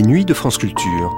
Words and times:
Les 0.00 0.06
nuits 0.06 0.24
de 0.24 0.32
France 0.32 0.56
Culture. 0.56 1.10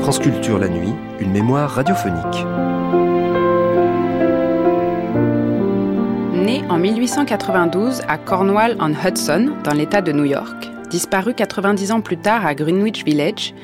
France 0.00 0.18
Culture 0.18 0.58
la 0.58 0.68
nuit, 0.68 0.92
une 1.20 1.30
mémoire 1.30 1.70
radiophonique. 1.70 2.24
Né 6.34 6.64
en 6.68 6.76
1892 6.76 8.02
à 8.08 8.18
Cornwall-on-Hudson, 8.18 9.52
dans 9.62 9.74
l'État 9.74 10.02
de 10.02 10.10
New 10.10 10.24
York, 10.24 10.68
disparu 10.90 11.34
90 11.34 11.92
ans 11.92 12.00
plus 12.00 12.16
tard 12.16 12.44
à 12.44 12.56
Greenwich 12.56 13.04
Village, 13.04 13.54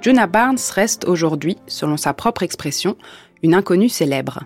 Juna 0.00 0.26
Barnes 0.26 0.58
reste 0.74 1.04
aujourd'hui, 1.06 1.56
selon 1.66 1.96
sa 1.96 2.14
propre 2.14 2.42
expression, 2.42 2.96
une 3.42 3.54
inconnue 3.54 3.88
célèbre. 3.88 4.44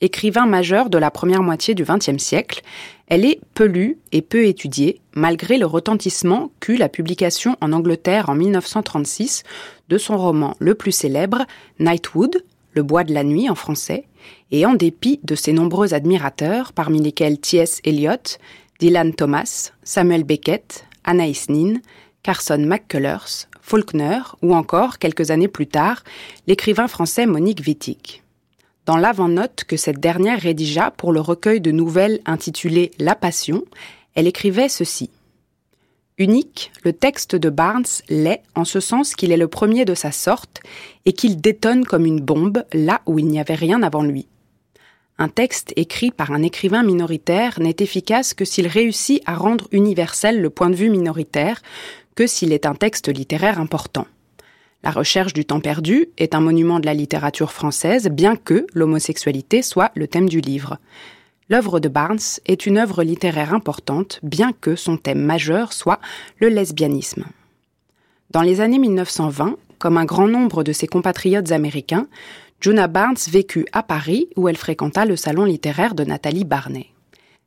Écrivain 0.00 0.46
majeur 0.46 0.90
de 0.90 0.98
la 0.98 1.10
première 1.10 1.42
moitié 1.42 1.74
du 1.74 1.84
XXe 1.84 2.22
siècle, 2.22 2.62
elle 3.08 3.24
est 3.24 3.40
peu 3.54 3.64
lue 3.64 3.98
et 4.10 4.22
peu 4.22 4.46
étudiée, 4.46 5.00
malgré 5.14 5.58
le 5.58 5.66
retentissement 5.66 6.50
qu'eut 6.60 6.76
la 6.76 6.88
publication 6.88 7.56
en 7.60 7.72
Angleterre 7.72 8.28
en 8.28 8.34
1936 8.34 9.44
de 9.88 9.98
son 9.98 10.16
roman 10.16 10.56
le 10.58 10.74
plus 10.74 10.92
célèbre, 10.92 11.46
Nightwood, 11.78 12.44
Le 12.74 12.82
bois 12.82 13.04
de 13.04 13.12
la 13.12 13.22
nuit 13.22 13.50
en 13.50 13.54
français, 13.54 14.06
et 14.50 14.64
en 14.64 14.74
dépit 14.74 15.20
de 15.24 15.34
ses 15.34 15.52
nombreux 15.52 15.94
admirateurs, 15.94 16.72
parmi 16.72 17.02
lesquels 17.02 17.38
T.S. 17.38 17.80
Eliot, 17.84 18.38
Dylan 18.78 19.14
Thomas, 19.14 19.72
Samuel 19.82 20.24
Beckett, 20.24 20.86
Anaïs 21.04 21.48
Nin, 21.50 21.80
Carson 22.22 22.64
McCullers, 22.66 23.46
Faulkner 23.72 24.20
ou 24.42 24.54
encore, 24.54 24.98
quelques 24.98 25.30
années 25.30 25.48
plus 25.48 25.66
tard, 25.66 26.04
l'écrivain 26.46 26.88
français 26.88 27.24
Monique 27.24 27.62
Wittig. 27.66 28.20
Dans 28.84 28.98
l'avant-note 28.98 29.64
que 29.66 29.78
cette 29.78 29.98
dernière 29.98 30.42
rédigea 30.42 30.90
pour 30.90 31.10
le 31.10 31.22
recueil 31.22 31.62
de 31.62 31.70
nouvelles 31.70 32.20
intitulé 32.26 32.90
La 32.98 33.14
Passion, 33.14 33.64
elle 34.14 34.26
écrivait 34.26 34.68
ceci. 34.68 35.08
Unique, 36.18 36.70
le 36.84 36.92
texte 36.92 37.34
de 37.34 37.48
Barnes 37.48 37.86
l'est 38.10 38.42
en 38.54 38.66
ce 38.66 38.78
sens 38.78 39.14
qu'il 39.14 39.32
est 39.32 39.38
le 39.38 39.48
premier 39.48 39.86
de 39.86 39.94
sa 39.94 40.12
sorte 40.12 40.60
et 41.06 41.14
qu'il 41.14 41.40
détonne 41.40 41.86
comme 41.86 42.04
une 42.04 42.20
bombe 42.20 42.66
là 42.74 43.00
où 43.06 43.18
il 43.18 43.26
n'y 43.26 43.40
avait 43.40 43.54
rien 43.54 43.82
avant 43.82 44.02
lui. 44.02 44.26
Un 45.18 45.28
texte 45.28 45.72
écrit 45.76 46.10
par 46.10 46.32
un 46.32 46.42
écrivain 46.42 46.82
minoritaire 46.82 47.60
n'est 47.60 47.76
efficace 47.78 48.34
que 48.34 48.44
s'il 48.44 48.66
réussit 48.66 49.22
à 49.24 49.34
rendre 49.34 49.68
universel 49.70 50.40
le 50.40 50.50
point 50.50 50.68
de 50.68 50.74
vue 50.74 50.90
minoritaire, 50.90 51.62
que 52.14 52.26
s'il 52.26 52.52
est 52.52 52.66
un 52.66 52.74
texte 52.74 53.08
littéraire 53.08 53.60
important. 53.60 54.06
La 54.84 54.90
recherche 54.90 55.32
du 55.32 55.44
temps 55.44 55.60
perdu 55.60 56.08
est 56.18 56.34
un 56.34 56.40
monument 56.40 56.80
de 56.80 56.86
la 56.86 56.94
littérature 56.94 57.52
française, 57.52 58.08
bien 58.08 58.34
que 58.34 58.66
l'homosexualité 58.74 59.62
soit 59.62 59.92
le 59.94 60.08
thème 60.08 60.28
du 60.28 60.40
livre. 60.40 60.78
L'œuvre 61.48 61.78
de 61.78 61.88
Barnes 61.88 62.18
est 62.46 62.66
une 62.66 62.78
œuvre 62.78 63.04
littéraire 63.04 63.54
importante, 63.54 64.18
bien 64.22 64.52
que 64.52 64.74
son 64.74 64.96
thème 64.96 65.22
majeur 65.22 65.72
soit 65.72 66.00
le 66.40 66.48
lesbianisme. 66.48 67.26
Dans 68.30 68.42
les 68.42 68.60
années 68.60 68.78
1920, 68.78 69.56
comme 69.78 69.98
un 69.98 70.04
grand 70.04 70.26
nombre 70.26 70.64
de 70.64 70.72
ses 70.72 70.86
compatriotes 70.86 71.52
américains, 71.52 72.08
Juna 72.60 72.86
Barnes 72.86 73.16
vécut 73.28 73.66
à 73.72 73.82
Paris 73.82 74.28
où 74.36 74.48
elle 74.48 74.56
fréquenta 74.56 75.04
le 75.04 75.16
salon 75.16 75.44
littéraire 75.44 75.94
de 75.94 76.04
Nathalie 76.04 76.44
Barnet. 76.44 76.86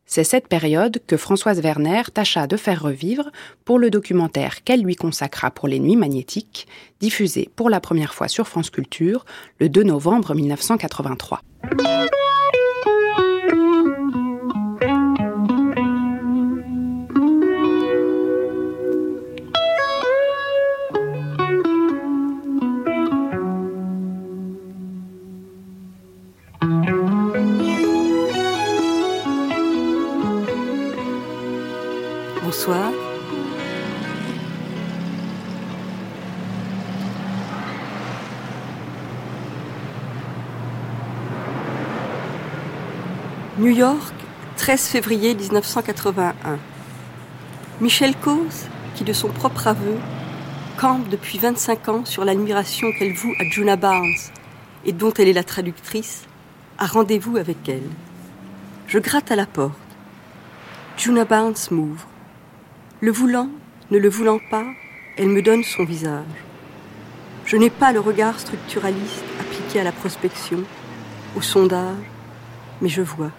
C'est 0.06 0.24
cette 0.24 0.48
période 0.48 1.00
que 1.08 1.18
Françoise 1.18 1.62
Werner 1.62 2.04
tâcha 2.14 2.46
de 2.48 2.58
faire 2.58 2.84
revivre 2.84 3.32
pour 3.66 3.80
le 3.80 3.90
documentaire 3.90 4.64
qu'elle 4.64 4.84
lui 4.84 4.96
consacra 4.96 5.50
pour 5.50 5.68
les 5.68 5.80
Nuits 5.80 5.96
magnétiques, 5.96 6.68
diffusé 7.00 7.50
pour 7.56 7.70
la 7.70 7.80
première 7.80 8.14
fois 8.14 8.28
sur 8.28 8.48
France 8.48 8.70
Culture 8.70 9.26
le 9.60 9.68
2 9.68 9.84
novembre 9.84 10.36
1983. 10.36 11.42
New 43.58 43.68
York, 43.68 44.14
13 44.58 44.88
février 44.88 45.36
1981. 45.36 46.58
Michelle 47.82 48.16
Cause, 48.16 48.68
qui 48.96 49.04
de 49.04 49.14
son 49.14 49.28
propre 49.28 49.68
aveu 49.68 49.98
campe 50.78 51.10
depuis 51.10 51.38
25 51.38 51.90
ans 51.90 52.06
sur 52.06 52.26
l'admiration 52.26 52.88
qu'elle 52.98 53.14
voue 53.14 53.34
à 53.40 53.44
Juna 53.44 53.76
Barnes 53.76 54.16
et 54.86 54.94
dont 54.94 55.14
elle 55.14 55.28
est 55.28 55.34
la 55.34 55.44
traductrice, 55.44 56.24
a 56.78 56.86
rendez-vous 56.86 57.38
avec 57.38 57.68
elle. 57.68 57.90
Je 58.88 59.00
gratte 59.00 59.32
à 59.32 59.36
la 59.36 59.46
porte. 59.46 59.74
Juna 60.98 61.26
Barnes 61.26 61.56
m'ouvre. 61.70 62.08
Le 63.06 63.12
voulant, 63.12 63.50
ne 63.92 64.00
le 64.00 64.10
voulant 64.10 64.40
pas, 64.50 64.66
elle 65.16 65.28
me 65.28 65.44
donne 65.44 65.64
son 65.64 65.86
visage. 65.86 66.26
Je 67.46 67.56
n'ai 67.56 67.70
pas 67.70 67.92
le 67.92 68.00
regard 68.00 68.40
structuraliste 68.40 69.24
appliqué 69.40 69.80
à 69.80 69.84
la 69.84 69.92
prospection, 69.92 70.64
au 71.38 71.42
sondage, 71.44 72.04
mais 72.82 72.90
je 72.90 73.04
vois, 73.04 73.30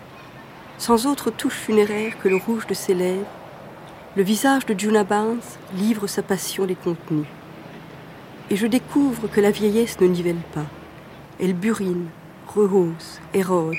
sans 0.78 1.06
autre 1.06 1.32
touche 1.32 1.56
funéraire 1.56 2.16
que 2.22 2.28
le 2.28 2.36
rouge 2.36 2.68
de 2.68 2.74
ses 2.74 2.94
lèvres, 2.94 3.26
le 4.14 4.22
visage 4.22 4.66
de 4.66 4.78
Juna 4.78 5.02
Barnes 5.02 5.40
livre 5.74 6.06
sa 6.06 6.22
passion 6.22 6.64
des 6.64 6.76
contenus. 6.76 7.26
Et 8.50 8.54
je 8.54 8.68
découvre 8.68 9.26
que 9.26 9.40
la 9.40 9.50
vieillesse 9.50 10.00
ne 10.00 10.06
nivelle 10.06 10.44
pas. 10.54 10.66
Elle 11.40 11.54
burine, 11.54 12.06
rehausse, 12.46 13.20
érode, 13.34 13.74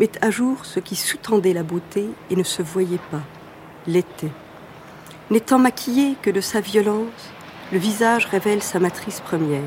met 0.00 0.10
à 0.22 0.32
jour 0.32 0.64
ce 0.64 0.80
qui 0.80 0.96
sous-tendait 0.96 1.54
la 1.54 1.62
beauté 1.62 2.08
et 2.30 2.34
ne 2.34 2.42
se 2.42 2.62
voyait 2.62 2.98
pas, 3.12 3.22
l'était. 3.86 4.32
N'étant 5.30 5.60
maquillée 5.60 6.16
que 6.22 6.30
de 6.30 6.40
sa 6.40 6.60
violence, 6.60 7.30
le 7.70 7.78
visage 7.78 8.26
révèle 8.26 8.64
sa 8.64 8.80
matrice 8.80 9.20
première. 9.20 9.62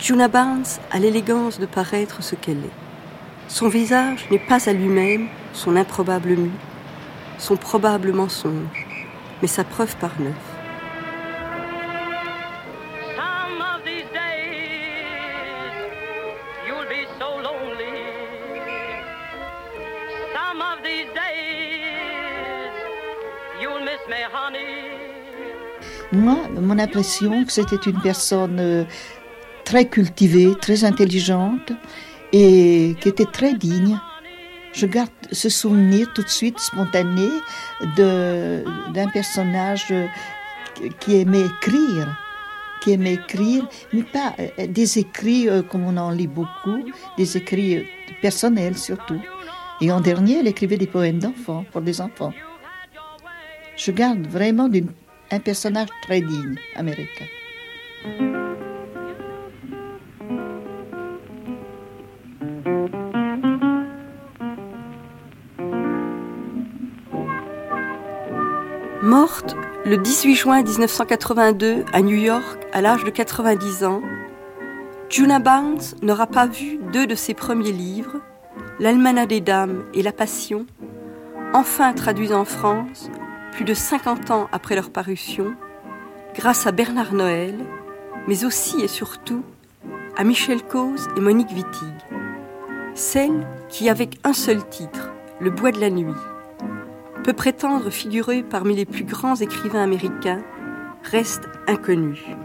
Juna 0.00 0.26
Barnes 0.26 0.64
a 0.90 0.98
l'élégance 0.98 1.60
de 1.60 1.66
paraître 1.66 2.20
ce 2.20 2.34
qu'elle 2.34 2.58
est. 2.58 2.78
Son 3.46 3.68
visage 3.68 4.26
n'est 4.32 4.40
pas 4.40 4.68
à 4.68 4.72
lui-même 4.72 5.28
son 5.52 5.76
improbable 5.76 6.30
mue, 6.30 6.50
son 7.38 7.56
probable 7.56 8.12
mensonge, 8.12 8.86
mais 9.42 9.48
sa 9.48 9.62
preuve 9.62 9.94
par 9.96 10.20
neuf. 10.20 10.49
Moi, 26.12 26.36
mon 26.60 26.78
impression, 26.78 27.44
c'était 27.48 27.76
une 27.88 28.00
personne 28.00 28.58
euh, 28.58 28.84
très 29.64 29.86
cultivée, 29.86 30.54
très 30.60 30.84
intelligente 30.84 31.72
et 32.32 32.96
qui 33.00 33.08
était 33.08 33.26
très 33.26 33.54
digne. 33.54 33.98
Je 34.72 34.86
garde 34.86 35.10
ce 35.30 35.48
souvenir 35.48 36.12
tout 36.14 36.22
de 36.22 36.28
suite 36.28 36.58
spontané 36.58 37.28
d'un 37.96 39.08
personnage 39.12 39.86
euh, 39.92 40.06
qui 40.98 41.16
aimait 41.20 41.42
écrire, 41.46 42.16
qui 42.82 42.92
aimait 42.92 43.14
écrire, 43.14 43.68
mais 43.92 44.02
pas 44.02 44.34
euh, 44.40 44.66
des 44.66 44.98
écrits 44.98 45.48
comme 45.68 45.84
on 45.86 45.96
en 45.96 46.10
lit 46.10 46.26
beaucoup, 46.28 46.82
des 47.16 47.36
écrits 47.36 47.84
personnels 48.20 48.76
surtout. 48.76 49.20
Et 49.80 49.92
en 49.92 50.00
dernier, 50.00 50.40
elle 50.40 50.48
écrivait 50.48 50.76
des 50.76 50.86
poèmes 50.88 51.20
d'enfants, 51.20 51.64
pour 51.70 51.80
des 51.82 52.00
enfants. 52.00 52.32
Je 53.76 53.92
garde 53.92 54.26
vraiment 54.26 54.68
d'une- 54.68 54.92
un 55.30 55.40
personnage 55.40 55.88
très 56.02 56.20
digne 56.20 56.56
américain. 56.76 57.26
Morte 69.02 69.56
le 69.86 69.96
18 69.96 70.34
juin 70.34 70.62
1982 70.62 71.84
à 71.92 72.02
New 72.02 72.16
York 72.16 72.60
à 72.72 72.80
l'âge 72.80 73.02
de 73.02 73.10
90 73.10 73.84
ans, 73.84 74.02
Juna 75.08 75.38
Barnes 75.38 75.80
n'aura 76.02 76.26
pas 76.26 76.46
vu 76.46 76.78
deux 76.92 77.06
de 77.06 77.14
ses 77.14 77.34
premiers 77.34 77.72
livres, 77.72 78.20
L'Almanach 78.78 79.28
des 79.28 79.40
Dames 79.40 79.84
et 79.94 80.02
La 80.02 80.12
Passion, 80.12 80.66
enfin 81.52 81.92
traduits 81.92 82.32
en 82.32 82.44
France 82.44 83.10
plus 83.52 83.64
de 83.64 83.74
50 83.74 84.30
ans 84.30 84.48
après 84.52 84.74
leur 84.74 84.90
parution, 84.90 85.54
grâce 86.34 86.66
à 86.66 86.72
Bernard 86.72 87.12
Noël, 87.12 87.54
mais 88.26 88.44
aussi 88.44 88.80
et 88.80 88.88
surtout 88.88 89.42
à 90.16 90.24
Michel 90.24 90.62
Cause 90.62 91.08
et 91.16 91.20
Monique 91.20 91.50
Wittig. 91.50 91.94
Celle 92.94 93.46
qui, 93.68 93.88
avec 93.88 94.18
un 94.24 94.32
seul 94.32 94.66
titre, 94.68 95.10
Le 95.40 95.50
Bois 95.50 95.72
de 95.72 95.80
la 95.80 95.90
Nuit, 95.90 96.14
peut 97.24 97.32
prétendre 97.32 97.90
figurer 97.90 98.42
parmi 98.42 98.74
les 98.74 98.84
plus 98.84 99.04
grands 99.04 99.36
écrivains 99.36 99.82
américains, 99.82 100.42
reste 101.04 101.48
inconnue. 101.66 102.36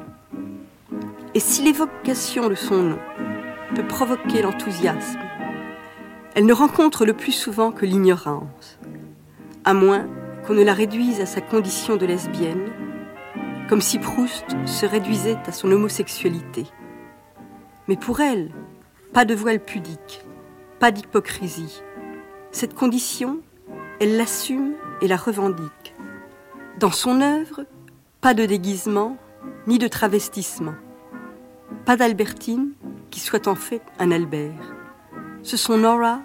Et 1.33 1.39
si 1.39 1.63
l'évocation 1.63 2.49
de 2.49 2.55
son 2.55 2.81
nom 2.81 2.99
peut 3.75 3.85
provoquer 3.85 4.41
l'enthousiasme, 4.41 5.19
elle 6.33 6.45
ne 6.45 6.53
rencontre 6.53 7.05
le 7.05 7.13
plus 7.13 7.31
souvent 7.31 7.71
que 7.71 7.85
l'ignorance, 7.85 8.77
à 9.63 9.73
moins 9.73 10.05
qu'on 10.45 10.53
ne 10.53 10.63
la 10.63 10.73
réduise 10.73 11.21
à 11.21 11.25
sa 11.25 11.41
condition 11.41 11.95
de 11.95 12.05
lesbienne, 12.05 12.71
comme 13.67 13.81
si 13.81 13.97
Proust 13.97 14.45
se 14.65 14.85
réduisait 14.85 15.37
à 15.47 15.51
son 15.51 15.71
homosexualité. 15.71 16.65
Mais 17.87 17.95
pour 17.95 18.19
elle, 18.19 18.51
pas 19.13 19.25
de 19.25 19.33
voile 19.33 19.59
pudique, 19.59 20.21
pas 20.79 20.91
d'hypocrisie. 20.91 21.81
Cette 22.51 22.75
condition, 22.75 23.39
elle 23.99 24.17
l'assume 24.17 24.73
et 25.01 25.07
la 25.07 25.17
revendique. 25.17 25.95
Dans 26.79 26.91
son 26.91 27.21
œuvre, 27.21 27.65
pas 28.21 28.33
de 28.33 28.45
déguisement 28.45 29.17
ni 29.67 29.79
de 29.79 29.87
travestissement. 29.87 30.75
Pas 31.85 31.95
d'Albertine 31.95 32.71
qui 33.09 33.19
soit 33.19 33.47
en 33.47 33.55
fait 33.55 33.81
un 33.99 34.11
Albert. 34.11 34.75
Ce 35.43 35.57
sont 35.57 35.77
Nora 35.77 36.21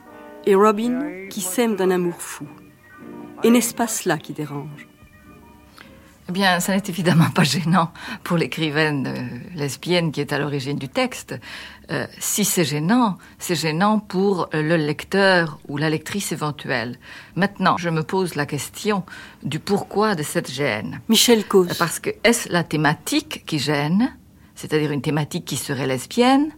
et 0.47 0.55
Robin 0.55 1.29
qui 1.29 1.41
s'aiment 1.41 1.77
d'un 1.77 1.91
amour 1.91 2.21
fou. 2.21 2.47
Et 3.43 3.51
n'est-ce 3.51 3.75
pas 3.75 3.87
cela 3.87 4.19
qui 4.19 4.33
dérange? 4.33 4.87
Eh 6.29 6.33
bien, 6.33 6.61
ça 6.61 6.75
n'est 6.75 6.83
évidemment 6.87 7.31
pas 7.31 7.43
gênant 7.43 7.91
pour 8.23 8.37
l'écrivaine 8.37 9.07
euh, 9.07 9.59
lesbienne 9.59 10.13
qui 10.13 10.21
est 10.21 10.33
à 10.33 10.39
l'origine 10.39 10.77
du 10.77 10.89
texte. 10.89 11.35
Euh, 11.91 12.07
si 12.21 12.45
c'est 12.45 12.65
gênant, 12.65 13.19
c'est 13.39 13.57
gênant 13.57 13.99
pour 13.99 14.49
le 14.53 14.77
lecteur 14.77 15.59
ou 15.69 15.77
la 15.77 15.91
lectrice 15.91 16.31
éventuelle. 16.31 16.99
Maintenant, 17.35 17.77
je 17.79 17.89
me 17.89 18.03
pose 18.03 18.37
la 18.37 18.47
question 18.47 19.05
du 19.43 19.59
pourquoi 19.59 20.15
de 20.15 20.23
cette 20.23 20.53
gêne. 20.53 21.01
Michel 21.09 21.45
Cause. 21.47 21.77
Parce 21.79 21.99
que 21.99 22.11
est-ce 22.23 22.49
la 22.53 22.63
thématique 22.63 23.45
qui 23.45 23.59
gêne, 23.59 24.15
c'est-à-dire 24.55 24.93
une 24.93 25.03
thématique 25.03 25.47
qui 25.47 25.57
serait 25.57 25.89
lesbienne, 25.89 26.53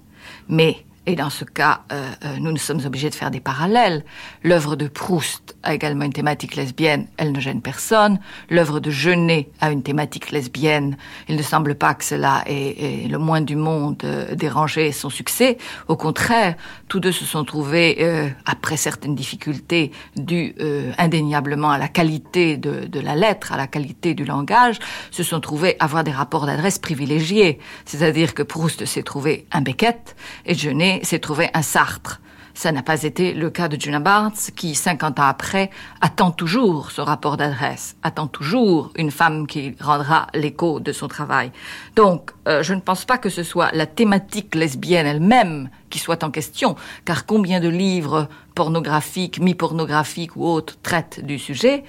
mais 0.49 0.85
et 1.05 1.17
dans 1.17 1.31
ce 1.31 1.45
cas, 1.45 1.81
euh, 1.91 2.09
euh, 2.25 2.37
nous, 2.39 2.53
nous 2.53 2.59
sommes 2.59 2.85
obligés 2.87 3.11
de 3.11 3.15
faire 3.17 3.33
des 3.33 3.41
parallèles. 3.41 4.05
L'œuvre 4.45 4.77
de 4.77 4.87
Proust 4.87 5.57
a 5.65 5.75
également 5.75 6.05
une 6.05 6.13
thématique 6.13 6.55
lesbienne, 6.55 7.09
elle 7.17 7.33
ne 7.33 7.41
gêne 7.41 7.61
personne. 7.61 8.21
L'œuvre 8.51 8.79
de 8.79 8.91
Genet 8.91 9.51
a 9.61 9.73
une 9.73 9.83
thématique 9.83 10.31
lesbienne. 10.31 10.97
Il 11.29 11.35
ne 11.35 11.43
semble 11.43 11.75
pas 11.75 11.95
que 11.95 12.05
cela 12.05 12.45
ait, 12.47 13.09
le 13.09 13.19
moins 13.19 13.41
du 13.41 13.57
monde 13.57 14.01
euh, 14.05 14.37
dérangé 14.37 14.93
son 14.93 15.11
succès. 15.11 15.59
Au 15.89 15.97
contraire, 15.97 16.55
tous 16.87 17.01
deux 17.01 17.11
se 17.11 17.25
sont 17.25 17.45
trouvés, 17.45 17.97
euh, 18.01 18.29
après 18.47 18.77
certaines 18.77 19.17
difficultés, 19.17 19.91
dues 20.15 20.55
indéniablement 20.99 21.71
à 21.71 21.79
la 21.79 21.89
qualité 21.89 22.57
de, 22.57 22.87
de 22.87 23.01
la 23.01 23.17
lettre, 23.17 23.53
à 23.53 23.57
la 23.57 23.67
qualité 23.67 24.15
du 24.15 24.25
langage, 24.25 24.79
se 25.11 25.23
sont 25.23 25.41
trouvés 25.41 25.77
avoir 25.81 26.05
des 26.05 26.13
rapports 26.13 26.47
d'adresse 26.47 26.79
privilégiés. 26.79 27.59
C'est-à-dire 27.87 28.35
que 28.35 28.43
Proust 28.43 28.85
s'est 28.85 29.03
trouvé 29.03 29.47
un 29.51 29.63
Beckett 29.63 30.15
et 30.47 30.55
Genet 30.55 30.92
s'est 31.03 31.19
trouvé 31.19 31.51
un 31.55 31.63
Sartre. 31.63 32.21
Ça 32.55 32.71
n'a 32.71 32.83
pas 32.83 33.03
été 33.03 33.33
le 33.33 33.51
cas 33.51 33.69
de 33.69 33.81
Juna 33.81 33.99
Barnes, 33.99 34.33
qui, 34.55 34.75
50 34.75 35.19
ans 35.19 35.25
après, 35.25 35.71
attend 36.01 36.31
toujours 36.31 36.91
ce 36.91 37.01
rapport 37.01 37.37
d'adresse, 37.37 37.97
attend 38.03 38.27
toujours 38.27 38.93
une 38.97 39.11
femme 39.11 39.47
qui 39.47 39.75
rendra 39.81 40.27
l'écho 40.35 40.79
de 40.79 40.93
son 40.93 41.09
travail. 41.09 41.51
Donc, 41.97 42.31
euh, 42.47 42.63
je 42.63 42.75
ne 42.75 42.81
pense 42.81 43.05
pas 43.05 43.17
que 43.17 43.31
ce 43.31 43.43
soit 43.43 43.71
la 43.73 43.87
thématique 43.87 44.55
lesbienne 44.55 45.07
elle-même 45.07 45.71
qui 45.89 45.99
soit 45.99 46.25
en 46.25 46.31
question, 46.31 46.77
car 47.05 47.27
combien 47.27 47.59
de 47.59 47.69
livres 47.69 48.29
pornographiques, 48.55 49.41
mi-pornographiques 49.41 50.37
ou 50.37 50.47
autres 50.47 50.77
traitent 50.83 51.25
du 51.25 51.39
sujet 51.39 51.85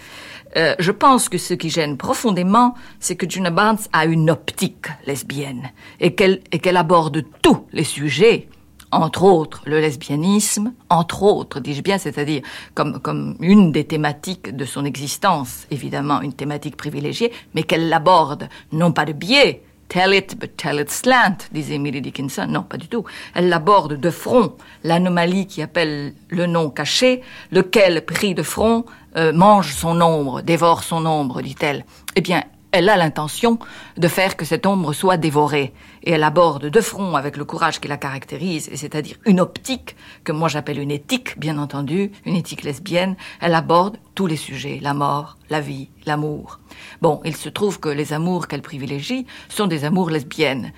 euh, 0.56 0.76
Je 0.80 0.92
pense 0.92 1.28
que 1.28 1.38
ce 1.38 1.54
qui 1.54 1.70
gêne 1.70 1.98
profondément, 1.98 2.74
c'est 3.00 3.18
que 3.18 3.30
Juna 3.30 3.50
Barnes 3.50 3.80
a 3.92 4.06
une 4.06 4.30
optique 4.30 4.88
lesbienne 5.06 5.72
et 6.00 6.16
qu'elle 6.16 6.78
aborde 6.78 7.24
tous 7.42 7.66
les 7.74 7.84
sujets 7.84 8.48
entre 8.94 9.24
autres 9.24 9.62
le 9.66 9.80
lesbianisme, 9.80 10.74
entre 10.90 11.24
autres, 11.24 11.60
dis-je 11.60 11.82
bien, 11.82 11.98
c'est-à-dire 11.98 12.42
comme, 12.74 13.00
comme 13.00 13.36
une 13.40 13.72
des 13.72 13.86
thématiques 13.86 14.56
de 14.56 14.66
son 14.66 14.86
existence, 14.86 15.66
évidemment 15.72 16.22
une 16.22 16.34
thématique 16.34 16.78
privilégiée, 16.78 17.32
mais 17.54 17.64
qu'elle 17.64 17.90
l'aborde 17.90 18.50
non 18.72 18.92
pas 18.92 19.06
de 19.06 19.14
biais, 19.14 19.64
tell 19.90 20.14
it, 20.14 20.38
but 20.40 20.56
tell 20.58 20.80
it 20.80 20.90
slant, 20.90 21.38
disait 21.52 21.76
Emily 21.76 22.02
Dickinson, 22.02 22.48
non, 22.48 22.64
pas 22.64 22.78
du 22.78 22.88
tout. 22.88 23.04
Elle 23.36 23.50
l'aborde 23.50 24.00
de 24.00 24.10
front, 24.10 24.54
l'anomalie 24.84 25.48
qui 25.48 25.62
appelle 25.62 26.14
le 26.30 26.46
nom 26.46 26.70
caché, 26.70 27.22
lequel, 27.52 28.06
pris 28.06 28.34
de 28.34 28.44
front, 28.44 28.86
euh, 29.18 29.32
mange 29.34 29.74
son 29.74 30.02
ombre, 30.02 30.42
dévore 30.42 30.84
son 30.84 31.06
ombre, 31.06 31.42
dit-elle. 31.42 31.86
Eh 32.16 32.22
bien, 32.22 32.44
elle 32.72 32.90
a 32.90 32.98
l'intention 32.98 33.60
de 33.98 34.08
faire 34.08 34.36
que 34.36 34.46
cette 34.46 34.66
ombre 34.66 34.94
soit 34.94 35.18
dévorée. 35.18 35.74
Et 36.04 36.12
elle 36.12 36.24
aborde 36.24 36.66
de 36.66 36.82
front 36.82 37.16
avec 37.16 37.38
le 37.38 37.46
courage 37.46 37.80
qui 37.80 37.88
la 37.88 37.98
caractérise, 37.98 38.70
c'est-à-dire 38.76 39.18
une 39.26 39.40
optique, 39.40 39.96
que 40.26 40.34
moi 40.34 40.50
j'appelle 40.50 40.80
une 40.80 40.92
éthique, 40.92 41.40
bien 41.40 41.58
entendu, 41.58 42.12
une 42.26 42.36
éthique 42.36 42.64
lesbienne. 42.64 43.16
Elle 43.40 43.56
aborde 43.56 43.98
tous 44.14 44.28
les 44.28 44.36
sujets, 44.36 44.80
la 44.82 44.94
mort, 44.94 45.38
la 45.50 45.62
vie, 45.62 45.90
l'amour. 46.06 46.60
Bon, 47.02 47.22
il 47.24 47.36
se 47.38 47.48
trouve 47.48 47.80
que 47.80 47.88
les 47.88 48.12
amours 48.12 48.48
qu'elle 48.48 48.62
privilégie 48.62 49.26
sont 49.48 49.68
des 49.68 49.86
amours 49.86 50.10
lesbiennes. 50.10 50.74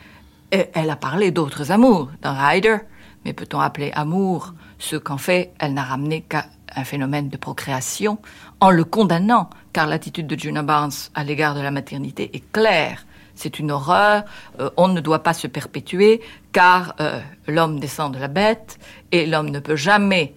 Et 0.51 0.68
elle 0.74 0.92
a 0.92 0.95
parlé 0.95 1.31
d'autres 1.31 1.72
amours 1.72 2.10
dans 2.22 2.36
Ryder, 2.36 2.77
mais 3.25 3.33
peut-on 3.33 3.60
appeler 3.60 3.92
amour 3.94 4.54
ce 4.77 4.95
qu'en 4.95 5.18
fait 5.18 5.53
elle 5.60 5.74
n'a 5.74 5.84
ramené 5.84 6.22
qu'à 6.22 6.46
un 6.75 6.84
phénomène 6.84 7.29
de 7.29 7.38
procréation 7.38 8.20
en 8.60 8.70
le 8.70 8.84
condamnant, 8.84 9.50
car 9.74 9.88
l'attitude 9.88 10.27
de 10.27 10.38
Juna 10.38 10.62
Barnes 10.62 10.91
à 11.15 11.24
l'égard 11.24 11.55
de 11.55 11.62
la 11.62 11.72
maternité 11.72 12.29
est 12.34 12.51
claire. 12.51 13.05
C'est 13.36 13.60
une 13.60 13.72
horreur, 13.72 14.24
euh, 14.60 14.70
on 14.77 14.88
ne 14.88 15.01
doit 15.01 15.22
pas 15.22 15.34
se 15.34 15.48
perpétuer, 15.48 16.22
car 16.54 16.96
euh, 17.00 17.20
l'homme 17.48 17.80
descend 17.80 18.13
de 18.13 18.20
la 18.20 18.30
bête, 18.30 18.80
et 19.12 19.25
l'homme 19.25 19.50
ne 19.50 19.60
peut 19.60 19.75
jamais, 19.75 20.36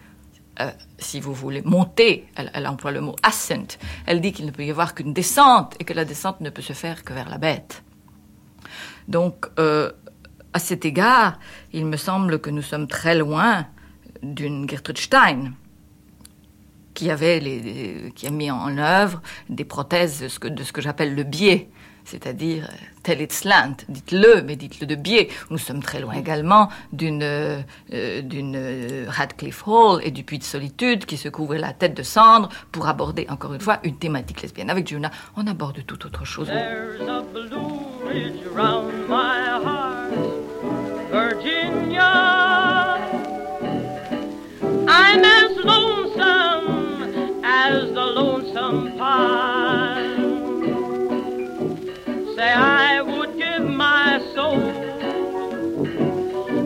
euh, 0.61 0.71
si 0.99 1.21
vous 1.21 1.33
voulez, 1.33 1.63
monter, 1.63 2.27
elle, 2.37 2.67
emploie 2.67 2.91
le 2.91 3.01
mot 3.01 3.15
ascent, 3.23 3.79
elle 4.07 4.21
dit 4.21 4.33
qu'il 4.33 4.47
ne 4.47 4.51
peut 4.51 4.65
y 4.65 4.71
avoir 4.71 4.95
qu'une 4.95 5.13
descente, 5.13 5.77
et 5.79 5.85
que 5.85 5.95
la 5.95 6.05
descente 6.05 6.41
ne 6.41 6.51
peut 6.51 6.63
se 6.63 6.73
faire 6.73 7.05
que 7.05 7.13
vers 7.13 7.29
la 7.29 7.39
bête. 7.39 7.85
Donc, 9.07 9.47
à 9.57 10.59
cet 10.59 10.85
égard, 10.85 11.39
il 11.73 11.87
me 11.87 11.97
semble 11.97 12.41
que 12.41 12.51
nous 12.51 12.63
sommes 12.63 12.89
très 12.89 13.15
loin 13.15 13.67
d'une 14.23 14.69
Gertrude 14.69 14.99
Stein, 14.99 15.53
qui 16.93 17.11
avait 17.11 18.13
qui 18.17 18.27
a 18.27 18.31
mis 18.31 18.51
en 18.51 18.77
œuvre 18.77 19.23
des 19.49 19.65
prothèses 19.65 20.21
de 20.43 20.63
ce 20.65 20.73
que 20.73 20.83
j'appelle 20.83 21.15
le 21.15 21.23
biais, 21.23 21.71
c'est-à-dire 22.09 22.65
euh, 22.65 22.77
tell 23.03 23.21
it 23.21 23.33
slant, 23.33 23.77
dites-le, 23.89 24.43
mais 24.43 24.57
dites-le 24.57 24.87
de 24.87 24.95
biais. 24.95 25.29
Nous 25.51 25.59
sommes 25.59 25.83
très 25.83 26.01
loin 26.01 26.15
également 26.15 26.71
d'une 26.93 27.23
euh, 27.23 27.61
d'une 28.23 28.57
euh, 28.57 29.05
Radcliffe 29.09 29.67
Hall 29.67 30.01
et 30.03 30.11
du 30.11 30.25
puits 30.25 30.39
de 30.39 30.45
solitude 30.45 31.05
qui 31.05 31.17
se 31.19 31.29
couvrait 31.29 31.59
la 31.59 31.73
tête 31.73 31.95
de 31.95 32.03
cendre 32.03 32.49
pour 32.73 32.89
aborder 32.89 33.27
encore 33.29 33.53
une 33.53 33.61
fois 33.61 33.79
une 33.83 33.99
thématique 33.99 34.41
lesbienne. 34.43 34.71
Avec 34.71 34.89
Juna, 34.89 35.11
on 35.37 35.47
aborde 35.47 35.85
toute 35.87 36.07
autre 36.07 36.25
chose. 36.25 36.49
I'm 44.91 45.23
as 45.23 45.57
lonesome 45.65 47.43
as 47.45 47.89
the 47.93 48.07
lonesome 48.17 48.97
pine. 48.97 49.58
Say 52.39 52.53
I 52.53 53.03
would 53.03 53.37
give 53.37 53.65
my 53.69 54.21
soul 54.33 54.63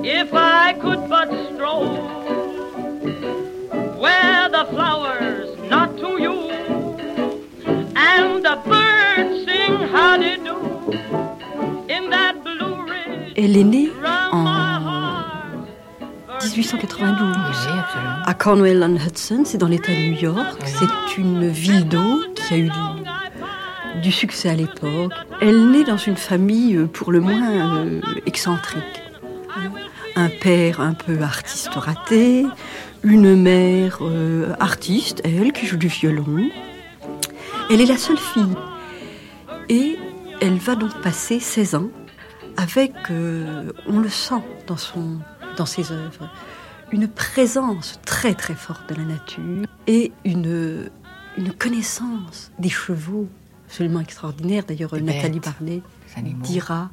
if 0.05 0.29
I 0.35 0.75
could 0.75 1.09
but 1.09 1.29
stroll 1.49 1.97
where 4.02 4.50
the 4.50 4.67
flowers 4.71 5.49
not 5.71 5.97
to 5.97 6.21
you 6.21 6.50
and 7.97 8.45
the 8.45 8.57
birds 8.69 9.47
sing 9.47 9.73
how 9.95 10.19
they 10.19 10.37
do 10.37 10.59
in 11.88 12.11
that 12.11 12.35
blue 12.45 12.76
ridge. 12.85 13.33
Elle 13.35 13.57
est 13.57 13.64
née 13.64 13.91
en 14.31 14.45
1892. 16.43 17.35
À 18.26 18.35
Cornwall-on-Hudson, 18.35 19.45
c'est 19.47 19.57
dans 19.57 19.69
l'État 19.69 19.93
de 19.93 20.11
New 20.11 20.21
York. 20.21 20.61
C'est 20.67 21.17
une 21.17 21.49
ville 21.49 21.88
d'eau 21.88 22.21
qui 22.35 22.52
a 22.52 22.59
eu 22.59 22.71
du 24.03 24.13
succès 24.13 24.51
à 24.51 24.55
l'époque. 24.55 25.13
Elle 25.41 25.71
naît 25.71 25.85
dans 25.85 25.97
une 25.97 26.17
famille 26.17 26.77
euh, 26.77 26.87
pour 26.87 27.13
le 27.13 27.21
moins 27.21 27.77
euh, 27.79 28.01
excentrique. 28.27 28.83
Un 30.15 30.29
père 30.29 30.81
un 30.81 30.93
peu 30.93 31.23
artiste 31.23 31.73
raté, 31.75 32.45
une 33.03 33.35
mère 33.35 33.99
euh, 34.03 34.53
artiste, 34.61 35.23
elle, 35.25 35.53
qui 35.53 35.67
joue 35.67 35.79
du 35.79 35.87
violon. 35.87 36.51
Elle 37.71 37.81
est 37.81 37.87
la 37.87 37.97
seule 37.97 38.19
fille. 38.19 38.57
Et 39.71 39.97
elle 40.43 40.59
va 40.59 40.75
donc 40.75 41.01
passer 41.01 41.41
16 41.41 41.77
ans 41.77 41.89
avec, 42.59 42.93
on 43.09 43.99
le 43.99 44.09
sent 44.11 44.43
dans, 44.67 44.77
son, 44.77 45.17
dans 45.57 45.65
ses 45.65 45.93
œuvres, 45.93 46.29
une 46.91 47.09
présence 47.09 47.99
très 48.05 48.35
très 48.35 48.55
forte 48.55 48.91
de 48.91 48.97
la 48.97 49.05
nature 49.05 49.67
et 49.87 50.13
une, 50.27 50.91
une 51.39 51.53
connaissance 51.55 52.53
des 52.59 52.69
chevaux 52.69 53.29
absolument 53.73 54.00
extraordinaire. 54.00 54.64
D'ailleurs, 54.69 54.95
Nathalie 55.00 55.41
Barnet 55.41 55.81
dira 56.43 56.91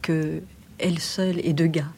que 0.00 0.40
elle 0.78 0.98
seule 0.98 1.38
et 1.44 1.52
deux 1.52 1.66
gars 1.66 1.92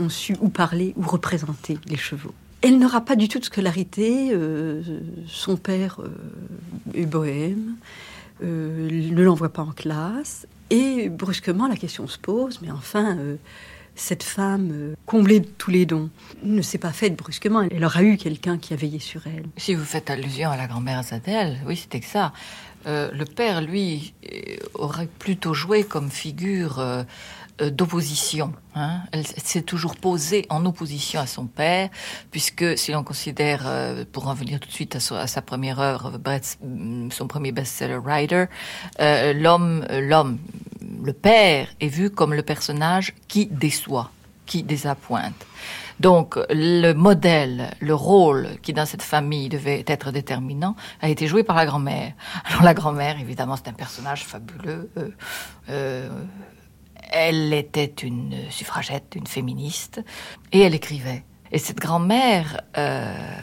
ont 0.00 0.08
su 0.08 0.36
ou 0.40 0.48
parler 0.48 0.94
ou 0.96 1.02
représenter 1.02 1.78
les 1.86 1.96
chevaux. 1.96 2.34
Elle 2.60 2.80
n'aura 2.80 3.02
pas 3.02 3.14
du 3.14 3.28
tout 3.28 3.38
de 3.38 3.44
scolarité. 3.44 4.30
Euh, 4.32 4.82
son 5.28 5.56
père 5.56 6.00
euh, 6.00 6.08
est 6.92 7.06
bohème, 7.06 7.76
euh, 8.42 8.90
ne 8.90 9.22
l'envoie 9.22 9.52
pas 9.52 9.62
en 9.62 9.70
classe. 9.70 10.48
Et 10.70 11.08
brusquement, 11.08 11.68
la 11.68 11.76
question 11.76 12.08
se 12.08 12.18
pose, 12.18 12.58
mais 12.60 12.72
enfin, 12.72 13.16
cette 13.94 14.24
femme 14.24 14.94
comblée 15.06 15.40
de 15.40 15.46
tous 15.46 15.70
les 15.70 15.86
dons 15.86 16.10
ne 16.42 16.62
s'est 16.62 16.78
pas 16.78 16.92
faite 16.92 17.16
brusquement. 17.16 17.62
Elle 17.62 17.84
aura 17.84 18.02
eu 18.02 18.16
quelqu'un 18.16 18.58
qui 18.58 18.74
a 18.74 18.76
veillé 18.76 18.98
sur 18.98 19.26
elle. 19.26 19.46
Si 19.56 19.74
vous 19.74 19.84
faites 19.84 20.10
allusion 20.10 20.50
à 20.50 20.56
la 20.56 20.66
grand-mère 20.66 21.02
Zadel, 21.04 21.58
oui, 21.66 21.76
c'était 21.76 22.00
que 22.00 22.06
ça. 22.06 22.32
Euh, 22.88 23.10
le 23.12 23.24
père, 23.24 23.60
lui, 23.60 24.14
euh, 24.32 24.56
aurait 24.74 25.06
plutôt 25.06 25.52
joué 25.52 25.84
comme 25.84 26.10
figure 26.10 26.78
euh, 26.78 27.04
d'opposition. 27.70 28.52
Hein. 28.74 29.00
Elle 29.12 29.26
s'est 29.26 29.62
toujours 29.62 29.96
posée 29.96 30.46
en 30.48 30.64
opposition 30.64 31.20
à 31.20 31.26
son 31.26 31.46
père, 31.46 31.90
puisque 32.30 32.78
si 32.78 32.92
l'on 32.92 33.02
considère, 33.02 33.68
pour 34.12 34.28
en 34.28 34.34
venir 34.34 34.60
tout 34.60 34.68
de 34.68 34.72
suite 34.72 34.96
à, 34.96 35.26
sa 35.26 35.42
première 35.42 35.80
œuvre, 35.80 36.18
mm, 36.62 37.10
son 37.10 37.26
premier 37.26 37.50
best-seller 37.50 37.98
Writer, 37.98 38.44
l'homme, 39.34 39.84
l'homme, 39.90 40.38
le 41.02 41.12
père 41.12 41.66
est 41.80 41.88
vu 41.88 42.10
comme 42.10 42.32
le 42.32 42.42
personnage 42.42 43.12
qui 43.26 43.46
déçoit, 43.46 44.12
qui 44.48 44.64
désappointe. 44.64 45.46
Donc 46.00 46.38
le 46.48 46.92
modèle, 46.92 47.70
le 47.80 47.94
rôle 47.94 48.48
qui 48.62 48.72
dans 48.72 48.86
cette 48.86 49.02
famille 49.02 49.48
devait 49.48 49.84
être 49.86 50.10
déterminant 50.10 50.74
a 51.00 51.08
été 51.08 51.26
joué 51.26 51.44
par 51.44 51.54
la 51.54 51.66
grand-mère. 51.66 52.14
Alors 52.44 52.62
la 52.62 52.74
grand-mère, 52.74 53.20
évidemment, 53.20 53.56
c'est 53.56 53.68
un 53.68 53.74
personnage 53.74 54.24
fabuleux. 54.24 54.90
Euh, 54.96 55.10
euh, 55.70 56.08
elle 57.10 57.52
était 57.52 57.92
une 58.02 58.34
suffragette, 58.50 59.14
une 59.14 59.26
féministe, 59.26 60.02
et 60.52 60.60
elle 60.60 60.74
écrivait. 60.74 61.24
Et 61.52 61.58
cette 61.58 61.78
grand-mère 61.78 62.60
euh, 62.76 63.40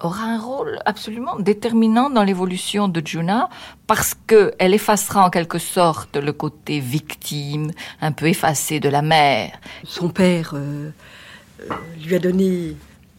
aura 0.00 0.24
un 0.24 0.38
rôle 0.38 0.78
absolument 0.86 1.38
déterminant 1.38 2.10
dans 2.10 2.22
l'évolution 2.22 2.88
de 2.88 3.02
Juna 3.04 3.48
parce 3.86 4.14
qu'elle 4.26 4.74
effacera 4.74 5.26
en 5.26 5.30
quelque 5.30 5.58
sorte 5.58 6.16
le 6.16 6.32
côté 6.32 6.80
victime, 6.80 7.70
un 8.00 8.12
peu 8.12 8.26
effacé 8.26 8.80
de 8.80 8.88
la 8.88 9.02
mère. 9.02 9.58
Son 9.84 10.08
père 10.08 10.52
euh, 10.54 10.90
euh, 11.60 11.74
lui 12.04 12.14
a 12.14 12.18
donné 12.18 12.76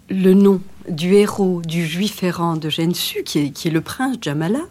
le 0.10 0.34
nom 0.34 0.62
du 0.90 1.14
héros 1.14 1.62
du 1.62 1.86
juif 1.86 2.24
errant 2.24 2.58
de 2.58 2.70
Gensu, 2.70 3.24
qui 3.24 3.40
est, 3.40 3.66
le 3.66 3.82
prince 3.82 4.18
Jamala. 4.20 4.62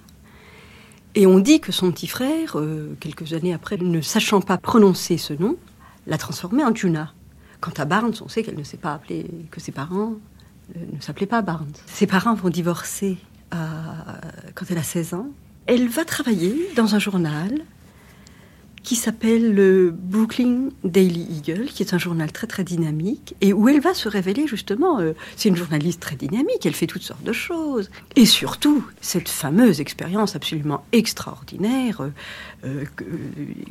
Et 1.14 1.26
on 1.26 1.38
dit 1.38 1.60
que 1.60 1.72
son 1.72 1.90
petit 1.90 2.06
frère, 2.06 2.58
euh, 2.58 2.96
quelques 3.00 3.32
années 3.32 3.54
après, 3.54 3.76
ne 3.76 4.00
sachant 4.00 4.40
pas 4.40 4.58
prononcer 4.58 5.18
ce 5.18 5.32
nom, 5.32 5.56
l'a 6.06 6.18
transformé 6.18 6.64
en 6.64 6.74
Juna. 6.74 7.12
Quant 7.60 7.72
à 7.76 7.84
Barnes, 7.84 8.14
on 8.22 8.28
sait 8.28 8.42
qu'elle 8.42 8.58
ne 8.58 8.64
sait 8.64 8.76
pas 8.76 8.94
appeler 8.94 9.26
que 9.50 9.60
ses 9.60 9.72
parents 9.72 10.14
ne 10.74 11.00
s'appelait 11.00 11.26
pas 11.26 11.42
Barnes. 11.42 11.72
Ses 11.86 12.06
parents 12.06 12.34
vont 12.34 12.50
divorcer 12.50 13.18
quand 13.50 14.64
elle 14.70 14.78
a 14.78 14.82
16 14.82 15.14
ans. 15.14 15.26
Elle 15.66 15.88
va 15.88 16.04
travailler 16.04 16.70
dans 16.76 16.94
un 16.94 16.98
journal 16.98 17.64
qui 18.82 18.96
s'appelle 18.96 19.54
le 19.54 19.90
Brooklyn 19.90 20.70
Daily 20.84 21.26
Eagle, 21.30 21.66
qui 21.66 21.82
est 21.82 21.92
un 21.92 21.98
journal 21.98 22.32
très 22.32 22.46
très 22.46 22.64
dynamique, 22.64 23.34
et 23.40 23.52
où 23.52 23.68
elle 23.68 23.80
va 23.80 23.94
se 23.94 24.08
révéler 24.08 24.46
justement, 24.46 25.00
euh, 25.00 25.12
c'est 25.36 25.48
une 25.48 25.56
journaliste 25.56 26.00
très 26.00 26.16
dynamique, 26.16 26.64
elle 26.64 26.74
fait 26.74 26.86
toutes 26.86 27.02
sortes 27.02 27.22
de 27.22 27.32
choses. 27.32 27.90
Et 28.16 28.24
surtout, 28.24 28.84
cette 29.00 29.28
fameuse 29.28 29.80
expérience 29.80 30.34
absolument 30.34 30.84
extraordinaire, 30.92 32.02
euh, 32.64 32.84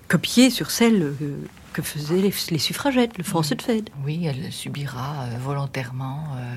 copiée 0.08 0.50
sur 0.50 0.70
celle 0.70 1.14
que 1.74 1.82
faisaient 1.82 2.22
les, 2.22 2.60
suffragettes, 2.60 3.18
le 3.18 3.24
Forced 3.24 3.62
Fed. 3.62 3.90
Oui, 4.04 4.26
elle 4.26 4.52
subira 4.52 5.24
euh, 5.24 5.38
volontairement 5.40 6.24
euh, 6.36 6.56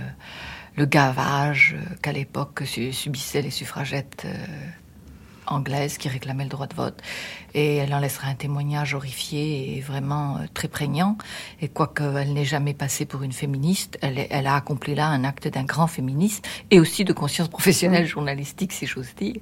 le 0.77 0.87
gavage 0.87 1.77
euh, 1.77 1.95
qu'à 2.03 2.13
l'époque 2.13 2.63
subissaient 2.65 3.43
les 3.43 3.51
suffragettes 3.51 4.27
anglaise 5.47 5.99
qui 5.99 6.09
réclamait 6.09 6.45
le 6.45 6.51
droit 6.51 6.67
de 6.67 6.75
vote. 6.75 7.03
Et 7.55 7.77
elle 7.77 7.93
en 7.95 7.99
laissera 7.99 8.29
un 8.29 8.35
témoignage 8.35 8.95
horrifié 8.95 9.77
et 9.77 9.81
vraiment 9.81 10.37
euh, 10.37 10.47
très 10.55 10.69
prégnant. 10.69 11.17
Et 11.61 11.69
quoique 11.69 12.03
elle 12.03 12.33
n'ait 12.33 12.45
jamais 12.45 12.75
passé 12.75 13.05
pour 13.05 13.23
une 13.23 13.33
féministe, 13.33 13.99
elle, 14.03 14.27
elle 14.31 14.47
a 14.47 14.57
accompli 14.57 14.95
là 14.95 15.09
un 15.09 15.25
acte 15.25 15.49
d'un 15.49 15.65
grand 15.65 15.87
féministe 15.87 16.47
et 16.71 16.81
aussi 16.81 17.05
de 17.05 17.13
conscience 17.13 17.49
professionnelle 17.49 18.07
journalistique, 18.07 18.73
si 18.73 18.87
j'ose 18.87 19.15
dire, 19.17 19.37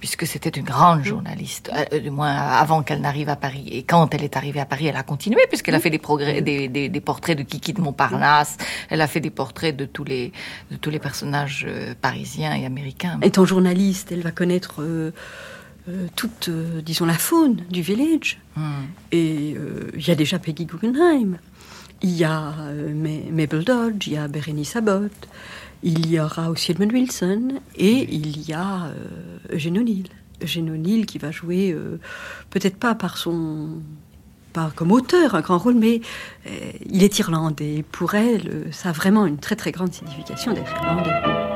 puisque 0.00 0.26
c'était 0.26 0.50
une 0.50 0.64
grande 0.64 1.04
journaliste, 1.04 1.70
euh, 1.92 2.00
du 2.00 2.10
moins 2.10 2.34
avant 2.34 2.82
qu'elle 2.82 3.00
n'arrive 3.00 3.28
à 3.28 3.36
Paris. 3.36 3.68
Et 3.70 3.82
quand 3.82 4.14
elle 4.14 4.24
est 4.24 4.36
arrivée 4.36 4.60
à 4.60 4.66
Paris, 4.66 4.86
elle 4.86 4.96
a 4.96 5.02
continué, 5.02 5.40
puisqu'elle 5.48 5.74
a 5.74 5.80
fait 5.80 5.90
des, 5.90 5.98
progrès, 5.98 6.42
des, 6.42 6.68
des, 6.68 6.88
des, 6.88 7.00
portraits 7.00 7.36
de 7.36 7.42
Kiki 7.42 7.72
de 7.72 7.80
Montparnasse, 7.80 8.56
elle 8.90 9.00
a 9.00 9.06
fait 9.06 9.20
des 9.20 9.30
portraits 9.30 9.76
de 9.76 9.84
tous 9.84 10.04
les, 10.04 10.32
de 10.70 10.76
tous 10.76 10.90
les 10.90 10.98
personnages 10.98 11.64
euh, 11.68 11.94
parisiens 12.00 12.54
et 12.54 12.66
américains. 12.66 13.18
Étant 13.22 13.44
journaliste, 13.44 14.12
elle 14.12 14.22
va 14.22 14.30
connaître... 14.30 14.82
Euh, 14.82 15.12
toute, 16.16 16.48
euh, 16.48 16.80
disons, 16.80 17.04
la 17.04 17.18
faune 17.18 17.56
du 17.70 17.82
village. 17.82 18.40
Hmm. 18.56 18.84
Et 19.12 19.54
euh, 19.56 19.90
il 19.94 20.06
y 20.06 20.10
a 20.10 20.14
déjà 20.14 20.38
Peggy 20.38 20.64
Guggenheim, 20.64 21.38
il 22.02 22.10
y 22.10 22.24
a 22.24 22.54
Mabel 23.30 23.64
Dodge, 23.64 24.06
il 24.06 24.14
y 24.14 24.16
a 24.16 24.28
Berenice 24.28 24.76
Abbott, 24.76 25.12
il 25.82 26.10
y 26.10 26.20
aura 26.20 26.50
aussi 26.50 26.72
Edmund 26.72 26.92
Wilson, 26.92 27.60
et 27.76 28.14
il 28.14 28.46
y 28.46 28.52
a 28.52 28.92
Eugène 29.50 29.78
O'Neill. 29.78 30.08
Eugène 30.42 30.70
O'Neill 30.70 31.06
qui 31.06 31.16
va 31.16 31.30
jouer, 31.30 31.74
peut-être 32.50 32.76
pas 32.76 32.94
par 32.94 33.16
son 33.16 33.68
pas 34.52 34.70
comme 34.74 34.92
auteur 34.92 35.34
un 35.34 35.40
grand 35.40 35.58
rôle, 35.58 35.74
mais 35.74 36.02
il 36.90 37.02
est 37.02 37.18
irlandais. 37.20 37.84
Pour 37.90 38.14
elle, 38.14 38.66
ça 38.70 38.90
a 38.90 38.92
vraiment 38.92 39.24
une 39.24 39.38
très 39.38 39.56
très 39.56 39.72
grande 39.72 39.94
signification 39.94 40.52
d'être 40.52 40.72
irlandais. 40.72 41.53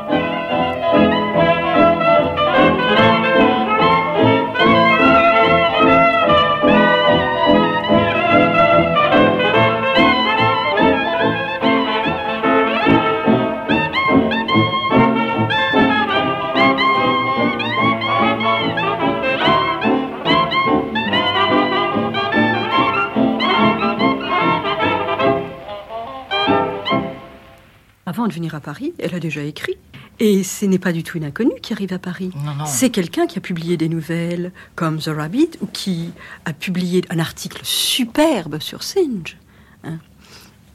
De 28.29 28.33
venir 28.33 28.55
à 28.55 28.61
Paris, 28.61 28.95
elle 28.99 29.15
a 29.15 29.21
déjà 29.21 29.43
écrit. 29.43 29.77
Et 30.21 30.43
ce 30.43 30.65
n'est 30.65 30.79
pas 30.79 30.93
du 30.93 31.05
tout 31.05 31.17
une 31.17 31.25
inconnue 31.25 31.61
qui 31.63 31.73
arrive 31.73 31.93
à 31.93 31.99
Paris. 31.99 32.31
C'est 32.67 32.91
quelqu'un 32.91 33.27
qui 33.27 33.39
a 33.39 33.41
publié 33.41 33.77
des 33.77 33.89
nouvelles 33.89 34.53
comme 34.75 34.99
The 34.99 35.09
Rabbit 35.09 35.51
ou 35.61 35.67
qui 35.67 36.11
a 36.45 36.53
publié 36.53 37.03
un 37.11 37.19
article 37.19 37.61
superbe 37.63 38.61
sur 38.61 38.83
Singe. 38.83 39.37
Hein. 39.85 39.99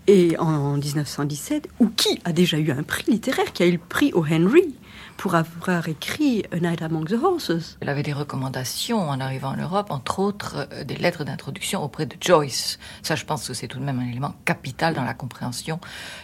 et 0.07 0.37
en 0.39 0.77
1917, 0.77 1.67
ou 1.81 1.89
qui 1.89 2.21
a 2.23 2.31
déjà 2.31 2.57
eu 2.57 2.71
un 2.71 2.83
prix 2.83 3.03
littéraire, 3.09 3.51
qui 3.51 3.63
a 3.63 3.65
eu 3.67 3.73
le 3.73 3.77
prix 3.77 4.13
au 4.13 4.25
Henry 4.25 4.73
pour 5.17 5.35
avoir 5.35 5.87
écrit 5.87 6.43
A 6.51 6.59
Night 6.59 6.81
Among 6.81 7.07
the 7.07 7.13
Horses. 7.13 7.77
Elle 7.81 7.89
avait 7.89 8.03
des 8.03 8.13
recommandations 8.13 9.09
en 9.09 9.19
arrivant 9.19 9.51
en 9.51 9.57
Europe, 9.57 9.87
entre 9.89 10.19
autres 10.19 10.67
euh, 10.71 10.83
des 10.83 10.95
lettres 10.95 11.23
d'introduction 11.23 11.83
auprès 11.83 12.05
de 12.05 12.15
Joyce. 12.19 12.79
Ça, 13.01 13.15
je 13.15 13.25
pense 13.25 13.47
que 13.47 13.53
c'est 13.53 13.67
tout 13.67 13.79
de 13.79 13.83
même 13.83 13.99
un 13.99 14.07
élément 14.07 14.35
capital 14.45 14.93
dans 14.93 15.03
la 15.03 15.13
compréhension 15.13 15.79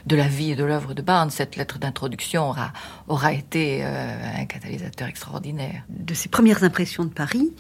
de 0.06 0.16
la 0.16 0.28
vie 0.28 0.52
et 0.52 0.56
de 0.56 0.64
l'œuvre 0.64 0.94
de 0.94 1.02
Barnes. 1.02 1.32
Cette 1.32 1.56
lettre 1.56 1.80
d'introduction 1.80 2.50
aura, 2.50 2.74
aura 3.08 3.34
été 3.34 3.80
euh, 3.84 4.42
un 4.42 4.46
catalyseur 4.46 5.08
extraordinaire. 5.08 5.84
De 5.90 6.14
ses 6.14 6.30
premières 6.30 6.64
impressions 6.64 7.06
de 7.06 7.10
Paris, 7.10 7.52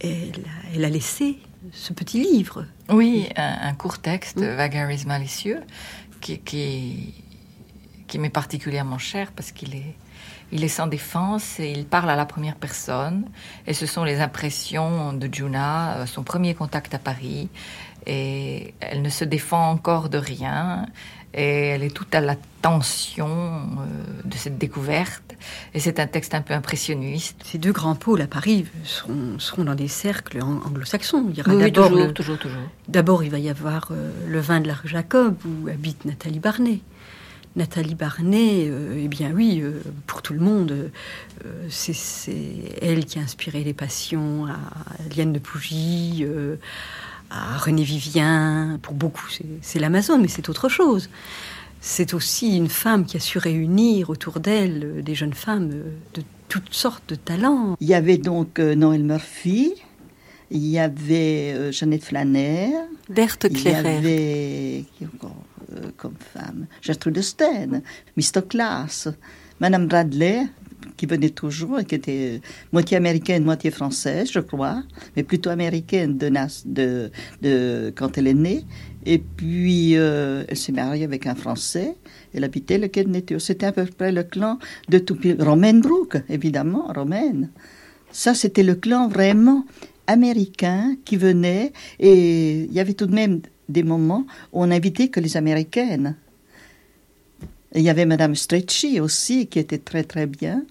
elle, 0.00 0.44
elle 0.74 0.84
a 0.84 0.88
laissé 0.88 1.38
ce 1.72 1.92
petit 1.92 2.20
livre. 2.20 2.64
Oui, 2.88 3.28
un, 3.36 3.74
court 3.74 3.98
texte, 3.98 4.38
mmh. 4.38 4.56
Vagaries 4.56 5.04
malicieux, 5.06 5.60
qui, 6.20 6.38
qui, 6.38 7.14
qui 8.06 8.18
m'est 8.18 8.30
particulièrement 8.30 8.98
cher 8.98 9.32
parce 9.32 9.52
qu'il 9.52 9.74
est 9.74 9.94
Il 10.52 10.64
est 10.64 10.68
sans 10.68 10.86
défense 10.88 11.60
et 11.60 11.70
il 11.70 11.84
parle 11.86 12.10
à 12.10 12.16
la 12.16 12.26
première 12.26 12.56
personne. 12.56 13.24
Et 13.66 13.74
ce 13.74 13.86
sont 13.86 14.04
les 14.04 14.20
impressions 14.20 15.12
de 15.12 15.28
Juna, 15.32 15.98
euh, 15.98 16.06
son 16.06 16.22
premier 16.22 16.54
contact 16.54 16.94
à 16.94 16.98
Paris. 16.98 17.48
Et 18.06 18.74
elle 18.80 19.02
ne 19.02 19.10
se 19.10 19.24
défend 19.24 19.70
encore 19.70 20.08
de 20.08 20.18
rien. 20.18 20.86
Et 21.32 21.68
elle 21.68 21.84
est 21.84 21.94
toute 21.94 22.12
à 22.16 22.20
la 22.20 22.34
tension 22.62 23.28
euh, 23.28 24.22
de 24.24 24.34
cette 24.36 24.58
découverte. 24.58 25.36
Et 25.74 25.78
c'est 25.80 26.00
un 26.00 26.08
texte 26.08 26.34
un 26.34 26.40
peu 26.42 26.54
impressionniste. 26.54 27.36
Ces 27.44 27.58
deux 27.58 27.70
grands 27.72 27.94
pôles 27.94 28.20
à 28.22 28.26
Paris 28.26 28.66
seront, 28.82 29.38
seront 29.38 29.62
dans 29.64 29.76
des 29.76 29.86
cercles 29.86 30.42
ang- 30.42 30.60
anglo-saxons. 30.66 31.26
Il 31.30 31.38
y 31.38 31.40
aura 31.42 31.54
Oui, 31.54 31.72
toujours, 31.72 31.96
le- 31.96 32.12
toujours, 32.12 32.38
toujours. 32.38 32.62
D'abord, 32.88 33.22
il 33.22 33.30
va 33.30 33.38
y 33.38 33.48
avoir 33.48 33.88
euh, 33.92 34.10
le 34.26 34.40
vin 34.40 34.60
de 34.60 34.66
l'Arc 34.66 34.88
Jacob, 34.88 35.36
où 35.46 35.68
habite 35.68 36.04
Nathalie 36.04 36.40
Barnet. 36.40 36.80
Nathalie 37.56 37.96
Barnet, 37.96 38.66
euh, 38.68 39.00
eh 39.04 39.08
bien 39.08 39.32
oui, 39.34 39.60
euh, 39.62 39.80
pour 40.06 40.22
tout 40.22 40.32
le 40.34 40.40
monde, 40.40 40.70
euh, 41.44 41.48
c'est 41.68 41.92
elle 42.80 43.04
qui 43.04 43.18
a 43.18 43.22
inspiré 43.22 43.64
les 43.64 43.74
passions 43.74 44.46
à 44.46 44.56
Liane 45.16 45.32
de 45.32 45.40
Pougy, 45.40 46.20
euh, 46.22 46.56
à 47.28 47.58
René 47.58 47.82
Vivien. 47.82 48.78
Pour 48.82 48.94
beaucoup, 48.94 49.26
c'est- 49.62 49.78
l'Amazone, 49.80 50.22
mais 50.22 50.28
c'est 50.28 50.48
autre 50.48 50.68
chose. 50.68 51.10
C'est 51.80 52.14
aussi 52.14 52.56
une 52.56 52.68
femme 52.68 53.04
qui 53.04 53.16
a 53.16 53.20
su 53.20 53.38
réunir 53.38 54.10
autour 54.10 54.38
d'elle 54.38 55.02
des 55.02 55.14
jeunes 55.16 55.32
femmes 55.34 55.70
de 56.14 56.22
toutes 56.48 56.72
sortes 56.74 57.08
de 57.08 57.14
talents. 57.16 57.76
Il 57.80 57.88
y 57.88 57.94
avait 57.94 58.18
donc 58.18 58.58
Noël 58.58 59.02
Murphy, 59.02 59.72
il 60.50 60.66
y 60.66 60.78
avait 60.78 61.72
Jeannette 61.72 62.04
Flanner, 62.04 62.72
Berthe 63.08 63.46
il 63.50 63.62
y 63.62 63.68
avait 63.68 64.84
qui 64.98 65.06
encore 65.06 65.34
comme 65.96 66.14
femme 66.18 66.66
Gertrude 66.82 67.20
Stein. 67.20 67.82
Class, 68.48 69.08
Madame 69.60 69.86
Bradley, 69.86 70.46
qui 70.96 71.06
venait 71.06 71.30
toujours, 71.30 71.78
qui 71.84 71.94
était 71.94 72.36
euh, 72.36 72.38
moitié 72.72 72.96
américaine, 72.96 73.44
moitié 73.44 73.70
française, 73.70 74.30
je 74.30 74.40
crois, 74.40 74.82
mais 75.16 75.22
plutôt 75.22 75.50
américaine 75.50 76.18
de, 76.18 77.10
de, 77.42 77.92
quand 77.96 78.18
elle 78.18 78.26
est 78.26 78.34
née. 78.34 78.64
Et 79.06 79.18
puis, 79.18 79.96
euh, 79.96 80.44
elle 80.48 80.56
s'est 80.56 80.72
mariée 80.72 81.04
avec 81.04 81.26
un 81.26 81.34
Français. 81.34 81.96
Elle 82.34 82.44
habitait 82.44 82.78
le 82.78 82.88
quai. 82.88 83.06
C'était 83.38 83.66
à 83.66 83.72
peu 83.72 83.86
près 83.86 84.12
le 84.12 84.24
clan 84.24 84.58
de 84.88 84.98
tout. 84.98 85.16
Romaine 85.38 85.80
Brooke, 85.80 86.18
évidemment, 86.28 86.92
Romaine. 86.94 87.50
Ça, 88.12 88.34
c'était 88.34 88.62
le 88.62 88.74
clan 88.74 89.08
vraiment 89.08 89.64
américain 90.06 90.96
qui 91.04 91.16
venait. 91.16 91.72
Et 91.98 92.64
il 92.64 92.72
y 92.72 92.80
avait 92.80 92.94
tout 92.94 93.06
de 93.06 93.14
même 93.14 93.40
des 93.70 93.82
moments 93.82 94.26
où 94.52 94.62
on 94.62 94.66
n'invitait 94.66 95.08
que 95.08 95.20
les 95.20 95.36
américaines. 95.36 96.16
Il 97.74 97.82
y 97.82 97.88
avait 97.88 98.06
Madame 98.06 98.34
Stretchy 98.34 99.00
aussi, 99.00 99.46
qui 99.46 99.58
était 99.58 99.78
très 99.78 100.04
très 100.04 100.26
bien 100.26 100.64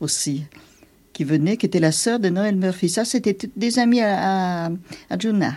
aussi, 0.00 0.44
qui 1.12 1.24
venait, 1.24 1.56
qui 1.56 1.66
était 1.66 1.80
la 1.80 1.92
sœur 1.92 2.18
de 2.18 2.28
Noël 2.28 2.56
Murphy. 2.56 2.88
Ça, 2.88 3.04
c'était 3.04 3.36
des 3.56 3.78
amis 3.78 4.00
à, 4.00 4.66
à, 4.66 4.70
à 5.10 5.18
Juna. 5.18 5.54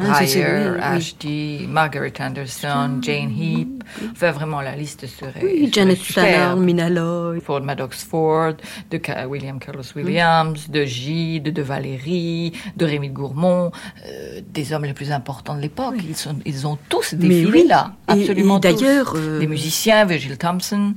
Oui, 0.00 0.08
oui. 0.34 0.80
Ashby, 0.80 1.66
Margaret 1.68 2.12
Anderson, 2.20 2.98
Jane 3.02 3.30
Heap. 3.30 3.84
Enfin, 4.12 4.30
vraiment, 4.30 4.60
la 4.60 4.76
liste 4.76 5.06
serait. 5.06 5.40
Oui, 5.42 5.70
serait 5.72 5.72
Janet. 5.72 5.98
Flanner, 5.98 6.54
Minaloy. 6.58 7.40
Ford 7.40 7.62
Maddox 7.62 8.04
Ford, 8.04 8.54
de 8.90 9.00
William 9.26 9.58
Carlos 9.58 9.82
Williams, 9.94 10.68
de 10.68 10.84
Gide, 10.84 11.52
de 11.52 11.62
Valérie, 11.62 12.52
de 12.76 12.84
Rémy 12.84 13.08
de 13.08 13.14
Gourmont, 13.14 13.70
euh, 14.06 14.40
des 14.48 14.72
hommes 14.72 14.84
les 14.84 14.94
plus 14.94 15.12
importants 15.12 15.56
de 15.56 15.60
l'époque. 15.60 15.96
Ils, 16.08 16.16
sont, 16.16 16.36
ils 16.44 16.66
ont 16.66 16.78
tous 16.88 17.14
défilé 17.14 17.64
là, 17.64 17.92
absolument 18.06 18.58
d'ailleurs, 18.58 19.14
euh, 19.16 19.40
Des 19.40 19.46
musiciens, 19.46 20.04
Virgil 20.04 20.36
Thompson, 20.38 20.94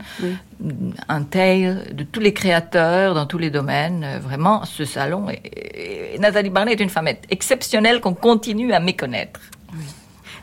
un 1.09 1.23
Tail, 1.23 1.77
de 1.91 2.03
tous 2.03 2.19
les 2.19 2.33
créateurs 2.33 3.13
dans 3.13 3.25
tous 3.25 3.37
les 3.37 3.49
domaines. 3.49 4.03
Euh, 4.03 4.19
Vraiment, 4.19 4.65
ce 4.65 4.85
salon. 4.85 5.27
Nathalie 6.19 6.49
Barnet 6.49 6.73
est 6.73 6.79
une 6.79 6.89
femme 6.89 7.09
exceptionnelle 7.29 7.99
qu'on 7.99 8.13
continue 8.13 8.73
à 8.73 8.79
méconnaître. 8.79 9.41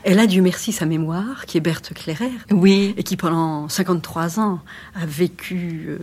Elle 0.03 0.17
a, 0.19 0.25
Dieu 0.25 0.41
merci, 0.41 0.71
sa 0.71 0.85
mémoire, 0.85 1.45
qui 1.45 1.57
est 1.57 1.61
Berthe 1.61 1.93
Clairer. 1.93 2.31
Oui. 2.51 2.93
Et 2.97 3.03
qui, 3.03 3.17
pendant 3.17 3.69
53 3.69 4.39
ans, 4.39 4.59
a 4.95 5.05
vécu 5.05 5.85
euh, 5.89 5.99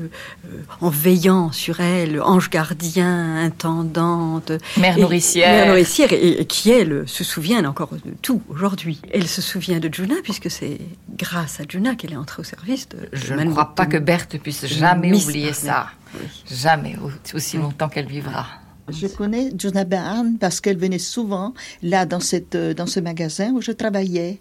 euh, 0.47 0.63
en 0.81 0.89
veillant 0.89 1.51
sur 1.53 1.81
elle, 1.81 2.21
ange 2.21 2.49
gardien, 2.51 3.37
intendante. 3.37 4.53
Mère 4.77 4.97
Et- 4.97 5.01
nourricière. 5.01 5.49
Mère 5.51 5.67
nourricière, 5.69 6.13
et, 6.13 6.41
et 6.41 6.45
qui, 6.47 6.71
elle, 6.71 7.09
se 7.09 7.25
souvient 7.25 7.65
encore 7.65 7.91
de 7.93 8.13
tout 8.23 8.43
aujourd'hui. 8.49 9.01
Elle 9.13 9.27
se 9.27 9.43
souvient 9.43 9.81
de 9.81 9.93
Juna, 9.93 10.15
puisque 10.23 10.51
c'est 10.51 10.79
grâce 11.17 11.59
à 11.61 11.65
Juna 11.69 11.95
qu'elle 11.97 12.13
est 12.13 12.17
entrée 12.17 12.41
au 12.43 12.45
service 12.45 12.89
de. 12.89 12.99
Je 13.13 13.35
de 13.35 13.41
ne 13.41 13.51
crois 13.51 13.75
pas 13.75 13.87
que 13.87 13.97
Berthe 13.99 14.39
puisse 14.39 14.67
jamais 14.67 15.13
oublier 15.15 15.53
ça. 15.53 15.89
Oui. 16.15 16.27
Jamais, 16.51 16.97
au- 17.03 17.37
aussi 17.37 17.57
longtemps 17.59 17.89
qu'elle 17.89 18.07
vivra. 18.07 18.47
Je 18.91 19.07
connais 19.07 19.51
Juna 19.57 19.85
Barn 19.85 20.37
parce 20.39 20.61
qu'elle 20.61 20.79
venait 20.79 20.99
souvent 20.99 21.55
là 21.83 22.07
dans, 22.07 22.21
cette, 22.21 22.55
euh, 22.55 22.75
dans 22.75 22.87
ce 22.87 23.01
magasin 23.01 23.53
où 23.53 23.61
je 23.61 23.73
travaillais. 23.73 24.39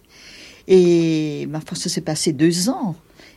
Et 0.67 1.47
ma 1.49 1.61
ça 1.73 1.89
s'est 1.89 2.01
passé 2.01 2.33
deux 2.33 2.69
ans. 2.69 2.95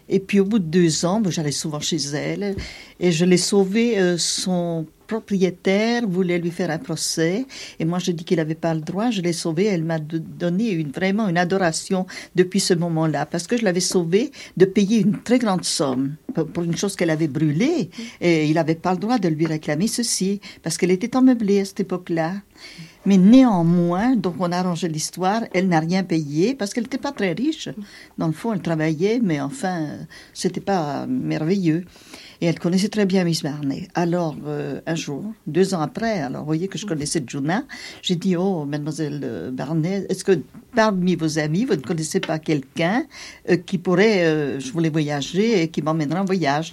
Et 0.09 0.19
puis 0.19 0.41
au 0.41 0.45
bout 0.45 0.59
de 0.59 0.65
deux 0.65 1.05
ans, 1.05 1.23
j'allais 1.29 1.53
souvent 1.53 1.81
chez 1.81 1.99
elle 2.15 2.57
et 2.99 3.13
je 3.13 3.25
l'ai 3.25 3.37
sauvée. 3.37 3.99
euh, 3.99 4.19
son 4.19 4.87
propriétaire 5.11 6.07
voulait 6.07 6.39
lui 6.39 6.53
faire 6.53 6.71
un 6.71 6.79
procès 6.79 7.45
et 7.81 7.85
moi 7.85 7.99
je 7.99 8.13
dis 8.13 8.25
qu'il 8.25 8.37
n'avait 8.37 8.55
pas 8.67 8.75
le 8.75 8.81
droit. 8.81 9.11
Je 9.11 9.21
l'ai 9.23 9.33
sauvée. 9.33 9.67
Elle 9.67 9.83
m'a 9.83 9.99
do- 9.99 10.19
donné 10.45 10.67
vraiment 10.85 11.27
une 11.29 11.37
adoration 11.47 12.07
depuis 12.37 12.61
ce 12.61 12.75
moment-là 12.75 13.27
parce 13.27 13.47
que 13.49 13.57
je 13.59 13.65
l'avais 13.65 13.81
sauvée 13.95 14.31
de 14.57 14.67
payer 14.77 15.01
une 15.01 15.21
très 15.29 15.41
grande 15.41 15.65
somme 15.65 16.15
pour, 16.55 16.63
une 16.63 16.77
chose 16.77 16.95
qu'elle 16.97 17.11
avait 17.11 17.27
brûlée 17.39 17.91
et 18.21 18.47
il 18.47 18.55
n'avait 18.55 18.77
pas 18.87 18.93
le 18.93 19.01
droit 19.05 19.19
de 19.19 19.29
lui 19.29 19.47
réclamer 19.47 19.89
ceci 19.89 20.41
parce 20.63 20.77
qu'elle 20.79 20.93
était 20.93 21.17
emmeublée 21.17 21.61
à 21.61 21.65
cette 21.65 21.81
époque-là. 21.81 22.35
Mais 23.07 23.17
néanmoins, 23.17 24.15
donc 24.15 24.35
on 24.41 24.53
a 24.53 24.59
arrangé 24.59 24.87
l'histoire, 24.89 25.43
elle 25.55 25.69
n'a 25.69 25.81
rien 25.81 26.05
payé 26.05 26.55
parce 26.55 26.75
qu'elle 26.75 26.85
n'était 26.85 26.99
pas 26.99 27.13
très 27.13 27.33
riche. 27.33 27.69
Dans 28.19 28.27
le 28.27 28.33
fond, 28.33 28.53
elle 28.53 28.61
travaillait, 28.61 29.21
mais 29.23 29.41
enfin, 29.41 29.87
c'était 30.35 30.61
pas 30.61 31.07
merveilleux. 31.07 31.85
Et 32.43 32.47
elle 32.47 32.59
connaissait 32.59 32.89
très 32.89 33.05
bien 33.05 33.25
Miss 33.25 33.43
Barney. 33.43 33.89
Alors, 33.95 34.35
euh, 34.47 34.81
un 34.87 34.95
jour, 34.95 35.25
deux 35.47 35.75
ans 35.75 35.81
après, 35.83 36.21
alors 36.21 36.41
vous 36.41 36.47
voyez 36.47 36.69
que 36.69 36.79
je 36.79 36.87
connaissais 36.87 37.23
Juna, 37.27 37.65
j'ai 38.01 38.17
dit, 38.17 38.35
oh, 38.35 38.65
mademoiselle 38.65 39.21
euh, 39.23 39.51
Barney, 39.51 40.07
est-ce 40.09 40.25
que 40.25 40.41
parmi 40.75 41.17
vos 41.17 41.39
amis, 41.39 41.67
vous 41.67 41.77
ne 41.77 41.83
connaissez 41.83 42.21
pas 42.21 42.39
quelqu'un 42.39 43.05
euh, 43.51 43.57
qui 43.57 43.77
pourrait, 43.77 44.59
je 44.59 44.73
voulais 44.73 44.89
voyager 44.89 45.63
et 45.63 45.69
qui 45.69 45.83
m'emmènerait 45.83 46.21
en 46.21 46.25
voyage? 46.25 46.73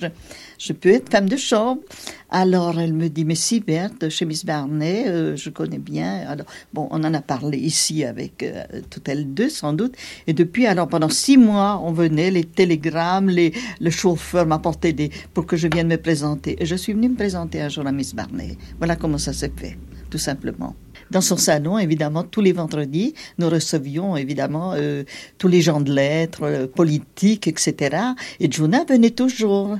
Je 0.58 0.74
peux 0.74 0.90
être 0.90 1.12
femme 1.12 1.28
de 1.28 1.38
chambre. 1.38 1.82
Alors, 2.30 2.78
elle 2.78 2.94
me 2.94 3.08
dit, 3.08 3.24
mais 3.24 3.36
si, 3.36 3.62
Berthe, 3.62 4.10
chez 4.10 4.26
Miss 4.26 4.44
Barney, 4.46 5.06
euh, 5.08 5.38
je 5.38 5.50
connais 5.50 5.78
bien. 5.78 6.36
Bon, 6.74 6.90
on 6.92 7.02
en 7.06 7.14
a 7.14 7.22
parlé 7.22 7.58
ici 7.58 8.04
avec 8.04 8.44
euh, 8.44 8.66
toutes 8.90 9.08
elles 9.08 9.34
deux, 9.34 9.48
sans 9.50 9.72
doute. 9.72 9.96
Et 10.28 10.34
depuis, 10.34 10.68
alors, 10.68 10.90
pendant 10.90 11.08
six 11.08 11.38
mois, 11.38 11.82
on 11.82 11.94
venait, 11.94 12.30
les 12.30 12.44
télégrammes, 12.44 13.30
les, 13.30 13.54
le 13.80 13.90
chauffeur 13.90 14.46
m'apportait 14.46 14.92
des, 14.92 15.10
pour 15.34 15.46
que 15.46 15.56
je 15.56 15.70
vienne 15.70 15.88
me 15.88 15.98
présenter. 15.98 16.62
Et 16.62 16.66
je 16.66 16.76
suis 16.76 16.92
venue 16.92 17.08
me 17.08 17.16
présenter 17.16 17.62
un 17.62 17.70
jour 17.70 17.88
à 17.88 17.94
Miss 17.94 18.14
Barney. 18.14 18.58
Voilà 18.78 18.98
comment 18.98 19.18
ça 19.18 19.32
s'est 19.32 19.54
fait, 19.56 19.78
tout 20.10 20.18
simplement. 20.18 20.76
Dans 21.10 21.22
son 21.22 21.38
salon, 21.38 21.78
évidemment, 21.78 22.24
tous 22.24 22.42
les 22.42 22.52
vendredis, 22.52 23.14
nous 23.38 23.50
recevions 23.50 24.18
évidemment 24.18 24.74
euh, 24.76 25.04
tous 25.38 25.48
les 25.48 25.62
gens 25.62 25.80
de 25.80 25.94
lettres, 25.94 26.70
politiques, 26.76 27.48
etc. 27.48 27.98
Et 28.42 28.52
Juna 28.52 28.84
venait 28.84 29.12
toujours. 29.12 29.78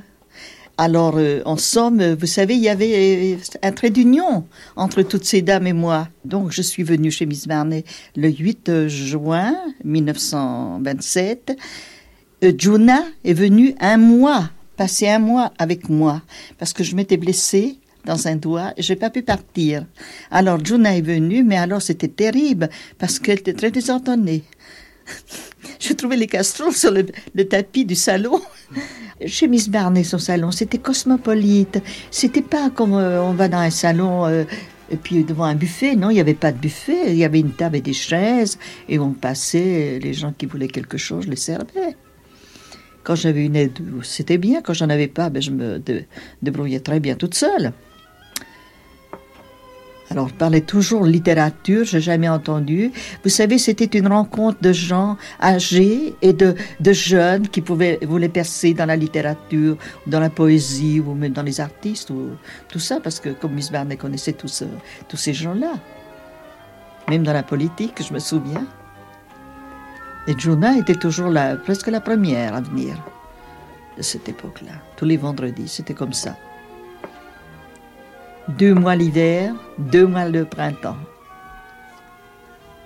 Alors, 0.80 1.16
euh, 1.16 1.42
en 1.44 1.56
somme, 1.56 2.00
euh, 2.00 2.14
vous 2.14 2.26
savez, 2.26 2.54
il 2.54 2.62
y 2.62 2.68
avait 2.68 3.34
euh, 3.34 3.36
un 3.64 3.72
trait 3.72 3.90
d'union 3.90 4.46
entre 4.76 5.02
toutes 5.02 5.24
ces 5.24 5.42
dames 5.42 5.66
et 5.66 5.72
moi. 5.72 6.06
Donc, 6.24 6.52
je 6.52 6.62
suis 6.62 6.84
venue 6.84 7.10
chez 7.10 7.26
Miss 7.26 7.48
Barney 7.48 7.84
le 8.14 8.30
8 8.30 8.86
juin 8.86 9.56
1927. 9.84 11.58
Euh, 12.44 12.52
Juna 12.56 13.02
est 13.24 13.32
venue 13.32 13.74
un 13.80 13.96
mois, 13.96 14.50
passer 14.76 15.08
un 15.08 15.18
mois 15.18 15.52
avec 15.58 15.88
moi, 15.88 16.22
parce 16.58 16.72
que 16.72 16.84
je 16.84 16.94
m'étais 16.94 17.16
blessée 17.16 17.78
dans 18.04 18.28
un 18.28 18.36
doigt 18.36 18.72
et 18.76 18.82
j'ai 18.82 18.94
pas 18.94 19.10
pu 19.10 19.22
partir. 19.22 19.84
Alors, 20.30 20.64
Juna 20.64 20.96
est 20.96 21.02
venue, 21.02 21.42
mais 21.42 21.56
alors 21.56 21.82
c'était 21.82 22.06
terrible, 22.06 22.70
parce 22.98 23.18
qu'elle 23.18 23.40
était 23.40 23.52
très 23.52 23.72
désordonnée. 23.72 24.44
Je 25.80 25.92
trouvais 25.92 26.16
les 26.16 26.26
casseroles 26.26 26.72
sur 26.74 26.90
le, 26.90 27.06
le 27.34 27.44
tapis 27.48 27.84
du 27.84 27.94
salon. 27.94 28.40
Chez 29.26 29.48
Miss 29.48 29.68
Barney, 29.68 30.04
son 30.04 30.18
salon, 30.18 30.50
c'était 30.50 30.78
cosmopolite. 30.78 31.80
C'était 32.10 32.42
pas 32.42 32.70
comme 32.70 32.94
euh, 32.94 33.22
on 33.22 33.32
va 33.32 33.48
dans 33.48 33.58
un 33.58 33.70
salon 33.70 34.26
euh, 34.26 34.44
et 34.90 34.96
puis 34.96 35.24
devant 35.24 35.44
un 35.44 35.54
buffet. 35.54 35.96
Non, 35.96 36.10
il 36.10 36.14
n'y 36.14 36.20
avait 36.20 36.34
pas 36.34 36.52
de 36.52 36.58
buffet. 36.58 37.10
Il 37.12 37.16
y 37.16 37.24
avait 37.24 37.40
une 37.40 37.52
table 37.52 37.76
et 37.76 37.80
des 37.80 37.92
chaises 37.92 38.58
et 38.88 38.98
on 38.98 39.12
passait. 39.12 39.98
Les 40.02 40.14
gens 40.14 40.32
qui 40.36 40.46
voulaient 40.46 40.68
quelque 40.68 40.98
chose, 40.98 41.24
je 41.24 41.30
les 41.30 41.36
servais. 41.36 41.96
Quand 43.02 43.14
j'avais 43.14 43.44
une 43.46 43.56
aide, 43.56 43.78
c'était 44.02 44.38
bien. 44.38 44.60
Quand 44.62 44.74
j'en 44.74 44.90
avais 44.90 45.08
pas, 45.08 45.30
ben, 45.30 45.40
je 45.42 45.50
me 45.50 45.78
dé- 45.78 46.06
débrouillais 46.42 46.80
très 46.80 47.00
bien 47.00 47.14
toute 47.16 47.34
seule. 47.34 47.72
Alors, 50.18 50.32
parlait 50.32 50.62
toujours 50.62 51.04
littérature, 51.04 51.84
j'ai 51.84 52.00
jamais 52.00 52.28
entendu. 52.28 52.90
Vous 53.22 53.30
savez, 53.30 53.56
c'était 53.56 53.96
une 53.96 54.08
rencontre 54.08 54.60
de 54.60 54.72
gens 54.72 55.16
âgés 55.40 56.16
et 56.22 56.32
de, 56.32 56.56
de 56.80 56.92
jeunes 56.92 57.46
qui 57.46 57.60
pouvaient, 57.60 58.00
voulaient 58.02 58.28
percer 58.28 58.74
dans 58.74 58.86
la 58.86 58.96
littérature, 58.96 59.76
dans 60.08 60.18
la 60.18 60.28
poésie, 60.28 60.98
ou 60.98 61.14
même 61.14 61.32
dans 61.32 61.44
les 61.44 61.60
artistes, 61.60 62.10
ou 62.10 62.30
tout 62.66 62.80
ça, 62.80 62.98
parce 62.98 63.20
que 63.20 63.28
comme 63.28 63.52
Miss 63.52 63.70
Barney 63.70 63.96
connaissait 63.96 64.32
tous, 64.32 64.62
euh, 64.62 64.66
tous 65.06 65.16
ces 65.16 65.34
gens-là. 65.34 65.74
Même 67.08 67.22
dans 67.22 67.32
la 67.32 67.44
politique, 67.44 68.02
je 68.04 68.12
me 68.12 68.18
souviens. 68.18 68.66
Et 70.26 70.36
Juna 70.36 70.78
était 70.78 70.96
toujours 70.96 71.28
là, 71.28 71.54
presque 71.54 71.86
la 71.86 72.00
première 72.00 72.56
à 72.56 72.60
venir 72.60 72.96
de 73.96 74.02
cette 74.02 74.28
époque-là. 74.28 74.72
Tous 74.96 75.04
les 75.04 75.16
vendredis, 75.16 75.68
c'était 75.68 75.94
comme 75.94 76.12
ça. 76.12 76.34
Deux 78.48 78.74
mois 78.74 78.96
l'hiver, 78.96 79.54
deux 79.78 80.06
mois 80.06 80.28
le 80.28 80.44
printemps. 80.44 80.96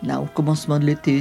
Là, 0.03 0.21
au 0.21 0.25
commencement 0.25 0.81
de 0.81 0.85
l'été, 0.85 1.21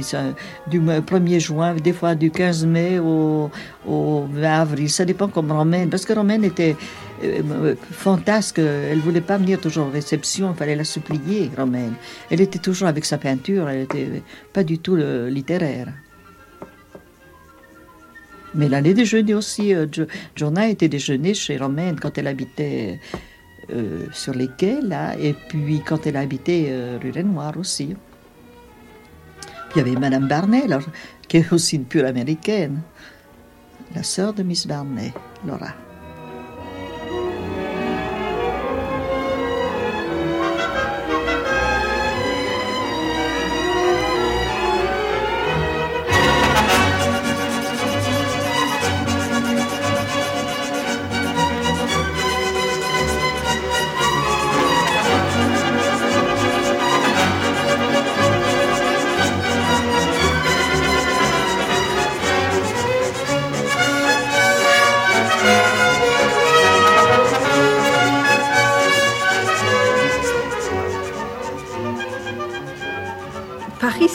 du 0.66 0.80
mois- 0.80 1.00
1er 1.00 1.38
juin, 1.38 1.74
des 1.76 1.92
fois 1.92 2.16
du 2.16 2.32
15 2.32 2.66
mai 2.66 2.98
au, 2.98 3.48
au 3.86 4.26
20 4.28 4.60
avril, 4.60 4.90
ça 4.90 5.04
dépend 5.04 5.28
comme 5.28 5.52
Romaine, 5.52 5.88
parce 5.88 6.04
que 6.04 6.12
Romaine 6.12 6.42
était 6.42 6.74
euh, 7.22 7.42
euh, 7.48 7.74
fantasque, 7.92 8.58
elle 8.58 8.98
voulait 8.98 9.20
pas 9.20 9.38
venir 9.38 9.60
toujours 9.60 9.86
aux 9.86 9.90
réceptions, 9.90 10.50
il 10.52 10.56
fallait 10.56 10.74
la 10.74 10.82
supplier, 10.82 11.48
Romaine. 11.56 11.94
Elle 12.28 12.40
était 12.40 12.58
toujours 12.58 12.88
avec 12.88 13.04
sa 13.04 13.18
peinture, 13.18 13.68
elle 13.68 13.82
était 13.82 14.22
pas 14.52 14.64
du 14.64 14.78
tout 14.80 14.96
euh, 14.96 15.30
littéraire. 15.30 15.86
Mais 18.56 18.74
allait 18.74 18.94
déjeuner 18.94 19.32
aussi. 19.34 19.72
Euh, 19.74 19.86
Jo- 19.90 20.06
Joanna 20.34 20.68
était 20.68 20.88
déjeuner 20.88 21.32
chez 21.34 21.56
Romaine 21.56 21.98
quand 22.00 22.18
elle 22.18 22.26
habitait 22.26 22.98
euh, 23.72 24.06
sur 24.12 24.34
les 24.34 24.48
quais, 24.48 24.80
là, 24.82 25.16
et 25.18 25.34
puis 25.34 25.82
quand 25.86 26.06
elle 26.06 26.16
habitait 26.16 26.66
euh, 26.68 26.98
rue 27.02 27.10
Renoir 27.10 27.56
aussi. 27.56 27.96
Il 29.74 29.78
y 29.78 29.80
avait 29.80 29.98
Madame 29.98 30.28
Barnet, 30.28 30.64
alors, 30.64 30.82
qui 31.28 31.38
est 31.38 31.52
aussi 31.52 31.76
une 31.76 31.84
pure 31.84 32.06
américaine, 32.06 32.82
la 33.94 34.02
sœur 34.02 34.34
de 34.34 34.42
Miss 34.42 34.66
Barnet, 34.66 35.12
Laura. 35.46 35.74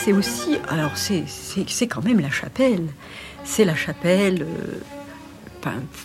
C'est 0.08 0.14
aussi. 0.14 0.58
Alors, 0.70 0.92
c'est- 0.98 1.88
quand 1.88 2.04
même 2.04 2.20
la 2.22 2.30
chapelle. 2.32 2.88
C'est 3.44 3.66
la 3.66 3.76
chapelle. 3.76 4.44
euh, 4.44 4.80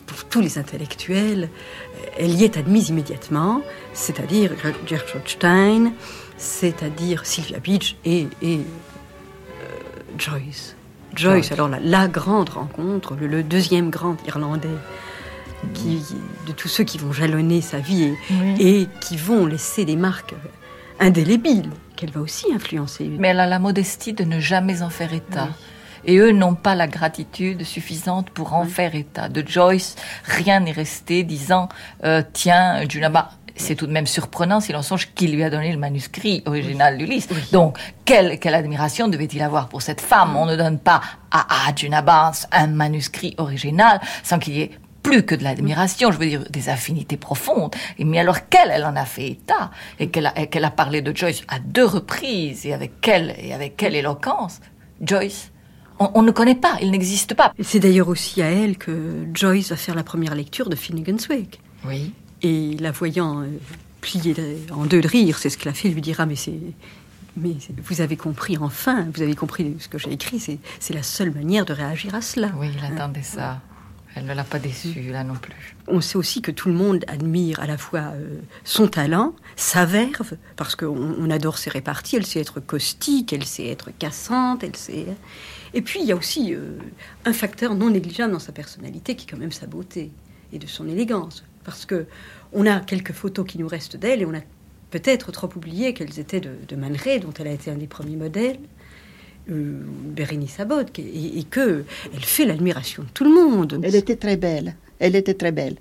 pour 0.07 0.25
tous 0.25 0.41
les 0.41 0.59
intellectuels, 0.59 1.49
elle 2.19 2.33
y 2.33 2.43
est 2.43 2.57
admise 2.57 2.89
immédiatement, 2.89 3.63
c'est-à-dire 3.95 4.51
Gertrude 4.89 5.23
Stein, 5.29 5.93
c'est-à-dire 6.37 7.25
Sylvia 7.25 7.61
Beach 7.61 7.95
et, 8.05 8.27
et, 8.43 8.57
euh, 8.57 9.67
Joyce. 10.19 10.75
Joyce, 11.15 11.47
Joyce. 11.47 11.53
alors 11.53 11.69
la, 11.69 11.79
la 11.79 12.09
grande 12.09 12.49
rencontre, 12.49 13.15
le, 13.15 13.29
le 13.29 13.45
deuxième 13.45 13.91
grand 13.91 14.17
Irlandais, 14.27 14.69
qui, 15.75 16.03
de 16.49 16.53
tous 16.53 16.67
ceux 16.69 16.83
qui 16.83 16.99
vont 16.99 17.13
jalonner 17.13 17.61
sa 17.61 17.79
vie 17.79 18.03
et, 18.03 18.15
Oui. 18.33 18.55
et 18.59 18.89
qui 19.01 19.17
vont 19.17 19.47
laisser 19.47 19.85
des 19.85 19.97
marques 19.97 20.35
indélébiles, 20.99 21.71
qu'elle 21.97 22.11
va 22.11 22.21
aussi 22.21 22.47
influencer. 22.53 23.11
Mais 23.19 23.29
elle 23.29 23.41
a 23.41 23.47
la 23.47 23.59
modestie 23.59 24.13
de 24.13 24.25
ne 24.25 24.41
jamais 24.41 24.83
en 24.83 24.91
faire 24.91 25.13
état. 25.13 25.49
Et 26.05 26.17
eux 26.17 26.33
n'ont 26.33 26.55
pas 26.55 26.75
la 26.75 26.89
gratitude 26.89 27.65
suffisante 27.65 28.31
pour 28.31 28.55
en 28.55 28.65
faire 28.65 28.95
état. 28.95 29.29
De 29.29 29.47
Joyce, 29.47 29.95
rien 30.25 30.61
n'est 30.61 30.73
resté 30.73 31.23
disant 31.23 31.69
euh, 32.05 32.23
Tiens, 32.33 32.89
Junaba. 32.89 33.31
C'est 33.55 33.75
tout 33.75 33.87
de 33.87 33.93
même 33.93 34.07
surprenant 34.07 34.61
si 34.61 34.73
l'on 34.73 34.81
songe 34.81 35.11
qui 35.15 35.29
lui 35.29 35.45
a 35.45 35.51
donné 35.51 35.71
le 35.73 35.79
manuscrit 35.79 36.43
original 36.47 36.97
d'Ulysse. 36.97 37.29
Donc, 37.53 37.77
quelle, 38.07 38.39
quelle 38.39 38.55
admiration 38.55 39.09
devait-il 39.09 39.43
avoir 39.43 39.69
pour 39.69 39.83
cette 39.83 40.01
femme? 40.01 40.37
On 40.37 40.47
ne 40.47 40.57
donne 40.57 40.79
pas 40.79 41.03
à, 41.31 41.69
à 41.69 41.75
Junaba 41.77 42.33
un 42.51 42.67
manuscrit 42.69 43.35
original 43.37 44.01
sans 44.23 44.39
qu'il 44.39 44.55
y 44.55 44.63
ait 44.63 44.71
plus 45.03 45.25
que 45.25 45.35
de 45.35 45.43
l'admiration, 45.43 46.13
je 46.13 46.19
veux 46.19 46.27
dire 46.27 46.45
des 46.51 46.69
affinités 46.69 47.17
profondes. 47.17 47.75
Et 47.99 48.05
mais 48.05 48.19
alors 48.19 48.49
qu'elle, 48.49 48.71
elle 48.71 48.85
en 48.85 48.97
a 48.97 49.05
fait 49.05 49.29
état? 49.29 49.71
Et 49.99 50.09
qu'elle 50.09 50.27
a, 50.27 50.71
parlé 50.71 51.03
de 51.03 51.17
Joyce 51.17 51.43
à 51.49 51.59
deux 51.59 51.85
reprises 51.85 52.67
et 52.67 52.73
avec 52.73 53.01
quelle 53.01 53.35
et 53.39 53.53
avec 53.53 53.77
quelle 53.77 53.95
éloquence? 53.95 54.61
Joyce, 55.01 55.51
on, 55.99 56.11
on 56.15 56.23
ne 56.23 56.31
connaît 56.31 56.55
pas, 56.55 56.77
il 56.81 56.91
n'existe 56.91 57.35
pas. 57.35 57.53
C'est 57.61 57.81
d'ailleurs 57.81 58.09
aussi 58.09 58.43
à 58.43 58.51
elle 58.51 58.79
que 58.79 59.27
Joyce 59.35 59.71
va 59.71 59.77
faire 59.77 59.95
la 59.95 60.05
première 60.05 60.35
lecture 60.35 60.69
de 60.69 60.77
Finnegan's 60.77 61.29
Wake. 61.29 61.61
Oui. 61.85 62.13
Et 62.43 62.77
la 62.81 62.91
voyant 62.91 63.43
euh, 63.43 63.47
plier 64.01 64.35
en 64.73 64.85
deux 64.85 65.01
de 65.01 65.09
rire, 65.09 65.39
c'est 65.39 65.51
ce 65.51 65.59
qu'elle 65.59 65.73
a 65.73 65.75
fait, 65.75 65.89
lui 65.89 66.01
dira 66.01 66.27
Mais 66.27 66.37
c'est. 66.37 66.59
Mais 67.35 67.57
vous 67.83 68.03
avez 68.03 68.19
compris 68.19 68.59
enfin, 68.59 69.07
vous 69.15 69.23
avez 69.23 69.35
compris 69.35 69.77
ce 69.79 69.89
que 69.89 69.97
j'ai 69.97 70.13
écrit, 70.13 70.39
c'est 70.39 70.59
c'est 70.81 70.93
la 70.93 71.03
seule 71.03 71.31
manière 71.31 71.65
de 71.65 71.73
réagir 71.73 72.15
à 72.15 72.21
cela. 72.21 72.51
Oui, 72.59 72.69
il 72.77 72.85
attendait 72.85 73.23
ça. 73.23 73.63
Elle 74.15 74.27
ne 74.27 74.35
l'a 74.35 74.45
pas 74.45 74.59
déçu 74.59 75.01
là 75.11 75.25
non 75.25 75.35
plus. 75.35 75.75
On 75.89 76.01
sait 76.01 76.17
aussi 76.17 76.43
que 76.43 76.51
tout 76.51 76.69
le 76.69 76.75
monde 76.75 77.05
admire 77.09 77.61
à 77.61 77.67
la 77.67 77.79
fois 77.79 78.13
euh, 78.15 78.41
son 78.65 78.87
talent, 78.87 79.35
sa 79.57 79.87
verve, 79.87 80.37
parce 80.57 80.77
qu'on 80.77 81.15
on 81.19 81.31
adore 81.31 81.57
ses 81.59 81.71
réparties, 81.71 82.17
elle 82.17 82.27
sait 82.27 82.41
être 82.41 82.61
caustique, 82.61 83.33
elle 83.33 83.45
sait 83.45 83.69
être 83.69 83.91
cassante, 83.99 84.65
elle 84.65 84.77
sait... 84.77 85.07
Et 85.75 85.81
puis 85.81 86.01
il 86.01 86.07
y 86.07 86.13
a 86.13 86.17
aussi 86.17 86.55
euh, 86.55 86.77
un 87.25 87.33
facteur 87.33 87.75
non 87.75 87.91
négligeable 87.91 88.33
dans 88.33 88.39
sa 88.39 88.53
personnalité 88.53 89.17
qui 89.17 89.27
est 89.27 89.31
quand 89.31 89.39
même 89.39 89.53
sa 89.53 89.67
beauté 89.67 90.13
et 90.53 90.59
de 90.59 90.67
son 90.67 90.87
élégance. 90.87 91.45
Parce 91.65 91.87
que 91.87 92.07
on 92.53 92.67
a 92.67 92.81
quelques 92.81 93.13
photos 93.13 93.47
qui 93.47 93.59
nous 93.59 93.69
restent 93.69 93.97
d'elle 93.97 94.21
et 94.21 94.27
on 94.27 94.35
a 94.35 94.43
peut-être 94.91 95.33
trop 95.33 95.49
oublié 95.57 95.95
qu'elles 95.95 96.19
étaient 96.19 96.41
de, 96.41 96.51
de 96.69 96.77
dont 96.77 97.33
elle 97.39 97.47
a 97.47 97.53
été 97.53 97.71
un 97.71 97.77
des 97.77 97.87
premiers 97.87 98.17
modèles, 98.17 98.59
euh, 99.51 99.83
Bérénice 100.17 100.61
Abbott, 100.61 100.99
et, 100.99 101.39
et 101.39 101.45
que 101.45 101.85
elle 102.15 102.25
fait 102.25 102.45
l'admiration 102.45 103.03
de 103.03 103.09
tout 103.15 103.25
le 103.25 103.31
monde. 103.31 103.81
Elle 103.83 103.95
était 103.95 104.17
très 104.17 104.37
belle. 104.37 104.77
Elle 104.99 105.17
était 105.17 105.35
très 105.35 105.53
belle. 105.53 105.77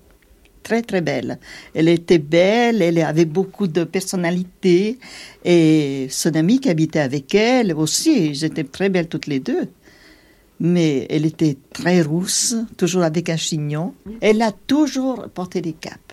Très, 0.63 0.81
très 0.83 1.01
belle. 1.01 1.39
Elle 1.73 1.87
était 1.87 2.19
belle, 2.19 2.81
elle 2.81 2.99
avait 2.99 3.25
beaucoup 3.25 3.67
de 3.67 3.83
personnalité. 3.83 4.99
Et 5.43 6.07
son 6.09 6.35
amie 6.35 6.59
qui 6.59 6.69
habitait 6.69 6.99
avec 6.99 7.33
elle 7.33 7.73
aussi, 7.73 8.27
ils 8.27 8.45
étaient 8.45 8.63
très 8.63 8.89
belles 8.89 9.07
toutes 9.07 9.27
les 9.27 9.39
deux. 9.39 9.67
Mais 10.59 11.07
elle 11.09 11.25
était 11.25 11.57
très 11.73 12.01
rousse, 12.01 12.55
toujours 12.77 13.01
avec 13.01 13.29
un 13.29 13.37
chignon. 13.37 13.95
Elle 14.21 14.41
a 14.43 14.51
toujours 14.51 15.27
porté 15.33 15.61
des 15.61 15.73
capes. 15.73 16.10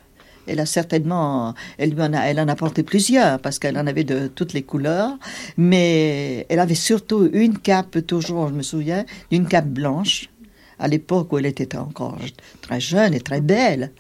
Elle 0.49 0.61
a 0.61 0.67
certainement, 0.67 1.55
elle, 1.77 1.91
lui 1.91 2.03
en 2.03 2.13
a, 2.13 2.21
elle 2.23 2.41
en 2.41 2.49
a 2.49 2.57
porté 2.57 2.83
plusieurs 2.83 3.39
parce 3.39 3.59
qu'elle 3.59 3.79
en 3.79 3.87
avait 3.87 4.05
de 4.05 4.29
toutes 4.29 4.55
les 4.55 4.63
couleurs. 4.63 5.19
Mais 5.57 6.47
elle 6.49 6.59
avait 6.59 6.75
surtout 6.75 7.29
une 7.33 7.59
cape, 7.59 8.07
toujours, 8.07 8.49
je 8.49 8.55
me 8.55 8.63
souviens, 8.63 9.05
d'une 9.31 9.47
cape 9.47 9.69
blanche 9.69 10.31
à 10.79 10.89
l'époque 10.89 11.33
où 11.33 11.39
elle 11.39 11.47
était 11.47 11.77
encore 11.77 12.19
très 12.61 12.81
jeune 12.81 13.15
et 13.15 13.21
très 13.21 13.41
belle. 13.41 13.93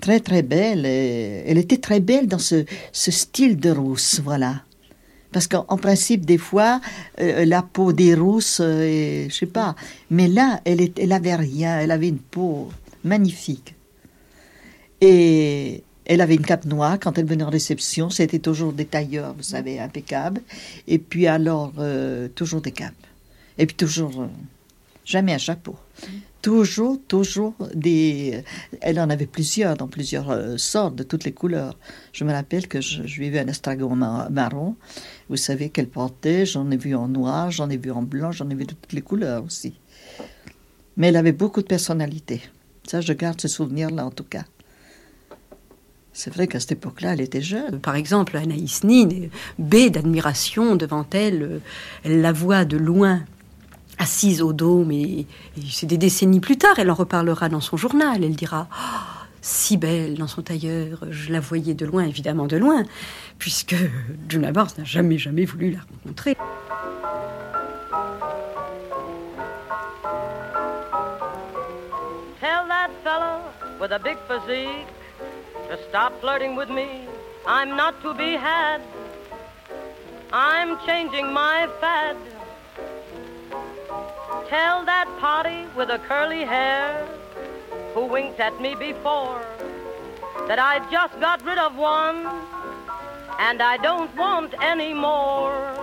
Très, 0.00 0.20
très 0.20 0.42
belle. 0.42 0.84
Elle 0.84 1.58
était 1.58 1.78
très 1.78 2.00
belle 2.00 2.26
dans 2.26 2.38
ce, 2.38 2.64
style 2.92 3.58
de 3.58 3.70
rousse, 3.70 4.20
voilà. 4.22 4.62
Parce 5.32 5.48
qu'en 5.48 5.64
en 5.68 5.76
principe, 5.76 6.24
des 6.24 6.38
fois, 6.38 6.80
euh, 7.20 7.44
la 7.44 7.62
peau 7.62 7.92
des 7.92 8.14
rousses, 8.14 8.60
euh, 8.60 8.82
et, 8.82 9.26
je 9.28 9.34
sais 9.34 9.46
pas. 9.46 9.74
Mais 10.10 10.28
là, 10.28 10.60
elle, 10.64 10.80
est, 10.80 10.98
elle 10.98 11.12
avait 11.12 11.34
rien. 11.34 11.80
Elle 11.80 11.90
avait 11.90 12.08
une 12.08 12.18
peau 12.18 12.70
magnifique. 13.04 13.75
Et 15.00 15.82
elle 16.06 16.20
avait 16.20 16.36
une 16.36 16.46
cape 16.46 16.64
noire 16.64 16.98
quand 17.00 17.18
elle 17.18 17.26
venait 17.26 17.44
en 17.44 17.50
réception. 17.50 18.10
C'était 18.10 18.38
toujours 18.38 18.72
des 18.72 18.86
tailleurs, 18.86 19.34
vous 19.34 19.42
savez, 19.42 19.78
impeccables. 19.78 20.40
Et 20.86 20.98
puis 20.98 21.26
alors, 21.26 21.72
euh, 21.78 22.28
toujours 22.28 22.60
des 22.60 22.72
capes. 22.72 22.94
Et 23.58 23.66
puis 23.66 23.76
toujours, 23.76 24.22
euh, 24.22 24.28
jamais 25.04 25.34
un 25.34 25.38
chapeau. 25.38 25.76
Toujours, 26.42 27.00
toujours 27.08 27.54
des. 27.74 28.44
Elle 28.80 29.00
en 29.00 29.10
avait 29.10 29.26
plusieurs, 29.26 29.76
dans 29.76 29.88
plusieurs 29.88 30.30
euh, 30.30 30.56
sortes, 30.58 30.94
de 30.94 31.02
toutes 31.02 31.24
les 31.24 31.32
couleurs. 31.32 31.76
Je 32.12 32.22
me 32.22 32.32
rappelle 32.32 32.68
que 32.68 32.80
je, 32.80 33.02
lui 33.02 33.26
ai 33.26 33.30
vu 33.30 33.38
un 33.38 33.48
estragon 33.48 33.96
ma- 33.96 34.28
marron. 34.30 34.76
Vous 35.28 35.36
savez 35.36 35.70
qu'elle 35.70 35.88
portait. 35.88 36.46
J'en 36.46 36.70
ai 36.70 36.76
vu 36.76 36.94
en 36.94 37.08
noir, 37.08 37.50
j'en 37.50 37.68
ai 37.68 37.76
vu 37.76 37.90
en 37.90 38.02
blanc, 38.02 38.30
j'en 38.30 38.48
ai 38.48 38.54
vu 38.54 38.64
de 38.64 38.74
toutes 38.74 38.92
les 38.92 39.02
couleurs 39.02 39.44
aussi. 39.44 39.74
Mais 40.96 41.08
elle 41.08 41.16
avait 41.16 41.32
beaucoup 41.32 41.62
de 41.62 41.66
personnalité. 41.66 42.42
Ça, 42.86 43.00
je 43.00 43.12
garde 43.12 43.40
ce 43.40 43.48
souvenir-là, 43.48 44.06
en 44.06 44.12
tout 44.12 44.24
cas. 44.24 44.44
C'est 46.18 46.32
vrai 46.32 46.46
qu'à 46.46 46.60
cette 46.60 46.72
époque-là, 46.72 47.12
elle 47.12 47.20
était 47.20 47.42
jeune. 47.42 47.78
Par 47.78 47.94
exemple, 47.94 48.38
Anaïs 48.38 48.84
Nin, 48.84 49.28
baie 49.58 49.90
d'admiration 49.90 50.74
devant 50.74 51.04
elle, 51.12 51.42
euh, 51.42 51.58
elle 52.04 52.22
la 52.22 52.32
voit 52.32 52.64
de 52.64 52.78
loin 52.78 53.20
assise 53.98 54.40
au 54.40 54.54
dôme 54.54 54.90
et, 54.92 55.26
c'est 55.70 55.84
des 55.84 55.98
décennies 55.98 56.40
plus 56.40 56.56
tard, 56.56 56.78
elle 56.78 56.90
en 56.90 56.94
reparlera 56.94 57.50
dans 57.50 57.60
son 57.60 57.76
journal, 57.76 58.24
elle 58.24 58.34
dira 58.34 58.66
Ah, 58.72 59.26
si 59.42 59.76
belle 59.76 60.14
dans 60.14 60.26
son 60.26 60.40
tailleur, 60.40 61.04
je 61.10 61.30
la 61.30 61.40
voyais 61.40 61.74
de 61.74 61.84
loin, 61.84 62.04
évidemment 62.04 62.46
de 62.46 62.56
loin, 62.56 62.82
puisque 63.38 63.76
Juna 64.30 64.52
Barnes 64.52 64.70
n'a 64.78 64.84
jamais 64.84 65.18
jamais 65.18 65.44
voulu 65.44 65.72
la 65.72 65.80
rencontrer. 65.80 66.34
With 73.78 73.92
a 73.92 73.98
big 73.98 74.16
physique 74.26 74.95
to 75.68 75.78
stop 75.88 76.20
flirting 76.20 76.54
with 76.54 76.70
me. 76.70 77.06
I'm 77.46 77.70
not 77.76 78.00
to 78.02 78.14
be 78.14 78.32
had. 78.32 78.80
I'm 80.32 80.78
changing 80.86 81.32
my 81.32 81.68
fad. 81.80 82.16
Tell 84.48 84.84
that 84.84 85.08
potty 85.18 85.66
with 85.76 85.90
a 85.90 85.98
curly 85.98 86.44
hair 86.44 87.04
who 87.94 88.06
winked 88.06 88.38
at 88.38 88.60
me 88.60 88.74
before 88.74 89.42
that 90.46 90.58
I 90.58 90.78
just 90.90 91.18
got 91.20 91.44
rid 91.44 91.58
of 91.58 91.76
one 91.76 92.26
and 93.38 93.60
I 93.60 93.76
don't 93.78 94.14
want 94.16 94.54
any 94.60 94.94
more. 94.94 95.74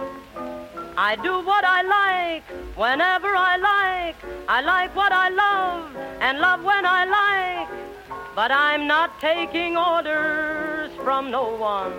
I 0.96 1.15
do 1.17 1.41
what 1.41 1.65
I 1.65 1.82
like 1.82 2.43
whenever 2.78 3.36
I 3.36 3.58
like. 3.58 4.15
I 4.48 4.62
like 4.62 4.96
what 4.96 5.12
I 5.12 5.30
love 5.30 5.96
and 6.22 6.39
love 6.39 6.63
when 6.63 6.86
I 6.86 7.06
like. 7.06 7.92
But 8.36 8.50
I'm 8.52 8.88
not 8.88 9.22
taking 9.22 9.78
orders 9.78 10.89
from 11.04 11.30
no 11.30 11.56
one. 11.56 11.93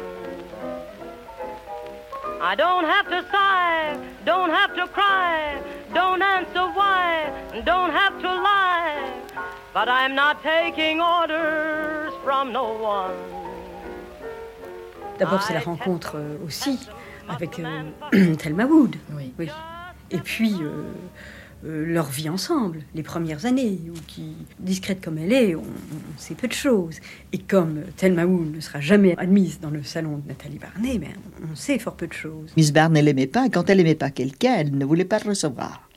I 2.40 2.56
don't 2.56 2.84
have 2.84 3.08
to 3.08 3.24
sigh, 3.30 3.96
don't 4.26 4.50
have 4.50 4.74
to 4.74 4.88
cry, 4.88 5.62
don't 5.94 6.20
answer 6.20 6.66
why, 6.74 7.30
don't 7.64 7.92
have 7.92 8.20
to 8.20 8.28
lie. 8.28 9.12
But 9.72 9.88
I'm 9.88 10.16
not 10.16 10.42
taking 10.42 11.00
orders 11.00 12.12
from 12.24 12.52
no 12.52 12.72
one. 12.82 13.14
D'abord, 15.20 15.40
c'est 15.42 15.54
la 15.54 15.60
rencontre 15.60 16.16
euh, 16.16 16.36
aussi 16.44 16.80
avec 17.28 17.60
euh, 17.60 18.34
Thelma 18.38 18.64
Wood. 18.66 18.96
Oui. 19.12 19.32
Et 20.10 20.18
puis, 20.18 20.52
euh, 20.60 20.82
euh, 21.64 21.86
leur 21.86 22.10
vie 22.10 22.28
ensemble, 22.28 22.80
les 22.94 23.02
premières 23.02 23.46
années, 23.46 23.78
où 23.88 23.94
qui, 24.06 24.34
discrète 24.58 25.02
comme 25.02 25.18
elle 25.18 25.32
est, 25.32 25.54
on, 25.54 25.62
sait 26.18 26.34
peu 26.34 26.46
de 26.46 26.52
choses. 26.52 26.96
Et 27.32 27.38
comme 27.38 27.82
Thelma 27.96 28.26
ne 28.26 28.60
sera 28.60 28.80
jamais 28.80 29.14
admise 29.16 29.60
dans 29.60 29.70
le 29.70 29.82
salon 29.82 30.18
de 30.18 30.28
Nathalie 30.28 30.58
Barney, 30.58 30.98
ben, 30.98 31.10
on 31.50 31.56
sait 31.56 31.78
fort 31.78 31.96
peu 31.96 32.06
de 32.06 32.12
choses. 32.12 32.52
Miss 32.56 32.72
Barnes, 32.72 32.96
elle 32.96 33.06
l'aimait 33.06 33.26
pas. 33.26 33.48
Quand 33.48 33.70
elle 33.70 33.80
aimait 33.80 33.94
pas 33.94 34.10
quelqu'un, 34.10 34.56
elle 34.58 34.76
ne 34.76 34.84
voulait 34.84 35.04
pas 35.04 35.18
le 35.20 35.30
recevoir. 35.30 35.88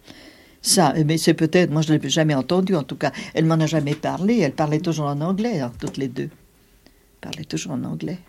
Ça, 0.62 0.94
mais 1.06 1.18
c'est 1.18 1.34
peut-être, 1.34 1.72
moi 1.72 1.82
je 1.82 1.94
ne 1.94 1.98
l'ai 1.98 2.10
jamais 2.10 2.34
entendu 2.34 2.76
en 2.76 2.84
tout 2.84 2.96
cas. 2.96 3.12
Elle 3.34 3.46
m'en 3.46 3.56
a 3.56 3.66
jamais 3.66 3.96
parlé. 3.96 4.40
Elle 4.40 4.54
parlait 4.54 4.80
toujours 4.80 5.08
en 5.08 5.20
anglais, 5.22 5.62
toutes 5.80 5.98
les 5.98 6.08
deux. 6.08 6.30
Parlait 7.22 7.46
toujours 7.46 7.74
en 7.74 7.84
anglais. 7.84 8.20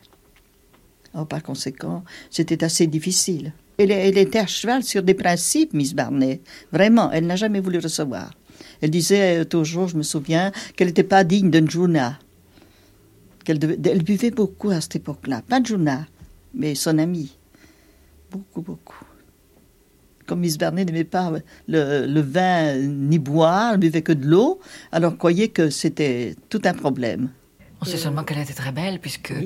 Oh, 1.14 1.24
par 1.24 1.42
conséquent, 1.42 2.04
c'était 2.30 2.64
assez 2.64 2.86
difficile. 2.86 3.52
Elle, 3.78 4.18
était 4.18 4.40
à 4.40 4.46
cheval 4.46 4.82
sur 4.82 5.04
des 5.04 5.14
principes, 5.14 5.72
Miss 5.72 5.94
Barney. 5.94 6.40
Vraiment, 6.72 7.12
elle 7.12 7.26
n'a 7.26 7.36
jamais 7.36 7.60
voulu 7.60 7.78
recevoir. 7.78 8.32
Elle 8.80 8.90
disait 8.90 9.40
euh, 9.40 9.44
toujours, 9.44 9.86
je 9.86 9.96
me 9.96 10.02
souviens, 10.02 10.50
qu'elle 10.74 10.88
n'était 10.88 11.04
pas 11.04 11.22
digne 11.22 11.48
d'un 11.48 11.64
Juna. 11.64 12.18
Elle 13.46 14.02
buvait 14.02 14.32
beaucoup 14.32 14.70
à 14.70 14.80
cette 14.80 14.96
époque-là. 14.96 15.42
Pas 15.48 15.62
Juna, 15.62 16.06
mais 16.54 16.74
son 16.74 16.98
ami. 16.98 17.38
Beaucoup, 18.32 18.62
beaucoup. 18.62 19.04
Comme 20.26 20.40
Miss 20.40 20.58
Barney 20.58 20.84
n'aimait 20.84 21.04
pas 21.04 21.32
le, 21.68 22.04
le 22.06 22.20
vin 22.20 22.76
ni 22.76 23.20
boire, 23.20 23.74
elle 23.74 23.80
buvait 23.80 24.02
que 24.02 24.12
de 24.12 24.26
l'eau, 24.26 24.58
alors 24.90 25.16
croyait 25.16 25.48
que 25.48 25.70
c'était 25.70 26.34
tout 26.50 26.60
un 26.64 26.74
problème. 26.74 27.30
On 27.80 27.84
sait 27.84 27.96
seulement 27.96 28.24
qu'elle 28.24 28.38
était 28.38 28.54
très 28.54 28.72
belle, 28.72 28.98
puisque 28.98 29.30
euh, 29.30 29.44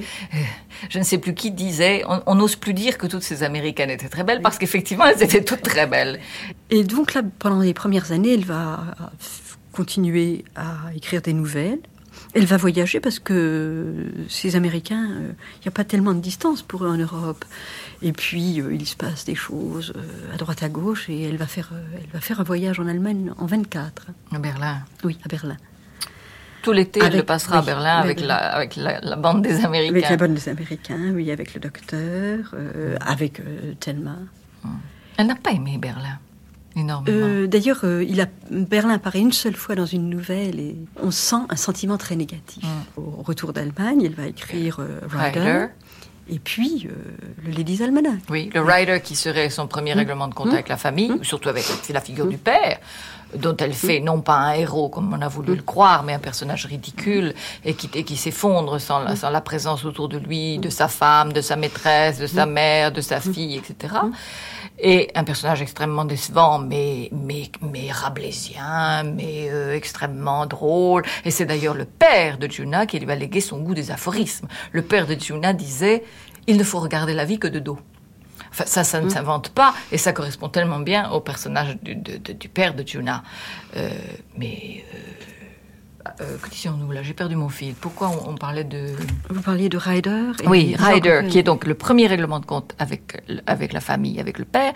je 0.88 0.98
ne 0.98 1.04
sais 1.04 1.18
plus 1.18 1.34
qui 1.34 1.50
disait, 1.50 2.02
on 2.06 2.34
n'ose 2.34 2.56
plus 2.56 2.72
dire 2.72 2.96
que 2.96 3.06
toutes 3.06 3.22
ces 3.22 3.42
Américaines 3.42 3.90
étaient 3.90 4.08
très 4.08 4.24
belles, 4.24 4.40
parce 4.40 4.58
qu'effectivement, 4.58 5.04
elles 5.06 5.22
étaces 5.22 5.44
toutes 5.44 5.62
très 5.62 5.86
belles. 5.86 6.18
Et 6.70 6.82
donc 6.84 7.14
là, 7.14 7.22
pendant 7.38 7.60
les 7.60 7.74
premières 7.74 8.10
années, 8.12 8.34
elle 8.34 8.44
va 8.44 8.84
continuer 9.72 10.44
à 10.56 10.76
écrire 10.94 11.20
des 11.20 11.32
nouvelles. 11.32 11.80
Elle 12.34 12.46
va 12.46 12.56
voyager 12.56 13.00
parce 13.00 13.18
que 13.18 14.06
ces 14.28 14.56
Américains, 14.56 15.10
euh, 15.10 15.32
il 15.56 15.62
n'y 15.62 15.68
a 15.68 15.70
pas 15.70 15.84
tellement 15.84 16.14
de 16.14 16.20
distance 16.20 16.62
pour 16.62 16.84
eux 16.84 16.88
en 16.88 16.96
Europe. 16.96 17.44
Et 18.00 18.12
puis, 18.12 18.60
euh, 18.60 18.74
il 18.74 18.86
se 18.86 18.96
passe 18.96 19.24
des 19.26 19.34
choses 19.34 19.92
à 20.32 20.36
droite 20.36 20.62
à 20.62 20.68
gauche 20.70 21.10
et 21.10 21.22
elle 21.22 21.36
va, 21.36 21.46
faire, 21.46 21.70
elle 21.94 22.08
va 22.12 22.20
faire 22.20 22.40
un 22.40 22.44
voyage 22.44 22.80
en 22.80 22.86
Allemagne 22.86 23.32
en 23.36 23.46
24. 23.46 24.06
À 24.34 24.38
Berlin. 24.38 24.80
Oui, 25.04 25.18
à 25.24 25.28
Berlin. 25.28 25.56
Tout 26.62 26.72
l'été, 26.72 27.00
elle 27.02 27.16
le 27.16 27.22
passera 27.24 27.58
à 27.58 27.62
Berlin 27.62 27.96
avec, 27.98 28.20
la, 28.20 28.36
avec 28.36 28.76
la, 28.76 29.00
la 29.00 29.16
bande 29.16 29.42
des 29.42 29.64
Américains. 29.64 29.94
Avec 29.96 30.10
la 30.10 30.16
bonne 30.16 30.34
des 30.34 30.48
Américains, 30.48 31.12
oui, 31.14 31.30
avec 31.30 31.54
le 31.54 31.60
docteur, 31.60 32.38
euh, 32.54 32.96
avec 33.04 33.40
euh, 33.40 33.74
Thelma. 33.80 34.16
Elle 35.16 35.26
n'a 35.26 35.34
pas 35.34 35.50
aimé 35.50 35.76
Berlin, 35.78 36.18
énormément. 36.76 37.16
Euh, 37.18 37.46
D'ailleurs, 37.46 37.80
euh, 37.84 38.04
il 38.04 38.20
a 38.20 38.26
Berlin 38.50 38.94
apparaît 38.94 39.18
une 39.20 39.32
seule 39.32 39.56
fois 39.56 39.74
dans 39.74 39.86
une 39.86 40.08
nouvelle 40.08 40.58
et 40.60 40.76
on 41.02 41.10
sent 41.10 41.36
un 41.48 41.56
sentiment 41.56 41.98
très 41.98 42.16
négatif. 42.16 42.64
Au 42.96 43.22
retour 43.22 43.52
d'Allemagne, 43.52 44.00
il 44.02 44.14
va 44.14 44.26
écrire 44.26 44.78
euh, 44.80 45.00
Rider, 45.10 45.40
Rider. 45.40 45.66
et 46.30 46.38
puis 46.38 46.88
euh, 46.88 46.94
le 47.44 47.52
Ladies 47.52 47.82
Almanac. 47.82 48.20
Oui, 48.30 48.50
le 48.54 48.60
rider 48.62 49.00
qui 49.02 49.16
serait 49.16 49.50
son 49.50 49.66
premier 49.66 49.92
règlement 49.92 50.28
de 50.28 50.34
compte 50.34 50.52
avec 50.52 50.68
la 50.68 50.76
famille, 50.78 51.12
surtout 51.22 51.48
avec 51.50 51.64
la 51.92 52.00
figure 52.00 52.26
du 52.26 52.38
père, 52.38 52.78
dont 53.36 53.56
elle 53.56 53.72
fait 53.72 54.00
non 54.00 54.20
pas 54.20 54.36
un 54.36 54.52
héros 54.52 54.88
comme 54.88 55.12
on 55.12 55.20
a 55.20 55.28
voulu 55.28 55.54
le 55.54 55.62
croire, 55.62 56.02
mais 56.02 56.12
un 56.12 56.18
personnage 56.18 56.66
ridicule 56.66 57.34
et 57.64 57.74
qui, 57.74 57.88
et 57.94 58.04
qui 58.04 58.16
s'effondre 58.16 58.80
sans 58.80 59.00
la, 59.00 59.16
sans 59.16 59.30
la 59.30 59.40
présence 59.40 59.84
autour 59.84 60.08
de 60.08 60.18
lui 60.18 60.58
de 60.58 60.68
sa 60.68 60.88
femme, 60.88 61.32
de 61.32 61.40
sa 61.40 61.56
maîtresse, 61.56 62.18
de 62.18 62.26
sa 62.26 62.46
mère, 62.46 62.92
de 62.92 63.00
sa 63.00 63.20
fille, 63.20 63.56
etc. 63.56 63.94
Et 64.78 65.10
un 65.14 65.24
personnage 65.24 65.62
extrêmement 65.62 66.04
décevant, 66.04 66.58
mais 66.58 67.08
mais 67.12 67.50
mais 67.60 67.90
mais 69.04 69.48
euh, 69.50 69.74
extrêmement 69.74 70.46
drôle. 70.46 71.04
Et 71.24 71.30
c'est 71.30 71.46
d'ailleurs 71.46 71.74
le 71.74 71.84
père 71.84 72.38
de 72.38 72.50
Juna 72.50 72.86
qui 72.86 72.98
lui 72.98 73.10
a 73.10 73.14
légué 73.14 73.40
son 73.40 73.58
goût 73.58 73.74
des 73.74 73.90
aphorismes. 73.90 74.48
Le 74.72 74.82
père 74.82 75.06
de 75.06 75.14
Juna 75.14 75.52
disait 75.52 76.04
il 76.46 76.56
ne 76.56 76.64
faut 76.64 76.80
regarder 76.80 77.14
la 77.14 77.24
vie 77.24 77.38
que 77.38 77.48
de 77.48 77.60
dos. 77.60 77.78
Enfin, 78.52 78.64
ça, 78.66 78.84
ça 78.84 79.00
ne 79.00 79.08
s'invente 79.08 79.48
pas, 79.48 79.74
et 79.90 79.98
ça 79.98 80.12
correspond 80.12 80.48
tellement 80.48 80.78
bien 80.78 81.10
au 81.10 81.20
personnage 81.20 81.76
du, 81.82 81.94
de- 81.96 82.18
de- 82.18 82.32
du 82.34 82.48
père 82.48 82.74
de 82.74 82.86
Juna. 82.86 83.24
Euh, 83.76 83.90
mais 84.36 84.84
euh, 84.94 84.98
euh, 86.20 86.36
que 86.40 86.48
disions-nous 86.50 86.90
là 86.92 87.02
J'ai 87.02 87.14
perdu 87.14 87.36
mon 87.36 87.48
fil. 87.48 87.74
Pourquoi 87.74 88.08
on, 88.08 88.30
on 88.30 88.34
parlait 88.34 88.64
de 88.64 88.86
Vous 89.30 89.42
parliez 89.42 89.68
de 89.68 89.76
Rider 89.76 90.32
et 90.42 90.46
oui, 90.48 90.74
Ryder, 90.78 91.22
qui 91.28 91.38
est 91.38 91.42
donc 91.42 91.66
le 91.66 91.74
premier 91.74 92.06
règlement 92.06 92.40
de 92.40 92.46
compte 92.46 92.74
avec 92.78 93.22
avec 93.46 93.72
la 93.72 93.80
famille, 93.80 94.20
avec 94.20 94.38
le 94.38 94.44
père, 94.44 94.72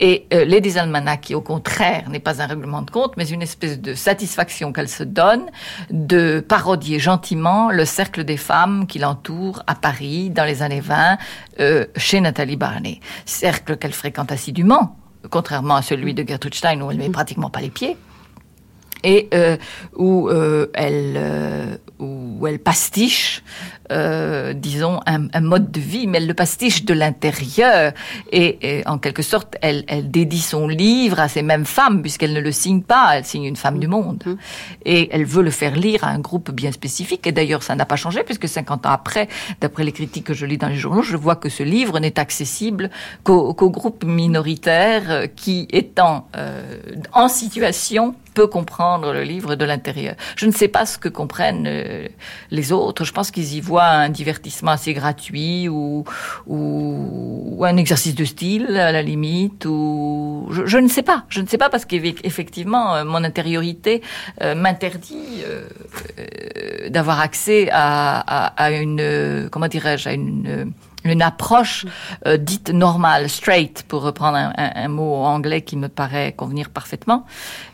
et 0.00 0.26
euh, 0.32 0.44
Ladies 0.44 0.78
Almanac, 0.78 1.22
qui 1.22 1.34
au 1.34 1.40
contraire 1.40 2.08
n'est 2.10 2.20
pas 2.20 2.42
un 2.42 2.46
règlement 2.46 2.82
de 2.82 2.90
compte, 2.90 3.16
mais 3.16 3.28
une 3.28 3.42
espèce 3.42 3.80
de 3.80 3.94
satisfaction 3.94 4.72
qu'elle 4.72 4.88
se 4.88 5.02
donne 5.02 5.46
de 5.90 6.40
parodier 6.40 6.98
gentiment 6.98 7.70
le 7.70 7.84
cercle 7.84 8.24
des 8.24 8.36
femmes 8.36 8.86
qui 8.86 8.98
l'entourent 8.98 9.62
à 9.66 9.74
Paris 9.74 10.30
dans 10.30 10.44
les 10.44 10.62
années 10.62 10.80
20 10.80 11.18
euh, 11.60 11.86
chez 11.96 12.20
Nathalie 12.20 12.56
Barney, 12.56 13.00
cercle 13.24 13.76
qu'elle 13.76 13.92
fréquente 13.92 14.32
assidûment, 14.32 14.96
contrairement 15.30 15.76
à 15.76 15.82
celui 15.82 16.14
de 16.14 16.26
Gertrude 16.26 16.54
Stein 16.54 16.80
où 16.80 16.90
elle 16.90 16.98
met 16.98 17.08
pratiquement 17.10 17.50
pas 17.50 17.60
les 17.60 17.70
pieds 17.70 17.96
et 19.02 19.28
euh, 19.34 19.56
où 19.94 20.28
euh, 20.28 20.66
elle 20.74 21.14
euh, 21.16 21.76
où 21.98 22.46
elle 22.46 22.58
pastiche, 22.58 23.42
euh, 23.90 24.52
disons, 24.52 25.00
un, 25.06 25.28
un 25.32 25.40
mode 25.40 25.70
de 25.70 25.80
vie, 25.80 26.06
mais 26.06 26.18
elle 26.18 26.26
le 26.26 26.34
pastiche 26.34 26.84
de 26.84 26.94
l'intérieur. 26.94 27.92
Et, 28.32 28.78
et 28.78 28.86
en 28.86 28.98
quelque 28.98 29.22
sorte, 29.22 29.56
elle, 29.62 29.84
elle 29.88 30.10
dédie 30.10 30.40
son 30.40 30.68
livre 30.68 31.20
à 31.20 31.28
ces 31.28 31.42
mêmes 31.42 31.64
femmes, 31.64 32.02
puisqu'elle 32.02 32.32
ne 32.32 32.40
le 32.40 32.52
signe 32.52 32.82
pas, 32.82 33.16
elle 33.16 33.24
signe 33.24 33.44
une 33.44 33.56
femme 33.56 33.78
du 33.78 33.86
monde. 33.86 34.36
Et 34.84 35.08
elle 35.12 35.24
veut 35.24 35.42
le 35.42 35.50
faire 35.50 35.74
lire 35.74 36.04
à 36.04 36.08
un 36.08 36.18
groupe 36.18 36.50
bien 36.50 36.72
spécifique. 36.72 37.26
Et 37.26 37.32
d'ailleurs, 37.32 37.62
ça 37.62 37.74
n'a 37.74 37.86
pas 37.86 37.96
changé, 37.96 38.22
puisque 38.24 38.48
50 38.48 38.86
ans 38.86 38.90
après, 38.90 39.28
d'après 39.60 39.84
les 39.84 39.92
critiques 39.92 40.24
que 40.24 40.34
je 40.34 40.46
lis 40.46 40.58
dans 40.58 40.68
les 40.68 40.76
journaux, 40.76 41.02
je 41.02 41.16
vois 41.16 41.36
que 41.36 41.48
ce 41.48 41.62
livre 41.62 41.98
n'est 42.00 42.18
accessible 42.18 42.90
qu'au 43.24 43.70
groupe 43.70 44.04
minoritaire 44.04 45.26
qui, 45.34 45.68
étant 45.70 46.28
euh, 46.36 46.78
en 47.12 47.28
situation, 47.28 48.14
peut 48.34 48.46
comprendre 48.46 49.12
le 49.14 49.22
livre 49.22 49.54
de 49.54 49.64
l'intérieur. 49.64 50.14
Je 50.36 50.44
ne 50.44 50.52
sais 50.52 50.68
pas 50.68 50.84
ce 50.84 50.98
que 50.98 51.08
comprennent 51.08 51.66
euh, 51.66 52.06
les 52.50 52.70
autres. 52.70 53.04
Je 53.04 53.12
pense 53.12 53.30
qu'ils 53.30 53.54
y 53.54 53.60
voient 53.62 53.75
un 53.84 54.08
divertissement 54.08 54.72
assez 54.72 54.94
gratuit 54.94 55.68
ou, 55.68 56.04
ou, 56.46 57.64
un 57.64 57.76
exercice 57.76 58.14
de 58.14 58.24
style 58.24 58.76
à 58.76 58.92
la 58.92 59.02
limite. 59.02 59.64
Ou 59.66 60.48
je, 60.50 60.78
ne 60.78 60.88
sais 60.88 61.02
pas. 61.02 61.24
Je 61.28 61.40
ne 61.40 61.46
sais 61.46 61.58
pas 61.58 61.68
parce 61.68 61.84
qu'effectivement, 61.84 62.94
euh, 62.94 63.04
mon 63.04 63.24
intériorité 63.24 64.02
euh, 64.42 64.54
m'interdit 64.54 65.42
euh, 65.44 66.88
d'avoir 66.88 67.20
accès 67.20 67.68
à, 67.72 68.70
une, 68.70 69.48
comment 69.50 69.68
dirais-je, 69.68 70.08
à 70.08 70.12
une 70.12 70.72
une 71.04 71.22
approche 71.22 71.86
dite 72.36 72.70
normale, 72.70 73.28
straight, 73.28 73.84
pour 73.86 74.02
reprendre 74.02 74.52
un, 74.56 74.88
mot 74.88 75.14
anglais 75.22 75.62
qui 75.62 75.76
me 75.76 75.86
paraît 75.86 76.32
convenir 76.32 76.70
parfaitement. 76.70 77.24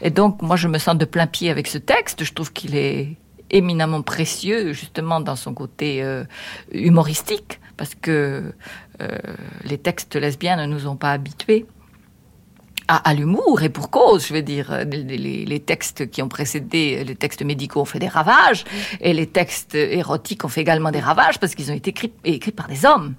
Et 0.03 0.11
donc, 0.11 0.43
moi, 0.43 0.57
je 0.57 0.69
me 0.69 0.77
sens 0.77 0.99
de 0.99 1.07
plein 1.07 1.27
pied 1.27 1.49
avec 1.49 1.67
ce 1.67 1.79
texte. 1.79 2.25
Je 2.25 2.33
trouve 2.35 2.53
qu'il 2.53 2.77
est 2.77 3.17
éminemment 3.53 4.03
précieux, 4.03 4.73
justement, 4.73 5.21
dans 5.21 5.37
son 5.37 5.55
côté 5.55 6.03
euh, 6.03 6.25
humoristique, 6.73 7.61
parce 7.77 7.95
que 7.95 8.53
euh, 9.01 9.19
les 9.65 9.79
textes 9.79 10.17
lesbiens 10.17 10.57
ne 10.57 10.67
nous 10.67 10.87
ont 10.87 10.97
pas 10.97 11.13
habitués 11.13 11.67
à, 13.05 13.15
l'humour 13.15 13.63
et 13.63 13.69
pour 13.69 13.91
cause, 13.91 14.27
je 14.27 14.35
veux 14.35 14.43
dire, 14.43 14.85
les, 14.91 15.61
textes 15.61 16.11
qui 16.11 16.23
ont 16.23 16.29
précédé, 16.29 17.05
les 17.05 17.15
textes 17.15 17.43
médicaux 17.43 17.81
ont 17.81 17.87
fait 17.87 17.99
des 17.99 18.09
ravages 18.09 18.65
et 19.01 19.13
les 19.13 19.27
textes 19.27 19.75
érotiques 19.75 20.45
ont 20.45 20.49
fait 20.49 20.61
également 20.61 20.91
des 20.91 21.01
ravages 21.01 21.39
parce 21.39 21.55
qu'ils 21.55 21.71
ont 21.71 21.75
été 21.75 21.91
écrits, 21.91 22.13
écrits 22.25 22.53
par 22.53 22.69
des 22.69 22.85
hommes. 22.85 23.15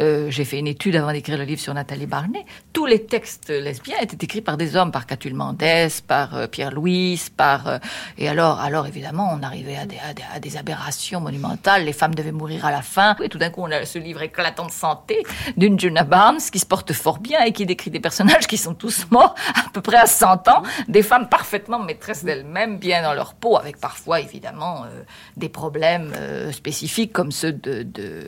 Euh, 0.00 0.30
j'ai 0.30 0.44
fait 0.44 0.58
une 0.58 0.66
étude 0.66 0.96
avant 0.96 1.12
d'écrire 1.12 1.38
le 1.38 1.44
livre 1.44 1.60
sur 1.60 1.74
Nathalie 1.74 2.06
Barnet. 2.06 2.44
Tous 2.72 2.86
les 2.86 3.04
textes 3.04 3.48
lesbiens 3.48 3.96
étaient 4.00 4.22
écrits 4.24 4.42
par 4.42 4.56
des 4.56 4.76
hommes, 4.76 4.92
par 4.92 5.06
Catulle 5.06 5.34
Mendès, 5.34 5.88
par 6.06 6.36
euh, 6.36 6.46
Pierre 6.46 6.70
Louis, 6.70 7.20
par 7.36 7.66
euh, 7.66 7.78
et 8.18 8.28
alors, 8.28 8.60
alors 8.60 8.86
évidemment, 8.86 9.30
on 9.32 9.42
arrivait 9.42 9.76
à 9.76 9.86
des, 9.86 9.98
à 10.34 10.40
des, 10.40 10.56
aberrations 10.56 11.20
monumentales. 11.20 11.84
Les 11.84 11.92
femmes 11.92 12.14
devaient 12.14 12.32
mourir 12.32 12.64
à 12.64 12.70
la 12.70 12.82
fin. 12.82 13.16
Et 13.22 13.28
tout 13.28 13.38
d'un 13.38 13.50
coup, 13.50 13.62
on 13.62 13.70
a 13.70 13.84
ce 13.84 13.98
livre 13.98 14.22
éclatant 14.22 14.66
de 14.66 14.70
santé 14.70 15.22
d'une 15.56 15.78
Juna 15.78 16.04
Barnes 16.04 16.38
qui 16.52 16.58
se 16.58 16.66
porte 16.66 16.92
fort 16.92 17.18
bien 17.18 17.42
et 17.44 17.52
qui 17.52 17.66
décrit 17.66 17.90
des 17.90 18.00
personnages 18.00 18.46
qui 18.46 18.56
sont 18.56 18.74
tous 18.74 19.06
à 19.22 19.70
peu 19.72 19.80
près 19.80 19.96
à 19.96 20.06
100 20.06 20.48
ans, 20.48 20.62
des 20.88 21.02
femmes 21.02 21.28
parfaitement 21.28 21.78
maîtresses 21.78 22.24
d'elles-mêmes, 22.24 22.78
bien 22.78 23.02
dans 23.02 23.14
leur 23.14 23.34
peau, 23.34 23.56
avec 23.56 23.78
parfois 23.78 24.20
évidemment 24.20 24.84
euh, 24.84 25.02
des 25.36 25.48
problèmes 25.48 26.12
euh, 26.16 26.52
spécifiques 26.52 27.12
comme 27.12 27.32
ceux 27.32 27.52
de, 27.52 27.82
de, 27.82 28.26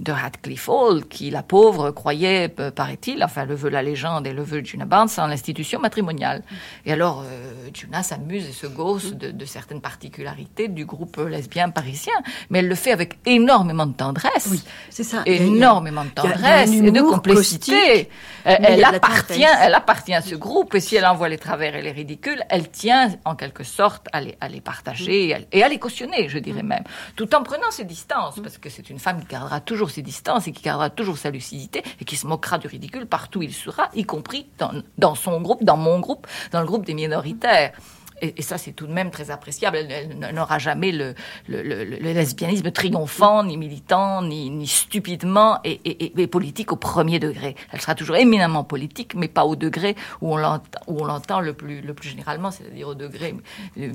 de 0.00 0.12
Radcliffe 0.12 0.68
Hall, 0.68 1.06
qui 1.06 1.30
la 1.30 1.42
pauvre 1.42 1.90
croyait, 1.90 2.48
paraît-il, 2.48 3.22
enfin 3.24 3.44
le 3.44 3.54
veut 3.54 3.70
la 3.70 3.82
légende 3.82 4.26
et 4.26 4.32
le 4.32 4.42
veut 4.42 4.62
Juna 4.64 4.84
Barnes, 4.84 5.08
en 5.18 5.26
l'institution 5.26 5.80
matrimoniale. 5.80 6.42
Et 6.86 6.92
alors 6.92 7.24
euh, 7.26 7.68
Juna 7.72 8.02
s'amuse 8.02 8.48
et 8.48 8.52
se 8.52 8.66
gosse 8.66 9.14
de, 9.14 9.30
de, 9.30 9.44
certaines 9.44 9.80
particularités 9.80 10.68
du 10.68 10.84
groupe 10.84 11.16
lesbien 11.28 11.70
parisien, 11.70 12.12
mais 12.48 12.60
elle 12.60 12.68
le 12.68 12.74
fait 12.74 12.92
avec 12.92 13.18
énormément 13.26 13.86
de 13.86 13.94
tendresse. 13.94 14.48
Oui, 14.50 14.62
c'est 14.90 15.04
ça. 15.04 15.22
Énormément 15.26 16.04
de 16.04 16.10
tendresse 16.10 16.70
et 16.72 16.90
de 16.90 17.00
complicité. 17.00 18.08
Elle, 18.44 18.84
appartient, 18.84 19.44
elle 19.60 19.74
appartient 19.74 20.14
à 20.14 20.22
ce 20.22 20.29
groupe, 20.36 20.74
et 20.74 20.80
si 20.80 20.96
elle 20.96 21.06
envoie 21.06 21.28
les 21.28 21.38
travers 21.38 21.74
et 21.74 21.82
les 21.82 21.92
ridicules, 21.92 22.42
elle 22.48 22.70
tient 22.70 23.10
en 23.24 23.34
quelque 23.36 23.64
sorte 23.64 24.06
à 24.12 24.20
les, 24.20 24.36
à 24.40 24.48
les 24.48 24.60
partager 24.60 25.34
mm. 25.34 25.46
et 25.52 25.62
à 25.62 25.68
les 25.68 25.78
cautionner, 25.78 26.28
je 26.28 26.38
dirais 26.38 26.62
mm. 26.62 26.68
même, 26.68 26.84
tout 27.16 27.34
en 27.34 27.42
prenant 27.42 27.70
ses 27.70 27.84
distances, 27.84 28.40
parce 28.40 28.58
que 28.58 28.68
c'est 28.68 28.90
une 28.90 28.98
femme 28.98 29.20
qui 29.20 29.26
gardera 29.26 29.60
toujours 29.60 29.90
ses 29.90 30.02
distances 30.02 30.46
et 30.48 30.52
qui 30.52 30.62
gardera 30.62 30.90
toujours 30.90 31.18
sa 31.18 31.30
lucidité 31.30 31.82
et 32.00 32.04
qui 32.04 32.16
se 32.16 32.26
moquera 32.26 32.58
du 32.58 32.66
ridicule 32.66 33.06
partout 33.06 33.40
où 33.40 33.42
il 33.42 33.54
sera, 33.54 33.90
y 33.94 34.04
compris 34.04 34.46
dans, 34.58 34.72
dans 34.98 35.14
son 35.14 35.40
groupe, 35.40 35.64
dans 35.64 35.76
mon 35.76 36.00
groupe, 36.00 36.26
dans 36.52 36.60
le 36.60 36.66
groupe 36.66 36.84
des 36.86 36.94
minoritaires 36.94 37.72
et, 38.20 38.42
ça 38.42 38.58
c'est 38.58 38.72
tout 38.72 38.86
de 38.86 38.92
même 38.92 39.10
très 39.10 39.30
appréciable, 39.30 39.76
elle, 39.76 40.18
n'aura 40.34 40.58
jamais 40.58 40.92
le, 40.92 41.14
lesbianisme 41.48 42.70
triomphant, 42.70 43.44
ni 43.44 43.56
militant, 43.56 44.22
ni, 44.22 44.66
stupidement 44.66 45.58
et, 45.64 46.26
politique 46.26 46.72
au 46.72 46.76
premier 46.76 47.18
degré. 47.18 47.56
Elle 47.72 47.80
sera 47.80 47.94
toujours 47.94 48.16
éminemment 48.16 48.64
politique, 48.64 49.14
mais 49.14 49.28
pas 49.28 49.44
au 49.44 49.56
degré 49.56 49.96
où 50.20 50.34
on 50.34 51.04
l'entend 51.04 51.40
le 51.40 51.52
plus, 51.52 51.80
le 51.80 51.94
plus 51.94 52.10
généralement, 52.10 52.50
c'est-à-dire 52.50 52.88
au 52.88 52.94
degré 52.94 53.34
euh, 53.78 53.92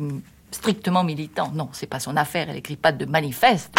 strictement 0.52 1.04
militant. 1.04 1.52
Non, 1.54 1.70
c'est 1.72 1.88
pas 1.88 2.00
son 2.00 2.18
affaire, 2.18 2.50
elle 2.50 2.58
écrit 2.58 2.78
pas 2.78 2.92
de 2.92 3.06
manifeste. 3.06 3.72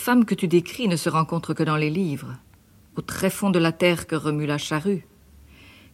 Femmes 0.00 0.24
que 0.24 0.34
tu 0.34 0.48
décris 0.48 0.88
ne 0.88 0.96
se 0.96 1.10
rencontrent 1.10 1.52
que 1.52 1.62
dans 1.62 1.76
les 1.76 1.90
livres, 1.90 2.38
au 2.96 3.02
tréfonds 3.02 3.50
de 3.50 3.58
la 3.58 3.70
terre 3.70 4.06
que 4.06 4.16
remue 4.16 4.46
la 4.46 4.56
charrue, 4.56 5.06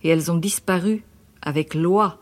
et 0.02 0.08
elles 0.08 0.30
ont 0.30 0.38
disparu 0.38 1.02
avec 1.42 1.74
loi 1.74 2.18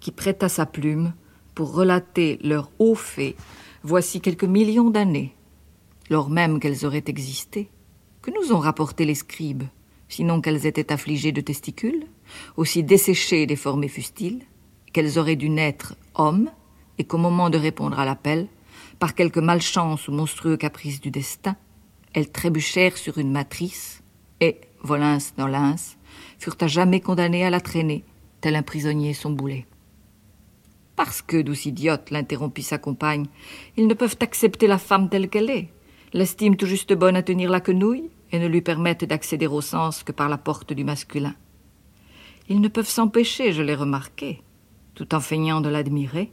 qui 0.00 0.10
prêta 0.10 0.48
sa 0.48 0.66
plume 0.66 1.14
pour 1.54 1.72
relater 1.74 2.38
leur 2.42 2.70
haut 2.80 2.96
fait 2.96 3.36
voici 3.84 4.20
quelques 4.20 4.44
millions 4.44 4.90
d'années, 4.90 5.34
lors 6.10 6.28
même 6.28 6.58
qu'elles 6.58 6.84
auraient 6.84 7.04
existé. 7.06 7.70
Que 8.20 8.32
nous 8.32 8.52
ont 8.52 8.58
rapporté 8.58 9.04
les 9.04 9.14
scribes, 9.14 9.62
sinon 10.08 10.40
qu'elles 10.40 10.66
étaient 10.66 10.92
affligées 10.92 11.32
de 11.32 11.40
testicules, 11.40 12.06
aussi 12.56 12.82
desséchées 12.82 13.42
et 13.42 13.46
déformées 13.46 13.88
fussent-ils, 13.88 14.42
qu'elles 14.92 15.20
auraient 15.20 15.36
dû 15.36 15.50
naître 15.50 15.94
hommes, 16.16 16.50
et 16.98 17.04
qu'au 17.04 17.18
moment 17.18 17.48
de 17.48 17.58
répondre 17.58 18.00
à 18.00 18.04
l'appel, 18.04 18.48
par 18.98 19.14
quelque 19.14 19.40
malchance 19.40 20.08
ou 20.08 20.12
monstrueux 20.12 20.56
caprice 20.56 21.00
du 21.00 21.10
destin, 21.10 21.56
elles 22.14 22.30
trébuchèrent 22.30 22.96
sur 22.96 23.18
une 23.18 23.30
matrice 23.30 24.02
et, 24.40 24.60
volins 24.82 25.18
dans 25.36 25.46
l'ins, 25.46 25.76
furent 26.38 26.56
à 26.60 26.66
jamais 26.66 27.00
condamnées 27.00 27.44
à 27.44 27.50
la 27.50 27.60
traîner, 27.60 28.04
tel 28.40 28.56
un 28.56 28.62
prisonnier 28.62 29.14
son 29.14 29.30
boulet. 29.30 29.66
Parce 30.96 31.22
que, 31.22 31.40
douce 31.40 31.66
idiote, 31.66 32.10
l'interrompit 32.10 32.62
sa 32.62 32.78
compagne, 32.78 33.26
ils 33.76 33.86
ne 33.86 33.94
peuvent 33.94 34.16
accepter 34.20 34.66
la 34.66 34.78
femme 34.78 35.08
telle 35.08 35.28
qu'elle 35.28 35.50
est, 35.50 35.68
l'estiment 36.12 36.56
tout 36.56 36.66
juste 36.66 36.92
bonne 36.92 37.16
à 37.16 37.22
tenir 37.22 37.50
la 37.50 37.60
quenouille, 37.60 38.10
et 38.32 38.38
ne 38.38 38.46
lui 38.46 38.60
permettent 38.60 39.04
d'accéder 39.04 39.46
au 39.46 39.60
sens 39.60 40.02
que 40.02 40.12
par 40.12 40.28
la 40.28 40.38
porte 40.38 40.72
du 40.72 40.84
masculin. 40.84 41.34
Ils 42.48 42.60
ne 42.60 42.68
peuvent 42.68 42.88
s'empêcher, 42.88 43.52
je 43.52 43.62
l'ai 43.62 43.74
remarqué, 43.74 44.42
tout 44.94 45.14
en 45.14 45.20
feignant 45.20 45.60
de 45.60 45.68
l'admirer, 45.68 46.30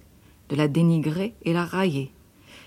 de 0.49 0.56
la 0.56 0.67
dénigrer 0.67 1.36
et 1.43 1.54
la 1.54 1.63
railler. 1.63 2.12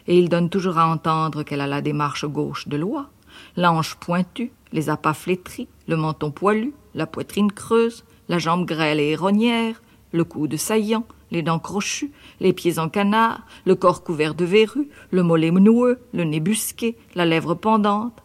Et 0.09 0.18
il 0.18 0.29
donne 0.29 0.51
toujours 0.51 0.79
à 0.79 0.88
entendre 0.88 1.44
qu'elle 1.44 1.61
a 1.61 1.66
la 1.66 1.83
démarche 1.83 2.25
gauche 2.25 2.66
de 2.66 2.77
loi, 2.77 3.11
l'ange 3.57 3.97
pointu, 3.97 4.51
les 4.73 4.88
appâts 4.88 5.14
flétris, 5.14 5.68
le 5.87 5.97
menton 5.97 6.31
poilu, 6.31 6.73
la 6.94 7.07
poitrine 7.07 7.53
creuse, 7.53 8.05
la 8.29 8.38
jambe 8.38 8.66
grêle 8.66 9.01
et 9.01 9.11
éronnière, 9.11 9.83
le 10.12 10.25
coude 10.25 10.57
saillant, 10.57 11.05
les 11.31 11.42
dents 11.42 11.59
crochues, 11.59 12.11
les 12.40 12.55
pieds 12.55 12.79
en 12.79 12.88
canard, 12.88 13.42
le 13.66 13.75
corps 13.75 14.03
couvert 14.03 14.35
de 14.35 14.47
verrues, 14.47 14.88
le 15.11 15.23
mollet 15.23 15.51
noueux, 15.51 16.01
le 16.14 16.25
nez 16.25 16.40
busqué, 16.40 16.97
la 17.14 17.27
lèvre 17.27 17.55
pendante. 17.55 18.23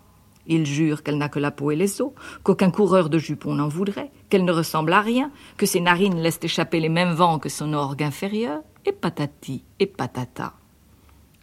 Il 0.48 0.66
jure 0.66 1.04
qu'elle 1.04 1.18
n'a 1.18 1.30
que 1.30 1.40
la 1.40 1.52
peau 1.52 1.72
et 1.72 1.76
les 1.76 2.02
os, 2.02 2.12
qu'aucun 2.44 2.72
coureur 2.72 3.10
de 3.10 3.18
jupon 3.18 3.56
n'en 3.56 3.68
voudrait, 3.68 4.12
qu'elle 4.30 4.46
ne 4.46 4.52
ressemble 4.52 4.94
à 4.94 5.02
rien, 5.02 5.32
que 5.58 5.66
ses 5.66 5.82
narines 5.82 6.22
laissent 6.22 6.40
échapper 6.42 6.80
les 6.80 6.90
mêmes 6.90 7.14
vents 7.14 7.40
que 7.40 7.50
son 7.50 7.74
orgue 7.74 8.04
inférieur 8.04 8.62
et 8.86 8.92
patati 8.92 9.64
et 9.80 9.86
patata. 9.86 10.54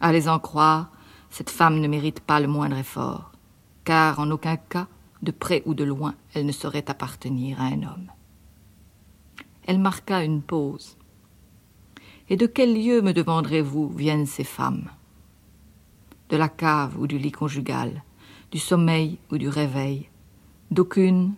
À 0.01 0.11
les 0.11 0.27
en 0.27 0.39
croire, 0.39 0.89
cette 1.29 1.51
femme 1.51 1.79
ne 1.79 1.87
mérite 1.87 2.21
pas 2.21 2.39
le 2.39 2.47
moindre 2.47 2.77
effort, 2.77 3.31
car 3.83 4.19
en 4.19 4.31
aucun 4.31 4.57
cas, 4.57 4.87
de 5.21 5.29
près 5.29 5.61
ou 5.67 5.75
de 5.75 5.83
loin, 5.83 6.15
elle 6.33 6.47
ne 6.47 6.51
saurait 6.51 6.89
appartenir 6.89 7.61
à 7.61 7.65
un 7.65 7.83
homme. 7.83 8.09
Elle 9.67 9.77
marqua 9.77 10.23
une 10.23 10.41
pause. 10.41 10.97
Et 12.29 12.35
de 12.35 12.47
quel 12.47 12.73
lieu, 12.73 13.03
me 13.03 13.13
demanderez-vous, 13.13 13.89
viennent 13.89 14.25
ces 14.25 14.43
femmes? 14.43 14.89
De 16.29 16.37
la 16.37 16.49
cave 16.49 16.99
ou 16.99 17.05
du 17.05 17.19
lit 17.19 17.31
conjugal, 17.31 18.03
du 18.49 18.57
sommeil 18.57 19.19
ou 19.31 19.37
du 19.37 19.49
réveil. 19.49 20.09
D'aucune, 20.71 21.35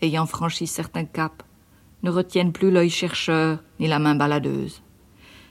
ayant 0.00 0.24
franchi 0.24 0.66
certains 0.66 1.04
caps, 1.04 1.44
ne 2.02 2.10
retiennent 2.10 2.52
plus 2.52 2.70
l'œil 2.70 2.88
chercheur 2.88 3.62
ni 3.78 3.88
la 3.88 3.98
main 3.98 4.14
baladeuse. 4.14 4.82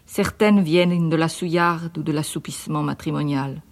Certaines 0.06 0.62
viennent 0.62 1.10
de 1.10 1.16
la 1.16 1.28
souillarde 1.28 1.98
ou 1.98 2.04
de 2.04 2.12
l'assoupissement 2.12 2.84
matrimonial. 2.84 3.64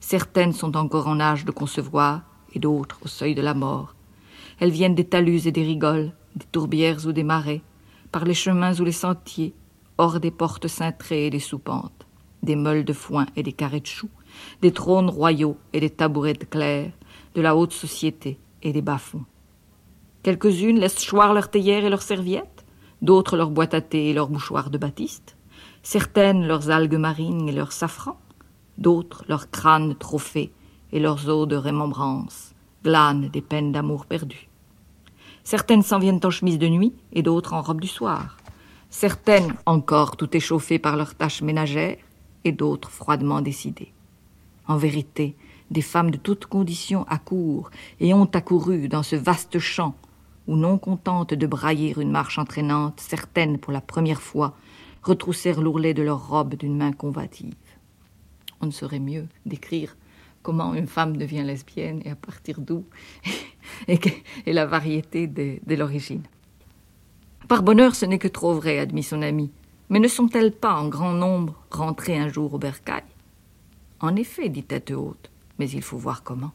Certaines 0.00 0.52
sont 0.52 0.76
encore 0.76 1.06
en 1.06 1.20
âge 1.20 1.44
de 1.44 1.50
concevoir 1.50 2.22
et 2.54 2.58
d'autres 2.58 2.98
au 3.04 3.08
seuil 3.08 3.34
de 3.34 3.42
la 3.42 3.54
mort. 3.54 3.94
Elles 4.58 4.70
viennent 4.70 4.94
des 4.94 5.04
talus 5.04 5.46
et 5.46 5.52
des 5.52 5.62
rigoles, 5.62 6.12
des 6.34 6.46
tourbières 6.46 7.06
ou 7.06 7.12
des 7.12 7.24
marais, 7.24 7.60
par 8.10 8.24
les 8.24 8.34
chemins 8.34 8.74
ou 8.80 8.84
les 8.84 8.92
sentiers, 8.92 9.54
hors 9.98 10.18
des 10.18 10.30
portes 10.30 10.66
cintrées 10.66 11.26
et 11.26 11.30
des 11.30 11.40
soupentes, 11.40 12.06
des 12.42 12.56
meules 12.56 12.84
de 12.84 12.92
foin 12.92 13.26
et 13.36 13.42
des 13.42 13.52
carrés 13.52 13.80
de 13.80 13.86
choux, 13.86 14.10
des 14.62 14.72
trônes 14.72 15.10
royaux 15.10 15.58
et 15.72 15.80
des 15.80 15.90
tabourettes 15.90 16.48
claires, 16.48 16.92
de 17.34 17.40
la 17.42 17.54
haute 17.54 17.72
société 17.72 18.38
et 18.62 18.72
des 18.72 18.82
bas-fonds. 18.82 19.26
Quelques-unes 20.22 20.80
laissent 20.80 21.04
choir 21.04 21.34
leurs 21.34 21.50
théières 21.50 21.84
et 21.84 21.90
leurs 21.90 22.02
serviettes, 22.02 22.64
d'autres 23.02 23.36
leurs 23.36 23.50
boîtes 23.50 23.74
à 23.74 23.80
thé 23.80 24.08
et 24.08 24.14
leurs 24.14 24.30
mouchoirs 24.30 24.70
de 24.70 24.78
batiste, 24.78 25.35
certaines 25.86 26.44
leurs 26.44 26.70
algues 26.70 26.98
marines 26.98 27.48
et 27.48 27.52
leurs 27.52 27.70
safrans, 27.70 28.18
d'autres 28.76 29.24
leurs 29.28 29.52
crânes 29.52 29.94
trophées 29.94 30.52
et 30.90 30.98
leurs 30.98 31.28
eaux 31.28 31.46
de 31.46 31.54
rémembrance, 31.54 32.56
glanes 32.82 33.28
des 33.28 33.40
peines 33.40 33.70
d'amour 33.70 34.04
perdues. 34.04 34.48
Certaines 35.44 35.84
s'en 35.84 36.00
viennent 36.00 36.24
en 36.24 36.30
chemise 36.30 36.58
de 36.58 36.66
nuit 36.66 36.92
et 37.12 37.22
d'autres 37.22 37.52
en 37.52 37.62
robe 37.62 37.80
du 37.80 37.86
soir. 37.86 38.36
Certaines 38.90 39.54
encore 39.64 40.16
tout 40.16 40.36
échauffées 40.36 40.80
par 40.80 40.96
leurs 40.96 41.14
tâches 41.14 41.40
ménagères 41.42 41.98
et 42.42 42.50
d'autres 42.50 42.90
froidement 42.90 43.40
décidées. 43.40 43.92
En 44.66 44.78
vérité, 44.78 45.36
des 45.70 45.82
femmes 45.82 46.10
de 46.10 46.18
toutes 46.18 46.46
conditions 46.46 47.06
accourent 47.08 47.70
et 48.00 48.12
ont 48.12 48.24
accouru 48.34 48.88
dans 48.88 49.04
ce 49.04 49.14
vaste 49.14 49.60
champ 49.60 49.94
où, 50.48 50.56
non 50.56 50.78
contentes 50.78 51.34
de 51.34 51.46
brailler 51.46 51.94
une 51.96 52.10
marche 52.10 52.38
entraînante, 52.38 52.98
certaines, 52.98 53.58
pour 53.58 53.72
la 53.72 53.80
première 53.80 54.22
fois, 54.22 54.56
retroussèrent 55.06 55.60
l'ourlet 55.60 55.94
de 55.94 56.02
leur 56.02 56.28
robe 56.28 56.54
d'une 56.56 56.76
main 56.76 56.92
combative. 56.92 57.54
On 58.60 58.66
ne 58.66 58.70
saurait 58.70 58.98
mieux 58.98 59.26
décrire 59.44 59.96
comment 60.42 60.74
une 60.74 60.86
femme 60.86 61.16
devient 61.16 61.44
lesbienne 61.44 62.02
et 62.04 62.10
à 62.10 62.16
partir 62.16 62.60
d'où, 62.60 62.84
et, 63.88 63.98
la 64.46 64.66
variété 64.66 65.26
de, 65.26 65.74
l'origine. 65.74 66.22
Par 67.48 67.62
bonheur, 67.62 67.94
ce 67.94 68.06
n'est 68.06 68.18
que 68.18 68.28
trop 68.28 68.54
vrai, 68.54 68.78
admit 68.78 69.02
son 69.02 69.22
ami. 69.22 69.50
Mais 69.88 70.00
ne 70.00 70.08
sont-elles 70.08 70.52
pas 70.52 70.74
en 70.74 70.88
grand 70.88 71.12
nombre 71.12 71.54
rentrées 71.70 72.18
un 72.18 72.28
jour 72.28 72.54
au 72.54 72.58
bercail? 72.58 73.04
En 74.00 74.16
effet, 74.16 74.48
dit 74.48 74.64
tête 74.64 74.90
haute, 74.90 75.30
mais 75.58 75.70
il 75.70 75.82
faut 75.82 75.98
voir 75.98 76.22
comment. 76.24 76.52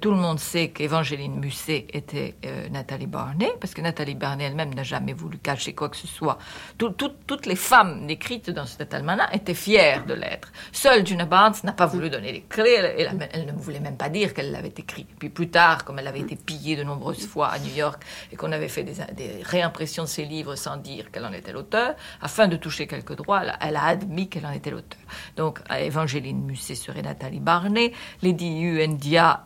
Tout 0.00 0.10
le 0.10 0.16
monde 0.16 0.38
sait 0.38 0.68
qu'Évangéline 0.68 1.40
Musset 1.40 1.86
était 1.92 2.34
euh, 2.44 2.68
Nathalie 2.68 3.06
Barney, 3.06 3.50
parce 3.60 3.72
que 3.72 3.80
Nathalie 3.80 4.14
Barney 4.14 4.44
elle-même 4.44 4.74
n'a 4.74 4.82
jamais 4.82 5.14
voulu 5.14 5.38
cacher 5.38 5.74
quoi 5.74 5.88
que 5.88 5.96
ce 5.96 6.06
soit. 6.06 6.38
toutes 6.76 7.46
les 7.46 7.56
femmes 7.56 8.06
décrites 8.06 8.50
dans 8.50 8.66
cet 8.66 8.92
almanach 8.92 9.34
étaient 9.34 9.54
fières 9.54 10.04
de 10.04 10.14
l'être. 10.14 10.52
Seule 10.72 11.06
Juna 11.06 11.24
Barnes 11.24 11.54
n'a 11.64 11.72
pas 11.72 11.86
voulu 11.86 12.10
donner 12.10 12.32
les 12.32 12.42
clés, 12.42 12.74
elle, 12.74 13.28
elle, 13.32 13.46
ne 13.46 13.52
voulait 13.52 13.80
même 13.80 13.96
pas 13.96 14.08
dire 14.08 14.34
qu'elle 14.34 14.52
l'avait 14.52 14.74
écrit. 14.76 15.06
Puis 15.18 15.30
plus 15.30 15.48
tard, 15.48 15.84
comme 15.84 15.98
elle 15.98 16.08
avait 16.08 16.20
été 16.20 16.36
pillée 16.36 16.76
de 16.76 16.82
nombreuses 16.82 17.26
fois 17.26 17.48
à 17.48 17.58
New 17.58 17.74
York 17.74 18.02
et 18.32 18.36
qu'on 18.36 18.52
avait 18.52 18.68
fait 18.68 18.84
des, 18.84 19.42
réimpressions 19.42 20.04
de 20.04 20.08
ses 20.08 20.24
livres 20.24 20.56
sans 20.56 20.76
dire 20.76 21.10
qu'elle 21.10 21.24
en 21.24 21.32
était 21.32 21.52
l'auteur, 21.52 21.94
afin 22.20 22.48
de 22.48 22.56
toucher 22.56 22.86
quelques 22.86 23.16
droits, 23.16 23.42
elle, 23.60 23.76
a 23.76 23.84
admis 23.84 24.28
qu'elle 24.28 24.46
en 24.46 24.52
était 24.52 24.70
l'auteur. 24.70 25.00
Donc 25.36 25.60
Évangeline 25.70 26.44
Musset 26.44 26.74
serait 26.74 27.02
Nathalie 27.02 27.40
Barney, 27.40 27.92
Lady 28.22 28.46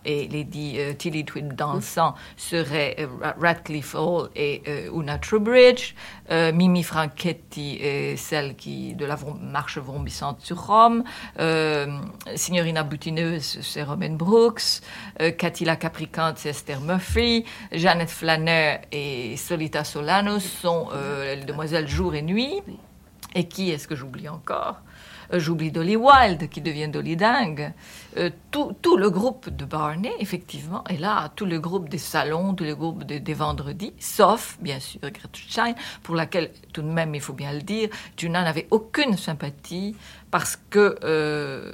et 0.05 0.28
dit 0.45 0.76
euh, 0.78 0.93
Tilly 0.93 1.24
Tweed 1.24 1.55
dansant 1.55 2.14
serait 2.36 2.97
euh, 2.99 3.07
Radcliffe 3.41 3.95
Hall 3.95 4.30
et 4.36 4.62
euh, 4.68 4.91
Una 4.93 5.18
Trubridge. 5.18 5.95
Mimi 6.30 6.84
Franchetti 6.84 7.80
celle 8.16 8.55
qui 8.55 8.95
de 8.95 9.05
la 9.05 9.18
marche 9.41 9.78
vrombissante 9.78 10.41
sur 10.41 10.64
Rome. 10.64 11.03
Signorina 12.36 12.84
Butineuse, 12.84 13.59
c'est 13.62 13.82
Robin 13.82 14.11
Brooks. 14.11 14.80
Catilla 15.36 15.74
Capricante, 15.74 16.38
c'est 16.38 16.51
Esther 16.51 16.80
Murphy. 16.82 17.45
Jeannette 17.72 18.11
Flanner 18.11 18.76
et 18.93 19.36
Solita 19.36 19.82
Solano 19.82 20.38
sont 20.38 20.91
les 21.24 21.45
demoiselles 21.45 21.88
jour 21.88 22.14
et 22.14 22.22
nuit. 22.22 22.62
Et 23.34 23.49
qui 23.49 23.70
est-ce 23.70 23.88
que 23.88 23.97
j'oublie 23.97 24.28
encore? 24.28 24.76
J'oublie 25.39 25.70
Dolly 25.70 25.97
Wild 25.97 26.49
qui 26.49 26.61
devient 26.61 26.89
Dolly 26.89 27.16
Dang. 27.16 27.72
Euh, 28.16 28.31
tout, 28.51 28.76
tout, 28.83 28.97
le 28.97 29.11
groupe 29.11 29.49
de 29.49 29.64
Barney, 29.64 30.12
effectivement, 30.18 30.83
est 30.89 30.99
là, 30.99 31.31
tout 31.37 31.47
le 31.47 31.61
groupe 31.61 31.89
des 31.89 31.99
salons, 31.99 32.55
tout 32.55 32.64
le 32.64 32.74
groupe 32.74 33.05
des 33.05 33.35
vendredis, 33.35 33.93
sauf, 33.99 34.59
bien 34.61 34.81
sûr, 34.81 35.01
Gertrude 35.03 35.51
Stein, 35.51 35.74
pour 36.03 36.16
laquelle, 36.16 36.51
tout 36.72 36.83
de 36.83 36.89
même, 36.89 37.14
il 37.14 37.20
faut 37.20 37.33
bien 37.33 37.53
le 37.53 37.62
dire, 37.62 37.89
Juna 38.16 38.43
n'avait 38.43 38.66
aucune 38.70 39.16
sympathie 39.16 39.95
parce 40.31 40.59
que 40.70 40.97
euh, 41.05 41.72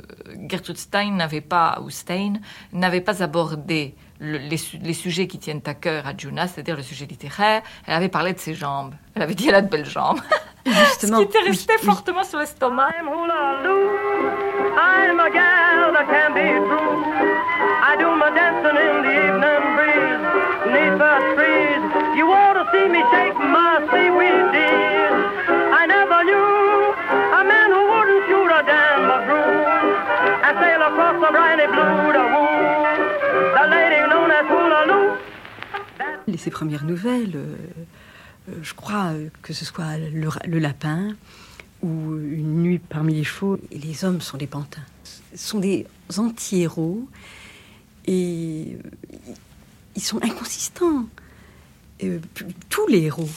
Gertrude 0.48 0.78
Stein 0.78 1.12
n'avait 1.12 1.40
pas, 1.40 1.80
ou 1.82 1.90
Stein, 1.90 2.34
n'avait 2.72 3.00
pas 3.00 3.22
abordé 3.22 3.94
les, 4.20 4.56
sujets 4.56 5.26
qui 5.26 5.38
tiennent 5.38 5.62
à 5.66 5.74
cœur 5.74 6.06
à 6.06 6.16
Juna, 6.16 6.46
c'est-à-dire 6.48 6.76
le 6.76 6.82
sujet 6.82 7.06
littéraire. 7.06 7.62
Elle 7.86 7.94
avait 7.94 8.08
parlé 8.08 8.32
de 8.32 8.38
ses 8.38 8.54
jambes. 8.54 8.94
Elle 9.14 9.22
avait 9.22 9.34
dit 9.34 9.48
elle 9.48 9.54
a 9.54 9.62
de 9.62 9.68
belles 9.68 9.88
jambes. 9.88 10.20
Justement. 10.66 11.18
Ce 11.18 11.22
qui 11.22 11.28
était 11.28 11.48
resté 11.48 11.74
oui, 11.80 11.86
fortement 11.86 12.20
oui. 12.20 12.26
sur 12.26 12.38
l'estomac. 12.38 12.90
I'm 14.78 15.20
a 15.20 15.30
gal 15.30 15.92
that 15.94 16.06
can 16.10 16.34
be 16.34 16.44
true. 16.66 17.00
I 17.80 17.96
do 17.96 18.08
my 18.14 18.30
dancing 18.34 18.76
in 18.76 18.96
the 19.06 19.12
evening 19.24 19.64
breeze. 19.78 20.22
Neath 20.74 20.98
the 20.98 21.12
trees. 21.34 21.82
You 22.18 22.26
ought 22.32 22.54
to 22.58 22.64
see 22.72 22.88
me 22.88 23.00
shake 23.12 23.38
my 23.38 23.80
seaweed 23.88 24.52
dear. 24.52 25.14
I 25.72 25.86
never 25.86 26.20
knew 26.28 26.92
a 27.40 27.42
man 27.46 27.68
who 27.70 27.82
wouldn't 27.92 28.22
shoot 28.28 28.50
a 28.50 28.60
damn 28.66 29.06
McGrew 29.08 29.54
and 30.44 30.54
sail 30.58 30.82
across 30.82 31.16
the 31.22 31.30
briny 31.30 31.66
blue 31.70 32.12
to 32.16 32.24
woo 32.34 33.06
the 33.56 33.64
lady 33.70 34.00
known 34.10 34.30
as 34.30 34.44
Hula 34.50 34.80
Loo. 34.90 35.16
Et 36.26 36.36
ses 36.36 36.50
premières 36.50 36.84
nouvelles. 36.84 37.36
Euh, 37.36 37.56
je 38.62 38.74
crois 38.74 39.12
euh, 39.12 39.28
que 39.42 39.52
ce 39.52 39.64
soit 39.64 39.98
le, 39.98 40.58
lapin 40.58 41.14
ou 41.82 42.16
une 42.16 42.62
nuit 42.62 42.78
parmi 42.78 43.14
les 43.14 43.24
chevaux, 43.24 43.58
et 43.70 43.78
les 43.78 44.04
hommes 44.04 44.20
sont 44.20 44.36
des 44.36 44.46
pantins. 44.46 44.84
Ce 45.04 45.48
sont 45.48 45.58
des 45.58 45.86
anti-héros 46.16 47.08
et 48.06 48.78
ils 49.94 50.02
sont 50.02 50.22
inconsistants. 50.22 51.06
tous 52.68 52.86
les 52.88 53.02
héros 53.02 53.28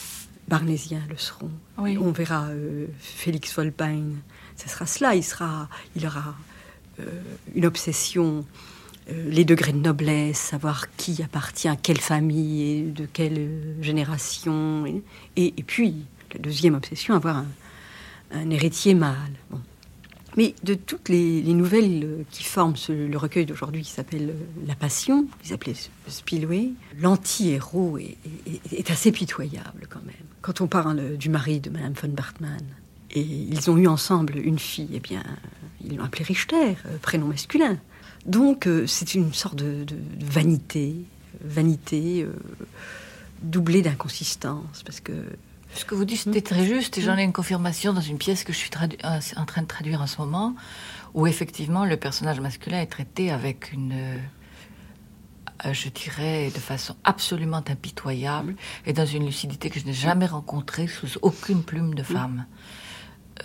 barnésiens 0.48 1.02
le 1.08 1.16
seront. 1.16 1.50
On 1.76 2.10
verra 2.12 2.46
euh, 2.48 2.86
Félix 2.98 3.54
Volpain, 3.54 4.04
ce 4.56 4.68
sera 4.68 4.86
cela. 4.86 5.14
Il, 5.14 5.24
sera, 5.24 5.68
il 5.96 6.06
aura 6.06 6.34
une 7.54 7.66
obsession 7.66 8.38
euh, 8.38 8.69
les 9.10 9.44
degrés 9.44 9.72
de 9.72 9.78
noblesse, 9.78 10.38
savoir 10.38 10.94
qui 10.96 11.22
appartient 11.22 11.68
à 11.68 11.76
quelle 11.76 12.00
famille 12.00 12.62
et 12.62 12.82
de 12.82 13.06
quelle 13.06 13.76
génération. 13.80 14.84
Et, 15.36 15.52
puis, 15.66 15.94
la 16.32 16.40
deuxième 16.40 16.74
obsession, 16.74 17.14
avoir 17.14 17.44
un, 18.32 18.50
héritier 18.50 18.94
mâle. 18.94 19.16
Mais 20.36 20.54
de 20.62 20.74
toutes 20.74 21.08
les, 21.08 21.42
nouvelles 21.42 22.24
qui 22.30 22.44
forment 22.44 22.76
le 22.88 23.16
recueil 23.16 23.46
d'aujourd'hui 23.46 23.82
qui 23.82 23.90
s'appelle 23.90 24.34
La 24.66 24.76
Passion, 24.76 25.26
ils 25.44 25.52
appelaient 25.52 25.74
Spilway, 26.06 26.70
l'anti-héros 26.98 27.98
est, 27.98 28.90
assez 28.90 29.10
pitoyable 29.10 29.86
quand 29.88 30.04
même. 30.04 30.14
Quand 30.40 30.60
on 30.60 30.68
parle 30.68 31.16
du 31.16 31.28
mari 31.28 31.60
de 31.60 31.70
Madame 31.70 31.94
von 31.94 32.08
Bartmann, 32.08 32.64
et 33.12 33.20
ils 33.20 33.70
ont 33.70 33.76
eu 33.76 33.88
ensemble 33.88 34.38
une 34.38 34.58
fille, 34.58 34.90
eh 34.94 35.00
bien, 35.00 35.24
ils 35.84 35.96
l'ont 35.96 36.04
appelée 36.04 36.24
Richter, 36.24 36.76
euh, 36.86 36.96
prénom 37.02 37.26
masculin. 37.26 37.76
Donc 38.26 38.66
euh, 38.66 38.86
c'est 38.86 39.14
une 39.14 39.32
sorte 39.32 39.56
de, 39.56 39.86
vanité, 40.20 40.96
vanité 41.42 42.22
euh, 42.22 42.32
doublée 43.42 43.82
d'inconsistance, 43.82 44.82
parce 44.84 45.00
que... 45.00 45.12
Ce 45.74 45.84
que 45.84 45.94
vous 45.94 46.04
dites, 46.04 46.22
c'était 46.22 46.40
très 46.40 46.66
juste, 46.66 46.98
et 46.98 47.00
j'en 47.00 47.16
ai 47.16 47.22
une 47.22 47.32
confirmation 47.32 47.92
dans 47.92 48.00
une 48.00 48.18
pièce 48.18 48.42
que 48.42 48.52
je 48.52 48.58
suis 48.58 48.70
euh, 49.04 49.20
en 49.36 49.44
train 49.46 49.62
de 49.62 49.66
traduire 49.68 50.02
en 50.02 50.06
ce 50.06 50.18
moment, 50.20 50.56
où 51.14 51.26
effectivement 51.26 51.84
le 51.84 51.96
personnage 51.96 52.40
masculin 52.40 52.80
est 52.80 52.86
traité 52.86 53.30
avec 53.30 53.72
une 53.72 54.18
je 55.72 55.90
dirais, 55.90 56.50
de 56.54 56.58
façon 56.58 56.96
absolument 57.04 57.62
impitoyable 57.68 58.56
et 58.86 58.94
dans 58.94 59.04
une 59.04 59.26
lucidité 59.26 59.68
que 59.68 59.78
je 59.78 59.84
n'ai 59.84 59.92
jamais 59.92 60.24
rencontrée 60.24 60.86
sous 60.86 61.18
aucune 61.20 61.62
plume 61.62 61.94
de 61.94 62.02
femme. 62.02 62.46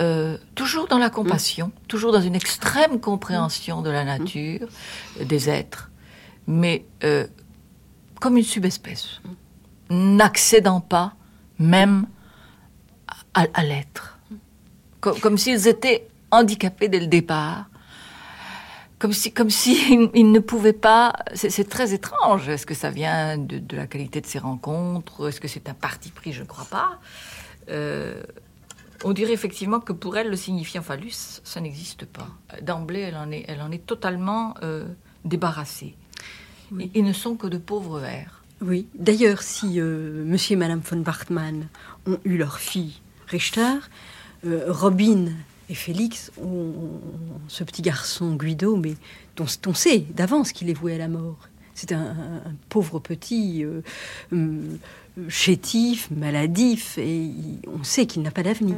Euh, 0.02 0.38
toujours 0.56 0.88
dans 0.88 0.98
la 0.98 1.10
compassion, 1.10 1.72
toujours 1.88 2.12
dans 2.12 2.22
une 2.22 2.36
extrême 2.36 3.00
compréhension 3.00 3.82
de 3.82 3.90
la 3.90 4.04
nature, 4.04 4.68
des 5.22 5.50
êtres, 5.50 5.90
mais 6.48 6.86
euh, 7.04 7.28
comme 8.20 8.38
une 8.38 8.44
subespèce, 8.44 9.22
n'accédant 9.90 10.82
pas 10.82 11.14
même 11.60 12.08
à, 13.34 13.64
l'être, 13.64 14.18
comme, 15.00 15.38
s'ils 15.38 15.68
étaient 15.68 16.08
handicapés 16.32 16.90
dès 16.90 17.00
le 17.00 17.08
départ, 17.08 17.70
comme 19.00 19.14
si, 19.14 19.32
comme 19.32 19.50
si 19.50 19.98
ne 20.14 20.40
pouvaient 20.40 20.74
pas. 20.74 21.14
C'est 21.34 21.70
très 21.70 21.94
étrange. 21.94 22.50
Est-ce 22.50 22.66
que 22.66 22.74
ça 22.74 22.90
vient 22.90 23.38
de, 23.38 23.76
la 23.76 23.88
qualité 23.88 24.22
de 24.22 24.26
ces 24.26 24.40
rencontres? 24.40 25.28
Est-ce 25.30 25.40
que 25.40 25.48
c'est 25.48 25.70
un 25.70 25.74
parti 25.74 26.12
pris? 26.12 26.34
Je 26.34 26.42
ne 26.42 26.48
crois 26.48 26.66
pas. 26.66 27.00
Euh, 27.70 28.24
on 29.06 29.14
dirait 29.14 29.34
effectivement 29.34 29.80
que 29.80 29.94
pour 29.94 30.18
elle, 30.18 30.30
le 30.30 30.36
signifiant 30.36 30.82
phallus, 30.82 31.40
ça 31.44 31.62
n'existe 31.62 32.06
pas. 32.06 32.28
D'emblée, 32.64 33.02
elle 33.02 33.16
en 33.16 33.30
est, 33.32 33.46
elle 33.48 33.62
en 33.62 33.72
est 33.72 33.86
totalement 33.86 34.56
euh, 34.64 34.86
débarrassée. 35.24 35.96
Ils 36.96 37.04
ne 37.04 37.14
sont 37.14 37.36
que 37.36 37.46
de 37.46 37.60
pauvres 37.60 38.00
vers. 38.00 38.42
Oui. 38.62 38.88
D'ailleurs, 38.96 39.44
si 39.44 39.80
euh, 39.80 40.26
Monsieur 40.26 40.54
et 40.54 40.56
Madame 40.56 40.80
von 40.80 40.98
Bartmann 40.98 41.68
ont 42.08 42.18
eu 42.26 42.38
leur 42.38 42.58
fille 42.58 43.00
Richter, 43.28 43.78
euh, 44.44 44.66
Robin 44.70 45.28
et 45.70 45.76
Félix 45.76 46.32
ont, 46.42 46.74
ce 47.48 47.64
petit 47.64 47.84
garçon 47.84 48.34
Guido, 48.34 48.76
mais 48.76 48.96
dont 49.36 49.46
on 49.68 49.76
sait 49.76 50.00
d'avance 50.00 50.52
qu'il 50.52 50.68
est 50.72 50.74
voué 50.74 50.96
à 50.96 50.98
la 50.98 51.10
mort. 51.10 51.48
C'est 51.76 51.92
un, 51.92 52.16
pauvre 52.70 53.00
petit 53.00 53.64
euh, 53.64 53.82
chétif, 55.28 56.10
maladif, 56.10 56.98
et 56.98 57.30
on 57.68 57.84
sait 57.84 58.06
qu'il 58.06 58.22
n'a 58.24 58.32
pas 58.32 58.44
d'avenir. 58.44 58.76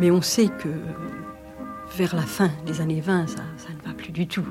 Mais 0.00 0.10
on 0.10 0.22
sait 0.22 0.48
que 0.48 0.68
vers 1.96 2.16
la 2.16 2.22
fin 2.22 2.50
des 2.66 2.80
années 2.80 3.02
20, 3.02 3.28
ça, 3.28 3.42
ne 3.68 3.88
va 3.88 3.94
plus 3.94 4.12
du 4.12 4.26
tout. 4.26 4.46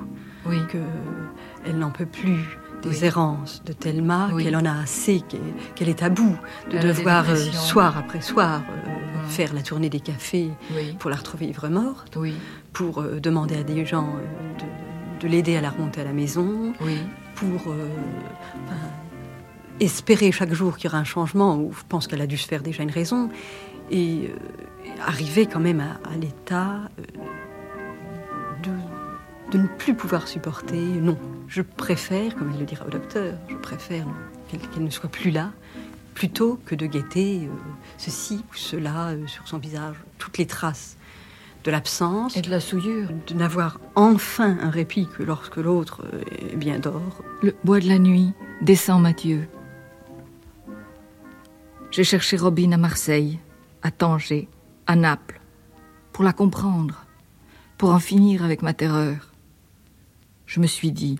Oui. 0.45 0.57
Qu'elle 0.71 1.77
n'en 1.77 1.89
peut 1.89 2.05
plus 2.05 2.57
des 2.83 3.03
errances 3.03 3.61
de 3.65 3.73
Thelma, 3.73 4.29
qu'elle 4.37 4.55
en 4.55 4.63
a 4.63 4.81
assez, 4.81 5.21
qu'elle 5.75 5.89
est 5.89 6.03
à 6.03 6.09
bout 6.09 6.37
de 6.71 6.77
devoir 6.77 7.29
euh, 7.29 7.35
soir 7.35 7.97
après 7.97 8.21
soir 8.21 8.61
euh, 8.69 9.27
faire 9.27 9.53
la 9.53 9.61
tournée 9.61 9.89
des 9.89 9.99
cafés 9.99 10.49
pour 10.97 11.09
la 11.09 11.17
retrouver 11.17 11.47
ivre 11.47 11.67
morte, 11.67 12.17
pour 12.71 13.03
demander 13.03 13.57
à 13.57 13.63
des 13.63 13.85
gens 13.85 14.15
de, 15.19 15.27
l'aider 15.27 15.57
à 15.57 15.61
la 15.61 15.71
remonter 15.71 16.01
à 16.01 16.05
la 16.05 16.13
maison, 16.13 16.73
pour 17.35 17.73
espérer 19.79 20.31
chaque 20.31 20.53
jour 20.53 20.77
qu'il 20.77 20.85
y 20.85 20.87
aura 20.87 20.99
un 20.99 21.05
changement, 21.05 21.57
où 21.57 21.73
je 21.73 21.83
pense 21.87 22.07
qu'elle 22.07 22.21
a 22.21 22.27
dû 22.27 22.37
se 22.37 22.47
faire 22.47 22.61
déjà 22.61 22.83
une 22.83 22.91
raison, 22.91 23.29
et 23.91 24.29
euh, 24.29 24.89
arriver 25.05 25.45
quand 25.45 25.59
même 25.59 25.81
à, 25.81 26.15
l'état 26.17 26.89
euh, 26.99 27.03
de, 28.63 28.71
de, 29.51 29.63
ne 29.63 29.67
plus 29.67 29.93
pouvoir 29.93 30.27
supporter. 30.27 30.79
Non, 30.79 31.17
je 31.47 31.61
préfère, 31.61 32.35
comme 32.35 32.51
elle 32.53 32.59
le 32.59 32.65
dira 32.65 32.85
au 32.85 32.89
docteur, 32.89 33.35
je 33.47 33.55
préfère 33.55 34.05
qu'elle 34.47 34.83
ne 34.83 34.89
soit 34.89 35.09
plus 35.09 35.31
là, 35.31 35.51
plutôt 36.13 36.59
que 36.65 36.75
de 36.75 36.85
guetter 36.85 37.45
euh, 37.45 37.49
ceci 37.97 38.43
ou 38.51 38.55
cela 38.55 39.11
sur 39.27 39.47
son 39.47 39.57
visage, 39.57 39.95
toutes 40.17 40.37
les 40.37 40.47
traces 40.47 40.97
de 41.63 41.71
l'absence. 41.71 42.37
Et 42.37 42.41
de 42.41 42.49
la 42.49 42.59
souillure. 42.59 43.09
De 43.27 43.33
n'avoir 43.33 43.79
enfin 43.95 44.57
un 44.61 44.69
répit 44.69 45.07
que 45.07 45.23
lorsque 45.23 45.57
l'autre 45.57 46.05
est 46.31 46.55
bien 46.55 46.79
d'or. 46.79 47.21
Le 47.43 47.53
bois 47.63 47.79
de 47.79 47.87
la 47.87 47.99
nuit 47.99 48.31
descend 48.61 49.01
Mathieu. 49.01 49.47
J'ai 51.91 52.03
cherché 52.03 52.37
Robin 52.37 52.71
à 52.71 52.77
Marseille, 52.77 53.39
à 53.81 53.91
Tanger, 53.91 54.47
à 54.87 54.95
Naples, 54.95 55.41
pour 56.11 56.23
la 56.23 56.33
comprendre, 56.33 57.05
pour 57.77 57.91
en 57.91 57.99
finir 57.99 58.43
avec 58.43 58.61
ma 58.61 58.73
terreur. 58.73 59.33
Je 60.45 60.59
me 60.59 60.67
suis 60.67 60.91
dit, 60.91 61.19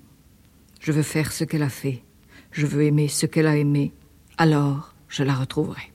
je 0.79 0.91
veux 0.91 1.03
faire 1.03 1.31
ce 1.31 1.43
qu'elle 1.43 1.63
a 1.63 1.69
fait, 1.69 2.03
je 2.51 2.65
veux 2.65 2.83
aimer 2.83 3.07
ce 3.07 3.25
qu'elle 3.25 3.47
a 3.47 3.57
aimé, 3.57 3.93
alors 4.37 4.95
je 5.07 5.23
la 5.23 5.33
retrouverai. 5.33 5.93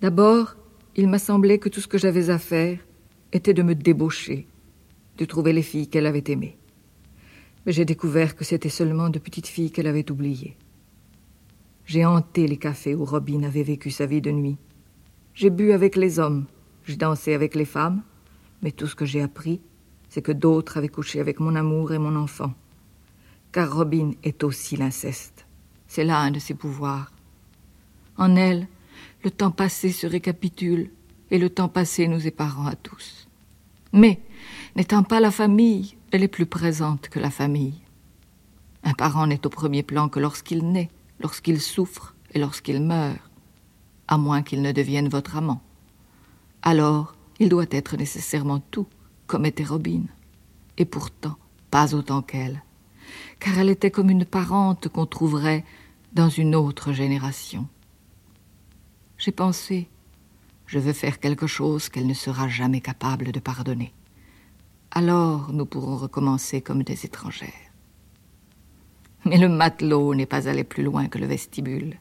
D'abord, 0.00 0.56
il 0.96 1.08
m'a 1.08 1.18
semblé 1.18 1.58
que 1.58 1.68
tout 1.68 1.80
ce 1.80 1.88
que 1.88 1.98
j'avais 1.98 2.30
à 2.30 2.38
faire 2.38 2.78
était 3.32 3.54
de 3.54 3.62
me 3.62 3.74
débaucher, 3.74 4.46
de 5.18 5.24
trouver 5.24 5.52
les 5.52 5.62
filles 5.62 5.88
qu'elle 5.88 6.06
avait 6.06 6.24
aimées. 6.28 6.58
Mais 7.64 7.72
j'ai 7.72 7.84
découvert 7.84 8.36
que 8.36 8.44
c'était 8.44 8.68
seulement 8.68 9.10
de 9.10 9.18
petites 9.18 9.46
filles 9.46 9.70
qu'elle 9.70 9.88
avait 9.88 10.10
oubliées. 10.10 10.56
J'ai 11.84 12.04
hanté 12.04 12.46
les 12.46 12.56
cafés 12.56 12.94
où 12.94 13.04
Robin 13.04 13.42
avait 13.42 13.62
vécu 13.62 13.90
sa 13.90 14.06
vie 14.06 14.20
de 14.20 14.30
nuit. 14.30 14.58
J'ai 15.36 15.50
bu 15.50 15.72
avec 15.72 15.96
les 15.96 16.18
hommes, 16.18 16.46
j'ai 16.86 16.96
dansé 16.96 17.34
avec 17.34 17.54
les 17.54 17.66
femmes, 17.66 18.02
mais 18.62 18.70
tout 18.70 18.86
ce 18.86 18.94
que 18.94 19.04
j'ai 19.04 19.20
appris, 19.20 19.60
c'est 20.08 20.22
que 20.22 20.32
d'autres 20.32 20.78
avaient 20.78 20.88
couché 20.88 21.20
avec 21.20 21.40
mon 21.40 21.54
amour 21.56 21.92
et 21.92 21.98
mon 21.98 22.16
enfant. 22.16 22.54
Car 23.52 23.70
Robin 23.70 24.12
est 24.24 24.42
aussi 24.44 24.78
l'inceste. 24.78 25.46
C'est 25.88 26.04
là 26.04 26.20
un 26.20 26.30
de 26.30 26.38
ses 26.38 26.54
pouvoirs. 26.54 27.12
En 28.16 28.34
elle, 28.34 28.66
le 29.24 29.30
temps 29.30 29.50
passé 29.50 29.92
se 29.92 30.06
récapitule, 30.06 30.90
et 31.30 31.36
le 31.36 31.50
temps 31.50 31.68
passé 31.68 32.08
nous 32.08 32.26
est 32.26 32.30
parent 32.30 32.66
à 32.66 32.74
tous. 32.74 33.28
Mais, 33.92 34.22
n'étant 34.74 35.02
pas 35.02 35.20
la 35.20 35.30
famille, 35.30 35.98
elle 36.12 36.22
est 36.22 36.28
plus 36.28 36.46
présente 36.46 37.10
que 37.10 37.20
la 37.20 37.30
famille. 37.30 37.82
Un 38.84 38.94
parent 38.94 39.26
n'est 39.26 39.46
au 39.46 39.50
premier 39.50 39.82
plan 39.82 40.08
que 40.08 40.18
lorsqu'il 40.18 40.66
naît 40.66 40.88
lorsqu'il 41.20 41.60
souffre 41.60 42.14
et 42.32 42.38
lorsqu'il 42.38 42.82
meurt, 42.82 43.20
à 44.08 44.18
moins 44.18 44.42
qu'il 44.42 44.62
ne 44.62 44.72
devienne 44.72 45.08
votre 45.08 45.36
amant. 45.36 45.62
Alors, 46.62 47.14
il 47.38 47.48
doit 47.48 47.66
être 47.70 47.96
nécessairement 47.96 48.60
tout, 48.70 48.86
comme 49.26 49.46
était 49.46 49.64
Robin. 49.64 50.02
Et 50.78 50.84
pourtant, 50.84 51.36
pas 51.70 51.94
autant 51.94 52.22
qu'elle, 52.22 52.62
car 53.40 53.58
elle 53.58 53.70
était 53.70 53.90
comme 53.90 54.10
une 54.10 54.24
parente 54.24 54.88
qu'on 54.88 55.06
trouverait 55.06 55.64
dans 56.12 56.28
une 56.28 56.54
autre 56.54 56.92
génération. 56.92 57.68
J'ai 59.18 59.32
pensé, 59.32 59.88
je 60.66 60.78
veux 60.78 60.92
faire 60.92 61.20
quelque 61.20 61.46
chose 61.46 61.88
qu'elle 61.88 62.06
ne 62.06 62.14
sera 62.14 62.48
jamais 62.48 62.80
capable 62.80 63.32
de 63.32 63.40
pardonner. 63.40 63.92
Alors 64.90 65.52
nous 65.52 65.66
pourrons 65.66 65.96
recommencer 65.96 66.60
comme 66.60 66.82
des 66.82 67.04
étrangères. 67.04 67.52
Mais 69.24 69.38
le 69.38 69.48
matelot 69.48 70.14
n'est 70.14 70.26
pas 70.26 70.48
allé 70.48 70.64
plus 70.64 70.82
loin 70.82 71.08
que 71.08 71.18
le 71.18 71.26
vestibule. 71.26 71.98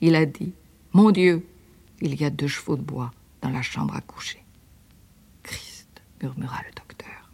Il 0.00 0.16
a 0.16 0.26
dit 0.26 0.52
Mon 0.94 1.10
Dieu, 1.10 1.44
il 2.00 2.14
y 2.14 2.24
a 2.24 2.30
deux 2.30 2.46
chevaux 2.46 2.76
de 2.76 2.82
bois 2.82 3.10
dans 3.42 3.50
la 3.50 3.62
chambre 3.62 3.96
à 3.96 4.00
coucher. 4.00 4.40
Christ, 5.42 5.88
murmura 6.22 6.58
le 6.68 6.72
docteur. 6.72 7.30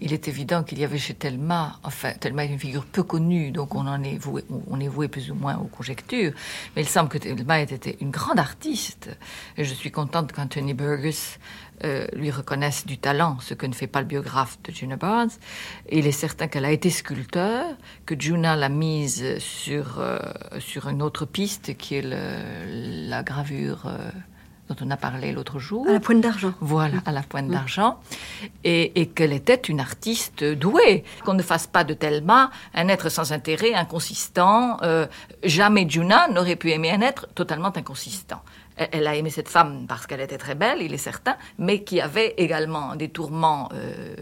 Il 0.00 0.12
est 0.12 0.28
évident 0.28 0.62
qu'il 0.62 0.78
y 0.78 0.84
avait 0.84 0.96
chez 0.96 1.14
Thelma, 1.14 1.80
enfin, 1.82 2.12
Thelma 2.12 2.44
est 2.44 2.50
une 2.50 2.58
figure 2.60 2.86
peu 2.86 3.02
connue, 3.02 3.50
donc 3.50 3.74
on 3.74 3.84
en 3.88 4.00
est 4.04 4.16
voué, 4.16 4.44
on 4.68 4.78
est 4.78 4.86
voué 4.86 5.08
plus 5.08 5.32
ou 5.32 5.34
moins 5.34 5.58
aux 5.58 5.66
conjectures, 5.66 6.34
mais 6.76 6.82
il 6.82 6.88
semble 6.88 7.08
que 7.08 7.18
Thelma 7.18 7.58
était 7.58 7.96
une 8.00 8.12
grande 8.12 8.38
artiste. 8.38 9.10
Et 9.56 9.64
je 9.64 9.74
suis 9.74 9.90
contente 9.90 10.30
qu'Anthony 10.30 10.74
Burgess 10.74 11.40
euh, 11.84 12.06
lui 12.12 12.30
reconnaisse 12.30 12.86
du 12.86 12.98
talent, 12.98 13.36
ce 13.40 13.54
que 13.54 13.64
ne 13.64 13.72
fait 13.72 13.86
pas 13.86 14.00
le 14.00 14.06
biographe 14.06 14.58
de 14.64 14.72
Juna 14.72 14.96
Barnes. 14.96 15.30
il 15.90 16.06
est 16.06 16.12
certain 16.12 16.48
qu'elle 16.48 16.64
a 16.64 16.72
été 16.72 16.90
sculpteur, 16.90 17.66
que 18.04 18.16
Juna 18.18 18.56
l'a 18.56 18.68
mise 18.68 19.38
sur, 19.38 20.00
euh, 20.00 20.18
sur 20.58 20.88
une 20.88 21.02
autre 21.02 21.24
piste 21.24 21.76
qui 21.76 21.94
est 21.94 22.02
la 22.02 23.22
gravure. 23.22 23.84
Euh, 23.86 24.10
dont 24.68 24.76
on 24.84 24.90
a 24.90 24.98
parlé 24.98 25.32
l'autre 25.32 25.58
jour. 25.58 25.86
À 25.88 25.92
la 25.92 26.00
pointe 26.00 26.20
d'argent. 26.20 26.52
Voilà, 26.60 26.98
à 27.06 27.12
la 27.12 27.22
pointe 27.22 27.48
d'argent. 27.48 28.00
Et, 28.64 29.06
qu'elle 29.14 29.32
était 29.32 29.54
une 29.54 29.80
artiste 29.80 30.44
douée. 30.44 31.04
Qu'on 31.24 31.32
ne 31.32 31.42
fasse 31.42 31.66
pas 31.66 31.84
de 31.84 31.94
Thelma 31.94 32.50
un 32.74 32.88
être 32.88 33.08
sans 33.08 33.32
intérêt, 33.32 33.72
inconsistant. 33.72 34.76
Jamais 35.42 35.88
Juna 35.88 36.28
n'aurait 36.28 36.56
pu 36.56 36.70
aimer 36.70 36.90
un 36.90 37.00
être 37.00 37.28
totalement 37.34 37.74
inconsistant. 37.74 38.42
Elle, 38.78 39.06
a 39.06 39.16
aimé 39.16 39.30
cette 39.30 39.48
femme 39.48 39.86
parce 39.88 40.06
qu'elle 40.06 40.20
était 40.20 40.38
très 40.38 40.54
belle, 40.54 40.80
il 40.80 40.94
est 40.94 40.98
certain, 40.98 41.36
mais 41.58 41.82
qui 41.82 42.00
avait 42.00 42.34
également 42.36 42.94
des 42.94 43.08
tourments 43.08 43.68
euh, 43.74 44.14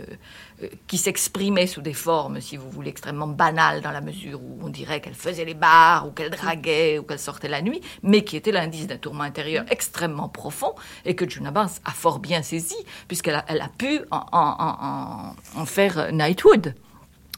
euh, 0.63 0.69
qui 0.87 0.97
s'exprimait 0.97 1.67
sous 1.67 1.83
des 1.83 1.93
formes, 1.93 2.41
si 2.41 2.57
vous 2.57 2.71
voulez, 2.71 2.89
extrêmement 2.89 3.27
banales 3.27 3.83
dans 3.83 3.91
la 3.91 4.01
mesure 4.01 4.41
où 4.43 4.59
on 4.63 4.71
dirait 4.71 5.01
qu'elle 5.01 5.15
faisait 5.15 5.45
les 5.45 5.55
bars, 5.55 6.07
ou 6.09 6.11
qu'elle 6.11 6.31
draguait, 6.31 6.99
ou 6.99 7.03
qu'elle 7.03 7.19
sortait 7.19 7.49
la 7.49 7.61
nuit, 7.61 7.83
mais 8.03 8.25
qui 8.25 8.37
était 8.37 8.53
l'indice 8.53 8.87
d'un 8.87 8.97
tourment 8.97 9.25
intérieur 9.25 9.67
extrêmement 9.69 10.31
profond 10.31 10.75
et 11.05 11.15
que 11.15 11.29
Junabas 11.29 11.81
a 11.85 11.91
fort 11.91 12.19
bien 12.19 12.43
saisi, 12.43 12.77
puisqu'elle 13.09 13.35
a, 13.37 13.45
elle 13.49 13.61
a 13.61 13.69
pu 13.69 14.01
en, 14.11 15.35
faire 15.67 16.09
Knightwood. 16.13 16.75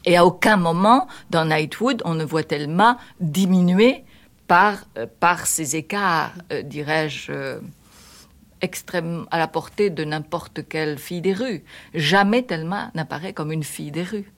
Et 0.05 0.15
à 0.15 0.25
aucun 0.25 0.55
moment 0.55 1.07
dans 1.29 1.43
Knightwood, 1.43 2.01
on 2.05 2.15
ne 2.15 2.23
voit 2.23 2.43
Thelma 2.43 2.97
diminuer 3.19 4.05
par, 4.49 4.83
euh, 4.97 5.05
par 5.21 5.47
ces 5.47 5.77
écarts, 5.77 6.33
euh, 6.51 6.63
dirais-je 6.63 7.59
extrême 8.61 9.25
à 9.31 9.37
la 9.37 9.47
portée 9.47 9.89
de 9.89 10.03
n'importe 10.03 10.67
quelle 10.67 10.97
fille 10.97 11.21
des 11.21 11.33
rues. 11.33 11.63
Jamais 11.93 12.43
Thelma 12.43 12.91
n'apparaît 12.93 13.31
comme 13.31 13.53
une 13.53 13.63
fille 13.63 13.91
des 13.91 14.03
rues. 14.03 14.33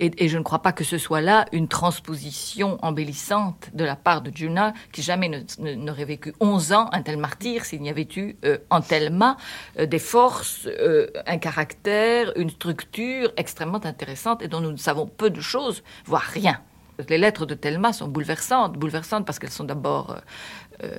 Et, 0.00 0.28
je 0.28 0.38
ne 0.38 0.42
crois 0.42 0.60
pas 0.60 0.72
que 0.72 0.82
ce 0.82 0.98
soit 0.98 1.20
là 1.20 1.46
une 1.52 1.68
transposition 1.68 2.78
embellissante 2.82 3.70
de 3.74 3.84
la 3.84 3.94
part 3.94 4.22
de 4.22 4.32
Juna, 4.34 4.72
qui 4.92 5.02
jamais 5.02 5.30
n'aurait 5.58 6.04
vécu 6.04 6.34
11 6.40 6.72
ans 6.72 6.88
un 6.92 7.02
tel 7.02 7.16
martyr 7.16 7.64
s'il 7.64 7.80
n'y 7.80 7.90
avait 7.90 8.08
eu 8.16 8.36
euh, 8.44 8.58
en 8.70 8.80
Thelma 8.80 9.36
euh, 9.78 9.86
des 9.86 10.00
forces, 10.00 10.66
euh, 10.66 11.08
un 11.26 11.38
caractère, 11.38 12.32
une 12.36 12.50
structure 12.50 13.32
extrêmement 13.36 13.84
intéressante 13.84 14.42
et 14.42 14.48
dont 14.48 14.60
nous 14.60 14.72
ne 14.72 14.76
savons 14.76 15.06
peu 15.06 15.30
de 15.30 15.40
choses, 15.40 15.84
voire 16.06 16.22
rien. 16.22 16.60
Les 17.08 17.18
lettres 17.18 17.46
de 17.46 17.54
Thelma 17.54 17.92
sont 17.92 18.08
bouleversantes, 18.08 18.74
bouleversantes 18.74 19.26
parce 19.26 19.38
qu'elles 19.38 19.50
sont 19.50 19.64
d'abord 19.64 20.16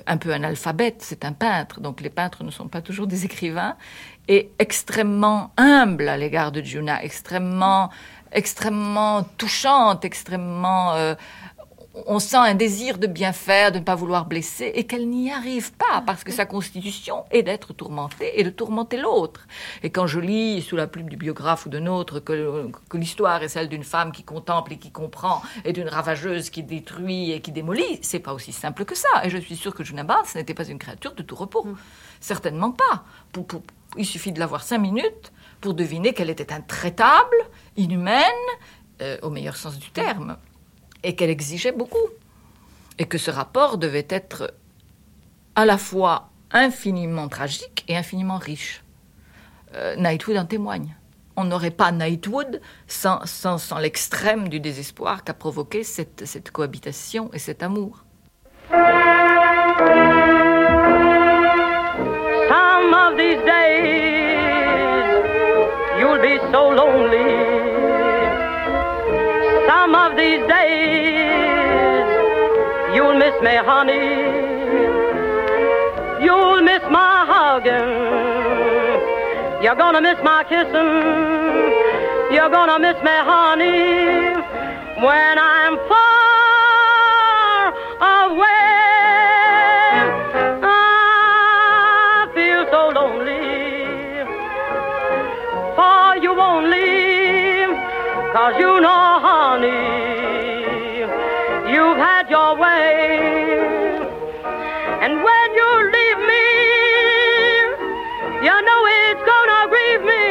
un 0.06 0.16
peu 0.16 0.32
analphabètes, 0.32 1.00
c'est 1.00 1.24
un 1.24 1.32
peintre, 1.32 1.80
donc 1.80 2.00
les 2.00 2.08
peintres 2.10 2.44
ne 2.44 2.50
sont 2.50 2.66
pas 2.66 2.80
toujours 2.80 3.06
des 3.06 3.26
écrivains, 3.26 3.76
et 4.26 4.50
extrêmement 4.58 5.52
humble 5.58 6.08
à 6.08 6.16
l'égard 6.16 6.50
de 6.50 6.62
Juna, 6.62 7.04
extrêmement 7.04 7.90
extrêmement 8.32 9.22
touchante, 9.22 10.04
extrêmement... 10.04 10.94
Euh, 10.94 11.14
on 12.06 12.18
sent 12.18 12.36
un 12.36 12.54
désir 12.54 12.98
de 12.98 13.06
bien 13.06 13.32
faire, 13.32 13.72
de 13.72 13.78
ne 13.78 13.84
pas 13.84 13.94
vouloir 13.94 14.26
blesser, 14.26 14.70
et 14.74 14.84
qu'elle 14.84 15.08
n'y 15.08 15.32
arrive 15.32 15.72
pas, 15.72 16.02
parce 16.04 16.24
que 16.24 16.32
sa 16.32 16.44
constitution 16.44 17.24
est 17.30 17.42
d'être 17.42 17.72
tourmentée 17.72 18.38
et 18.38 18.44
de 18.44 18.50
tourmenter 18.50 18.98
l'autre. 18.98 19.46
Et 19.82 19.90
quand 19.90 20.06
je 20.06 20.20
lis, 20.20 20.60
sous 20.60 20.76
la 20.76 20.86
plume 20.86 21.08
du 21.08 21.16
biographe 21.16 21.66
ou 21.66 21.68
de 21.70 21.78
nôtre, 21.78 22.20
que, 22.20 22.70
que 22.88 22.96
l'histoire 22.96 23.42
est 23.42 23.48
celle 23.48 23.68
d'une 23.68 23.84
femme 23.84 24.12
qui 24.12 24.24
contemple 24.24 24.74
et 24.74 24.78
qui 24.78 24.90
comprend, 24.90 25.42
et 25.64 25.72
d'une 25.72 25.88
ravageuse 25.88 26.50
qui 26.50 26.62
détruit 26.62 27.32
et 27.32 27.40
qui 27.40 27.52
démolit, 27.52 27.98
c'est 28.02 28.18
pas 28.18 28.34
aussi 28.34 28.52
simple 28.52 28.84
que 28.84 28.94
ça. 28.94 29.24
Et 29.24 29.30
je 29.30 29.38
suis 29.38 29.56
sûre 29.56 29.74
que 29.74 29.84
Junabas 29.84 30.24
ce 30.26 30.38
n'était 30.38 30.54
pas 30.54 30.66
une 30.66 30.78
créature 30.78 31.14
de 31.14 31.22
tout 31.22 31.36
repos. 31.36 31.64
Mm. 31.64 31.76
Certainement 32.20 32.72
pas. 32.72 33.04
il 33.96 34.06
suffit 34.06 34.32
de 34.32 34.38
l'avoir 34.38 34.62
cinq 34.62 34.78
minutes 34.78 35.32
pour 35.60 35.74
deviner 35.74 36.12
qu'elle 36.12 36.30
était 36.30 36.52
intraitable, 36.52 37.36
inhumaine, 37.76 38.22
euh, 39.02 39.18
au 39.22 39.30
meilleur 39.30 39.56
sens 39.56 39.78
du 39.78 39.90
terme, 39.90 40.36
et 41.02 41.14
qu'elle 41.14 41.30
exigeait 41.30 41.72
beaucoup. 41.72 42.08
Et 42.98 43.04
que 43.04 43.18
ce 43.18 43.30
rapport 43.30 43.78
devait 43.78 44.06
être 44.08 44.54
à 45.54 45.64
la 45.64 45.78
fois 45.78 46.30
infiniment 46.50 47.28
tragique 47.28 47.84
et 47.88 47.96
infiniment 47.96 48.38
riche. 48.38 48.82
Euh, 49.74 49.96
Nightwood 49.96 50.36
en 50.36 50.46
témoigne. 50.46 50.96
On 51.36 51.44
n'aurait 51.44 51.70
pas 51.70 51.92
Nightwood 51.92 52.62
sans, 52.86 53.26
sans, 53.26 53.78
l'extrême 53.78 54.48
du 54.48 54.58
désespoir 54.58 55.22
qu'a 55.22 55.34
provoqué 55.34 55.84
cette, 55.84 56.24
cette 56.24 56.50
cohabitation 56.50 57.30
et 57.34 57.38
cet 57.38 57.62
amour. 57.62 58.04
Some 62.48 62.94
of 62.94 63.16
these 63.18 63.42
days 63.44 64.46
you'll 65.98 66.20
be 66.20 66.38
so 66.52 66.70
lonely. 66.72 67.65
Some 69.66 69.94
of 69.94 70.16
these 70.16 70.46
days 70.46 72.06
you'll 72.94 73.18
miss 73.18 73.34
me, 73.42 73.56
honey. 73.56 74.44
You'll 76.24 76.62
miss 76.62 76.82
my 76.90 77.24
hugging. 77.30 78.04
You're 79.62 79.74
gonna 79.74 80.00
miss 80.00 80.18
my 80.22 80.44
kissing. 80.44 81.02
You're 82.34 82.50
gonna 82.50 82.78
miss 82.78 82.96
me, 83.02 83.16
honey, 83.30 84.34
when 85.04 85.38
I'm 85.38 85.76
far 85.88 87.72
away. 88.24 88.66
I 90.62 92.28
feel 92.34 92.66
so 92.70 92.88
lonely. 92.98 94.24
For 95.76 96.16
you 96.22 96.32
only, 96.40 97.66
cause 98.32 98.54
you 98.58 98.80
know, 98.80 99.25
honey, 99.56 101.00
you've 101.72 101.96
had 101.96 102.28
your 102.28 102.56
way. 102.58 103.56
And 105.02 105.12
when 105.26 105.48
you 105.58 105.70
leave 105.96 106.20
me, 106.30 106.46
you 108.46 108.56
know 108.66 108.80
it's 109.00 109.22
gonna 109.32 109.60
grieve 109.72 110.04
me. 110.12 110.24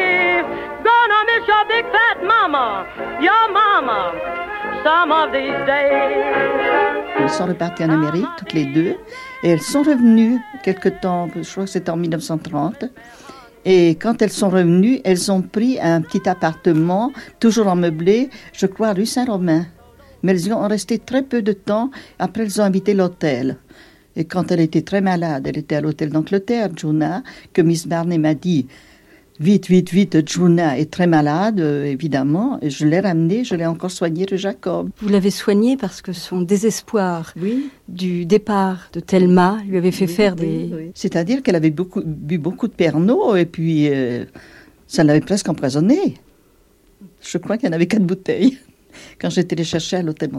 Gonna 0.90 1.20
miss 1.30 1.44
your 1.48 1.66
big 1.74 1.86
fat 1.96 2.18
mama, 2.24 2.86
your 3.22 3.46
mama, 3.52 4.14
some 4.84 5.12
of 5.12 5.32
these 5.32 5.60
days. 5.66 6.26
Elles 7.18 7.30
sont 7.30 7.48
reparties 7.48 7.86
en 7.86 7.90
Amérique, 7.90 8.28
toutes 8.38 8.54
les 8.54 8.66
deux, 8.66 8.96
et 9.44 9.50
elles 9.50 9.62
sont 9.62 9.82
revenues 9.82 10.40
quelque 10.64 10.90
temps, 10.90 11.28
je 11.36 11.50
crois 11.52 11.64
que 11.64 11.70
c'était 11.72 11.90
en 11.90 11.98
1930. 11.98 12.86
Et 13.66 13.96
quand 13.96 14.22
elles 14.22 14.32
sont 14.32 14.50
revenues, 14.50 15.02
elles 15.04 15.32
ont 15.32 15.42
pris 15.42 15.80
un 15.82 16.02
petit 16.02 16.30
appartement, 16.30 17.12
toujours 17.40 17.68
en 17.68 17.76
meublé, 17.76 18.30
je 18.54 18.68
crois, 18.68 18.94
rue 18.94 19.08
Saint-Romain. 19.08 19.66
Mais 20.22 20.34
elles 20.34 20.48
y 20.48 20.54
ont 20.54 20.68
resté 20.68 21.00
très 21.00 21.24
peu 21.24 21.42
de 21.42 21.52
temps. 21.52 21.90
Après, 22.20 22.44
elles 22.44 22.62
ont 22.62 22.66
habité 22.66 22.94
l'hôtel. 22.94 23.58
Et 24.16 24.26
quand 24.26 24.52
elle 24.52 24.62
était 24.62 24.84
très 24.84 25.02
malade, 25.02 25.48
elle 25.48 25.58
était 25.58 25.76
à 25.76 25.82
l'hôtel 25.82 26.10
d'Angleterre, 26.12 26.70
Juna, 26.76 27.24
que 27.54 27.62
Miss 27.62 27.88
Barney 27.88 28.18
m'a 28.18 28.34
dit 28.34 28.68
Vite, 29.40 29.68
vite, 29.68 29.92
vite, 29.92 30.30
Juna 30.30 30.80
est 30.80 30.90
très 30.90 31.08
malade, 31.08 31.60
euh, 31.60 31.84
évidemment. 31.84 32.58
Et 32.62 32.70
je 32.70 32.86
l'ai 32.86 33.02
ramenée, 33.02 33.44
je 33.44 33.56
l'ai 33.56 33.66
encore 33.66 33.92
soignée 33.92 34.26
de 34.26 34.38
Jacob. 34.38 34.90
Vous 35.02 35.10
l'avez 35.10 35.30
soignée 35.30 35.76
parce 35.76 36.02
que 36.02 36.14
son 36.14 36.42
désespoir 36.42 37.34
du 37.90 38.26
départ 38.26 38.90
de 38.94 39.02
Thelma 39.02 39.60
lui 39.68 39.78
avait 39.78 39.92
fait 39.92 40.08
faire 40.08 40.36
des... 40.38 40.92
C'est-à-dire 40.94 41.44
qu'elle 41.44 41.56
avait 41.56 41.70
beaucoup, 41.70 42.02
bu 42.06 42.38
beaucoup 42.38 42.68
de 42.70 42.74
Pernod 42.74 43.38
et 43.38 43.46
puis 43.46 43.90
euh, 43.90 44.24
ça 44.88 45.04
l'avait 45.04 45.20
presque 45.20 45.50
empoisonnée. 45.50 46.16
Je 47.22 47.38
crois 47.38 47.58
qu'il 47.58 47.68
y 47.68 47.70
en 47.70 47.76
avait 47.76 47.88
quatre 47.88 48.06
bouteilles 48.06 48.58
quand 49.20 49.30
j'étais 49.30 49.56
les 49.56 49.66
chercher 49.66 49.98
à 49.98 50.02
l'hôtel 50.02 50.32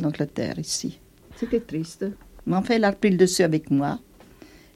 d'Angleterre 0.00 0.58
ici. 0.58 0.98
C'était 1.36 1.60
triste. 1.60 2.06
Mais 2.46 2.56
enfin, 2.56 2.74
elle 2.76 2.84
a 2.84 2.90
repris 2.90 3.10
le 3.10 3.18
dessus 3.18 3.42
avec 3.42 3.70
moi. 3.70 3.98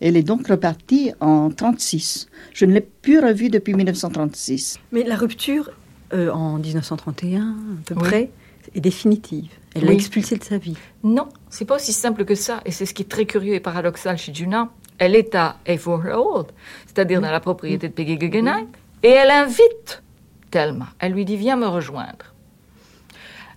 Elle 0.05 0.19
est 0.19 0.23
donc 0.23 0.49
repartie 0.49 1.13
en 1.21 1.49
36. 1.49 2.29
Je 2.53 2.67
ne 2.67 2.75
l'ai 2.75 2.83
plus 2.83 3.21
revue 3.21 3.49
depuis 3.49 3.73
1936. 3.73 4.79
Mais 4.93 5.03
la 5.03 5.17
rupture 5.17 5.71
euh, 6.13 6.31
en 6.31 6.59
1931, 6.59 7.41
à 7.41 7.55
peu 7.87 7.95
près, 7.95 8.31
est 8.75 8.81
définitive. 8.81 9.49
Elle 9.75 9.87
l'a 9.87 9.95
expulsée 9.95 10.37
de 10.37 10.45
sa 10.45 10.59
vie. 10.59 10.77
Non, 11.03 11.31
c'est 11.49 11.65
pas 11.65 11.77
aussi 11.77 11.95
simple 11.95 12.27
que 12.27 12.35
ça. 12.35 12.61
Et 12.67 12.71
c'est 12.71 12.85
ce 12.85 12.93
qui 12.93 13.01
est 13.01 13.09
très 13.09 13.25
curieux 13.25 13.55
et 13.55 13.61
paradoxal 13.61 14.19
chez 14.19 14.35
Juna. 14.35 14.69
Elle 14.99 15.15
est 15.15 15.35
à 15.35 15.57
Old, 15.67 16.49
c'est-à-dire 16.85 17.23
dans 17.23 17.31
la 17.31 17.41
propriété 17.41 17.89
de 17.89 17.95
Peggy 17.95 18.19
Guggenheim, 18.19 18.67
et 19.03 19.09
elle 19.09 19.31
invite 19.31 20.03
Thelma. 20.51 20.89
Elle 20.99 21.13
lui 21.13 21.25
dit 21.25 21.39
Viens 21.39 21.57
me 21.57 21.67
rejoindre. 21.67 22.35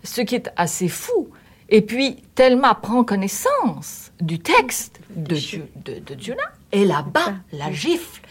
Ce 0.01 0.21
qui 0.21 0.35
est 0.35 0.49
assez 0.55 0.87
fou. 0.87 1.27
Et 1.69 1.81
puis, 1.81 2.23
Thelma 2.35 2.75
prend 2.75 3.03
connaissance 3.03 4.11
du 4.21 4.39
texte 4.39 4.99
de, 5.15 5.35
de, 5.83 5.99
de 5.99 6.21
Juna 6.21 6.43
et 6.71 6.85
là-bas 6.85 7.35
la 7.51 7.71
gifle. 7.71 8.21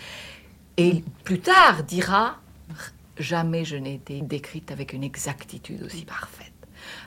Et 0.79 1.05
plus 1.25 1.41
tard 1.41 1.83
dira 1.85 2.37
Jamais 3.19 3.65
je 3.65 3.77
n'ai 3.77 3.95
été 3.95 4.21
décrite 4.21 4.71
avec 4.71 4.93
une 4.93 5.03
exactitude 5.03 5.83
aussi 5.83 6.05
parfaite. 6.05 6.53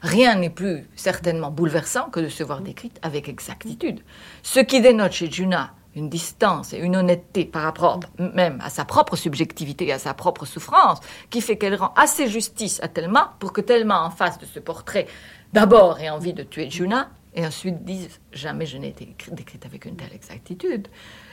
Rien 0.01 0.35
n'est 0.35 0.49
plus 0.49 0.87
certainement 0.95 1.51
bouleversant 1.51 2.09
que 2.09 2.19
de 2.19 2.29
se 2.29 2.43
voir 2.43 2.61
décrite 2.61 2.99
avec 3.03 3.29
exactitude. 3.29 4.01
Ce 4.41 4.59
qui 4.59 4.81
dénote 4.81 5.11
chez 5.11 5.29
Juna 5.29 5.73
une 5.95 6.09
distance 6.09 6.73
et 6.73 6.77
une 6.77 6.95
honnêteté 6.95 7.45
par 7.45 7.63
rapport 7.63 7.99
même 8.17 8.59
à 8.63 8.69
sa 8.69 8.85
propre 8.85 9.15
subjectivité 9.15 9.87
et 9.87 9.93
à 9.93 9.99
sa 9.99 10.13
propre 10.13 10.45
souffrance, 10.45 10.99
qui 11.29 11.41
fait 11.41 11.57
qu'elle 11.57 11.75
rend 11.75 11.93
assez 11.95 12.27
justice 12.27 12.79
à 12.81 12.87
Thelma 12.87 13.35
pour 13.39 13.53
que 13.53 13.61
Thelma, 13.61 14.03
en 14.03 14.11
face 14.11 14.37
de 14.37 14.45
ce 14.45 14.59
portrait, 14.59 15.07
d'abord 15.53 15.99
ait 15.99 16.09
envie 16.09 16.33
de 16.33 16.43
tuer 16.43 16.69
Juna, 16.69 17.09
et 17.35 17.45
ensuite 17.45 17.83
disent 17.83 18.19
jamais 18.31 18.65
je 18.65 18.77
n'ai 18.77 18.89
été 18.89 19.15
décrite 19.31 19.65
avec 19.65 19.85
une 19.85 19.95
telle 19.95 20.13
exactitude. 20.13 20.87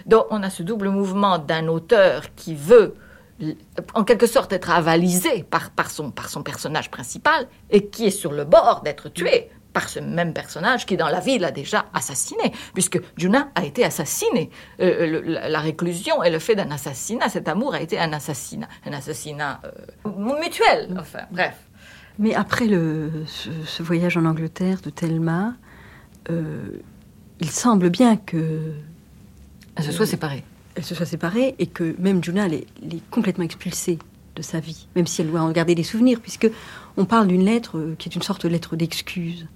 Donc 0.04 0.26
on 0.30 0.42
a 0.42 0.50
ce 0.50 0.62
double 0.62 0.90
mouvement 0.90 1.38
d'un 1.38 1.68
auteur 1.68 2.34
qui 2.34 2.54
veut 2.54 2.94
en 3.94 4.04
quelque 4.04 4.26
sorte 4.26 4.52
être 4.52 4.70
avalisé 4.70 5.42
par, 5.42 5.90
son, 5.90 6.10
par 6.10 6.28
son 6.28 6.42
personnage 6.42 6.90
principal 6.90 7.46
et 7.70 7.88
qui 7.88 8.06
est 8.06 8.10
sur 8.10 8.32
le 8.32 8.44
bord 8.44 8.82
d'être 8.82 9.10
tué 9.10 9.50
par 9.74 9.90
ce 9.90 10.00
même 10.00 10.32
personnage 10.32 10.86
qui 10.86 10.96
dans 10.96 11.08
la 11.08 11.20
vie 11.20 11.38
l'a 11.38 11.50
déjà 11.50 11.84
assassiné, 11.92 12.50
puisque 12.72 12.98
Juna 13.18 13.50
a 13.54 13.62
été 13.62 13.84
assassiné. 13.84 14.48
Euh, 14.80 15.20
la, 15.22 15.60
réclusion 15.60 16.22
est 16.22 16.30
le 16.30 16.38
fait 16.38 16.54
d'un 16.54 16.70
assassinat, 16.70 17.28
cet 17.28 17.46
amour 17.46 17.74
a 17.74 17.82
été 17.82 17.98
un 17.98 18.10
assassinat, 18.14 18.68
un 18.86 18.94
assassinat 18.94 19.60
euh, 19.66 20.40
mutuel, 20.40 20.96
enfin 20.98 21.26
bref. 21.30 21.56
Mais 22.18 22.34
après 22.34 22.66
le, 22.66 23.10
ce, 23.26 23.82
voyage 23.82 24.16
en 24.16 24.24
Angleterre 24.24 24.80
de 24.80 24.90
Thelma, 24.90 25.54
euh, 26.30 26.78
il 27.40 27.50
semble 27.50 27.90
bien 27.90 28.16
que... 28.16 28.72
Elle 29.74 29.84
se 29.84 29.92
soit 29.92 30.06
séparée. 30.06 30.42
Elle 30.74 30.84
se 30.84 30.94
soit 30.94 31.06
séparée 31.06 31.54
et 31.58 31.66
que 31.66 31.94
même 31.98 32.24
Juna, 32.24 32.46
elle 32.46 32.54
est, 32.54 32.66
complètement 33.10 33.44
expulsée 33.44 33.98
de 34.34 34.42
sa 34.42 34.60
vie, 34.60 34.86
même 34.96 35.06
si 35.06 35.22
elle 35.22 35.30
doit 35.30 35.40
en 35.40 35.50
garder 35.50 35.74
des 35.74 35.82
souvenirs, 35.82 36.20
puisque 36.20 36.50
on 36.96 37.04
parle 37.04 37.26
d'une 37.26 37.44
lettre 37.44 37.78
euh, 37.78 37.94
qui 37.98 38.08
est 38.08 38.14
une 38.14 38.22
sorte 38.22 38.44
de 38.44 38.50
lettre 38.50 38.76
d'excuse, 38.76 39.46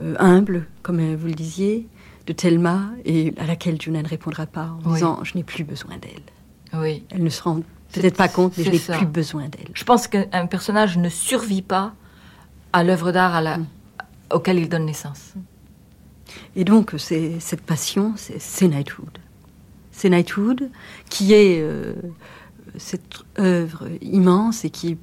euh, 0.00 0.14
humble, 0.18 0.66
comme 0.82 1.14
vous 1.14 1.26
le 1.26 1.34
disiez, 1.34 1.86
de 2.26 2.32
Thelma, 2.32 2.90
et 3.04 3.32
à 3.38 3.46
laquelle 3.46 3.80
Juna 3.80 4.02
ne 4.02 4.08
répondra 4.08 4.46
pas 4.46 4.76
en 4.84 4.92
disant 4.92 5.20
Je 5.22 5.36
n'ai 5.36 5.44
plus 5.44 5.62
besoin 5.62 5.96
d'elle. 5.98 6.80
Oui. 6.80 7.04
Elle 7.10 7.22
ne 7.22 7.28
se 7.28 7.42
rend 7.42 7.62
peut-être 8.00 8.16
pas 8.16 8.28
compte, 8.28 8.56
mais 8.58 8.64
je 8.64 8.70
n'ai 8.70 8.78
plus 8.98 9.06
besoin 9.06 9.48
d'elle. 9.48 9.68
Je 9.74 9.84
pense 9.84 10.06
qu'un 10.08 10.46
personnage 10.46 10.98
ne 10.98 11.08
survit 11.08 11.62
pas 11.62 11.94
à 12.72 12.84
l'œuvre 12.84 13.12
d'art 13.12 13.40
la- 13.42 13.58
auquel 14.32 14.58
il 14.58 14.68
donne 14.68 14.86
naissance. 14.86 15.34
Et 16.56 16.64
donc, 16.64 16.94
c'est, 16.98 17.38
cette 17.40 17.60
passion, 17.62 18.12
c'est, 18.16 18.40
c'est 18.40 18.66
Knighthood. 18.68 19.18
C'est 19.92 20.08
Knighthood 20.08 20.70
qui 21.08 21.32
est 21.32 21.60
euh, 21.60 21.94
cette 22.76 23.24
œuvre 23.38 23.88
immense 24.02 24.64
et 24.64 24.70
qui, 24.70 24.98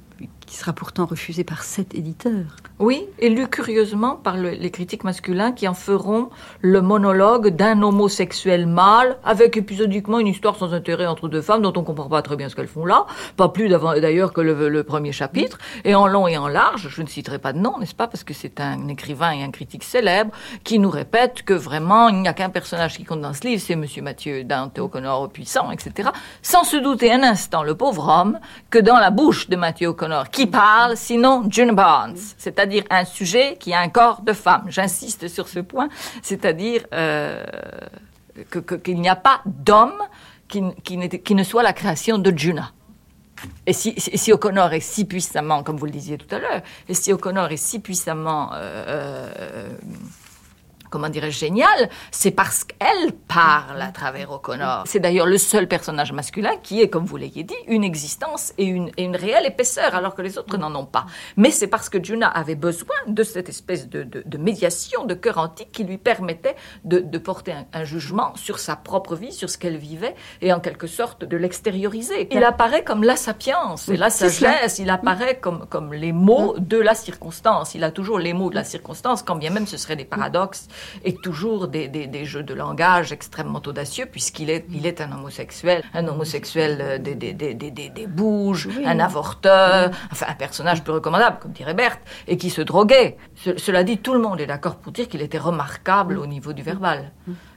qui 0.54 0.60
sera 0.60 0.72
pourtant 0.72 1.04
refusée 1.04 1.42
par 1.42 1.64
sept 1.64 1.96
éditeurs. 1.96 2.54
Oui, 2.78 3.06
et 3.18 3.28
lu 3.28 3.48
curieusement 3.48 4.14
par 4.14 4.36
le- 4.36 4.50
les 4.50 4.70
critiques 4.70 5.02
masculins 5.02 5.50
qui 5.50 5.66
en 5.66 5.74
feront 5.74 6.30
le 6.60 6.80
monologue 6.80 7.48
d'un 7.48 7.82
homosexuel 7.82 8.68
mâle 8.68 9.16
avec 9.24 9.56
épisodiquement 9.56 10.20
une 10.20 10.28
histoire 10.28 10.54
sans 10.54 10.72
intérêt 10.72 11.06
entre 11.06 11.26
deux 11.28 11.42
femmes 11.42 11.62
dont 11.62 11.72
on 11.74 11.82
comprend 11.82 12.08
pas 12.08 12.22
très 12.22 12.36
bien 12.36 12.48
ce 12.48 12.54
qu'elles 12.54 12.68
font 12.68 12.86
là, 12.86 13.06
pas 13.36 13.48
plus 13.48 13.68
d'ailleurs 13.68 14.32
que 14.32 14.40
le, 14.40 14.84
premier 14.84 15.10
chapitre, 15.10 15.58
et 15.84 15.96
en 15.96 16.06
long 16.06 16.28
et 16.28 16.38
en 16.38 16.46
large, 16.46 16.88
je 16.88 17.02
ne 17.02 17.08
citerai 17.08 17.40
pas 17.40 17.52
de 17.52 17.58
nom, 17.58 17.76
n'est-ce 17.80 17.94
pas, 17.96 18.06
parce 18.06 18.22
que 18.22 18.32
c'est 18.32 18.60
un 18.60 18.86
écrivain 18.86 19.32
et 19.32 19.42
un 19.42 19.50
critique 19.50 19.82
célèbre 19.82 20.30
qui 20.62 20.78
nous 20.78 20.90
répète 20.90 21.42
que 21.42 21.54
vraiment 21.54 22.08
il 22.10 22.22
n'y 22.22 22.28
a 22.28 22.32
qu'un 22.32 22.50
personnage 22.50 22.96
qui 22.96 23.02
compte 23.02 23.22
dans 23.22 23.32
ce 23.32 23.44
livre, 23.44 23.60
c'est 23.60 23.74
Monsieur 23.74 24.02
Mathieu 24.02 24.44
Dante 24.44 24.78
O'Connor 24.78 25.30
puissant, 25.30 25.72
etc., 25.72 26.10
sans 26.42 26.62
se 26.62 26.76
douter 26.76 27.12
un 27.12 27.24
instant, 27.24 27.64
le 27.64 27.74
pauvre 27.74 28.06
homme, 28.08 28.38
que 28.70 28.78
dans 28.78 28.98
la 29.00 29.10
bouche 29.10 29.48
de 29.48 29.56
Mathieu 29.56 29.88
O'Connor, 29.88 30.30
parle, 30.46 30.96
sinon 30.96 31.44
June 31.48 31.72
Barnes, 31.72 32.16
c'est-à-dire 32.38 32.84
un 32.90 33.04
sujet 33.04 33.56
qui 33.58 33.72
a 33.72 33.80
un 33.80 33.88
corps 33.88 34.22
de 34.22 34.32
femme. 34.32 34.64
J'insiste 34.68 35.28
sur 35.28 35.48
ce 35.48 35.60
point, 35.60 35.88
c'est-à-dire 36.22 36.86
euh, 36.92 37.44
qu'il 38.82 39.00
n'y 39.00 39.08
a 39.08 39.16
pas 39.16 39.40
d'homme 39.46 40.02
qui, 40.48 40.62
qui, 40.82 41.08
qui 41.08 41.34
ne 41.34 41.42
soit 41.42 41.62
la 41.62 41.72
création 41.72 42.18
de 42.18 42.36
Juna. 42.36 42.72
Et 43.66 43.72
si 43.72 44.32
O'Connor 44.32 44.72
est 44.72 44.80
si 44.80 45.04
puissamment, 45.04 45.62
comme 45.62 45.76
vous 45.76 45.86
le 45.86 45.92
disiez 45.92 46.18
tout 46.18 46.32
à 46.34 46.38
l'heure, 46.38 46.62
et 46.88 46.94
si 46.94 47.12
O'Connor 47.12 47.50
est 47.50 47.56
si 47.56 47.78
puissamment, 47.78 48.50
euh, 48.54 49.32
euh, 49.38 49.68
comment 50.94 51.08
dirais-je, 51.08 51.36
génial, 51.40 51.90
c'est 52.12 52.30
parce 52.30 52.62
qu'elle 52.62 53.10
parle 53.26 53.82
à 53.82 53.88
travers 53.90 54.30
O'Connor. 54.30 54.84
C'est 54.86 55.00
d'ailleurs 55.00 55.26
le 55.26 55.38
seul 55.38 55.66
personnage 55.66 56.12
masculin 56.12 56.52
qui 56.62 56.80
est, 56.82 56.88
comme 56.88 57.04
vous 57.04 57.16
l'ayez 57.16 57.42
dit, 57.42 57.56
une 57.66 57.82
existence 57.82 58.52
et 58.58 58.64
une, 58.64 58.92
et 58.96 59.02
une 59.02 59.16
réelle 59.16 59.44
épaisseur, 59.44 59.96
alors 59.96 60.14
que 60.14 60.22
les 60.22 60.38
autres 60.38 60.56
n'en 60.56 60.72
ont 60.76 60.84
pas. 60.86 61.06
Mais 61.36 61.50
c'est 61.50 61.66
parce 61.66 61.88
que 61.88 62.00
Juna 62.02 62.28
avait 62.28 62.54
besoin 62.54 62.94
de 63.08 63.24
cette 63.24 63.48
espèce 63.48 63.88
de, 63.88 64.04
de- 64.04 64.22
de 64.24 64.38
médiation, 64.38 65.04
de 65.04 65.14
cœur 65.14 65.38
antique 65.38 65.72
qui 65.72 65.82
lui 65.82 65.98
permettait 65.98 66.54
de, 66.84 67.00
de 67.00 67.18
porter 67.18 67.50
un, 67.52 67.64
un 67.72 67.82
jugement 67.82 68.36
sur 68.36 68.60
sa 68.60 68.76
propre 68.76 69.16
vie, 69.16 69.32
sur 69.32 69.50
ce 69.50 69.58
qu'elle 69.58 69.76
vivait, 69.78 70.14
et 70.42 70.52
en 70.52 70.60
quelque 70.60 70.86
sorte 70.86 71.24
de 71.24 71.36
l'extérioriser. 71.36 72.28
Il 72.30 72.44
apparaît 72.44 72.84
comme 72.84 73.02
la 73.02 73.16
sapience 73.16 73.88
et 73.88 73.96
la 73.96 74.10
sagesse, 74.10 74.78
il 74.78 74.90
apparaît 74.90 75.38
comme, 75.40 75.66
comme 75.66 75.92
les 75.92 76.12
mots 76.12 76.54
de 76.58 76.76
la 76.78 76.94
circonstance. 76.94 77.74
Il 77.74 77.82
a 77.82 77.90
toujours 77.90 78.20
les 78.20 78.32
mots 78.32 78.48
de 78.50 78.54
la 78.54 78.62
circonstance, 78.62 79.24
quand 79.24 79.34
bien 79.34 79.50
même 79.50 79.66
ce 79.66 79.76
seraient 79.76 79.96
des 79.96 80.04
paradoxes 80.04 80.68
et 81.04 81.14
toujours 81.14 81.68
des, 81.68 81.88
des- 81.88 82.06
des 82.06 82.24
jeux 82.24 82.42
de 82.42 82.54
langage 82.54 83.12
extrêmement 83.12 83.62
audacieux, 83.66 84.06
puisqu'il 84.06 84.50
est, 84.50 84.64
il 84.72 84.86
est 84.86 85.00
un 85.00 85.12
homosexuel, 85.12 85.82
un 85.94 86.06
homosexuel 86.06 86.78
euh, 86.80 86.98
des, 86.98 87.14
des, 87.14 87.32
des, 87.32 87.54
des, 87.54 88.06
bouges, 88.06 88.68
un 88.84 88.98
avorteur, 89.00 89.90
enfin 90.12 90.26
un 90.28 90.34
personnage 90.34 90.82
peu 90.84 90.92
recommandable, 90.92 91.38
comme 91.40 91.52
dirait 91.52 91.74
Berthe, 91.74 92.00
et 92.28 92.36
qui 92.36 92.50
se 92.50 92.60
droguait. 92.62 93.16
Ce- 93.36 93.56
cela 93.56 93.84
dit, 93.84 93.98
tout 93.98 94.12
le 94.14 94.20
monde 94.20 94.40
est 94.40 94.46
d'accord 94.46 94.76
pour 94.76 94.92
dire 94.92 95.08
qu'il 95.08 95.22
était 95.22 95.38
remarquable 95.38 96.18
au 96.18 96.26
niveau 96.26 96.52
du 96.52 96.62
verbal 96.62 97.12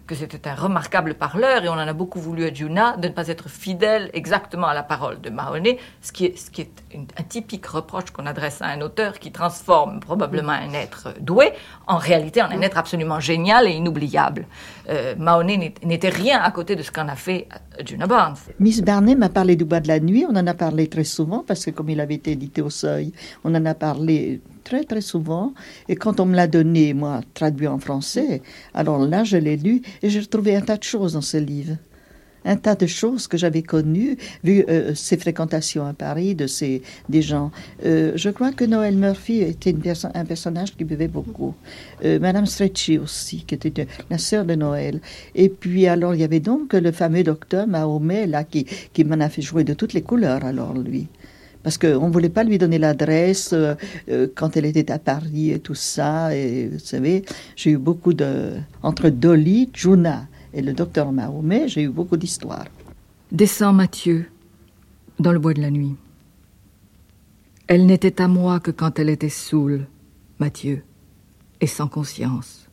que 0.08 0.16
c'était 0.16 0.48
un 0.48 0.56
remarquable 0.56 1.14
parleur 1.16 1.64
et 1.64 1.70
on 1.70 1.74
en 1.74 1.80
a 1.80 1.94
beaucoup 1.94 2.20
voulu 2.20 2.46
à 2.46 2.54
Juna 2.54 2.96
de 2.98 3.10
ne 3.10 3.14
pas 3.14 3.28
être 3.28 3.50
fidèle 3.50 4.10
exactement 4.14 4.68
à 4.68 4.74
la 4.74 4.84
parole 4.84 5.20
de 5.22 5.30
Mahoney, 5.30 5.78
ce 6.02 6.12
qui 6.12 6.26
est, 6.26 6.84
un 6.96 7.24
typique 7.24 7.66
reproche 7.66 8.10
qu'on 8.12 8.26
adresse 8.26 8.62
à 8.62 8.68
un 8.68 8.82
auteur 8.82 9.20
qui 9.20 9.32
transforme 9.32 10.00
probablement 10.00 10.54
un 10.54 10.74
être 10.74 11.14
doué 11.20 11.52
en 11.88 11.98
réalité 11.98 12.42
en 12.42 12.50
un 12.50 12.62
être 12.62 12.78
absolument 12.78 13.20
génial 13.20 13.68
et 13.68 13.72
inoubliable. 13.72 14.48
Euh, 14.90 15.14
n'était- 15.44 16.08
rien 16.10 16.40
à 16.42 16.52
côté 16.52 16.76
de 16.78 16.84
ce 16.84 16.92
qu'en 16.92 17.10
a 17.10 17.16
fait 17.16 17.48
euh, 17.54 17.84
Juna 17.86 18.08
Barnes. 18.08 18.38
Miss 18.60 18.82
Barnet 18.82 19.16
m'a 19.16 19.30
parlé 19.30 19.58
du 19.58 19.66
bois 19.66 19.82
de 19.82 19.90
la 19.90 20.00
nuit. 20.00 20.26
On 20.30 20.36
en 20.36 20.48
a 20.48 20.54
parlé 20.54 20.88
très 20.88 21.04
souvent 21.04 21.44
parce 21.46 21.66
que 21.66 21.72
comme 21.72 21.90
il 21.90 22.00
avait 22.00 22.16
été 22.16 22.32
édité 22.32 22.62
au 22.62 22.70
seuil, 22.70 23.12
on 23.44 23.54
en 23.54 23.66
a 23.66 23.74
parlé 23.74 24.42
très 24.68 24.84
très 24.84 25.02
souvent. 25.02 25.54
Et 25.88 25.96
quand 25.96 26.20
on 26.20 26.26
me 26.26 26.36
l'a 26.36 26.48
donné, 26.48 26.94
moi, 26.94 27.22
traduit 27.34 27.68
en 27.68 27.80
français, 27.80 28.42
alors 28.74 29.00
là, 29.00 29.24
je 29.24 29.38
l'ai 29.38 29.56
lu 29.56 29.82
et 30.02 30.10
j'ai 30.10 30.20
retrouvé 30.20 30.58
un 30.58 30.62
tas 30.62 30.76
de 30.76 30.84
choses 30.84 31.14
dans 31.14 31.22
ce 31.22 31.38
livre. 31.38 31.78
Un 32.44 32.58
tas 32.58 32.76
de 32.76 32.86
choses 32.86 33.28
que 33.28 33.38
j'avais 33.38 33.62
connues, 33.62 34.18
vu 34.44 34.66
euh, 34.70 34.94
ses 34.94 35.18
fréquentations 35.18 35.86
à 35.86 35.94
Paris, 35.94 36.36
de 36.36 36.48
ces, 36.48 36.82
des 37.10 37.22
gens. 37.22 37.52
Euh, 37.86 38.12
je 38.16 38.30
crois 38.30 38.52
que 38.52 38.66
Noël 38.66 38.96
Murphy 38.96 39.42
était 39.42 39.72
une 39.72 39.82
un 40.14 40.26
personnage 40.26 40.76
qui 40.76 40.84
buvait 40.84 41.10
beaucoup. 41.10 41.56
Euh, 42.06 42.20
Madame 42.20 42.46
Stretchy 42.46 42.98
aussi, 43.00 43.44
qui 43.46 43.56
était 43.56 43.88
la 44.10 44.18
sœur 44.18 44.44
de 44.46 44.56
Noël. 44.56 45.02
Et 45.34 45.50
puis 45.50 45.88
alors, 45.88 46.14
il 46.14 46.22
y 46.22 46.26
avait 46.26 46.42
donc 46.42 46.74
le 46.74 46.92
fameux 46.92 47.24
docteur 47.24 47.68
Mahomet, 47.68 48.28
là, 48.28 48.44
qui 48.44 48.66
m'en 49.06 49.20
a 49.20 49.30
fait 49.30 49.42
jouer 49.42 49.64
de 49.64 49.74
toutes 49.74 49.94
les 49.94 50.02
couleurs, 50.02 50.44
alors 50.46 50.74
lui. 50.74 51.08
Parce 51.68 51.78
qu'on 51.78 52.08
ne 52.08 52.14
voulait 52.14 52.30
pas 52.30 52.46
lui 52.46 52.58
donner 52.58 52.78
l'adresse 52.78 53.52
euh, 53.52 53.76
euh, 54.08 54.28
quand 54.34 54.56
elle 54.56 54.64
était 54.64 54.90
à 54.90 55.00
Paris 55.00 55.52
et 55.52 55.60
tout 55.60 55.76
ça. 55.76 56.34
Et 56.34 56.70
vous 56.70 56.80
savez, 56.80 57.26
j'ai 57.58 57.72
eu 57.72 57.78
beaucoup 57.78 58.14
de... 58.14 58.54
Entre 58.84 59.10
Dolly, 59.10 59.70
Juna 59.74 60.28
et 60.54 60.62
le 60.62 60.72
docteur 60.72 61.12
Mahomet, 61.12 61.68
j'ai 61.68 61.82
eu 61.82 61.90
beaucoup 61.90 62.16
d'histoires. 62.16 62.68
Descends, 63.34 63.74
Mathieu, 63.74 64.28
dans 65.20 65.34
le 65.34 65.40
bois 65.40 65.54
de 65.54 65.60
la 65.60 65.70
nuit. 65.70 65.98
Elle 67.68 67.86
n'était 67.86 68.22
à 68.22 68.30
moi 68.30 68.62
que 68.62 68.72
quand 68.72 68.98
elle 68.98 69.10
était 69.10 69.28
saoule, 69.28 69.88
Mathieu, 70.40 70.84
et 71.60 71.68
sans 71.68 71.90
conscience. 71.90 72.70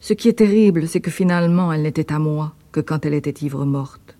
Ce 0.00 0.12
qui 0.12 0.26
est 0.26 0.40
terrible, 0.40 0.88
c'est 0.88 1.00
que 1.00 1.12
finalement, 1.12 1.72
elle 1.72 1.82
n'était 1.82 2.12
à 2.12 2.18
moi 2.18 2.56
que 2.72 2.80
quand 2.80 3.06
elle 3.06 3.14
était 3.14 3.46
ivre 3.46 3.64
morte. 3.64 4.16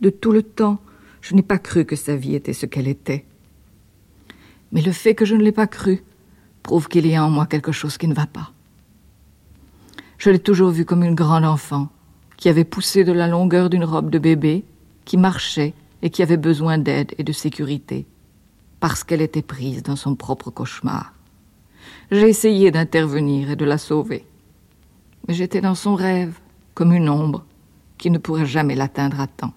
De 0.00 0.10
tout 0.10 0.30
le 0.30 0.44
temps, 0.44 0.78
je 1.20 1.34
n'ai 1.34 1.42
pas 1.42 1.58
cru 1.58 1.84
que 1.84 1.96
sa 1.96 2.16
vie 2.16 2.34
était 2.34 2.52
ce 2.52 2.66
qu'elle 2.66 2.88
était. 2.88 3.24
Mais 4.72 4.82
le 4.82 4.92
fait 4.92 5.14
que 5.14 5.24
je 5.24 5.34
ne 5.34 5.42
l'ai 5.42 5.52
pas 5.52 5.66
cru 5.66 6.02
prouve 6.62 6.88
qu'il 6.88 7.06
y 7.06 7.14
a 7.14 7.24
en 7.24 7.30
moi 7.30 7.46
quelque 7.46 7.72
chose 7.72 7.98
qui 7.98 8.08
ne 8.08 8.14
va 8.14 8.26
pas. 8.26 8.52
Je 10.18 10.30
l'ai 10.30 10.38
toujours 10.38 10.70
vue 10.70 10.84
comme 10.84 11.04
une 11.04 11.14
grande 11.14 11.44
enfant, 11.44 11.88
qui 12.36 12.48
avait 12.48 12.64
poussé 12.64 13.04
de 13.04 13.12
la 13.12 13.28
longueur 13.28 13.70
d'une 13.70 13.84
robe 13.84 14.10
de 14.10 14.18
bébé, 14.18 14.64
qui 15.04 15.16
marchait 15.16 15.74
et 16.02 16.10
qui 16.10 16.22
avait 16.22 16.36
besoin 16.36 16.78
d'aide 16.78 17.14
et 17.18 17.24
de 17.24 17.32
sécurité, 17.32 18.06
parce 18.80 19.04
qu'elle 19.04 19.22
était 19.22 19.42
prise 19.42 19.82
dans 19.82 19.96
son 19.96 20.14
propre 20.14 20.50
cauchemar. 20.50 21.14
J'ai 22.10 22.28
essayé 22.28 22.70
d'intervenir 22.70 23.50
et 23.50 23.56
de 23.56 23.64
la 23.64 23.78
sauver. 23.78 24.24
Mais 25.26 25.34
j'étais 25.34 25.60
dans 25.60 25.74
son 25.74 25.94
rêve, 25.94 26.38
comme 26.74 26.92
une 26.92 27.08
ombre, 27.08 27.44
qui 27.96 28.10
ne 28.10 28.18
pourrait 28.18 28.46
jamais 28.46 28.74
l'atteindre 28.74 29.20
à 29.20 29.26
temps. 29.26 29.52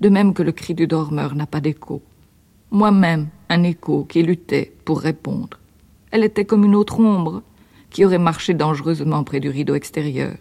De 0.00 0.08
même 0.08 0.34
que 0.34 0.42
le 0.42 0.52
cri 0.52 0.74
du 0.74 0.86
dormeur 0.86 1.34
n'a 1.34 1.46
pas 1.46 1.60
d'écho. 1.60 2.02
Moi-même, 2.70 3.28
un 3.48 3.62
écho 3.62 4.04
qui 4.04 4.22
luttait 4.22 4.72
pour 4.84 5.00
répondre. 5.00 5.58
Elle 6.10 6.24
était 6.24 6.44
comme 6.44 6.64
une 6.64 6.74
autre 6.74 7.00
ombre, 7.00 7.42
qui 7.90 8.04
aurait 8.04 8.18
marché 8.18 8.52
dangereusement 8.52 9.24
près 9.24 9.40
du 9.40 9.48
rideau 9.48 9.74
extérieur. 9.74 10.36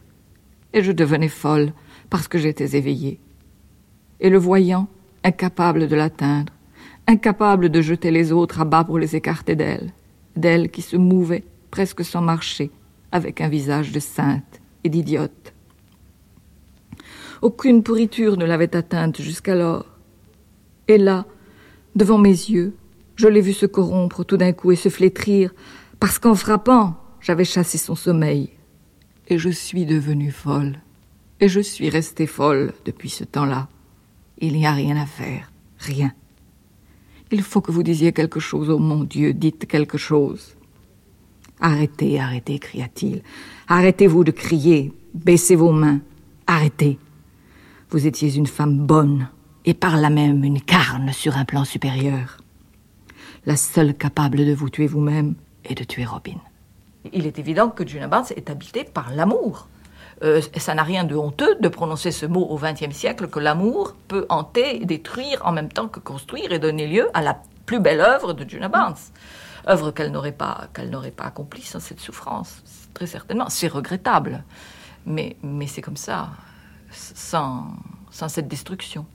Et 0.74 0.84
je 0.84 0.92
devenais 0.92 1.30
folle 1.30 1.72
parce 2.10 2.28
que 2.28 2.38
j'étais 2.38 2.76
éveillée. 2.76 3.20
Et 4.20 4.30
le 4.30 4.38
voyant, 4.38 4.88
incapable 5.24 5.88
de 5.88 5.96
l'atteindre, 5.96 6.52
incapable 7.08 7.70
de 7.70 7.82
jeter 7.82 8.12
les 8.12 8.32
autres 8.32 8.62
à 8.62 8.66
bas 8.66 8.84
pour 8.84 9.00
les 9.00 9.16
écarter 9.16 9.56
d'elle, 9.56 9.94
d'elle 10.36 10.70
qui 10.70 10.82
se 10.82 10.98
mouvait, 10.98 11.46
presque 11.72 12.04
sans 12.04 12.22
marcher, 12.22 12.72
avec 13.12 13.42
un 13.42 13.48
visage 13.48 13.92
de 13.92 14.00
sainte 14.00 14.62
et 14.84 14.90
d'idiote. 14.90 15.55
Aucune 17.42 17.84
pourriture 17.84 18.38
ne 18.38 18.46
l'avait 18.46 18.76
atteinte 18.76 19.22
jusqu'alors. 19.22 19.86
Et 20.88 20.98
là, 20.98 21.26
devant 21.96 22.18
mes 22.18 22.30
yeux, 22.30 22.76
je 23.16 23.28
l'ai 23.28 23.42
vu 23.42 23.54
se 23.54 23.66
corrompre 23.66 24.24
tout 24.24 24.38
d'un 24.38 24.52
coup 24.52 24.72
et 24.72 24.76
se 24.76 24.90
flétrir, 24.90 25.54
parce 26.00 26.20
qu'en 26.20 26.36
frappant, 26.36 26.96
j'avais 27.22 27.46
chassé 27.46 27.78
son 27.78 27.96
sommeil. 27.96 28.50
Et 29.28 29.38
je 29.38 29.50
suis 29.50 29.86
devenue 29.86 30.32
folle. 30.32 30.80
Et 31.40 31.48
je 31.48 31.60
suis 31.60 31.90
restée 31.90 32.28
folle 32.28 32.74
depuis 32.86 33.10
ce 33.10 33.24
temps-là. 33.24 33.68
Il 34.40 34.54
n'y 34.54 34.68
a 34.68 34.74
rien 34.74 34.98
à 34.98 35.06
faire. 35.06 35.52
Rien. 35.80 36.14
Il 37.32 37.42
faut 37.42 37.62
que 37.62 37.72
vous 37.72 37.84
disiez 37.84 38.14
quelque 38.14 38.40
chose, 38.40 38.70
oh 38.70 38.78
mon 38.78 39.04
Dieu, 39.04 39.34
dites 39.34 39.66
quelque 39.66 39.98
chose. 39.98 40.56
Arrêtez, 41.60 42.20
arrêtez, 42.20 42.60
cria-t-il. 42.60 43.24
Arrêtez-vous 43.68 44.24
de 44.24 44.32
crier. 44.32 44.94
Baissez 45.14 45.56
vos 45.56 45.72
mains. 45.72 46.02
Arrêtez. 46.46 47.00
Vous 47.96 48.08
étiez 48.08 48.36
une 48.36 48.46
femme 48.46 48.78
bonne, 48.78 49.30
et 49.64 49.74
par 49.74 49.96
là 49.96 50.10
même 50.10 50.44
une 50.44 50.60
carne 50.60 51.14
sur 51.14 51.38
un 51.38 51.46
plan 51.46 51.64
supérieur. 51.64 52.40
La 53.46 53.56
seule 53.56 53.94
capable 53.94 54.46
de 54.46 54.54
vous 54.54 54.70
tuer 54.70 54.86
vous-même 54.86 55.36
et 55.64 55.76
de 55.76 55.86
tuer 55.86 56.04
Robin. 56.04 56.36
Il 57.14 57.26
est 57.26 57.40
évident 57.40 57.70
que 57.70 57.88
Juna 57.88 58.10
Barnes 58.10 58.26
est 58.36 58.50
habitée 58.50 58.84
par 58.84 59.14
l'amour. 59.14 59.70
euh, 60.24 60.42
ça 60.58 60.76
n'a 60.76 60.84
rien 60.84 61.06
de 61.06 61.16
honteux 61.16 61.56
de 61.62 61.70
prononcer 61.70 62.12
ce 62.12 62.26
mot 62.26 62.42
au 62.42 62.58
XXe 62.58 62.94
siècle 62.94 63.30
que 63.30 63.40
l'amour 63.40 63.96
peut 64.10 64.26
hanter, 64.28 64.84
détruire 64.84 65.42
en 65.46 65.54
même 65.54 65.72
temps 65.72 65.88
que 65.88 66.02
construire 66.02 66.52
et 66.52 66.60
donner 66.60 66.88
lieu 66.88 67.08
à 67.14 67.22
la 67.22 67.42
plus 67.66 67.80
belle 67.80 68.02
œuvre 68.02 68.34
de 68.34 68.44
Juna 68.44 68.68
Barnes. 68.68 69.00
Œuvre 69.70 69.92
qu'elle 69.92 70.12
n'aurait 70.12 70.34
pas, 70.34 70.68
pas 71.16 71.24
accomplie 71.24 71.62
sans 71.62 71.80
cette 71.80 72.02
souffrance, 72.02 72.62
très 72.94 73.08
certainement. 73.08 73.48
C'est 73.48 73.70
regrettable, 73.70 74.44
mais, 75.06 75.38
mais 75.44 75.68
c'est 75.68 75.82
comme 75.82 75.96
ça, 75.96 76.32
sans, 76.96 77.68
sans 78.12 78.30
cette 78.30 78.48
destruction. 78.48 79.06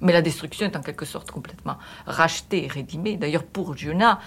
Mais 0.00 0.12
la 0.12 0.22
destruction 0.22 0.66
est 0.66 0.76
en 0.76 0.80
quelque 0.80 1.04
sorte 1.04 1.30
complètement 1.30 1.76
rachetée, 2.06 2.66
rédimée. 2.66 3.16
D'ailleurs, 3.16 3.44
pour 3.44 3.76
Juna, 3.76 4.20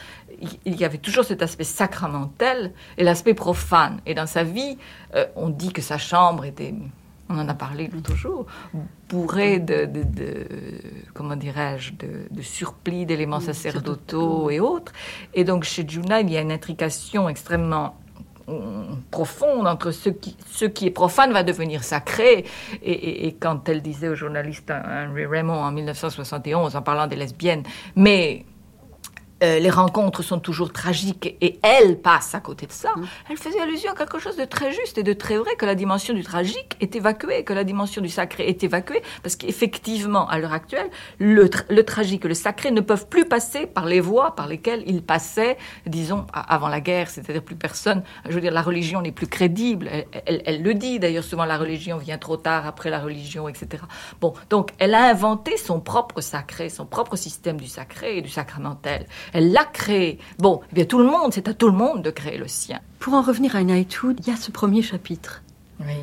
il 0.66 0.76
y 0.76 0.86
avait 0.86 0.98
toujours 0.98 1.26
cet 1.26 1.42
aspect 1.42 1.66
sacramentel 1.66 2.72
et 2.98 3.04
l'aspect 3.04 3.34
profane. 3.34 4.00
Et 4.06 4.16
dans 4.16 4.26
sa 4.28 4.44
vie, 4.44 4.78
euh, 5.14 5.26
on 5.36 5.50
dit 5.50 5.74
que 5.74 5.82
sa 5.82 5.98
chambre 5.98 6.46
était, 6.46 6.74
on 7.30 7.38
en 7.38 7.48
a 7.50 7.54
parlé 7.54 7.90
l'autre 7.90 8.16
jour, 8.16 8.46
bourrée 9.10 9.60
de, 9.60 9.86
de, 9.86 10.04
de 10.04 10.48
comment 11.14 11.36
dirais-je, 11.36 11.94
de, 11.94 12.28
de 12.32 12.42
surplis 12.42 13.06
d'éléments 13.06 13.42
sacerdotaux 13.42 14.50
et 14.50 14.62
autres. 14.62 14.94
Et 15.34 15.44
donc, 15.44 15.66
chez 15.66 15.86
Juna, 15.88 16.22
il 16.22 16.32
y 16.32 16.38
a 16.38 16.42
une 16.42 16.54
intrication 16.54 17.28
extrêmement 17.28 17.98
profonde 19.12 19.68
entre 19.68 19.92
ce 19.92 20.10
qui, 20.10 20.38
ce 20.50 20.66
qui 20.66 20.88
est 20.88 20.92
profane 20.92 21.34
va 21.34 21.44
devenir 21.44 21.84
sacré. 21.84 22.46
Et, 22.82 23.28
et, 23.28 23.34
quand 23.34 23.68
elle 23.68 23.82
disait 23.82 24.08
au 24.08 24.16
journaliste 24.16 24.72
Henry 24.72 25.26
Raymond 25.26 25.62
en 25.62 25.72
1971, 25.72 26.76
en 26.76 26.82
parlant 26.82 27.08
des 27.08 27.18
lesbiennes, 27.18 27.64
mais 27.96 28.46
euh, 29.44 29.60
les 29.60 29.70
rencontres 29.70 30.24
sont 30.24 30.40
toujours 30.40 30.74
tragiques 30.74 31.36
et 31.42 31.60
elle 31.62 32.00
passe 32.00 32.34
à 32.34 32.40
côté 32.40 32.66
de 32.66 32.72
ça, 32.72 32.92
mm. 32.96 33.08
elle 33.30 33.38
faisait 33.38 33.60
allusion 33.60 33.92
à 33.92 33.96
quelque 33.96 34.20
chose 34.20 34.36
de 34.36 34.46
très 34.46 34.72
juste 34.72 34.98
et 34.98 35.04
de 35.04 35.14
très 35.14 35.38
vrai, 35.38 35.56
que 35.56 35.66
la 35.66 35.76
dimension 35.76 36.14
du 36.14 36.24
tragique 36.24 36.76
est 36.80 36.96
évacuée, 36.96 37.44
que 37.44 37.54
la 37.54 37.64
dimension 37.64 38.02
du 38.02 38.10
sacré 38.10 38.48
est 38.48 38.64
évacuée, 38.64 39.02
parce 39.24 39.36
qu'effectivement, 39.36 40.28
à 40.28 40.40
l'heure 40.40 40.54
actuelle, 40.54 40.90
le, 41.20 41.50
le, 41.70 41.84
tragique 41.84 42.26
et 42.26 42.28
le 42.28 42.34
sacré 42.34 42.72
ne 42.72 42.82
peuvent 42.82 43.08
plus 43.08 43.26
passer 43.26 43.68
par 43.68 43.86
les 43.86 44.00
voies 44.00 44.36
par 44.36 44.48
lesquelles 44.48 44.84
ils 44.88 45.04
passaient, 45.04 45.58
disons, 45.86 46.26
avant 46.34 46.68
la 46.68 46.82
guerre, 46.82 47.10
c'est-à-dire 47.10 47.44
plus 47.44 47.56
personne, 47.56 48.04
je 48.28 48.34
veux 48.34 48.42
dire, 48.42 48.54
la 48.54 48.62
religion 48.62 49.02
n'est 49.02 49.12
plus 49.12 49.28
crédible, 49.28 49.88
elle, 49.92 50.08
elle, 50.26 50.42
elle 50.46 50.64
le 50.64 50.74
dit, 50.74 51.00
d'ailleurs 51.00 51.24
souvent 51.24 51.46
la 51.46 51.58
religion 51.58 51.98
vient 51.98 52.18
trop 52.18 52.38
tard 52.38 52.66
après 52.66 52.90
la 52.90 53.00
religion, 53.00 53.48
etc. 53.48 53.84
Bon, 54.22 54.34
donc 54.50 54.72
elle 54.80 54.94
a 54.94 55.06
inventé 55.06 55.58
son 55.58 55.80
propre 55.80 56.22
sacré, 56.22 56.70
son 56.70 56.86
propre 56.86 57.16
système 57.16 57.60
du 57.60 57.68
sacré 57.68 58.18
et 58.18 58.22
du 58.22 58.30
sacramentel. 58.30 59.06
Elle 59.34 59.52
l'a 59.52 59.66
créé. 59.66 60.20
Bon, 60.40 60.62
eh 60.72 60.76
bien 60.76 60.86
tout 60.86 61.00
le 61.00 61.06
monde, 61.06 61.34
c'est 61.34 61.48
à 61.48 61.54
tout 61.54 61.68
le 61.68 61.78
monde 61.78 62.04
de 62.04 62.12
créer 62.12 62.38
le 62.38 62.48
sien. 62.48 62.80
Pour 63.00 63.14
en 63.14 63.22
revenir 63.22 63.56
à 63.56 63.64
Knightwood, 63.64 64.20
il 64.22 64.28
y 64.28 64.34
a 64.34 64.38
ce 64.38 64.52
premier 64.52 64.82
chapitre. 64.82 65.42
Oui. 65.80 65.96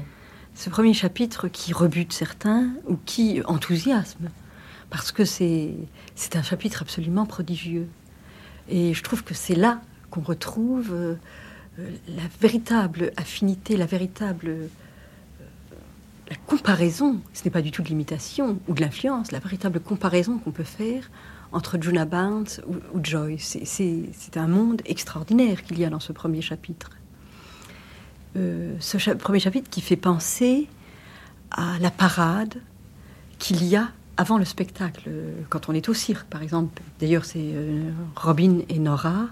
Ce 0.55 0.70
premier 0.70 0.95
chapitre 0.95 1.49
qui 1.49 1.72
rebute 1.72 2.12
certains 2.12 2.68
ou 2.87 2.97
qui 3.05 3.43
enthousiasme. 3.47 4.31
Parce 4.91 5.11
que 5.11 5.25
c'est, 5.25 5.75
c'est 6.14 6.37
un 6.37 6.43
chapitre 6.43 6.83
absolument 6.83 7.27
prodigieux. 7.27 7.89
Et 8.68 8.95
je 8.95 9.03
trouve 9.03 9.25
que 9.25 9.35
c'est 9.35 9.57
là 9.57 9.81
qu'on 10.11 10.20
retrouve 10.20 10.93
euh, 10.93 11.16
la 11.79 12.22
véritable 12.41 13.12
affinité, 13.16 13.77
la 13.77 13.87
véritable 13.87 14.49
euh, 14.49 14.66
la 16.29 16.37
comparaison, 16.47 17.20
ce 17.33 17.45
n'est 17.45 17.51
pas 17.51 17.62
du 17.62 17.70
tout 17.70 17.83
de 17.83 17.89
l'imitation 17.89 18.59
ou 18.68 18.75
de 18.75 18.81
l'influence, 18.81 19.33
la 19.33 19.41
véritable 19.41 19.81
comparaison 19.81 20.39
qu'on 20.39 20.53
peut 20.53 20.62
faire 20.62 21.11
entre 21.55 21.81
Juna 21.81 22.05
Barnes 22.05 22.47
ou, 22.67 22.75
ou 22.97 23.01
Joyce. 23.03 23.59
C'est 23.65 24.37
un 24.37 24.49
monde 24.49 24.83
extraordinaire 24.85 25.63
qu'il 25.63 25.79
y 25.79 25.85
a 25.85 25.91
dans 25.91 26.01
ce 26.01 26.13
premier 26.13 26.43
chapitre. 26.43 26.91
Euh, 28.37 28.75
ce 28.81 29.11
premier 29.13 29.39
chapitre 29.39 29.71
qui 29.71 29.81
fait 29.81 29.97
penser 29.97 30.69
à 31.53 31.79
la 31.81 31.91
parade 31.91 32.57
qu'il 33.39 33.65
y 33.65 33.77
a 33.77 33.89
avant 34.17 34.39
le 34.39 34.45
spectacle, 34.45 35.11
quand 35.49 35.69
on 35.69 35.73
est 35.73 35.89
au 35.89 35.95
cirque, 35.95 36.27
par 36.29 36.43
exemple. 36.43 36.83
D'ailleurs, 37.01 37.25
c'est 37.25 37.39
euh, 37.39 37.91
Robin 38.15 38.59
et 38.69 38.79
Nora 38.79 39.27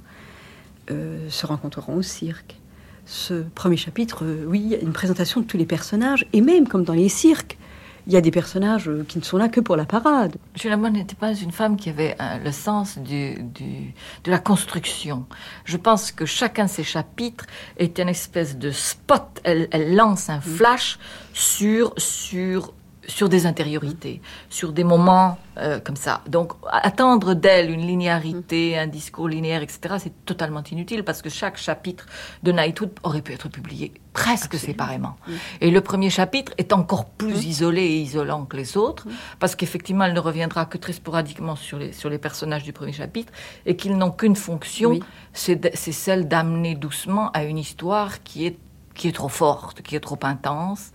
euh, 0.91 1.29
se 1.29 1.47
rencontreront 1.47 1.97
au 1.97 2.03
cirque. 2.03 2.57
Ce 3.05 3.43
premier 3.55 3.77
chapitre, 3.77 4.25
oui, 4.47 4.77
une 4.81 4.93
présentation 4.93 5.41
de 5.41 5.47
tous 5.47 5.57
les 5.57 5.67
personnages, 5.67 6.27
et 6.33 6.41
même 6.41 6.67
comme 6.67 6.85
dans 6.85 6.95
les 6.95 7.09
cirques, 7.09 7.59
il 8.07 8.13
y 8.13 8.17
a 8.17 8.21
des 8.21 8.31
personnages 8.31 8.89
euh, 8.89 9.05
qui 9.07 9.19
ne 9.19 9.25
sont 9.25 9.37
là 9.37 9.49
que 9.49 9.61
pour 9.61 9.77
la 9.77 9.85
parade. 9.85 10.37
Julia 10.55 10.77
Moore 10.77 10.91
n'était 10.91 11.15
pas 11.15 11.35
une 11.35 11.53
femme 11.53 11.77
qui 11.77 11.91
avait 11.91 12.17
euh, 12.21 12.39
le 12.45 12.53
sens 12.53 12.99
du, 12.99 13.35
du, 13.43 13.95
de 14.25 14.31
la 14.31 14.39
construction. 14.39 15.27
Je 15.65 15.77
pense 15.77 16.13
que 16.13 16.27
chacun 16.27 16.65
de 16.65 16.71
ses 16.71 16.85
chapitres 16.85 17.47
est 17.79 17.99
une 17.99 18.09
espèce 18.09 18.57
de 18.57 18.71
spot. 18.71 19.41
Elle, 19.45 19.69
elle 19.71 19.95
lance 19.95 20.31
un 20.31 20.41
flash 20.41 20.99
sur, 21.33 21.95
sur 21.97 22.73
sur 23.09 23.29
des 23.29 23.47
intériorités, 23.47 24.21
sur 24.49 24.73
des 24.73 24.85
moments 24.85 25.39
euh, 25.59 25.81
comme 25.81 25.97
ça. 25.97 26.23
Donc, 26.29 26.53
attendre 26.71 27.35
d'elle 27.35 27.71
une 27.71 27.87
linéarité, 27.87 28.79
un 28.79 28.87
discours 28.87 29.29
linéaire, 29.29 29.63
etc., 29.63 29.97
c'est 29.99 30.25
totalement 30.25 30.63
inutile 30.71 31.03
parce 31.05 31.21
que 31.21 31.29
chaque 31.29 31.57
chapitre 31.57 32.07
de 32.43 32.53
Knightwood 32.53 32.91
aurait 33.03 33.23
pu 33.23 33.33
être 33.33 33.49
publié 33.49 33.93
presque 34.13 34.55
Absolument. 34.55 34.67
séparément. 34.67 35.17
Oui. 35.29 35.35
Et 35.61 35.71
le 35.71 35.81
premier 35.81 36.11
chapitre 36.11 36.53
est 36.59 36.73
encore 36.73 37.07
plus 37.07 37.35
oui. 37.35 37.47
isolé 37.47 37.83
et 37.83 38.01
isolant 38.01 38.45
que 38.45 38.57
les 38.57 38.77
autres 38.77 39.05
oui. 39.07 39.15
parce 39.41 39.57
qu'effectivement, 39.57 40.05
elle 40.05 40.15
ne 40.15 40.21
reviendra 40.21 40.67
que 40.67 40.79
très 40.79 40.93
sporadiquement 40.93 41.57
sur 41.57 41.79
les, 41.79 41.93
sur 41.93 42.09
les 42.09 42.19
personnages 42.19 42.63
du 42.63 42.73
premier 42.73 42.93
chapitre 42.93 43.33
et 43.67 43.77
qu'ils 43.77 43.97
n'ont 43.97 44.11
qu'une 44.11 44.37
fonction, 44.37 45.01
c'est 45.33 45.93
celle 45.93 46.29
d'amener 46.29 46.75
doucement 46.75 47.31
à 47.33 47.45
une 47.45 47.59
histoire 47.59 48.23
qui 48.23 48.47
est 48.47 48.59
qui 48.95 49.09
est 49.09 49.13
trop 49.13 49.29
forte, 49.29 49.83
qui 49.83 49.97
est 49.97 50.01
trop 50.01 50.19
intense, 50.23 50.93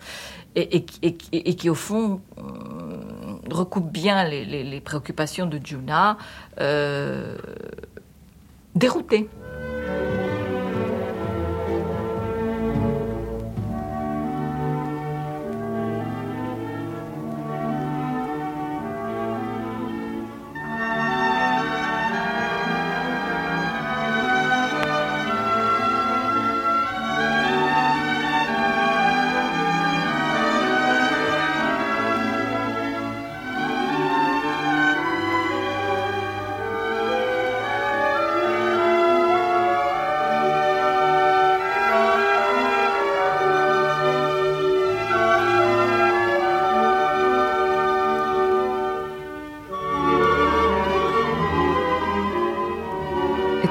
et, 0.57 1.55
qui, 1.55 1.69
au 1.69 1.75
fond, 1.75 2.21
euh, 2.37 2.41
recoupe 3.51 3.91
bien 3.91 4.23
les, 4.27 4.81
préoccupations 4.81 5.45
de 5.45 5.59
Juna, 5.63 6.17
euh, 6.59 7.37
déroutée. 8.75 9.29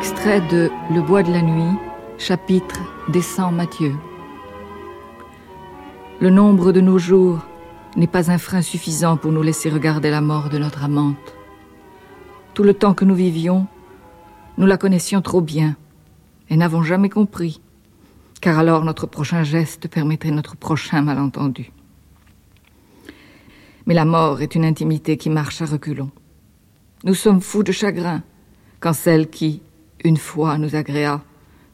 Extrait 0.08 0.40
de 0.40 0.70
Le 0.94 1.02
bois 1.02 1.24
de 1.24 1.32
la 1.32 1.42
nuit, 1.42 1.76
chapitre 2.16 2.78
des 3.08 3.22
Saints 3.22 3.50
Matthieu. 3.50 3.92
Le 6.20 6.30
nombre 6.30 6.70
de 6.70 6.80
nos 6.80 6.96
jours 6.96 7.44
n'est 7.96 8.06
pas 8.06 8.30
un 8.30 8.38
frein 8.38 8.62
suffisant 8.62 9.16
pour 9.16 9.32
nous 9.32 9.42
laisser 9.42 9.68
regarder 9.68 10.10
la 10.10 10.20
mort 10.20 10.48
de 10.48 10.58
notre 10.58 10.84
amante. 10.84 11.34
Tout 12.54 12.62
le 12.62 12.72
temps 12.72 12.94
que 12.94 13.04
nous 13.04 13.16
vivions, 13.16 13.66
nous 14.58 14.66
la 14.66 14.76
connaissions 14.76 15.22
trop 15.22 15.40
bien 15.40 15.74
et 16.50 16.56
n'avons 16.56 16.84
jamais 16.84 17.10
compris, 17.10 17.60
car 18.40 18.60
alors 18.60 18.84
notre 18.84 19.08
prochain 19.08 19.42
geste 19.42 19.88
permettrait 19.88 20.30
notre 20.30 20.54
prochain 20.54 21.02
malentendu. 21.02 21.72
Mais 23.86 23.94
la 23.94 24.04
mort 24.04 24.40
est 24.40 24.54
une 24.54 24.64
intimité 24.64 25.16
qui 25.16 25.30
marche 25.30 25.62
à 25.62 25.66
reculons. 25.66 26.12
Nous 27.02 27.14
sommes 27.14 27.40
fous 27.40 27.64
de 27.64 27.72
chagrin 27.72 28.22
quand 28.78 28.92
celle 28.92 29.28
qui, 29.28 29.62
une 30.06 30.16
fois 30.16 30.56
nous 30.56 30.76
agréa, 30.76 31.24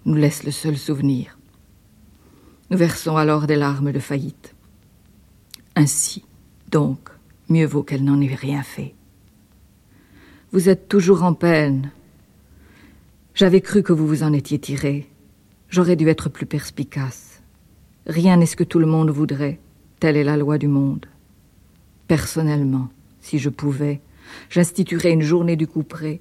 nous 0.07 0.15
laisse 0.15 0.43
le 0.43 0.53
seul 0.53 0.79
souvenir. 0.79 1.39
Nous 2.71 2.79
versons 2.79 3.19
alors 3.19 3.47
des 3.47 3.57
larmes 3.57 3.93
de 3.93 3.99
faillite. 3.99 4.55
Ainsi, 5.77 6.25
donc, 6.71 7.11
mieux 7.51 7.67
vaut 7.67 7.83
qu'elle 7.83 8.05
n'en 8.05 8.23
ait 8.23 8.35
rien 8.35 8.63
fait. 8.63 8.95
Vous 10.51 10.71
êtes 10.71 10.89
toujours 10.89 11.25
en 11.25 11.35
peine. 11.35 11.91
J'avais 13.35 13.61
cru 13.61 13.83
que 13.83 13.93
vous 13.93 14.07
vous 14.07 14.23
en 14.23 14.33
étiez 14.33 14.59
tiré. 14.59 15.11
J'aurais 15.69 15.97
dû 15.97 16.09
être 16.09 16.31
plus 16.31 16.47
perspicace. 16.47 17.43
Rien 18.07 18.39
n'est 18.39 18.47
ce 18.47 18.57
que 18.57 18.65
tout 18.65 18.79
le 18.79 18.87
monde 18.87 19.11
voudrait. 19.11 19.61
Telle 20.01 20.17
est 20.17 20.25
la 20.25 20.39
loi 20.39 20.57
du 20.57 20.69
monde. 20.69 21.05
Personnellement, 22.09 22.89
si 23.21 23.39
je 23.39 23.51
pouvais, 23.51 24.01
j'instituerais 24.49 25.13
une 25.13 25.21
journée 25.21 25.57
du 25.57 25.67
couperet 25.67 26.21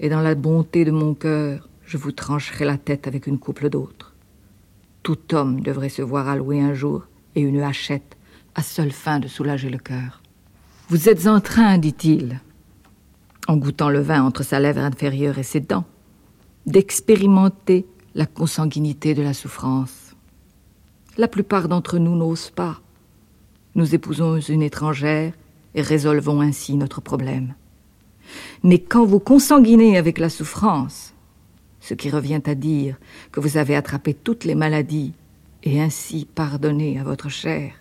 et 0.00 0.08
dans 0.08 0.22
la 0.22 0.34
bonté 0.34 0.84
de 0.86 0.90
mon 0.90 1.14
cœur, 1.14 1.68
je 1.84 1.98
vous 1.98 2.10
trancherai 2.10 2.64
la 2.64 2.78
tête 2.78 3.06
avec 3.06 3.26
une 3.26 3.38
couple 3.38 3.68
d'autres. 3.68 4.14
Tout 5.02 5.34
homme 5.34 5.60
devrait 5.60 5.90
se 5.90 6.00
voir 6.00 6.26
allouer 6.26 6.60
un 6.60 6.72
jour 6.72 7.06
et 7.36 7.42
une 7.42 7.60
hachette, 7.60 8.16
à 8.54 8.62
seule 8.62 8.92
fin 8.92 9.20
de 9.20 9.28
soulager 9.28 9.68
le 9.68 9.78
cœur. 9.78 10.22
Vous 10.88 11.08
êtes 11.08 11.26
en 11.26 11.40
train, 11.40 11.76
dit-il, 11.78 12.40
en 13.46 13.58
goûtant 13.58 13.90
le 13.90 14.00
vin 14.00 14.22
entre 14.24 14.42
sa 14.42 14.58
lèvre 14.58 14.80
inférieure 14.80 15.38
et 15.38 15.42
ses 15.42 15.60
dents, 15.60 15.84
d'expérimenter 16.66 17.86
la 18.14 18.26
consanguinité 18.26 19.14
de 19.14 19.22
la 19.22 19.34
souffrance. 19.34 20.16
La 21.18 21.28
plupart 21.28 21.68
d'entre 21.68 21.98
nous 21.98 22.16
n'osent 22.16 22.50
pas. 22.50 22.80
Nous 23.74 23.94
épousons 23.94 24.40
une 24.40 24.62
étrangère 24.62 25.34
et 25.74 25.82
résolvons 25.82 26.40
ainsi 26.40 26.76
notre 26.76 27.00
problème. 27.00 27.54
Mais 28.62 28.78
quand 28.78 29.04
vous 29.04 29.20
consanguinez 29.20 29.96
avec 29.96 30.18
la 30.18 30.28
souffrance, 30.28 31.14
ce 31.80 31.94
qui 31.94 32.10
revient 32.10 32.42
à 32.44 32.54
dire 32.54 32.96
que 33.32 33.40
vous 33.40 33.56
avez 33.56 33.74
attrapé 33.74 34.14
toutes 34.14 34.44
les 34.44 34.54
maladies 34.54 35.12
et 35.62 35.80
ainsi 35.80 36.26
pardonné 36.26 36.98
à 36.98 37.04
votre 37.04 37.28
chair, 37.28 37.72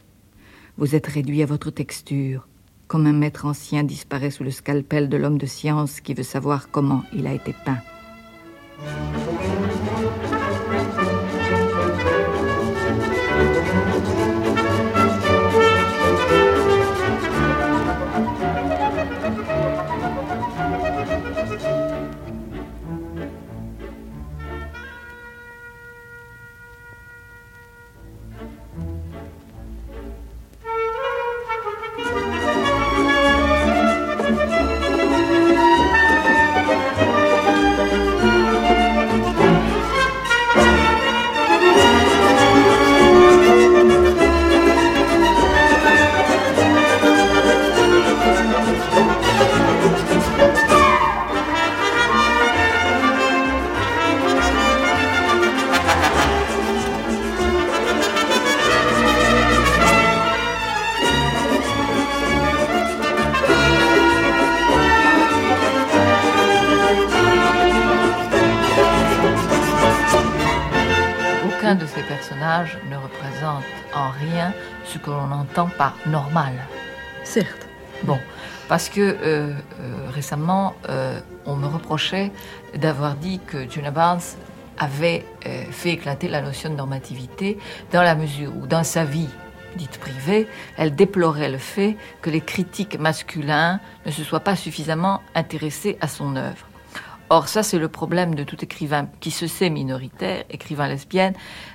vous 0.78 0.96
êtes 0.96 1.08
réduit 1.08 1.44
à 1.44 1.46
votre 1.46 1.72
texture, 1.72 2.48
comme 2.88 3.06
un 3.06 3.14
maître 3.14 3.46
ancien 3.46 3.84
disparaît 3.84 4.32
sous 4.32 4.44
le 4.44 4.52
scalpel 4.52 5.10
de 5.10 5.18
l'homme 5.18 5.38
de 5.38 5.46
science 5.46 6.00
qui 6.00 6.14
veut 6.14 6.24
savoir 6.24 6.70
comment 6.72 7.04
il 7.14 7.28
a 7.28 7.34
été 7.34 7.54
peint. 7.66 7.80
Parce 78.80 78.88
que 78.88 79.02
euh, 79.02 79.14
euh, 79.24 79.52
récemment, 80.10 80.74
euh, 80.88 81.20
on 81.46 81.58
me 81.58 81.68
reprochait 81.68 82.32
d'avoir 82.76 83.16
dit 83.16 83.42
que 83.46 83.70
Juna 83.70 83.92
Barnes 83.92 84.22
avait 84.78 85.26
fait 85.70 85.90
éclater 85.90 86.30
la 86.30 86.42
notion 86.42 86.70
de 86.70 86.76
normativité 86.76 87.58
dans 87.92 88.02
la 88.02 88.16
mesure 88.16 88.54
où, 88.56 88.68
dans 88.68 88.86
sa 88.86 89.04
vie 89.04 89.28
dite 89.76 89.98
privée, 89.98 90.48
elle 90.78 90.96
déplorait 90.96 91.52
le 91.52 91.58
fait 91.58 91.98
que 92.22 92.30
les 92.30 92.40
critiques 92.40 92.98
masculins 92.98 93.82
ne 94.06 94.12
se 94.12 94.24
soient 94.24 94.40
pas 94.40 94.56
suffisamment 94.56 95.20
intéressés 95.36 95.98
à 96.00 96.08
son 96.08 96.38
œuvre. 96.38 96.66
Or, 97.30 97.50
ça, 97.50 97.64
c'est 97.64 97.80
le 97.80 97.90
problème 97.90 98.34
de 98.34 98.46
tout 98.46 98.64
écrivain 98.64 99.10
qui 99.20 99.32
se 99.32 99.48
sait 99.48 99.70
minoritaire, 99.70 100.46
écrivain 100.50 100.88
lesbienne. 100.88 101.34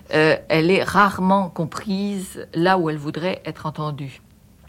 Elle 0.08 0.70
est 0.70 0.82
rarement 0.82 1.50
comprise 1.50 2.46
là 2.54 2.78
où 2.78 2.88
elle 2.88 2.96
voudrait 2.96 3.42
être 3.44 3.66
entendue. 3.66 4.22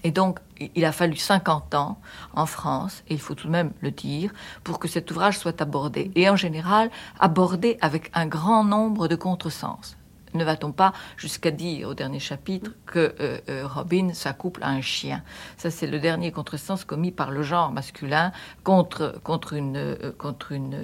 Et 0.03 0.11
donc, 0.11 0.39
il 0.59 0.85
a 0.85 0.91
fallu 0.91 1.15
50 1.15 1.75
ans 1.75 1.99
en 2.33 2.45
France, 2.45 3.03
et 3.07 3.13
il 3.13 3.19
faut 3.19 3.35
tout 3.35 3.47
de 3.47 3.51
même 3.51 3.71
le 3.81 3.91
dire, 3.91 4.31
pour 4.63 4.79
que 4.79 4.87
cet 4.87 5.11
ouvrage 5.11 5.37
soit 5.37 5.61
abordé. 5.61 6.11
Et 6.15 6.29
en 6.29 6.35
général, 6.35 6.89
abordé 7.19 7.77
avec 7.81 8.09
un 8.13 8.27
grand 8.27 8.63
nombre 8.63 9.07
de 9.07 9.15
contresens 9.15 9.97
ne 10.35 10.43
va-t-on 10.43 10.71
pas 10.71 10.93
jusqu'à 11.17 11.51
dire 11.51 11.89
au 11.89 11.93
dernier 11.93 12.19
chapitre 12.19 12.71
que 12.85 13.15
euh, 13.19 13.39
euh, 13.49 13.65
Robin 13.65 14.13
s'accouple 14.13 14.63
à 14.63 14.69
un 14.69 14.81
chien? 14.81 15.23
Ça, 15.57 15.71
c'est 15.71 15.87
le 15.87 15.99
dernier 15.99 16.31
contresens 16.31 16.83
commis 16.83 17.11
par 17.11 17.31
le 17.31 17.41
genre 17.41 17.71
masculin 17.71 18.31
contre, 18.63 19.19
contre, 19.23 19.53
une, 19.53 19.77
euh, 19.77 20.11
contre 20.17 20.51
une, 20.51 20.75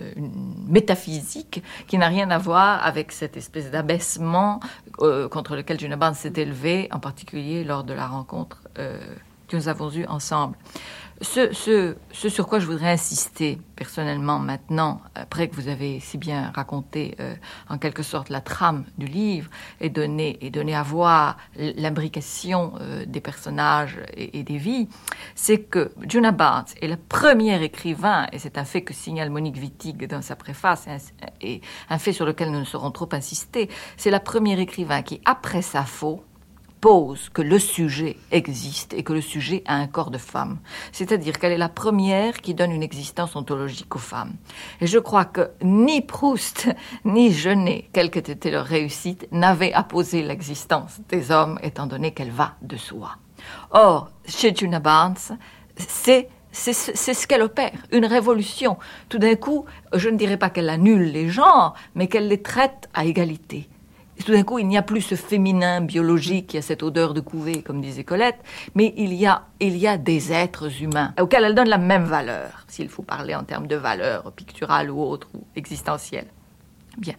métaphysique 0.67 1.63
qui 1.87 1.97
n'a 1.97 2.07
rien 2.07 2.31
à 2.31 2.37
voir 2.37 2.85
avec 2.85 3.11
cette 3.11 3.37
espèce 3.37 3.71
d'abaissement 3.71 4.59
contre 5.31 5.55
lequel 5.55 5.77
Barnes 5.97 6.13
s'est 6.13 6.33
élevé, 6.35 6.87
en 6.91 6.99
particulier 6.99 7.63
lors 7.63 7.83
de 7.83 7.93
la 7.93 8.07
rencontre 8.07 8.61
que 9.51 9.57
nous 9.57 9.67
avons 9.67 9.91
eue 9.91 10.05
ensemble. 10.05 10.57
Ce, 11.21 11.95
sur 12.11 12.47
quoi 12.47 12.57
je 12.57 12.65
voudrais 12.65 12.93
insister 12.93 13.59
personnellement 13.75 14.39
maintenant, 14.39 15.01
après 15.13 15.49
que 15.49 15.55
vous 15.55 15.67
avez 15.67 15.99
si 15.99 16.17
bien 16.17 16.51
raconté 16.55 17.15
euh, 17.19 17.35
en 17.69 17.77
quelque 17.77 18.01
sorte 18.01 18.29
la 18.29 18.41
trame 18.41 18.85
du 18.97 19.05
livre 19.05 19.51
et 19.79 19.91
donné, 19.91 20.39
et 20.41 20.49
donné 20.49 20.73
à 20.73 20.81
voir 20.81 21.37
l'imbrication 21.55 22.73
euh, 22.81 23.05
des 23.05 23.21
personnages 23.21 23.99
et, 24.15 24.41
des 24.41 24.57
vies, 24.57 24.89
c'est 25.35 25.59
que 25.59 25.91
Juna 26.07 26.31
Barnes 26.31 26.65
est 26.81 26.87
le 26.87 26.97
premier 26.97 27.63
écrivain, 27.63 28.25
et 28.31 28.39
c'est 28.39 28.57
un 28.57 28.65
fait 28.65 28.81
que 28.81 28.93
signale 28.93 29.29
Monique 29.29 29.57
Wittig 29.57 30.07
dans 30.07 30.23
sa 30.23 30.35
préface, 30.35 30.87
et 31.39 31.61
un, 31.91 31.99
fait 31.99 32.13
sur 32.13 32.25
lequel 32.25 32.49
nous 32.49 32.59
ne 32.59 32.65
saurons 32.65 32.89
trop 32.89 33.09
insister, 33.11 33.69
c'est 33.95 34.11
la 34.11 34.19
première 34.19 34.59
écrivain 34.59 35.03
qui, 35.03 35.21
après 35.25 35.61
Sappho, 35.61 36.23
pose 36.81 37.29
que 37.29 37.43
le 37.43 37.59
sujet 37.59 38.17
existe 38.31 38.93
et 38.93 39.03
que 39.03 39.13
le 39.13 39.21
sujet 39.21 39.63
a 39.67 39.75
un 39.75 39.87
corps 39.87 40.09
de 40.09 40.17
femme. 40.17 40.57
C'est-à-dire 40.91 41.39
qu'elle 41.39 41.51
est 41.51 41.57
la 41.57 41.69
première 41.69 42.41
qui 42.41 42.55
donne 42.55 42.71
une 42.71 42.83
existence 42.83 43.35
ontologique 43.35 43.95
aux 43.95 43.99
femmes. 43.99 44.33
Et 44.81 44.87
je 44.87 44.97
crois 44.97 45.25
que 45.25 45.51
ni 45.63 46.01
Proust, 46.01 46.69
ni 47.05 47.31
Genet, 47.31 47.87
quelle 47.93 48.09
qu'ait 48.09 48.19
été 48.19 48.49
leur 48.49 48.65
réussite, 48.65 49.27
n'avaient 49.31 49.73
apposé 49.73 50.23
l'existence 50.23 50.99
des 51.07 51.31
hommes, 51.31 51.59
étant 51.61 51.85
donné 51.85 52.13
qu'elle 52.13 52.31
va 52.31 52.55
de 52.63 52.77
soi. 52.77 53.17
Or, 53.69 54.09
chez 54.25 54.53
Juna 54.53 54.79
Barnes, 54.79 55.37
c'est 55.77 56.29
c'est 56.53 56.73
ce 56.73 57.27
qu'elle 57.27 57.43
opère, 57.43 57.71
une 57.93 58.05
révolution. 58.05 58.77
Tout 59.07 59.19
d'un 59.19 59.35
coup, 59.35 59.63
je 59.93 60.09
ne 60.09 60.17
dirais 60.17 60.35
pas 60.35 60.49
qu'elle 60.49 60.67
annule 60.67 61.09
les 61.09 61.29
genres, 61.29 61.75
mais 61.95 62.07
qu'elle 62.07 62.27
les 62.27 62.41
traite 62.41 62.89
à 62.93 63.05
égalité 63.05 63.69
tout 64.23 64.31
d'un 64.31 64.43
coup, 64.43 64.59
il 64.59 64.67
n'y 64.67 64.77
a 64.77 64.81
plus 64.81 65.01
ce 65.01 65.15
féminin 65.15 65.81
biologique 65.81 66.47
qui 66.47 66.57
a 66.57 66.61
cette 66.61 66.83
odeur 66.83 67.13
de 67.13 67.21
couvée, 67.21 67.61
comme 67.61 67.81
disait 67.81 68.03
Colette, 68.03 68.39
mais 68.75 68.93
il 68.97 69.13
y 69.13 69.25
a, 69.25 69.43
il 69.59 69.77
y 69.77 69.87
a 69.87 69.97
des 69.97 70.33
êtres 70.33 70.81
humains 70.81 71.13
auxquels 71.19 71.43
elle 71.43 71.55
donne 71.55 71.69
la 71.69 71.77
même 71.77 72.05
valeur, 72.05 72.65
s'il 72.67 72.89
faut 72.89 73.03
parler 73.03 73.35
en 73.35 73.43
termes 73.43 73.67
de 73.67 73.75
valeur 73.75 74.31
picturale 74.33 74.91
ou 74.91 75.01
autre, 75.01 75.27
ou 75.33 75.43
existentielle. 75.55 76.27
Bien. 76.97 77.13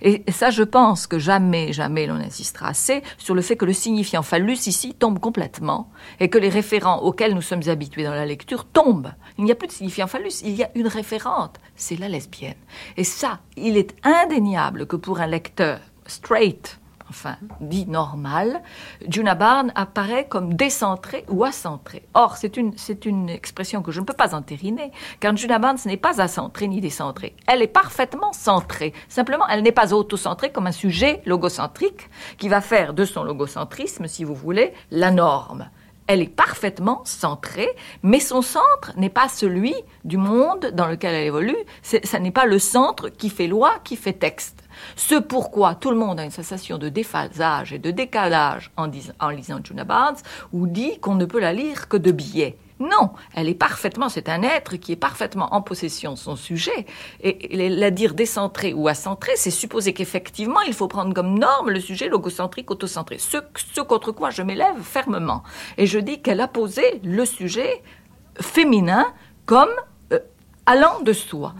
Et 0.00 0.24
ça, 0.32 0.50
je 0.50 0.64
pense 0.64 1.06
que 1.06 1.20
jamais, 1.20 1.72
jamais 1.72 2.06
l'on 2.06 2.16
insistera 2.16 2.68
assez 2.68 3.02
sur 3.18 3.36
le 3.36 3.42
fait 3.42 3.54
que 3.54 3.64
le 3.64 3.72
signifiant 3.72 4.22
phallus 4.22 4.66
ici 4.66 4.94
tombe 4.94 5.20
complètement 5.20 5.90
et 6.18 6.28
que 6.28 6.38
les 6.38 6.48
référents 6.48 6.98
auxquels 7.02 7.34
nous 7.34 7.42
sommes 7.42 7.68
habitués 7.68 8.02
dans 8.02 8.14
la 8.14 8.26
lecture 8.26 8.64
tombent. 8.64 9.12
Il 9.38 9.44
n'y 9.44 9.52
a 9.52 9.54
plus 9.54 9.68
de 9.68 9.72
signifiant 9.72 10.08
phallus, 10.08 10.42
il 10.42 10.56
y 10.56 10.64
a 10.64 10.70
une 10.74 10.88
référente, 10.88 11.60
c'est 11.76 11.98
la 11.98 12.08
lesbienne. 12.08 12.56
Et 12.96 13.04
ça, 13.04 13.38
il 13.56 13.76
est 13.76 13.94
indéniable 14.02 14.86
que 14.86 14.96
pour 14.96 15.20
un 15.20 15.28
lecteur 15.28 15.78
straight, 16.12 16.78
enfin 17.08 17.36
dit 17.60 17.86
normal, 17.86 18.62
Juna 19.08 19.34
Barn 19.34 19.72
apparaît 19.74 20.26
comme 20.28 20.54
décentré 20.54 21.24
ou 21.28 21.44
acentré. 21.44 22.06
Or, 22.14 22.36
c'est 22.36 22.56
une, 22.56 22.76
c'est 22.76 23.04
une 23.04 23.28
expression 23.28 23.82
que 23.82 23.92
je 23.92 24.00
ne 24.00 24.04
peux 24.04 24.14
pas 24.14 24.34
entériner, 24.34 24.92
car 25.20 25.36
Juna 25.36 25.58
Barn, 25.58 25.78
ce 25.78 25.88
n'est 25.88 25.96
pas 25.96 26.20
acentré 26.20 26.68
ni 26.68 26.80
décentré. 26.80 27.34
Elle 27.46 27.62
est 27.62 27.66
parfaitement 27.66 28.32
centrée. 28.32 28.92
Simplement, 29.08 29.46
elle 29.48 29.62
n'est 29.62 29.72
pas 29.72 29.92
autocentrée 29.92 30.52
comme 30.52 30.66
un 30.66 30.72
sujet 30.72 31.22
logocentrique 31.26 32.08
qui 32.38 32.48
va 32.48 32.60
faire 32.60 32.94
de 32.94 33.04
son 33.04 33.24
logocentrisme, 33.24 34.06
si 34.06 34.24
vous 34.24 34.34
voulez, 34.34 34.72
la 34.90 35.10
norme. 35.10 35.68
Elle 36.06 36.20
est 36.20 36.34
parfaitement 36.34 37.02
centrée, 37.04 37.70
mais 38.02 38.20
son 38.20 38.42
centre 38.42 38.92
n'est 38.96 39.08
pas 39.08 39.28
celui 39.28 39.74
du 40.04 40.16
monde 40.16 40.72
dans 40.74 40.88
lequel 40.88 41.14
elle 41.14 41.26
évolue. 41.26 41.56
Ce 41.82 42.16
n'est 42.16 42.32
pas 42.32 42.44
le 42.44 42.58
centre 42.58 43.08
qui 43.08 43.30
fait 43.30 43.46
loi, 43.46 43.74
qui 43.84 43.96
fait 43.96 44.12
texte. 44.12 44.61
Ce 44.96 45.14
pourquoi 45.14 45.74
tout 45.74 45.90
le 45.90 45.96
monde 45.96 46.20
a 46.20 46.24
une 46.24 46.30
sensation 46.30 46.78
de 46.78 46.88
déphasage 46.88 47.72
et 47.72 47.78
de 47.78 47.90
décalage 47.90 48.70
en, 48.76 48.86
lisant 48.86 49.58
Juna 49.62 49.84
Barnes, 49.84 50.16
ou 50.52 50.66
dit 50.66 50.98
qu'on 51.00 51.14
ne 51.14 51.24
peut 51.24 51.40
la 51.40 51.52
lire 51.52 51.88
que 51.88 51.96
de 51.96 52.10
biais. 52.10 52.56
Non, 52.80 53.10
elle 53.34 53.48
est 53.48 53.54
parfaitement, 53.54 54.08
c'est 54.08 54.28
un 54.28 54.42
être 54.42 54.76
qui 54.76 54.92
est 54.92 54.96
parfaitement 54.96 55.54
en 55.54 55.62
possession 55.62 56.12
de 56.14 56.18
son 56.18 56.34
sujet. 56.34 56.86
Et, 57.20 57.68
la 57.68 57.90
dire 57.92 58.14
décentré 58.14 58.72
ou 58.72 58.88
acentré, 58.88 59.32
c'est 59.36 59.52
supposer 59.52 59.92
qu'effectivement, 59.92 60.60
il 60.62 60.74
faut 60.74 60.88
prendre 60.88 61.14
comme 61.14 61.38
norme 61.38 61.70
le 61.70 61.78
sujet 61.78 62.08
logocentrique, 62.08 62.70
autocentré. 62.70 63.18
Ce, 63.18 63.38
ce 63.74 63.80
contre 63.80 64.10
quoi 64.10 64.30
je 64.30 64.42
m'élève 64.42 64.80
fermement. 64.82 65.44
Et 65.78 65.86
je 65.86 66.00
dis 66.00 66.22
qu'elle 66.22 66.40
a 66.40 66.48
posé 66.48 67.00
le 67.04 67.24
sujet 67.24 67.82
féminin 68.40 69.06
comme 69.46 69.70
euh, 70.12 70.18
allant 70.66 71.00
de 71.02 71.12
soi 71.12 71.54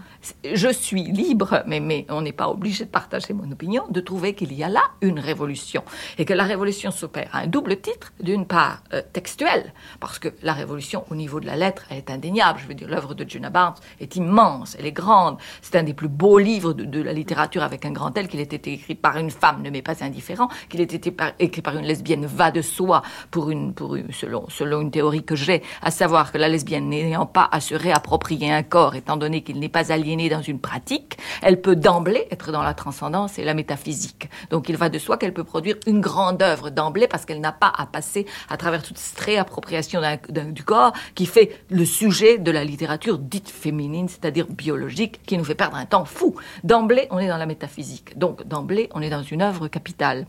je 0.53 0.69
suis 0.71 1.03
libre, 1.03 1.63
mais, 1.67 2.05
on 2.09 2.21
n'est 2.21 2.31
pas 2.31 2.49
obligé 2.49 2.85
de 2.85 2.89
partager 2.89 3.33
mon 3.33 3.51
opinion, 3.51 3.83
de 3.89 3.99
trouver 3.99 4.33
qu'il 4.33 4.53
y 4.53 4.63
a 4.63 4.69
là 4.69 4.81
une 5.01 5.19
révolution. 5.19 5.83
Et 6.17 6.25
que 6.25 6.33
la 6.33 6.43
révolution 6.43 6.91
s'opère 6.91 7.29
à 7.33 7.39
un 7.39 7.47
double 7.47 7.81
titre, 7.81 8.13
d'une 8.19 8.45
part 8.45 8.83
euh, 8.93 9.01
textuelle, 9.13 9.73
parce 9.99 10.19
que 10.19 10.29
la 10.41 10.53
révolution 10.53 11.03
au 11.09 11.15
niveau 11.15 11.39
de 11.39 11.45
la 11.45 11.55
lettre 11.55 11.83
est 11.89 12.09
indéniable. 12.09 12.59
Je 12.61 12.67
veux 12.67 12.73
dire, 12.73 12.87
l'œuvre 12.87 13.13
de 13.13 13.27
Juna 13.27 13.49
Barnes 13.49 13.75
est 13.99 14.15
immense, 14.15 14.75
elle 14.79 14.85
est 14.85 14.91
grande. 14.91 15.37
C'est 15.61 15.75
un 15.75 15.83
des 15.83 15.93
plus 15.93 16.07
beaux 16.07 16.37
livres 16.37 16.73
de, 16.73 17.01
la 17.01 17.13
littérature 17.13 17.63
avec 17.63 17.85
un 17.85 17.91
grand 17.91 18.15
L, 18.17 18.27
qu'il 18.27 18.39
ait 18.39 18.43
été 18.43 18.73
écrit 18.73 18.95
par 18.95 19.17
une 19.17 19.31
femme 19.31 19.61
ne 19.61 19.69
m'est 19.69 19.81
pas 19.81 20.03
indifférent, 20.03 20.47
qu'il 20.69 20.81
ait 20.81 20.83
été 20.83 21.13
écrit 21.39 21.61
par 21.61 21.77
une 21.77 21.85
lesbienne 21.85 22.25
va 22.25 22.51
de 22.51 22.61
soi, 22.61 23.01
pour 23.31 23.49
une, 23.49 23.73
pour 23.73 23.97
selon, 24.11 24.45
selon 24.49 24.81
une 24.81 24.91
théorie 24.91 25.23
que 25.23 25.35
j'ai, 25.35 25.61
à 25.81 25.91
savoir 25.91 26.31
que 26.31 26.37
la 26.37 26.49
lesbienne 26.49 26.89
n'ayant 26.89 27.25
pas 27.25 27.49
à 27.51 27.59
se 27.59 27.75
réapproprier 27.75 28.51
un 28.51 28.63
corps, 28.63 28.95
étant 28.95 29.17
donné 29.17 29.43
qu'il 29.43 29.59
n'est 29.59 29.69
pas 29.69 29.91
allié 29.91 30.12
dans 30.15 30.41
une 30.41 30.59
pratique, 30.59 31.17
elle 31.41 31.61
peut 31.61 31.75
d'emblée 31.75 32.27
être 32.31 32.51
dans 32.51 32.61
la 32.61 32.73
transcendance 32.73 33.39
et 33.39 33.43
la 33.43 33.53
métaphysique. 33.53 34.29
Donc 34.49 34.69
il 34.69 34.77
va 34.77 34.89
de 34.89 34.99
soi 34.99 35.17
qu'elle 35.17 35.33
peut 35.33 35.43
produire 35.43 35.75
une 35.87 36.01
grande 36.01 36.41
œuvre 36.41 36.69
d'emblée 36.69 37.07
parce 37.07 37.25
qu'elle 37.25 37.41
n'a 37.41 37.51
pas 37.51 37.71
à 37.75 37.85
passer 37.85 38.25
à 38.49 38.57
travers 38.57 38.83
toute 38.83 38.97
cette 38.97 39.19
réappropriation 39.19 40.01
du 40.29 40.63
corps 40.63 40.93
qui 41.15 41.25
fait 41.25 41.57
le 41.69 41.85
sujet 41.85 42.37
de 42.37 42.51
la 42.51 42.63
littérature 42.63 43.17
dite 43.17 43.49
féminine, 43.49 44.07
c'est-à-dire 44.07 44.47
biologique, 44.47 45.21
qui 45.25 45.37
nous 45.37 45.43
fait 45.43 45.55
perdre 45.55 45.77
un 45.77 45.85
temps 45.85 46.05
fou. 46.05 46.35
D'emblée, 46.63 47.07
on 47.11 47.19
est 47.19 47.27
dans 47.27 47.37
la 47.37 47.45
métaphysique. 47.45 48.17
Donc 48.17 48.47
d'emblée, 48.47 48.89
on 48.93 49.01
est 49.01 49.09
dans 49.09 49.23
une 49.23 49.41
œuvre 49.41 49.67
capitale. 49.67 50.25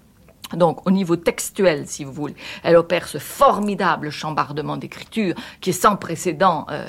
Donc, 0.53 0.87
au 0.87 0.91
niveau 0.91 1.17
textuel, 1.17 1.87
si 1.87 2.05
vous 2.05 2.13
voulez, 2.13 2.35
elle 2.63 2.77
opère 2.77 3.09
ce 3.09 3.19
formidable 3.19 4.11
chambardement 4.11 4.77
d'écriture 4.77 5.35
qui 5.61 5.71
est 5.71 5.73
sans 5.73 5.97
précédent, 5.97 6.67
euh, 6.71 6.87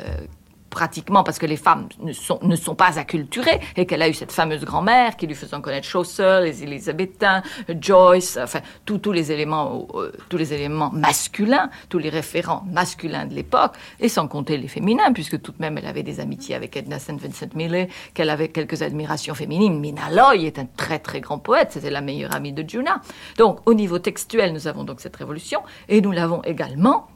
pratiquement 0.75 1.23
parce 1.23 1.39
que 1.39 1.45
les 1.45 1.55
femmes 1.55 1.87
ne 2.01 2.11
sont, 2.11 2.75
pas 2.75 2.99
acculturées 2.99 3.61
et 3.77 3.85
qu'elle 3.85 4.01
a 4.01 4.09
eu 4.09 4.13
cette 4.13 4.33
fameuse 4.33 4.65
grand-mère 4.65 5.15
qui 5.15 5.25
lui 5.25 5.33
faisait 5.33 5.55
connaître 5.61 5.87
Chaucer, 5.87 6.41
les 6.43 6.63
Élisabétains, 6.63 7.43
Joyce, 7.79 8.37
enfin 8.41 8.59
tous 8.83 9.11
les 9.13 9.31
éléments, 9.31 9.87
euh, 9.93 10.11
tous 10.27 10.35
les 10.35 10.53
éléments 10.53 10.91
masculins, 10.91 11.69
tous 11.87 11.97
les 11.97 12.09
référents 12.09 12.65
masculins 12.69 13.25
de 13.25 13.33
l'époque, 13.33 13.71
et 14.01 14.09
sans 14.09 14.27
compter 14.27 14.57
les 14.57 14.67
féminins, 14.67 15.13
puisque 15.13 15.41
tout 15.41 15.53
de 15.53 15.61
même 15.61 15.77
elle 15.77 15.85
avait 15.85 16.03
des 16.03 16.19
amitiés 16.19 16.55
avec 16.55 16.75
Edna 16.75 16.99
St. 16.99 17.21
Vincent 17.21 17.55
Millay, 17.55 17.87
qu'elle 18.13 18.29
avait 18.29 18.49
quelques 18.49 18.81
admirations 18.81 19.33
féminines. 19.33 19.79
Mina 19.79 20.09
Loy 20.11 20.43
est 20.45 20.59
un 20.59 20.65
très 20.65 20.99
très 20.99 21.21
grand 21.21 21.39
poète, 21.39 21.69
c'était 21.71 21.89
la 21.89 22.01
meilleure 22.01 22.35
amie 22.35 22.51
de 22.51 22.67
Juna. 22.67 22.99
Donc 23.37 23.59
au 23.65 23.73
niveau 23.73 23.97
textuel, 23.99 24.51
nous 24.51 24.67
avons 24.67 24.83
donc 24.83 24.99
cette 24.99 25.15
révolution, 25.15 25.61
et 25.87 26.01
nous 26.01 26.11
l'avons 26.11 26.41
également 26.43 27.07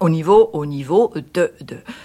au 0.00 0.08
niveau, 0.08 0.50
au 0.52 0.66
niveau 0.66 1.12
de, 1.34 1.52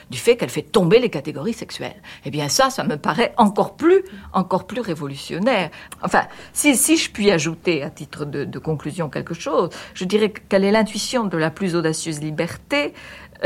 du 0.10 0.18
fait 0.18 0.38
qu'elle 0.38 0.50
fait 0.50 0.62
tomber 0.62 1.00
les 1.00 1.10
catégories 1.10 1.54
sexuelles. 1.54 2.02
Eh 2.26 2.32
bien 2.32 2.50
ça, 2.50 2.70
ça 2.70 2.84
me 2.84 2.98
paraît 2.98 3.34
encore 3.38 3.76
plus, 3.76 4.04
encore 4.34 4.68
plus 4.68 4.82
révolutionnaire. 4.82 5.70
Enfin, 6.02 6.24
si, 6.54 6.76
si 6.76 6.98
je 6.98 7.12
puis 7.12 7.32
ajouter 7.32 7.84
à 7.84 7.90
titre 7.90 8.26
de, 8.26 8.60
conclusion 8.60 9.10
quelque 9.10 9.34
chose, 9.34 9.70
je 9.94 10.06
dirais 10.06 10.32
qu'elle 10.32 10.66
est 10.66 10.72
l'intuition 10.72 11.26
de 11.26 11.38
la 11.38 11.50
plus 11.50 11.76
audacieuse 11.76 12.20
liberté, 12.20 12.94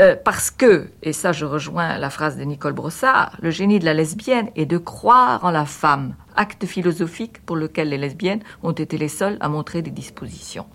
euh, 0.00 0.16
parce 0.22 0.50
que, 0.50 0.90
et 1.02 1.12
ça 1.12 1.30
je 1.32 1.44
rejoins 1.44 1.98
la 1.98 2.10
phrase 2.10 2.36
de 2.36 2.42
Nicole 2.42 2.72
Brossard, 2.72 3.36
le 3.40 3.50
génie 3.50 3.78
de 3.78 3.84
la 3.84 3.94
lesbienne 3.94 4.50
est 4.56 4.66
de 4.66 4.76
croire 4.76 5.44
en 5.44 5.52
la 5.52 5.64
femme, 5.64 6.16
acte 6.34 6.66
philosophique 6.66 7.44
pour 7.46 7.54
lequel 7.54 7.90
les 7.90 7.98
lesbiennes 7.98 8.42
ont 8.64 8.72
été 8.72 8.98
les 8.98 9.08
seules 9.08 9.36
à 9.38 9.48
montrer 9.48 9.82
des 9.82 9.92
dispositions. 9.92 10.66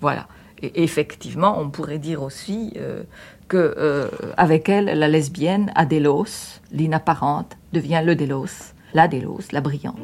Voilà. 0.00 0.26
Et 0.62 0.82
effectivement, 0.82 1.58
on 1.58 1.70
pourrait 1.70 1.98
dire 1.98 2.22
aussi 2.22 2.72
euh, 2.76 3.02
que 3.48 3.74
euh, 3.78 4.08
avec 4.36 4.68
elle, 4.68 4.86
la 4.86 5.08
lesbienne, 5.08 5.72
Adélos, 5.74 6.60
l'inapparente, 6.72 7.56
devient 7.72 8.02
le 8.04 8.14
Délos, 8.14 8.74
la 8.94 9.08
Délos, 9.08 9.52
la 9.52 9.60
brillante. 9.60 9.96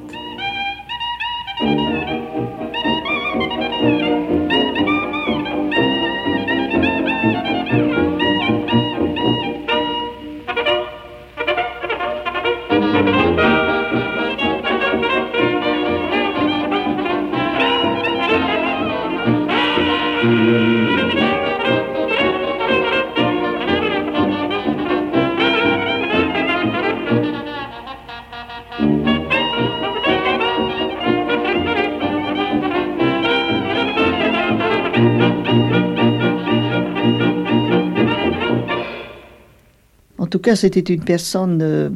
Tout 40.34 40.40
cas, 40.40 40.56
c'était 40.56 40.80
une 40.80 41.04
personne 41.04 41.62
euh, 41.62 41.90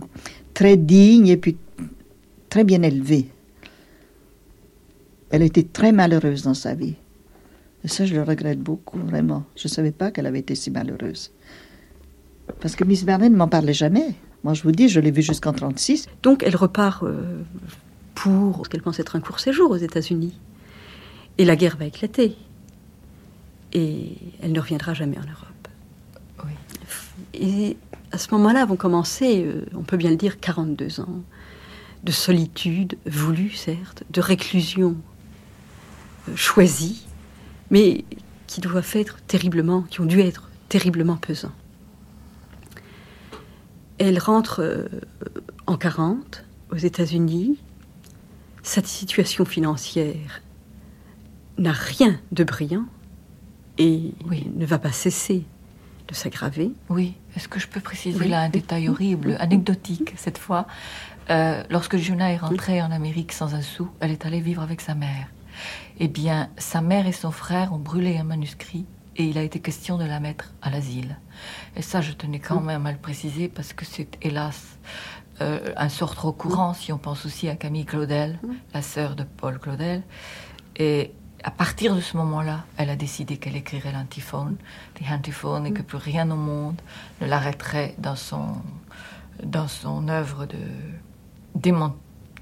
très 0.55 0.77
digne 0.77 1.27
et 1.27 1.37
puis 1.37 1.57
très 2.49 2.63
bien 2.63 2.83
élevée. 2.83 3.27
Elle 5.31 5.43
était 5.43 5.65
très 5.65 5.91
malheureuse 5.91 6.45
dans 6.45 6.55
sa 6.55 6.77
vie. 6.77 6.95
Et 7.83 7.89
ça, 7.89 8.07
je 8.07 8.15
le 8.15 8.23
regrette 8.23 8.61
beaucoup, 8.61 9.01
vraiment. 9.01 9.43
Je 9.57 9.67
ne 9.67 9.71
savais 9.71 9.91
pas 9.91 10.13
qu'elle 10.13 10.27
avait 10.27 10.39
été 10.39 10.55
si 10.55 10.71
malheureuse. 10.71 11.33
Parce 12.61 12.77
que 12.77 12.85
Miss 12.85 13.05
Barnet 13.05 13.29
ne 13.29 13.37
m'en 13.37 13.49
parlait 13.49 13.73
jamais. 13.73 14.15
Moi, 14.45 14.55
je 14.55 14.63
vous 14.63 14.71
dis, 14.71 14.89
je 14.89 15.01
l'ai 15.01 15.11
vue 15.11 15.23
jusqu'en 15.23 15.53
36. 15.53 16.07
Donc, 16.23 16.45
elle 16.45 16.55
repart 16.55 17.03
euh, 17.03 17.43
pour 18.15 18.65
ce 18.65 18.71
qu'elle 18.71 18.83
pense 18.83 19.01
être 19.01 19.17
un 19.17 19.21
court 19.21 19.41
séjour 19.41 19.73
aux 19.73 19.79
États-Unis. 19.79 20.39
Et 21.39 21.45
la 21.45 21.57
guerre 21.57 21.77
va 21.77 21.87
éclater. 21.87 22.37
Et 23.73 24.13
elle 24.41 24.53
ne 24.53 24.61
reviendra 24.61 24.95
jamais 24.95 25.19
en 25.19 25.23
Europe. 25.23 25.69
Oui. 26.45 26.53
Et 27.35 27.77
à 28.13 28.19
ce 28.19 28.31
moment-là 28.33 28.65
vont 28.65 28.77
commencer, 28.77 29.45
euh, 29.45 29.65
on 29.75 29.83
peut 29.83 29.97
bien 29.97 30.11
le 30.11 30.17
dire, 30.17 30.41
42 30.41 31.01
ans 31.01 31.23
de 32.05 32.13
solitude 32.13 32.97
voulue, 33.07 33.51
certes, 33.51 34.05
de 34.11 34.21
réclusion 34.21 34.97
euh, 36.29 36.37
choisie, 36.37 37.07
mais 37.71 38.05
qui 38.47 38.61
doivent 38.61 38.91
être 38.95 39.19
terriblement, 39.27 39.83
qui 39.83 40.01
ont 40.01 40.07
dû 40.07 40.21
être 40.21 40.51
terriblement 40.69 41.17
pesants. 41.17 41.53
Elle 43.99 44.19
rentre 44.19 44.61
euh, 44.63 44.87
en 45.67 45.77
40 45.77 46.45
aux 46.71 46.77
États-Unis. 46.77 47.59
Sa 48.63 48.83
situation 48.83 49.45
financière 49.45 50.43
n'a 51.59 51.73
rien 51.73 52.21
de 52.33 52.45
brillant 52.45 52.85
et 53.79 54.13
ne 54.55 54.67
va 54.67 54.79
pas 54.79 54.93
cesser 54.93 55.45
de 56.09 56.15
s'aggraver. 56.15 56.73
Oui, 56.89 57.15
est-ce 57.37 57.49
que 57.49 57.61
je 57.61 57.69
peux 57.69 57.81
préciser 57.81 58.27
là 58.27 58.41
un 58.41 58.49
détail 58.49 58.89
horrible, 58.89 59.37
anecdotique 59.39 60.15
cette 60.17 60.39
fois 60.39 60.67
euh, 61.31 61.63
Lorsque 61.71 61.97
Juna 61.97 62.33
est 62.33 62.39
rentrée 62.39 62.83
en 62.83 62.91
Amérique 62.91 63.33
sans 63.33 63.55
un 63.55 63.63
sou, 63.63 63.89
elle 64.01 64.11
est 64.11 64.27
allée 64.27 64.41
vivre 64.41 64.63
avec 64.63 64.81
sa 64.81 64.95
mère. 64.95 65.29
Eh 65.99 66.09
bien, 66.09 66.49
sa 66.57 66.81
mère 66.81 67.07
et 67.07 67.13
son 67.13 67.31
frère 67.31 67.73
ont 67.73 67.79
brûlé 67.79 68.17
un 68.17 68.25
manuscrit 68.25 68.87
et 69.17 69.25
il 69.25 69.37
a 69.37 69.43
été 69.43 69.61
question 69.61 69.99
de 69.99 70.05
la 70.05 70.21
mettre 70.21 70.55
à 70.63 70.71
l'asile. 70.71 71.19
Et 71.77 71.83
ça, 71.83 72.01
je 72.01 72.13
tenais 72.13 72.39
quand 72.39 72.61
même 72.61 72.87
à 72.87 72.93
le 72.93 72.99
préciser 72.99 73.49
parce 73.49 73.73
que 73.73 73.85
c'est 73.85 74.17
hélas 74.23 74.79
euh, 75.41 75.73
un 75.77 75.89
sort 75.89 76.15
trop 76.15 76.33
courant 76.33 76.73
si 76.73 76.93
on 76.93 76.99
pense 76.99 77.27
aussi 77.27 77.49
à 77.49 77.57
Camille 77.57 77.85
Claudel, 77.85 78.39
la 78.73 78.83
sœur 78.83 79.15
de 79.15 79.25
Paul 79.25 79.59
Claudel. 79.59 80.03
Et 80.77 81.13
à 81.45 81.51
partir 81.51 81.95
de 81.95 82.01
ce 82.01 82.17
moment-là, 82.17 82.65
elle 82.77 82.91
a 82.91 82.97
décidé 82.97 83.37
qu'elle 83.37 83.57
écrirait 83.57 83.93
l'antiphone, 83.93 84.57
des 85.01 85.09
antiphone, 85.13 85.67
et 85.67 85.73
que 85.73 85.83
plus 85.83 85.99
rien 85.99 86.31
au 86.31 86.37
monde 86.37 86.81
ne 87.21 87.27
l'arrêterait 87.27 87.95
dans 87.99 88.17
son, 88.17 88.57
dans 89.43 89.69
son 89.69 90.09
œuvre 90.09 90.47
de 90.47 90.59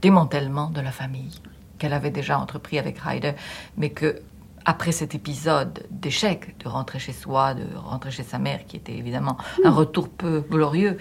démantèlement 0.03 0.71
de 0.71 0.81
la 0.81 0.93
famille 0.93 1.41
qu'elle 1.79 1.93
avait 1.93 2.11
déjà 2.11 2.39
entrepris 2.39 2.79
avec 2.79 2.99
Ryder, 2.99 3.35
mais 3.77 3.91
que 3.91 4.23
après 4.67 4.91
cet 4.91 5.15
épisode 5.15 5.87
d'échec, 5.91 6.57
de 6.59 6.69
rentrer 6.69 6.99
chez 6.99 7.13
soi, 7.13 7.55
de 7.55 7.65
rentrer 7.77 8.11
chez 8.11 8.25
sa 8.25 8.39
mère, 8.39 8.67
qui 8.67 8.77
était 8.77 8.97
évidemment 8.97 9.39
un 9.65 9.71
retour 9.71 10.09
peu 10.09 10.41
glorieux, 10.41 10.99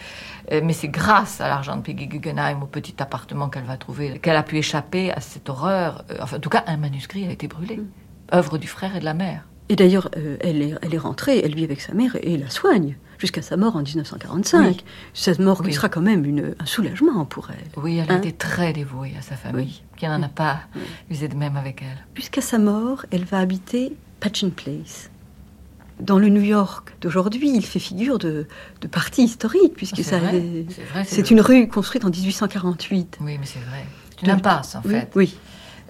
euh, 0.51 0.61
mais 0.63 0.73
c'est 0.73 0.87
grâce 0.87 1.41
à 1.41 1.49
l'argent 1.49 1.75
de 1.75 1.81
Peggy 1.81 2.07
Guggenheim, 2.07 2.61
au 2.61 2.67
petit 2.67 2.95
appartement 3.01 3.49
qu'elle 3.49 3.63
va 3.63 3.77
trouver, 3.77 4.19
qu'elle 4.19 4.35
a 4.35 4.43
pu 4.43 4.57
échapper 4.57 5.11
à 5.11 5.19
cette 5.19 5.49
horreur. 5.49 6.05
Euh, 6.11 6.17
enfin, 6.21 6.37
en 6.37 6.39
tout 6.39 6.49
cas, 6.49 6.63
un 6.67 6.77
manuscrit 6.77 7.25
a 7.27 7.31
été 7.31 7.47
brûlé, 7.47 7.81
œuvre 8.31 8.59
du 8.59 8.67
frère 8.67 8.95
et 8.95 8.99
de 8.99 9.05
la 9.05 9.15
mère. 9.15 9.47
Et 9.69 9.75
d'ailleurs, 9.75 10.11
euh, 10.15 10.37
elle, 10.41 10.61
est, 10.61 10.75
elle 10.83 10.93
est 10.93 10.99
rentrée, 10.99 11.41
elle 11.43 11.55
vit 11.55 11.63
avec 11.63 11.81
sa 11.81 11.93
mère 11.93 12.15
et 12.21 12.37
la 12.37 12.51
soigne 12.51 12.97
jusqu'à 13.17 13.41
sa 13.41 13.57
mort 13.57 13.75
en 13.75 13.81
1945. 13.81 14.83
Cette 15.13 15.39
mort 15.39 15.63
qui 15.63 15.73
sera 15.73 15.89
quand 15.89 16.01
même 16.01 16.25
une, 16.25 16.55
un 16.59 16.65
soulagement 16.65 17.25
pour 17.25 17.49
elle. 17.51 17.81
Oui, 17.81 17.97
elle 17.97 18.11
Hein 18.11 18.17
était 18.17 18.31
très 18.31 18.73
dévouée 18.73 19.13
à 19.17 19.21
sa 19.21 19.35
famille, 19.35 19.81
qui 19.97 20.05
n'en 20.07 20.21
a 20.21 20.29
pas 20.29 20.59
usé 21.09 21.27
de 21.27 21.35
même 21.35 21.57
avec 21.57 21.81
elle. 21.81 22.05
Jusqu'à 22.15 22.41
sa 22.41 22.57
mort, 22.57 23.05
elle 23.11 23.25
va 23.25 23.39
habiter 23.39 23.93
Patchen 24.19 24.51
Place. 24.51 25.09
Dans 25.99 26.19
le 26.19 26.27
New 26.27 26.41
York 26.41 26.93
d'aujourd'hui, 26.99 27.51
il 27.55 27.65
fait 27.65 27.79
figure 27.79 28.19
de, 28.19 28.47
de 28.81 28.87
partie 28.87 29.23
historique, 29.23 29.75
puisque 29.75 30.01
C'est 31.05 31.31
une 31.31 31.39
rue 31.39 31.69
construite 31.69 32.03
en 32.03 32.09
1848. 32.09 33.19
Oui, 33.21 33.37
mais 33.39 33.45
c'est 33.45 33.59
vrai. 33.59 33.85
C'est 34.17 34.25
une 34.25 34.31
impasse, 34.31 34.75
en 34.75 34.81
fait. 34.81 35.09
Oui, 35.15 35.37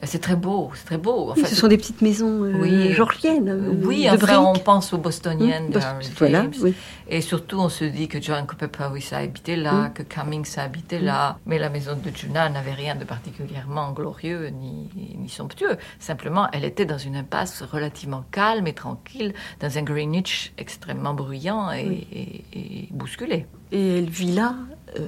C'est 0.06 0.20
très 0.20 0.36
beau, 0.36 0.72
c'est 0.76 0.86
très 0.86 0.98
beau. 0.98 1.34
Oui, 1.36 1.44
ce 1.46 1.56
sont 1.56 1.68
des 1.68 1.78
petites 1.78 2.02
maisons 2.02 2.44
euh, 2.44 2.54
Oui. 2.60 2.94
georgiennes. 2.94 3.50
euh, 3.50 3.74
Oui, 3.84 4.08
de 4.10 4.38
on 4.38 4.54
pense 4.54 4.94
aux 4.94 4.98
bostoniennes 4.98 5.70
de 5.70 5.78
Mmh, 5.78 5.82
Harry 5.82 6.12
voilà, 6.18 6.42
James. 6.44 6.54
oui. 6.62 6.74
Et 7.08 7.22
surtout, 7.22 7.60
on 7.60 7.70
se 7.70 7.86
dit 7.86 8.08
que 8.08 8.22
John 8.22 8.46
Copperpowys 8.48 9.10
a 9.14 9.18
habité 9.18 9.56
là, 9.56 9.74
Mm. 9.90 9.94
que 9.94 10.04
Cummings 10.04 10.48
a 10.58 10.62
habité 10.64 11.00
là. 11.00 11.38
Mais 11.46 11.60
la 11.60 11.70
maison 11.70 11.96
de 11.96 12.10
Juna 12.16 12.50
n'avait 12.50 12.74
rien 12.74 12.96
de 12.96 13.04
particulièrement 13.04 13.92
glorieux 13.92 14.48
ni, 14.48 14.90
ni 15.18 15.30
somptueux. 15.30 15.78
Simplement, 16.00 16.48
elle 16.52 16.66
était 16.66 16.86
dans 16.86 16.98
une 16.98 17.16
impasse 17.16 17.62
relativement 17.64 18.24
calme 18.32 18.68
et 18.68 18.74
tranquille, 18.74 19.34
dans 19.60 19.78
un 19.78 19.84
Greenwich 19.84 20.54
extrêmement 20.58 21.14
bruyant 21.14 21.72
et, 21.72 21.88
Oui. 21.88 22.08
et- 22.12 22.44
et 22.54 22.90
bousculé. 22.92 23.46
Et 23.72 24.00
elle 24.00 24.10
vit 24.10 24.34
là, 24.34 24.56
euh, 25.00 25.08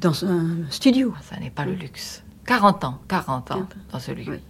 dans 0.00 0.24
un 0.24 0.48
studio. 0.70 1.14
Ça 1.22 1.38
n'est 1.40 1.50
pas 1.50 1.64
le 1.64 1.72
luxe. 1.72 2.22
40 2.48 2.84
ans, 2.84 2.98
40 3.08 3.28
ans 3.28 3.42
40 3.42 3.52
ans. 3.52 3.68
dans 3.92 3.98
ce 3.98 4.12
lieu. 4.12 4.24
Oui. 4.26 4.40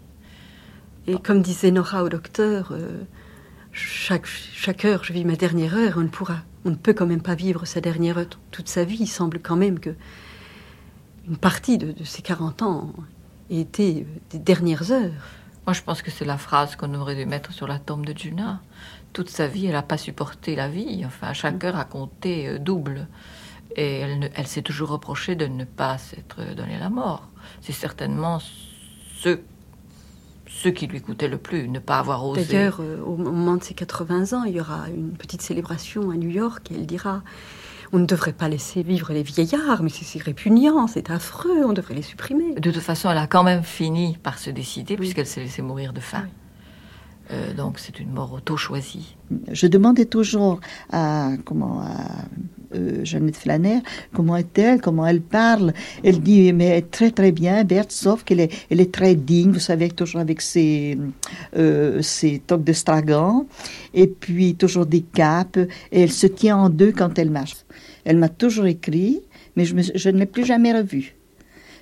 Et 1.09 1.19
comme 1.19 1.43
disait 1.43 1.73
Nora 1.73 2.05
au 2.05 2.09
docteur, 2.09 2.69
euh, 2.71 3.03
chaque, 3.73 4.27
chaque 4.27 4.85
heure, 4.85 5.03
je 5.03 5.13
vis 5.13 5.25
ma 5.25 5.35
dernière 5.35 5.75
heure, 5.75 5.95
on 5.97 6.03
ne 6.03 6.09
pourra, 6.09 6.37
on 6.65 6.71
ne 6.71 6.77
peut 6.77 6.93
quand 6.93 7.07
même 7.07 7.23
pas 7.23 7.35
vivre 7.35 7.65
sa 7.65 7.81
dernière 7.81 8.19
heure 8.19 8.27
toute 8.53 8.69
sa 8.69 8.85
vie. 8.85 8.99
Il 9.01 9.09
semble 9.09 9.41
quand 9.41 9.57
même 9.57 9.81
que 9.81 9.91
une 11.27 11.37
partie 11.37 11.77
de, 11.77 11.91
de 11.91 12.05
ces 12.05 12.23
40 12.23 12.63
ans 12.63 12.93
ait 13.51 13.61
été 13.61 14.03
euh, 14.03 14.21
des 14.31 14.39
dernières 14.39 14.93
heures. 14.93 15.11
Moi, 15.67 15.73
je 15.75 15.83
pense 15.83 16.01
que 16.01 16.13
c'est 16.13 16.25
la 16.25 16.39
phrase 16.39 16.77
qu'on 16.77 16.95
aurait 16.95 17.17
dû 17.17 17.27
mettre 17.27 17.53
sur 17.53 17.67
la 17.67 17.81
tombe 17.81 18.07
de 18.07 18.17
Juna. 18.17 18.61
Toute 19.13 19.29
sa 19.29 19.49
vie, 19.49 19.67
elle 19.67 19.73
n'a 19.73 19.83
pas 19.83 19.99
supporté 19.99 20.55
la 20.55 20.69
vie. 20.69 21.03
Enfin, 21.05 21.33
chaque 21.33 21.65
heure 21.65 21.77
a 21.77 21.85
compté 21.85 22.49
euh, 22.49 22.59
double. 22.61 23.09
Et 23.81 24.01
elle, 24.01 24.19
ne- 24.19 24.29
elle 24.35 24.47
s'est 24.49 24.63
toujours 24.63 24.89
reproché 24.89 25.37
de 25.37 25.47
ne 25.47 25.65
pas 25.65 25.99
s'être 25.99 26.55
donné 26.57 26.79
la 26.81 26.91
mort. 26.91 27.29
C'est 27.61 27.73
certainement 27.73 28.41
ce, 29.21 29.39
ce 30.49 30.69
qui 30.69 30.89
lui 30.89 31.01
coûtait 31.01 31.29
le 31.29 31.39
plus, 31.39 31.69
ne 31.69 31.79
pas 31.79 31.99
avoir 32.01 32.27
osé. 32.27 32.45
D'ailleurs, 32.45 32.79
euh, 32.81 33.01
au 33.03 33.17
moment 33.17 33.57
de 33.57 33.63
ses 33.63 33.75
80 33.75 34.33
ans, 34.37 34.43
il 34.45 34.55
y 34.55 34.61
aura 34.61 34.89
une 34.89 35.13
petite 35.13 35.43
célébration 35.43 36.11
à 36.11 36.17
New 36.17 36.29
York 36.31 36.73
et 36.73 36.75
elle 36.75 36.87
dira 36.87 37.23
on 37.93 37.99
ne 38.01 38.05
devrait 38.05 38.33
pas 38.35 38.49
laisser 38.49 38.83
vivre 38.83 39.13
les 39.15 39.23
vieillards, 39.23 39.83
mais 39.83 39.89
c'est 39.91 40.05
c'est 40.05 40.23
répugnant, 40.23 40.89
c'est 40.89 41.09
affreux, 41.09 41.65
on 41.65 41.73
devrait 41.73 41.95
les 41.95 42.03
supprimer. 42.03 42.55
De 42.57 42.71
toute 42.71 42.83
façon, 42.83 43.11
elle 43.11 43.17
a 43.17 43.27
quand 43.29 43.45
même 43.45 43.63
fini 43.63 44.19
par 44.23 44.39
se 44.39 44.51
décider, 44.51 44.97
puisqu'elle 44.97 45.27
s'est 45.27 45.41
laissée 45.41 45.63
mourir 45.63 45.93
de 45.95 46.01
faim. 46.01 46.25
Oui. 46.25 46.31
Euh, 47.31 47.55
donc, 47.55 47.79
c'est 47.79 47.99
une 48.01 48.11
mort 48.11 48.33
auto-choisie. 48.33 49.17
Je 49.53 49.67
demandais 49.67 50.05
toujours 50.05 50.61
à, 50.91 51.31
comment, 51.47 51.81
à 51.81 52.25
euh, 52.75 53.05
Jeannette 53.05 53.37
Flanner 53.37 53.81
comment 54.13 54.37
est-elle, 54.37 54.81
comment 54.81 55.07
elle 55.07 55.21
parle? 55.21 55.73
Elle 56.03 56.21
dit, 56.21 56.53
mais 56.53 56.83
très 56.83 57.11
très 57.11 57.33
bien, 57.33 57.65
Berthe, 57.65 57.93
sauf 57.93 58.25
qu'elle 58.25 58.41
est, 58.41 58.53
elle 58.71 58.81
est 58.81 58.93
très 58.93 59.15
digne, 59.15 59.53
vous 59.53 59.61
savez, 59.61 59.91
toujours 59.91 60.21
avec 60.21 60.41
ses, 60.41 60.99
euh, 61.57 62.03
ses 62.03 62.41
toques 62.41 62.65
de 62.65 62.73
stragan, 62.73 63.47
et 63.95 64.07
puis 64.07 64.55
toujours 64.55 64.87
des 64.87 65.03
capes, 65.03 65.59
et 65.93 66.03
elle 66.03 66.13
se 66.13 66.27
tient 66.27 66.57
en 66.57 66.69
deux 66.69 66.93
quand 66.93 67.19
elle 67.19 67.31
marche. 67.31 67.57
Elle 68.05 68.19
m'a 68.19 68.29
toujours 68.29 68.67
écrit, 68.67 69.21
mais 69.57 69.65
je 69.65 70.11
ne 70.11 70.19
l'ai 70.19 70.27
plus 70.27 70.45
jamais 70.45 70.73
revue. 70.73 71.18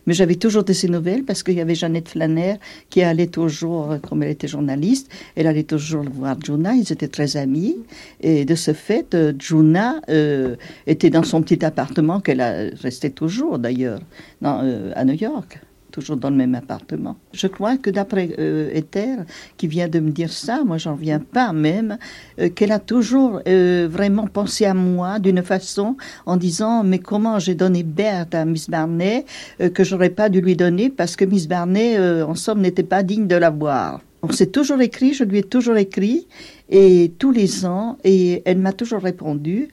Mais 0.07 0.15
j'avais 0.15 0.37
toujours 0.37 0.65
de 0.65 0.73
ses 0.73 0.89
nouvelles 0.89 1.25
parce 1.25 1.43
qu'il 1.43 1.55
y 1.55 1.61
avait 1.61 1.75
Jeannette 1.75 2.09
Flanner 2.09 2.57
qui 2.91 3.03
allait 3.03 3.27
toujours, 3.27 3.93
euh, 3.93 3.99
comme 3.99 4.23
elle 4.23 4.31
était 4.31 4.49
journaliste, 4.49 5.11
elle 5.35 5.47
allait 5.47 5.65
toujours 5.65 6.05
voir 6.05 6.37
Juna, 6.43 6.75
ils 6.75 6.93
étaient 6.93 7.09
très 7.09 7.37
amis. 7.37 7.77
Et 8.21 8.45
de 8.45 8.55
ce 8.55 8.73
fait, 8.73 9.15
euh, 9.15 9.33
Juna 9.39 10.01
euh, 10.09 10.57
était 10.87 11.11
dans 11.11 11.25
son 11.25 11.43
petit 11.43 11.65
appartement 11.65 12.21
qu'elle 12.21 12.41
resté 12.81 13.11
toujours 13.11 13.59
d'ailleurs, 13.59 14.01
à 14.43 15.05
New 15.05 15.15
York, 15.15 15.61
toujours 15.97 16.19
dans 16.19 16.29
le 16.29 16.37
même 16.37 16.55
appartement. 16.55 17.17
Je 17.33 17.47
crois 17.47 17.79
que 17.79 17.89
d'après 17.89 18.29
euh, 18.39 18.79
Ether, 18.79 19.17
qui 19.57 19.67
vient 19.67 19.89
de 19.89 19.99
me 19.99 20.11
dire 20.11 20.31
ça, 20.31 20.63
moi 20.63 20.77
j'en 20.77 20.95
reviens 20.95 21.21
pas 21.21 21.55
même, 21.55 21.97
euh, 22.39 22.51
qu'elle 22.51 22.73
a 22.73 22.79
toujours 22.79 23.41
euh, 23.49 23.89
vraiment 23.91 24.27
pensé 24.27 24.67
à 24.67 24.75
moi 24.75 25.19
d'une 25.19 25.43
façon 25.43 25.97
en 26.27 26.37
disant 26.37 26.85
mais 26.85 26.99
comment 26.99 27.39
j'ai 27.39 27.55
donné 27.55 27.83
Berthe 27.83 28.35
à 28.35 28.45
Miss 28.45 28.69
Barney 28.69 29.25
euh, 29.63 29.71
que 29.71 29.85
j'aurais 29.85 30.11
pas 30.11 30.29
dû 30.29 30.43
lui 30.43 30.55
donner 30.55 30.91
parce 30.91 31.17
que 31.17 31.25
Miss 31.25 31.49
Barney 31.49 31.97
euh, 31.97 32.27
en 32.27 32.35
somme 32.35 32.61
n'était 32.61 32.83
pas 32.83 33.03
digne 33.03 33.27
de 33.27 33.37
la 33.37 33.49
voir. 33.49 34.03
On 34.23 34.33
s'est 34.33 34.53
toujours 34.59 34.81
écrit, 34.81 35.15
je 35.15 35.25
lui 35.25 35.39
ai 35.39 35.43
toujours 35.43 35.77
écrit 35.77 36.27
et 36.69 37.13
tous 37.19 37.31
les 37.31 37.65
ans 37.65 37.97
et 38.05 38.43
elle 38.45 38.59
m'a 38.59 38.73
toujours 38.73 39.01
répondu, 39.01 39.69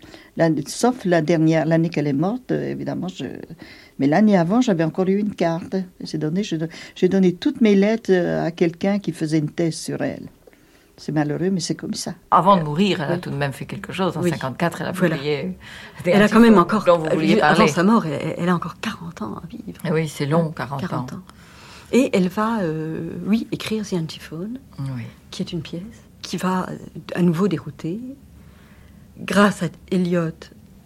sauf 0.68 1.06
la 1.06 1.22
dernière 1.22 1.66
l'année 1.66 1.90
qu'elle 1.90 2.08
est 2.08 2.22
morte 2.28 2.52
évidemment 2.52 3.08
je 3.08 3.26
mais 4.00 4.08
l'année 4.08 4.38
avant, 4.38 4.62
j'avais 4.62 4.84
encore 4.84 5.08
eu 5.08 5.18
une 5.20 5.36
carte. 5.36 5.76
J'ai 6.02 6.18
donné, 6.18 6.42
j'ai 6.44 7.34
toutes 7.36 7.62
mes 7.62 7.76
lettres 7.76 8.12
euh, 8.12 8.46
à 8.46 8.52
quelqu'un 8.52 9.00
qui 9.00 9.12
faisait 9.12 9.40
une 9.40 9.50
thèse 9.52 9.76
sur 9.76 10.02
elle. 10.02 10.28
C'est 10.98 11.12
malheureux, 11.12 11.50
mais 11.50 11.60
c'est 11.60 11.74
comme 11.76 11.96
ça. 11.96 12.14
Avant 12.30 12.56
de 12.58 12.62
mourir, 12.64 13.02
elle 13.02 13.14
a 13.14 13.18
tout 13.18 13.32
de 13.32 13.36
même 13.36 13.52
fait 13.52 13.66
quelque 13.66 13.92
chose. 13.92 14.16
En 14.16 14.22
Oui. 14.22 14.30
54, 14.30 14.82
elle 14.82 14.88
a 14.88 14.92
Voilà. 14.92 15.16
publié. 15.16 15.58
des 16.04 16.12
Elle 16.12 16.22
a 16.22 16.30
quand 16.30 16.40
même 16.40 16.58
encore, 16.60 16.84
dont 16.86 17.00
vous 17.00 17.10
vouliez 17.10 17.42
avant 17.42 17.56
parler. 17.56 17.72
sa 17.72 17.84
mort, 17.84 18.06
elle, 18.06 18.36
elle 18.38 18.50
a 18.50 18.56
encore 18.56 18.76
40 18.80 19.22
ans 19.24 19.42
à 19.44 19.48
vivre. 19.48 19.80
Eh 19.86 19.92
Oui, 19.92 20.08
c'est 20.08 20.28
long, 20.28 20.52
40, 20.52 20.82
40 20.82 21.14
ans. 21.14 21.16
ans. 21.18 21.20
Et 21.92 22.10
elle 22.14 22.28
va, 22.30 22.60
euh, 22.62 23.10
oui, 23.26 23.48
écrire 23.52 23.86
The 23.88 23.94
Antiphone, 23.94 24.60
Oui. 24.80 25.04
qui 25.32 25.42
est 25.42 25.52
une 25.52 25.62
pièce 25.62 25.82
qui 26.22 26.38
va 26.38 26.68
euh, 26.70 26.78
à 27.16 27.22
nouveau 27.24 27.48
dérouter. 27.48 28.00
Grâce 29.20 29.64
à 29.64 29.68
Eliot, 29.92 30.30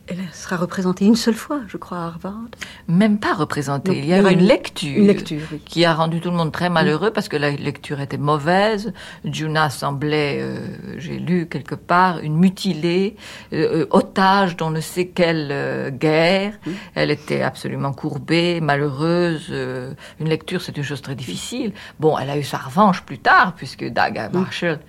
elle 0.08 0.18
sera 0.32 0.56
représentée 0.56 1.06
une 1.06 1.16
seule 1.16 1.34
fois, 1.34 1.62
je 1.68 1.76
crois, 1.78 1.98
à 1.98 2.06
Harvard. 2.06 2.48
Même 2.88 3.20
pas 3.20 3.34
représenté. 3.34 3.92
Non, 3.92 3.98
il 3.98 4.06
y 4.06 4.14
a 4.14 4.18
eu 4.18 4.22
aura 4.22 4.32
une 4.32 4.44
lecture. 4.44 4.98
Une 4.98 5.08
lecture, 5.08 5.42
oui. 5.52 5.60
Qui 5.66 5.84
a 5.84 5.94
rendu 5.94 6.22
tout 6.22 6.32
le 6.32 6.38
monde 6.38 6.52
très 6.52 6.70
malheureux 6.70 7.12
parce 7.12 7.28
que 7.28 7.36
la 7.36 7.52
lecture 7.52 8.00
était 8.00 8.18
mauvaise. 8.18 8.94
Juna 9.26 9.70
semblait, 9.70 10.40
euh, 10.40 10.60
j'ai 10.98 11.20
lu 11.20 11.48
quelque 11.48 11.76
part, 11.76 12.20
une 12.20 12.38
mutilée, 12.38 13.18
euh, 13.52 13.82
euh, 13.82 13.88
otage 13.90 14.56
dans 14.56 14.72
ne 14.72 14.80
sait 14.80 15.08
quelle 15.08 15.50
euh, 15.52 15.90
guerre. 15.90 16.54
Elle 16.96 17.12
était 17.12 17.42
absolument 17.42 17.92
courbée, 17.92 18.62
malheureuse. 18.62 19.50
une 19.52 20.30
lecture, 20.30 20.62
c'est 20.62 20.78
une 20.78 20.84
chose 20.84 21.02
très 21.02 21.16
difficile. 21.16 21.74
Bon, 22.00 22.18
elle 22.18 22.30
a 22.30 22.38
eu 22.38 22.44
sa 22.44 22.58
revanche 22.58 23.02
plus 23.04 23.20
tard 23.20 23.54
puisque 23.56 23.86
Daga 23.86 24.30
Marshall 24.30 24.80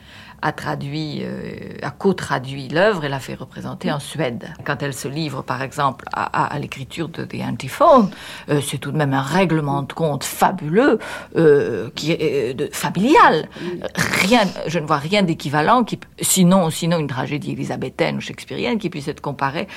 a 0.42 0.52
traduit, 0.52 1.20
euh, 1.22 1.76
a 1.82 1.90
co-traduit 1.90 2.68
l'œuvre 2.68 3.04
et 3.04 3.08
l'a 3.08 3.18
fait 3.18 3.34
représenter 3.34 3.90
en 3.90 3.98
Suède. 3.98 4.48
Quand 4.64 4.82
elle 4.82 4.94
se 4.94 5.08
livre, 5.08 5.42
par 5.42 5.62
exemple, 5.62 6.04
à, 6.12 6.56
l'écriture 6.58 7.08
de 7.08 7.24
The 7.24 7.42
Antiphone, 7.42 8.10
euh, 8.48 8.60
c'est 8.60 8.78
tout 8.78 8.92
de 8.92 8.96
même 8.96 9.12
un 9.14 9.22
règlement 9.22 9.82
de 9.82 9.92
compte 9.92 10.24
fabuleux, 10.24 10.98
euh, 11.36 11.90
qui 11.94 12.12
est 12.12 12.50
euh, 12.50 12.54
de, 12.54 12.68
familial. 12.72 13.48
Rien, 13.94 14.42
je 14.66 14.78
ne 14.78 14.86
vois 14.86 14.98
rien 14.98 15.22
d'équivalent, 15.22 15.84
qui, 15.84 15.98
sinon, 16.20 16.70
sinon 16.70 16.98
une 16.98 17.08
tragédie 17.08 17.52
élisabéthaine 17.52 18.16
ou 18.16 18.20
shakespearienne 18.20 18.78
qui 18.78 18.90
puisse 18.90 19.08
être 19.08 19.20
comparée 19.20 19.68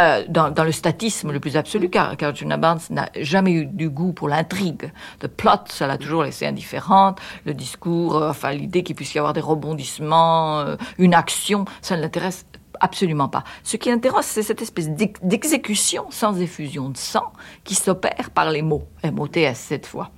euh, 0.00 0.24
dans, 0.28 0.64
le 0.64 0.72
statisme 0.72 1.30
le 1.30 1.40
plus 1.40 1.56
absolu, 1.56 1.90
car, 1.90 2.16
car 2.16 2.34
Juna 2.34 2.56
Barnes 2.56 2.80
n'a 2.90 3.08
jamais 3.20 3.52
eu 3.52 3.66
du 3.66 3.90
goût 3.90 4.12
pour 4.12 4.28
l'intrigue. 4.28 4.92
Le 5.22 5.28
plot, 5.28 5.66
ça 5.66 5.86
l'a 5.86 5.98
toujours 5.98 6.22
laissé 6.22 6.46
indifférente. 6.46 7.20
Le 7.44 7.54
discours, 7.54 8.16
euh, 8.16 8.30
enfin 8.30 8.52
l'idée 8.52 8.82
qu'il 8.82 8.96
puisse 8.96 9.14
y 9.14 9.18
avoir 9.18 9.32
des 9.32 9.40
rebondissements, 9.40 10.60
euh, 10.60 10.76
une 10.98 11.14
action, 11.14 11.64
ça 11.82 11.96
ne 11.96 12.02
l'intéresse 12.02 12.46
absolument 12.80 13.28
pas. 13.28 13.44
Ce 13.62 13.76
qui 13.76 13.90
intéresse, 13.90 14.26
c'est 14.26 14.42
cette 14.42 14.62
espèce 14.62 14.88
d'ex- 14.88 15.20
d'exécution 15.22 16.06
sans 16.10 16.40
effusion 16.40 16.88
de 16.88 16.96
sang 16.96 17.32
qui 17.64 17.74
s'opère 17.74 18.30
par 18.34 18.50
les 18.50 18.62
mots. 18.62 18.84
MOTS 19.04 19.54
cette 19.54 19.86
fois. 19.86 20.10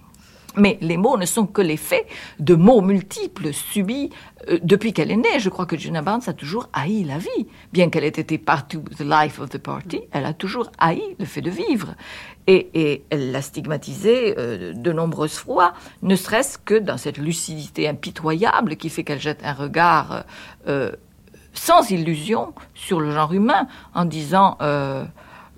Mais 0.57 0.79
les 0.81 0.97
mots 0.97 1.17
ne 1.17 1.27
sont 1.27 1.47
que 1.47 1.63
l'effet 1.63 2.07
de 2.39 2.55
mots 2.55 2.81
multiples 2.81 3.53
subis 3.53 4.11
euh, 4.49 4.59
depuis 4.63 4.93
qu'elle 4.93 5.11
est 5.11 5.17
née. 5.17 5.39
Je 5.39 5.49
crois 5.49 5.67
que 5.67 5.77
Gina 5.77 6.03
Barnes 6.03 6.23
a 6.27 6.33
toujours 6.33 6.69
haï 6.73 7.05
la 7.05 7.19
vie. 7.19 7.47
Bien 7.73 7.91
qu'elle 7.91 8.05
ait 8.05 8.09
été 8.09 8.39
partout 8.39 8.85
the 8.97 9.03
life 9.03 9.39
of 9.39 9.51
the 9.51 9.59
party, 9.59 10.03
elle 10.13 10.25
a 10.25 10.35
toujours 10.35 10.71
haï 10.79 11.03
le 11.19 11.25
fait 11.25 11.43
de 11.43 11.51
vivre. 11.51 11.95
Et, 12.47 13.05
elle 13.11 13.31
l'a 13.31 13.41
stigmatisé 13.41 14.35
euh, 14.37 14.73
de 14.73 14.93
nombreuses 14.93 15.39
fois, 15.39 15.75
ne 16.03 16.17
serait-ce 16.17 16.59
que 16.59 16.75
dans 16.75 16.97
cette 16.97 17.19
lucidité 17.19 17.89
impitoyable 17.89 18.77
qui 18.77 18.89
fait 18.89 19.05
qu'elle 19.05 19.21
jette 19.21 19.45
un 19.45 19.53
regard 19.53 20.25
euh, 20.67 20.91
sans 21.55 21.91
illusion 21.91 22.55
sur 22.75 23.01
le 23.01 23.11
genre 23.11 23.33
humain 23.33 23.67
en 23.95 24.05
disant 24.05 24.57
euh, 24.63 25.05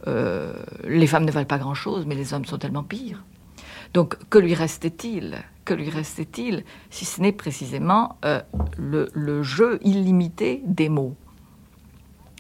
euh, 0.06 0.52
les 0.84 1.06
femmes 1.06 1.24
ne 1.24 1.30
valent 1.30 1.46
pas 1.46 1.58
grand-chose, 1.58 2.04
mais 2.06 2.14
les 2.14 2.34
hommes 2.34 2.44
sont 2.44 2.58
tellement 2.58 2.82
pires. 2.82 3.22
Donc, 3.94 4.16
que 4.28 4.38
lui 4.38 4.54
restait-il? 4.54 5.38
Que 5.64 5.72
lui 5.72 5.88
restait-il 5.88 6.64
si 6.90 7.04
ce 7.04 7.22
n'est 7.22 7.32
précisément 7.32 8.18
euh, 8.24 8.40
le, 8.76 9.42
jeu 9.42 9.78
illimité 9.82 10.60
des 10.64 10.88
mots? 10.88 11.14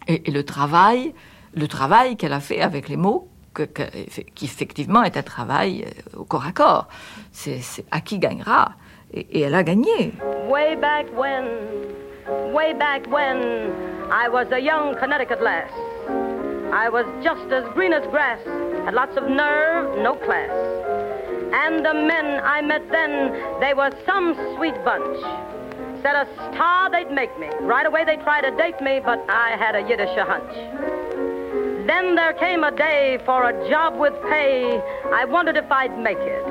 Et, 0.08 0.30
le 0.30 0.44
travail, 0.44 1.14
le 1.54 1.68
travail 1.68 2.16
qu'elle 2.16 2.32
a 2.32 2.40
fait 2.40 2.60
avec 2.60 2.88
les 2.88 2.96
mots, 2.96 3.28
qui 4.34 4.44
effectivement 4.44 5.04
est 5.04 5.16
un 5.16 5.22
travail 5.22 5.84
euh, 5.86 6.18
au 6.18 6.24
corps 6.24 6.44
à 6.44 6.50
corps. 6.50 6.88
C'est 7.30 7.62
à 7.92 8.00
qui 8.00 8.18
gagnera? 8.18 8.72
Et, 9.12 9.20
et 9.38 9.40
elle 9.42 9.54
a 9.54 9.62
gagné. 9.62 10.12
Way 10.50 10.74
back 10.74 11.06
when, 11.16 11.44
way 12.52 12.74
back 12.74 13.06
when 13.06 13.70
I 14.10 14.28
was 14.28 14.46
a 14.50 14.58
young 14.58 14.96
Connecticut 14.98 15.40
lass. 15.40 15.70
I 16.72 16.88
was 16.88 17.06
just 17.22 17.52
as 17.52 17.64
green 17.74 17.92
as 17.92 18.04
grass, 18.08 18.40
had 18.84 18.94
lots 18.94 19.16
of 19.16 19.28
nerve, 19.28 20.02
no 20.02 20.14
class. 20.16 20.50
And 21.54 21.86
the 21.86 21.94
men 21.94 22.40
I 22.42 22.62
met 22.62 22.82
then, 22.90 23.32
they 23.60 23.74
were 23.74 23.92
some 24.04 24.34
sweet 24.56 24.74
bunch. 24.84 25.20
Said 26.02 26.16
a 26.16 26.26
star 26.34 26.90
they'd 26.90 27.12
make 27.12 27.38
me. 27.38 27.48
Right 27.60 27.86
away 27.86 28.04
they 28.04 28.16
tried 28.16 28.42
to 28.42 28.50
date 28.56 28.80
me, 28.80 28.98
but 28.98 29.24
I 29.28 29.56
had 29.56 29.76
a 29.76 29.88
Yiddish 29.88 30.18
hunch. 30.18 30.52
Then 31.86 32.16
there 32.16 32.32
came 32.32 32.64
a 32.64 32.72
day 32.72 33.18
for 33.24 33.48
a 33.48 33.68
job 33.70 33.96
with 33.96 34.14
pay. 34.22 34.82
I 35.12 35.24
wondered 35.26 35.56
if 35.56 35.70
I'd 35.70 35.96
make 35.96 36.18
it. 36.18 36.44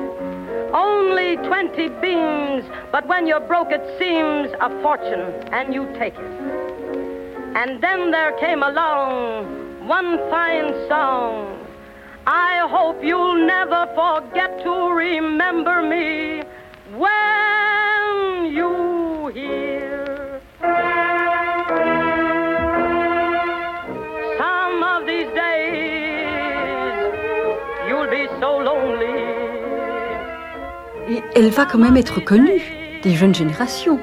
Only 0.72 1.36
20 1.36 1.88
beans, 2.00 2.64
but 2.90 3.06
when 3.06 3.26
you're 3.26 3.40
broke 3.40 3.72
it 3.72 3.84
seems 3.98 4.54
a 4.58 4.70
fortune, 4.80 5.20
and 5.52 5.74
you 5.74 5.86
take 5.98 6.14
it. 6.14 6.34
And 7.54 7.82
then 7.82 8.10
there 8.10 8.32
came 8.38 8.62
along 8.62 9.86
one 9.86 10.18
fine 10.30 10.72
song. 10.88 11.63
I 12.26 12.66
hope 12.70 13.04
you'll 13.04 13.46
never 13.46 13.86
forget 13.94 14.62
to 14.64 14.92
remember 14.94 15.82
me 15.82 16.42
when 16.96 18.46
you 18.50 19.28
hear. 19.28 20.40
Some 24.38 24.82
of 24.82 25.06
these 25.06 25.28
days 25.34 26.96
you'll 27.86 28.08
be 28.08 28.26
so 28.40 28.58
lonely. 28.58 29.24
Elle 31.34 31.50
va 31.50 31.66
quand 31.66 31.78
même 31.78 31.98
être 31.98 32.20
connue 32.20 32.62
des 33.02 33.14
jeunes 33.14 33.34
générations. 33.34 34.00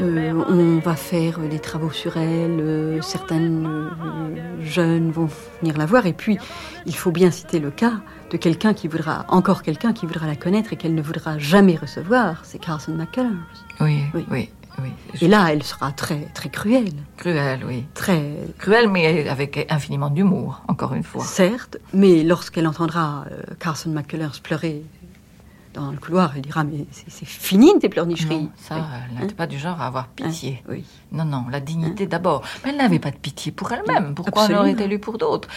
Euh, 0.00 0.32
on 0.48 0.78
va 0.78 0.94
faire 0.94 1.40
des 1.40 1.58
travaux 1.58 1.90
sur 1.90 2.16
elle, 2.16 2.60
euh, 2.60 3.02
certaines 3.02 3.66
euh, 3.66 4.62
jeunes 4.62 5.10
vont 5.10 5.28
venir 5.60 5.76
la 5.76 5.86
voir, 5.86 6.06
et 6.06 6.12
puis 6.12 6.38
il 6.86 6.94
faut 6.94 7.10
bien 7.10 7.32
citer 7.32 7.58
le 7.58 7.70
cas 7.70 7.94
de 8.30 8.36
quelqu'un 8.36 8.74
qui 8.74 8.86
voudra, 8.86 9.24
encore 9.28 9.62
quelqu'un 9.62 9.92
qui 9.92 10.06
voudra 10.06 10.26
la 10.26 10.36
connaître 10.36 10.72
et 10.72 10.76
qu'elle 10.76 10.94
ne 10.94 11.02
voudra 11.02 11.38
jamais 11.38 11.74
recevoir, 11.74 12.44
c'est 12.44 12.58
Carson 12.58 12.92
McCullers. 12.92 13.30
Oui, 13.80 14.02
oui, 14.14 14.24
oui. 14.30 14.50
Et 15.20 15.26
là, 15.26 15.52
elle 15.52 15.64
sera 15.64 15.90
très, 15.90 16.28
très 16.34 16.50
cruelle. 16.50 16.92
Cruelle, 17.16 17.64
oui. 17.66 17.84
Très 17.94 18.36
cruelle, 18.58 18.88
mais 18.88 19.28
avec 19.28 19.66
infiniment 19.68 20.08
d'humour, 20.08 20.62
encore 20.68 20.94
une 20.94 21.02
fois. 21.02 21.24
Certes, 21.24 21.78
mais 21.92 22.22
lorsqu'elle 22.22 22.68
entendra 22.68 23.24
Carson 23.58 23.90
McCullers 23.90 24.40
pleurer 24.40 24.84
dans 25.74 25.90
le 25.90 25.98
couloir, 25.98 26.32
elle 26.36 26.42
dira 26.42 26.64
Mais 26.64 26.86
c'est 26.92 27.26
fini 27.26 27.78
tes 27.78 27.88
pleurnicheries. 27.88 28.48
ça, 28.56 28.76
elle 29.10 29.20
n'était 29.22 29.34
pas 29.34 29.46
du 29.46 29.58
genre 29.58 29.80
à 29.80 29.86
avoir 29.86 30.08
pitié. 30.08 30.62
oui. 30.68 30.84
Non, 31.10 31.24
non, 31.24 31.46
la 31.50 31.60
dignité 31.60 32.06
d'abord. 32.06 32.42
Mais 32.64 32.70
elle 32.70 32.76
n'avait 32.76 32.98
pas 32.98 33.10
de 33.10 33.16
pitié 33.16 33.50
pour 33.52 33.72
elle-même. 33.72 34.14
Pourquoi 34.14 34.46
elle 34.46 34.56
aurait 34.56 34.72
été 34.72 34.98
pour 34.98 35.18
d'autres? 35.18 35.48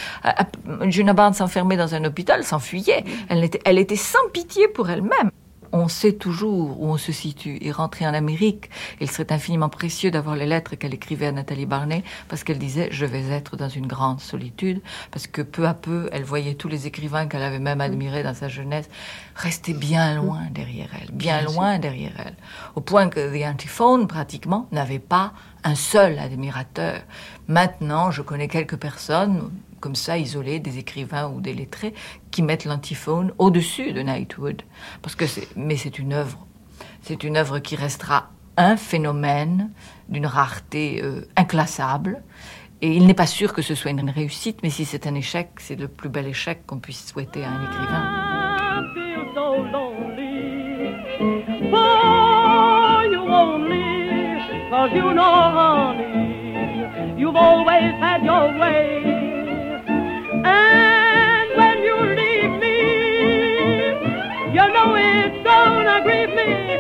Juna 0.84 1.14
Barnes 1.14 1.34
s'enfermait 1.34 1.78
dans 1.78 1.94
un 1.96 2.04
hôpital, 2.06 2.44
s'enfuyait. 2.44 3.04
Elle 3.28 3.44
était, 3.44 3.62
elle 3.66 3.78
était 3.78 3.96
sans 3.96 4.30
pitié 4.32 4.68
pour 4.68 4.90
elle-même 4.90 5.32
on 5.72 5.88
sait 5.88 6.14
toujours 6.14 6.82
où 6.82 6.88
on 6.88 6.98
se 6.98 7.12
situe. 7.12 7.58
Et 7.62 7.72
rentrer 7.72 8.08
en 8.08 8.14
Amérique, 8.14 8.70
il 9.00 9.10
serait 9.10 9.32
infiniment 9.32 9.70
précieux 9.70 10.12
d'avoir 10.12 10.36
les 10.36 10.46
lettres 10.46 10.76
qu'elle 10.76 10.94
écrivait 10.94 11.28
à 11.28 11.32
Nathalie 11.32 11.66
Barnet, 11.66 12.04
parce 12.28 12.44
qu'elle 12.44 12.60
disait 12.60 12.90
je 12.92 13.06
vais 13.06 13.30
être 13.30 13.56
dans 13.56 13.70
une 13.70 13.88
grande 13.88 14.20
solitude, 14.20 14.82
parce 15.12 15.28
que 15.28 15.42
peu 15.42 15.68
à 15.68 15.74
peu, 15.74 16.10
elle 16.12 16.24
voyait 16.24 16.56
tous 16.56 16.68
les 16.68 16.88
écrivains 16.88 17.28
qu'elle 17.28 17.44
avait 17.44 17.60
même 17.60 17.82
admirés 17.82 18.24
dans 18.24 18.34
sa 18.34 18.48
jeunesse 18.48 18.90
rester 19.36 19.74
bien 19.74 20.16
loin 20.16 20.42
derrière 20.52 20.90
elle, 21.02 21.12
bien 21.12 21.42
loin 21.42 21.80
derrière 21.80 22.14
elle, 22.18 22.36
au 22.76 22.82
point 22.82 23.10
que 23.10 23.36
The 23.36 23.46
Antiphone 23.46 24.08
pratiquement 24.08 24.68
n'avait 24.72 25.00
pas 25.00 25.34
un 25.64 25.76
seul 25.76 26.20
admirateur. 26.20 27.02
Maintenant, 27.48 28.12
je 28.12 28.22
connais 28.22 28.48
quelques 28.48 28.78
personnes 28.78 29.52
comme 29.82 29.96
ça, 29.96 30.18
isolés, 30.18 30.60
des 30.60 30.78
écrivains 30.78 31.30
ou 31.30 31.42
des 31.42 31.54
lettrés, 31.54 31.94
qui 32.32 32.42
mettent 32.42 32.64
l'antiphone 32.64 33.34
au-dessus 33.38 33.92
de 33.92 34.02
Knightwood. 34.02 34.62
Parce 35.02 35.16
que 35.16 35.26
mais 35.58 35.76
c'est 35.76 36.00
une 36.00 36.14
œuvre. 36.14 36.48
C'est 37.02 37.26
une 37.26 37.36
œuvre 37.36 37.60
qui 37.60 37.76
restera 37.76 38.30
un 38.58 38.78
phénomène 38.78 39.72
d'une 40.08 40.26
rareté 40.28 41.02
euh, 41.04 41.28
inclassable. 41.36 42.24
Et 42.82 42.96
il 42.96 43.06
n'est 43.06 43.14
pas 43.14 43.28
sûr 43.28 43.54
que 43.54 43.62
ce 43.62 43.76
soit 43.76 43.92
une 43.92 44.10
réussite, 44.10 44.60
mais 44.64 44.70
si 44.70 44.86
c'est 44.86 45.06
un 45.06 45.16
échec, 45.16 45.50
c'est 45.58 45.76
le 45.76 45.88
plus 45.88 46.10
bel 46.10 46.28
échec 46.28 46.66
qu'on 46.66 46.80
puisse 46.80 47.06
souhaiter 47.08 47.44
à 47.44 47.50
un 47.50 47.64
écrivain. 47.66 48.32
You've 64.82 65.46
always 65.46 65.46
had 65.46 66.06
your 66.06 66.36
way. 66.36 66.72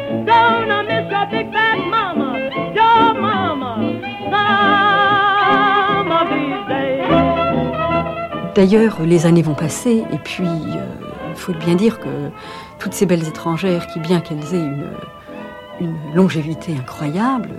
D'ailleurs, 8.54 9.02
les 9.02 9.26
années 9.26 9.42
vont 9.42 9.56
passer, 9.56 10.04
et 10.12 10.18
puis 10.18 10.46
euh, 10.46 10.86
il 11.30 11.36
faut 11.36 11.54
bien 11.54 11.76
dire 11.76 12.00
que 12.00 12.30
toutes 12.80 12.94
ces 12.94 13.06
belles 13.06 13.28
étrangères, 13.28 13.88
qui 13.88 14.00
bien 14.00 14.20
qu'elles 14.20 14.54
aient 14.54 14.66
une, 14.66 14.92
une 15.80 15.96
longévité 16.14 16.76
incroyable, 16.78 17.50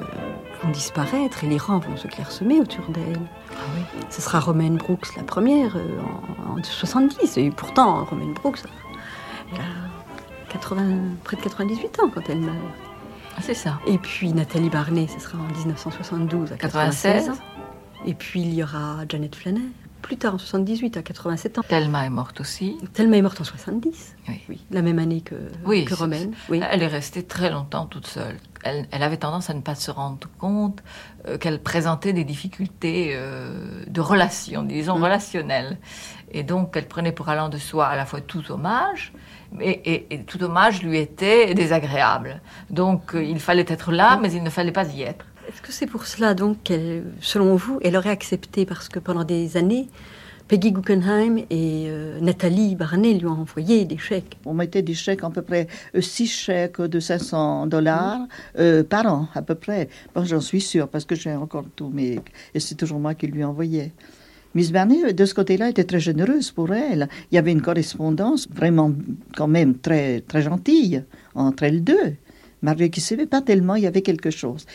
vont 0.62 0.70
disparaître 0.70 1.44
et 1.44 1.46
les 1.46 1.58
rangs 1.58 1.78
vont 1.78 1.96
se 1.96 2.06
clairsemer 2.08 2.60
autour 2.60 2.84
d'elles. 2.90 3.20
Ah 3.52 3.54
Ce 4.10 4.20
sera 4.20 4.38
Romaine 4.38 4.76
Brooks 4.76 5.16
la 5.16 5.22
première 5.22 5.76
euh, 5.76 5.98
en, 6.56 6.62
70, 6.62 7.38
et 7.38 7.50
pourtant 7.50 8.04
Romaine 8.04 8.34
Brooks, 8.34 8.60
elle 9.52 9.60
a 9.60 9.91
80, 10.52 11.16
près 11.24 11.36
de 11.36 11.42
98 11.42 12.00
ans 12.00 12.10
quand 12.14 12.22
elle 12.28 12.40
meurt. 12.40 12.56
Ah, 13.36 13.40
c'est 13.40 13.54
ça. 13.54 13.80
Et 13.86 13.98
puis 13.98 14.32
Nathalie 14.32 14.68
Barney, 14.68 15.08
ce 15.08 15.18
sera 15.18 15.38
en 15.38 15.46
1972 15.58 16.52
à 16.52 16.56
96 16.56 17.30
ans. 17.30 17.32
Et 18.04 18.14
puis 18.14 18.42
il 18.42 18.54
y 18.54 18.62
aura 18.62 19.04
Janet 19.08 19.34
Flanner 19.34 19.70
plus 20.02 20.16
tard, 20.16 20.34
en 20.34 20.38
78, 20.38 20.96
à 20.96 21.02
87 21.02 21.58
ans. 21.58 21.62
Thelma 21.66 22.04
est 22.04 22.10
morte 22.10 22.40
aussi. 22.40 22.76
Thelma 22.92 23.16
est 23.16 23.22
morte 23.22 23.40
en 23.40 23.44
70. 23.44 24.16
Oui. 24.48 24.60
la 24.70 24.82
même 24.82 24.98
année 24.98 25.20
que, 25.22 25.36
oui, 25.64 25.84
que 25.84 25.94
Romaine. 25.94 26.34
Oui. 26.50 26.60
Elle 26.70 26.82
est 26.82 26.88
restée 26.88 27.22
très 27.22 27.50
longtemps 27.50 27.86
toute 27.86 28.06
seule. 28.06 28.36
Elle, 28.64 28.86
avait 29.02 29.16
tendance 29.16 29.48
à 29.48 29.54
ne 29.54 29.60
pas 29.60 29.74
se 29.74 29.90
rendre 29.90 30.28
compte 30.38 30.82
euh, 31.26 31.38
qu'elle 31.38 31.60
présentait 31.60 32.12
des 32.12 32.24
difficultés 32.24 33.12
euh, 33.14 33.84
de 33.86 34.00
relations, 34.00 34.62
disons 34.62 34.98
mm. 34.98 35.02
relationnelles. 35.02 35.78
Et 36.30 36.42
donc, 36.42 36.76
elle 36.76 36.86
prenait 36.86 37.12
pour 37.12 37.28
allant 37.28 37.48
de 37.48 37.58
soi 37.58 37.86
à 37.86 37.96
la 37.96 38.04
fois 38.04 38.20
tout 38.20 38.52
hommage, 38.52 39.12
et, 39.60 40.06
et, 40.10 40.22
tout 40.24 40.42
hommage 40.42 40.82
lui 40.82 40.98
était 40.98 41.54
désagréable. 41.54 42.40
Donc, 42.70 43.14
euh, 43.14 43.22
il 43.22 43.40
fallait 43.40 43.66
être 43.68 43.92
là, 43.92 44.18
mais 44.20 44.32
il 44.32 44.42
ne 44.42 44.50
fallait 44.50 44.72
pas 44.72 44.84
y 44.84 45.02
être. 45.02 45.26
Est-ce 45.48 45.60
que 45.60 45.72
c'est 45.72 45.86
pour 45.86 46.06
cela, 46.06 46.34
donc, 46.34 46.62
qu'elle, 46.62 47.04
selon 47.20 47.56
vous, 47.56 47.78
elle 47.82 47.96
aurait 47.96 48.10
accepté 48.10 48.64
Parce 48.64 48.88
que 48.88 48.98
pendant 48.98 49.24
des 49.24 49.56
années, 49.56 49.88
Peggy 50.48 50.70
Guggenheim 50.72 51.38
et 51.48 51.86
euh, 51.88 52.20
Nathalie 52.20 52.74
Barnet 52.74 53.14
lui 53.14 53.26
ont 53.26 53.40
envoyé 53.40 53.84
des 53.84 53.96
chèques? 53.96 54.36
On 54.44 54.54
mettait 54.54 54.82
des 54.82 54.94
chèques, 54.94 55.24
à 55.24 55.30
peu 55.30 55.42
près 55.42 55.66
euh, 55.94 56.00
six 56.00 56.26
chèques 56.26 56.80
de 56.80 57.00
500 57.00 57.68
dollars 57.68 58.20
euh, 58.58 58.84
par 58.84 59.06
an, 59.06 59.28
à 59.34 59.42
peu 59.42 59.54
près. 59.54 59.88
Bon, 60.14 60.24
j'en 60.24 60.40
suis 60.40 60.60
sûre, 60.60 60.88
parce 60.88 61.04
que 61.04 61.14
j'ai 61.14 61.32
encore 61.32 61.64
tout, 61.74 61.90
mais 61.92 62.20
et 62.54 62.60
c'est 62.60 62.74
toujours 62.74 62.98
moi 62.98 63.14
qui 63.14 63.28
lui 63.28 63.44
envoyais. 63.44 63.92
Miss 64.54 64.70
Barnet, 64.70 65.12
de 65.12 65.24
ce 65.24 65.34
côté-là, 65.34 65.70
était 65.70 65.84
très 65.84 66.00
généreuse 66.00 66.50
pour 66.50 66.72
elle. 66.72 67.08
Il 67.30 67.36
y 67.36 67.38
avait 67.38 67.52
une 67.52 67.62
correspondance 67.62 68.48
vraiment, 68.50 68.92
quand 69.36 69.48
même, 69.48 69.78
très, 69.78 70.20
très 70.20 70.42
gentille 70.42 71.02
entre 71.34 71.62
elles 71.62 71.82
deux. 71.82 72.14
Malgré 72.60 72.90
qu'il 72.90 73.02
ne 73.02 73.06
savait 73.06 73.26
pas 73.26 73.40
tellement, 73.40 73.74
il 73.74 73.84
y 73.84 73.86
avait 73.86 74.02
quelque 74.02 74.30
chose. 74.30 74.66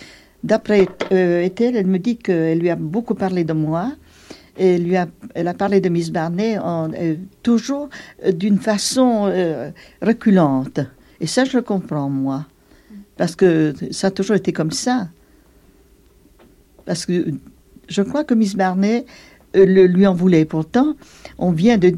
D'après 0.43 0.87
euh, 1.11 1.41
Ethel, 1.41 1.75
elle 1.75 1.87
me 1.87 1.99
dit 1.99 2.17
qu'elle 2.17 2.59
lui 2.59 2.69
a 2.69 2.75
beaucoup 2.75 3.15
parlé 3.15 3.43
de 3.43 3.53
moi. 3.53 3.93
Et 4.57 4.77
lui 4.79 4.97
a, 4.97 5.07
elle 5.35 5.47
a 5.47 5.53
parlé 5.53 5.79
de 5.81 5.89
Miss 5.89 6.11
Barney 6.11 6.57
en, 6.57 6.91
euh, 6.93 7.15
toujours 7.43 7.89
euh, 8.25 8.31
d'une 8.31 8.57
façon 8.57 9.27
euh, 9.27 9.69
reculante. 10.01 10.79
Et 11.19 11.27
ça, 11.27 11.45
je 11.45 11.57
le 11.57 11.63
comprends, 11.63 12.09
moi. 12.09 12.45
Parce 13.17 13.35
que 13.35 13.73
ça 13.91 14.07
a 14.07 14.11
toujours 14.11 14.35
été 14.35 14.53
comme 14.53 14.71
ça. 14.71 15.09
Parce 16.85 17.05
que 17.05 17.27
je 17.87 18.01
crois 18.01 18.23
que 18.23 18.33
Miss 18.33 18.55
Barney 18.55 19.05
le, 19.65 19.87
lui 19.87 20.07
en 20.07 20.13
voulait. 20.13 20.45
Pourtant, 20.45 20.95
on 21.37 21.51
vient 21.51 21.77
de, 21.77 21.93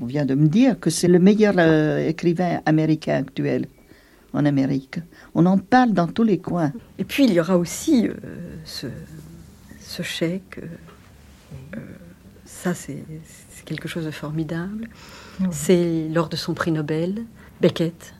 on 0.00 0.06
vient 0.06 0.24
de 0.24 0.34
me 0.34 0.48
dire 0.48 0.78
que 0.78 0.90
c'est 0.90 1.08
le 1.08 1.18
meilleur 1.18 1.58
écrivain 1.98 2.60
américain 2.66 3.14
actuel. 3.16 3.66
en 4.32 4.44
Amérique. 4.44 5.00
On 5.34 5.46
en 5.46 5.58
parle 5.58 5.92
dans 5.92 6.06
tous 6.06 6.22
les 6.22 6.38
coins. 6.38 6.72
Et 6.98 7.04
puis 7.04 7.24
il 7.24 7.32
y 7.32 7.40
aura 7.40 7.56
aussi 7.56 8.08
euh, 8.08 8.14
ce, 8.64 8.86
ce, 9.80 10.02
chèque. 10.02 10.58
Euh, 10.58 11.76
euh, 11.76 11.80
ça, 12.44 12.74
c'est 12.74 13.02
quelque 13.64 13.88
chose 13.88 14.04
de 14.04 14.10
formidable. 14.10 14.88
C'est 15.50 16.08
lors 16.08 16.28
de 16.28 16.36
son 16.36 16.54
prix 16.54 16.70
Nobel, 16.70 17.24
Beckett, 17.60 18.14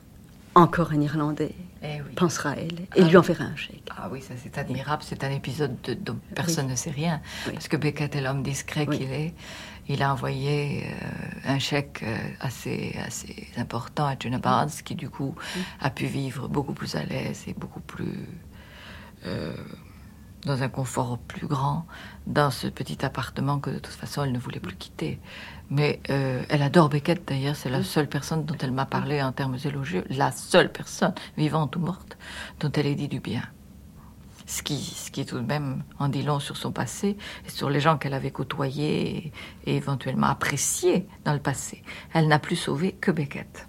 encore 0.55 0.91
un 0.91 1.01
Irlandais, 1.01 1.53
eh 1.83 1.99
pensera 2.15 2.51
à 2.51 2.55
elle 2.55 2.81
et 2.95 3.01
ah 3.01 3.07
lui 3.07 3.17
enverra 3.17 3.45
un 3.45 3.55
chèque. 3.55 3.89
Ah 3.89 4.07
oui, 4.11 4.21
ça 4.21 4.35
c'est 4.41 4.57
admirable. 4.57 5.03
C'est 5.05 5.23
un 5.23 5.31
épisode 5.31 5.75
dont 6.01 6.19
personne 6.35 6.67
ne 6.67 6.75
sait 6.75 6.91
rien. 6.91 7.21
Parce 7.45 7.67
que 7.67 7.77
Beckett 7.77 8.15
est 8.15 8.21
l'homme 8.21 8.43
discret 8.43 8.85
qu'il 8.85 9.11
est 9.11 9.33
il 9.87 10.03
a 10.03 10.13
envoyé 10.13 10.85
euh, 10.85 11.53
un 11.53 11.59
chèque 11.59 12.01
euh, 12.03 12.17
assez, 12.39 12.95
assez 13.05 13.47
important 13.57 14.05
à 14.05 14.15
Jonah 14.17 14.39
Barnes, 14.39 14.69
qui 14.85 14.95
du 14.95 15.09
coup 15.09 15.35
a 15.79 15.89
pu 15.89 16.05
vivre 16.05 16.47
beaucoup 16.47 16.73
plus 16.73 16.95
à 16.95 17.03
l'aise 17.03 17.43
et 17.47 17.53
beaucoup 17.53 17.81
plus 17.81 18.27
euh, 19.25 19.53
dans 20.45 20.63
un 20.63 20.69
confort 20.69 21.17
plus 21.19 21.47
grand 21.47 21.85
dans 22.25 22.51
ce 22.51 22.67
petit 22.67 23.03
appartement 23.05 23.59
que 23.59 23.69
de 23.69 23.79
toute 23.79 23.93
façon 23.93 24.23
elle 24.23 24.31
ne 24.31 24.39
voulait 24.39 24.59
plus 24.59 24.75
quitter. 24.75 25.19
Mais 25.71 26.01
elle 26.07 26.61
adore 26.61 26.89
Beckett 26.89 27.25
d'ailleurs, 27.25 27.55
c'est 27.55 27.69
la 27.69 27.81
seule 27.81 28.07
personne 28.07 28.45
dont 28.45 28.57
elle 28.59 28.71
m'a 28.71 28.85
parlé 28.85 29.21
en 29.23 29.31
termes 29.31 29.57
élogieux, 29.63 30.03
la 30.09 30.31
seule 30.31 30.69
personne, 30.71 31.13
vivante 31.37 31.77
ou 31.77 31.79
morte, 31.79 32.17
dont 32.59 32.71
elle 32.73 32.87
ait 32.87 32.95
dit 32.95 33.07
du 33.07 33.21
bien 33.21 33.43
ce 34.51 34.63
qui, 34.63 34.77
ce 34.77 35.11
qui 35.11 35.25
tout 35.25 35.39
de 35.39 35.45
même 35.45 35.83
en 35.97 36.09
dit 36.09 36.23
long 36.23 36.39
sur 36.39 36.57
son 36.57 36.71
passé 36.71 37.17
et 37.45 37.49
sur 37.49 37.69
les 37.69 37.79
gens 37.79 37.97
qu'elle 37.97 38.13
avait 38.13 38.31
côtoyés 38.31 39.31
et, 39.65 39.75
éventuellement 39.75 40.27
appréciés 40.27 41.07
dans 41.23 41.33
le 41.33 41.39
passé. 41.39 41.83
Elle 42.13 42.27
n'a 42.27 42.39
plus 42.39 42.57
sauvé 42.57 42.91
que 42.99 43.11
Beckett. 43.11 43.67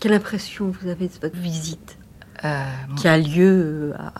Quelle 0.00 0.12
impression 0.12 0.70
vous 0.70 0.88
avez 0.88 1.06
de 1.08 1.14
votre 1.22 1.36
visite 1.36 1.98
euh, 2.44 2.64
qui 2.96 3.08
a 3.08 3.18
lieu 3.18 3.94
à 3.98 4.12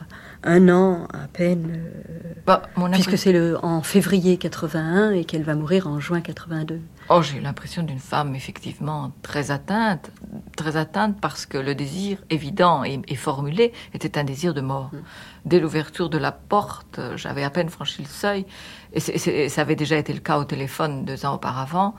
un 0.44 0.68
an 0.68 1.06
à 1.12 1.26
peine, 1.28 1.72
euh, 1.76 2.32
bah, 2.46 2.62
puisque 2.92 3.18
c'est 3.18 3.32
le, 3.32 3.58
en 3.64 3.82
février 3.82 4.36
81 4.38 5.10
et 5.12 5.24
qu'elle 5.24 5.42
va 5.42 5.54
mourir 5.54 5.88
en 5.88 5.98
juin 5.98 6.20
82. 6.20 6.80
Oh, 7.10 7.22
j'ai 7.22 7.40
l'impression 7.40 7.82
d'une 7.82 7.98
femme 7.98 8.34
effectivement 8.34 9.12
très 9.22 9.50
atteinte, 9.50 10.10
très 10.56 10.76
atteinte 10.76 11.18
parce 11.20 11.46
que 11.46 11.56
le 11.56 11.74
désir 11.74 12.18
évident 12.28 12.84
et, 12.84 13.14
formulé 13.14 13.72
était 13.94 14.18
un 14.18 14.24
désir 14.24 14.52
de 14.52 14.60
mort. 14.60 14.90
Mm. 14.92 14.98
Dès 15.46 15.60
l'ouverture 15.60 16.10
de 16.10 16.18
la 16.18 16.32
porte, 16.32 17.00
j'avais 17.16 17.44
à 17.44 17.50
peine 17.50 17.70
franchi 17.70 18.02
le 18.02 18.08
seuil, 18.08 18.44
et, 18.92 19.48
ça 19.48 19.60
avait 19.62 19.76
déjà 19.76 19.96
été 19.96 20.12
le 20.12 20.20
cas 20.20 20.38
au 20.38 20.44
téléphone 20.44 21.06
deux 21.06 21.24
ans 21.24 21.36
auparavant. 21.36 21.94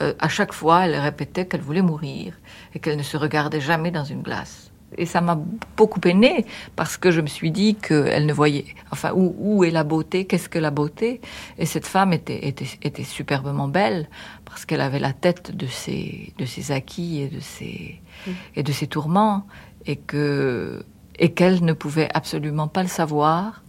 Euh, 0.00 0.14
à 0.20 0.28
chaque 0.28 0.52
fois, 0.52 0.86
elle 0.86 0.96
répétait 0.96 1.46
qu'elle 1.46 1.60
voulait 1.60 1.82
mourir 1.82 2.34
et 2.74 2.78
qu'elle 2.78 2.96
ne 2.96 3.02
se 3.02 3.16
regardait 3.16 3.60
jamais 3.60 3.90
dans 3.90 4.04
une 4.04 4.22
glace 4.22 4.63
et 4.98 5.06
ça 5.06 5.20
m'a 5.20 5.38
beaucoup 5.76 6.00
peiné 6.00 6.46
parce 6.76 6.96
que 6.96 7.10
je 7.10 7.20
me 7.20 7.26
suis 7.26 7.50
dit 7.50 7.74
qu'elle 7.74 8.26
ne 8.26 8.32
voyait, 8.32 8.64
enfin, 8.90 9.12
où, 9.14 9.34
où 9.38 9.64
est 9.64 9.70
la 9.70 9.84
beauté, 9.84 10.26
qu'est-ce 10.26 10.48
que 10.48 10.58
la 10.58 10.70
beauté? 10.70 11.20
Et 11.58 11.66
cette 11.66 11.86
femme 11.86 12.12
était, 12.12 12.46
était, 12.46 12.66
était 12.82 13.04
superbement 13.04 13.68
belle 13.68 14.08
parce 14.44 14.64
qu'elle 14.64 14.80
avait 14.80 14.98
la 14.98 15.12
tête 15.12 15.56
de 15.56 15.66
ses, 15.66 16.32
de 16.38 16.44
ses 16.44 16.72
acquis 16.72 17.20
et 17.22 17.28
de 17.28 17.40
ses, 17.40 18.00
et 18.56 18.62
de 18.62 18.72
ses 18.72 18.86
tourments 18.86 19.46
et 19.86 19.96
que 19.96 20.84
et 21.16 21.32
qu'elle 21.32 21.64
ne 21.64 21.72
pouvait 21.72 22.08
absolument 22.12 22.66
pas 22.66 22.82
le 22.82 22.88
savoir 22.88 23.62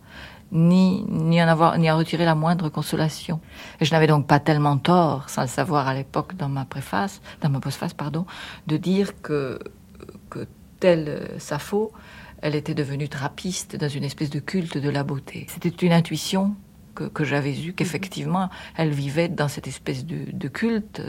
ni, 0.51 1.05
ni 1.09 1.41
en 1.41 1.47
avoir, 1.47 1.77
ni 1.77 1.89
en 1.91 1.97
retirer 1.97 2.25
la 2.25 2.35
moindre 2.35 2.69
consolation. 2.69 3.39
Et 3.79 3.85
je 3.85 3.91
n'avais 3.91 4.07
donc 4.07 4.27
pas 4.27 4.39
tellement 4.39 4.77
tort, 4.77 5.29
sans 5.29 5.41
le 5.41 5.47
savoir 5.47 5.87
à 5.87 5.93
l'époque 5.93 6.35
dans 6.35 6.49
ma 6.49 6.65
préface, 6.65 7.21
dans 7.41 7.49
ma 7.49 7.59
postface, 7.59 7.93
pardon, 7.93 8.25
de 8.67 8.77
dire 8.77 9.21
que 9.21 9.59
telle 10.79 11.07
euh, 11.07 11.39
Sappho, 11.39 11.91
elle 12.41 12.55
était 12.55 12.73
devenue 12.73 13.09
trappiste 13.09 13.75
dans 13.75 13.89
une 13.89 14.03
espèce 14.03 14.29
de 14.29 14.39
culte 14.39 14.77
de 14.77 14.89
la 14.89 15.03
beauté. 15.03 15.47
C'était 15.49 15.85
une 15.85 15.93
intuition 15.93 16.55
que, 16.93 17.25
j'avais 17.25 17.59
eue, 17.59 17.73
qu'effectivement, 17.73 18.49
elle 18.77 18.91
vivait 18.91 19.27
dans 19.27 19.49
cette 19.49 19.67
espèce 19.67 20.05
de 20.05 20.47
culte 20.47 21.01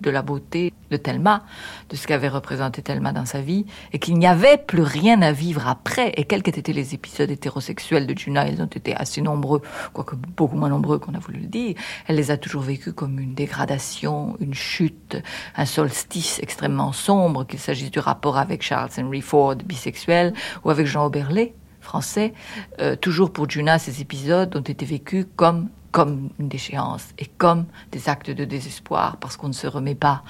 de 0.00 0.10
la 0.10 0.22
beauté 0.22 0.72
de 0.90 0.96
Thelma, 0.96 1.44
de 1.88 1.96
ce 1.96 2.06
qu'avait 2.06 2.28
représenté 2.28 2.82
Thelma 2.82 3.12
dans 3.12 3.24
sa 3.24 3.40
vie, 3.40 3.66
et 3.92 3.98
qu'il 3.98 4.18
n'y 4.18 4.26
avait 4.26 4.58
plus 4.58 4.82
rien 4.82 5.22
à 5.22 5.32
vivre 5.32 5.68
après. 5.68 6.12
Et 6.16 6.24
quels 6.24 6.42
qu'aient 6.42 6.50
été 6.50 6.72
les 6.72 6.94
épisodes 6.94 7.30
hétérosexuels 7.30 8.06
de 8.06 8.16
Juna, 8.16 8.48
ils 8.48 8.60
ont 8.60 8.66
été 8.66 8.94
assez 8.94 9.20
nombreux, 9.20 9.62
quoique 9.92 10.16
beaucoup 10.16 10.56
moins 10.56 10.68
nombreux 10.68 10.98
qu'on 10.98 11.14
a 11.14 11.18
voulu 11.18 11.40
le 11.40 11.46
dire. 11.46 11.74
Elle 12.06 12.16
les 12.16 12.30
a 12.30 12.36
toujours 12.36 12.62
vécus 12.62 12.92
comme 12.92 13.18
une 13.20 13.34
dégradation, 13.34 14.36
une 14.40 14.54
chute, 14.54 15.16
un 15.56 15.66
solstice 15.66 16.40
extrêmement 16.42 16.92
sombre, 16.92 17.46
qu'il 17.46 17.58
s'agisse 17.58 17.90
du 17.90 17.98
rapport 17.98 18.36
avec 18.36 18.62
Charles 18.62 18.90
Henry 18.98 19.20
Ford, 19.20 19.56
bisexuel, 19.56 20.32
ou 20.64 20.70
avec 20.70 20.86
Jean 20.86 21.06
Oberlé, 21.06 21.54
français. 21.80 22.32
Euh, 22.80 22.96
toujours 22.96 23.32
pour 23.32 23.48
Juna, 23.48 23.78
ces 23.78 24.00
épisodes 24.00 24.54
ont 24.56 24.60
été 24.60 24.84
vécus 24.84 25.26
comme 25.36 25.68
comme 25.92 26.30
une 26.38 26.48
déchéance 26.48 27.08
et 27.18 27.26
comme 27.26 27.66
des 27.92 28.08
actes 28.08 28.30
de 28.30 28.44
désespoir 28.44 29.16
parce 29.18 29.36
qu'on 29.36 29.48
ne 29.48 29.52
se 29.52 29.66
remet 29.66 29.94
pas 29.94 30.22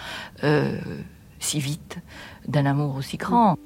euh, 0.44 0.78
si 1.38 1.60
vite 1.60 1.98
d'un 2.46 2.66
amour 2.66 2.96
aussi 2.96 3.16
grand. 3.16 3.56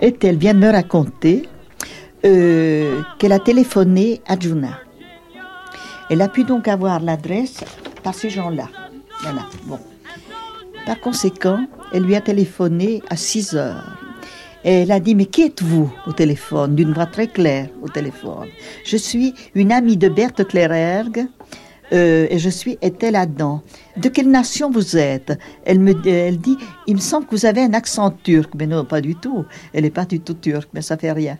Et 0.00 0.14
elle 0.22 0.36
vient 0.36 0.54
de 0.54 0.60
me 0.60 0.70
raconter 0.70 1.48
euh, 2.24 3.00
qu'elle 3.18 3.32
a 3.32 3.38
téléphoné 3.38 4.20
à 4.26 4.38
Juna. 4.38 4.80
Elle 6.10 6.22
a 6.22 6.28
pu 6.28 6.44
donc 6.44 6.68
avoir 6.68 7.00
l'adresse 7.00 7.64
par 8.02 8.14
ces 8.14 8.30
gens-là. 8.30 8.68
Voilà, 9.22 9.42
bon. 9.64 9.78
Par 10.86 11.00
conséquent, 11.00 11.66
elle 11.92 12.04
lui 12.04 12.16
a 12.16 12.20
téléphoné 12.20 13.02
à 13.10 13.16
6 13.16 13.54
heures. 13.54 13.98
Et 14.64 14.82
elle 14.82 14.92
a 14.92 15.00
dit, 15.00 15.14
mais 15.14 15.26
qui 15.26 15.42
êtes-vous 15.42 15.92
au 16.06 16.12
téléphone 16.12 16.74
D'une 16.74 16.92
voix 16.92 17.06
très 17.06 17.28
claire 17.28 17.68
au 17.82 17.88
téléphone? 17.88 18.48
Je 18.84 18.96
suis 18.96 19.34
une 19.54 19.70
amie 19.70 19.96
de 19.96 20.08
Berthe 20.08 20.46
Clérergue. 20.46 21.26
Euh, 21.92 22.26
et 22.30 22.38
je 22.38 22.50
suis 22.50 22.78
était 22.82 23.10
là-dedans. 23.10 23.62
De 23.96 24.08
quelle 24.08 24.30
nation 24.30 24.70
vous 24.70 24.96
êtes? 24.96 25.38
Elle 25.64 25.80
me 25.80 25.94
elle 26.06 26.38
dit, 26.38 26.56
il 26.86 26.96
me 26.96 27.00
semble 27.00 27.26
que 27.26 27.34
vous 27.34 27.46
avez 27.46 27.62
un 27.62 27.72
accent 27.74 28.10
turc. 28.10 28.50
Mais 28.56 28.66
non, 28.66 28.84
pas 28.84 29.00
du 29.00 29.14
tout. 29.14 29.44
Elle 29.72 29.84
n'est 29.84 29.90
pas 29.90 30.04
du 30.04 30.20
tout 30.20 30.34
turque, 30.34 30.68
mais 30.74 30.82
ça 30.82 30.96
fait 30.96 31.12
rien. 31.12 31.38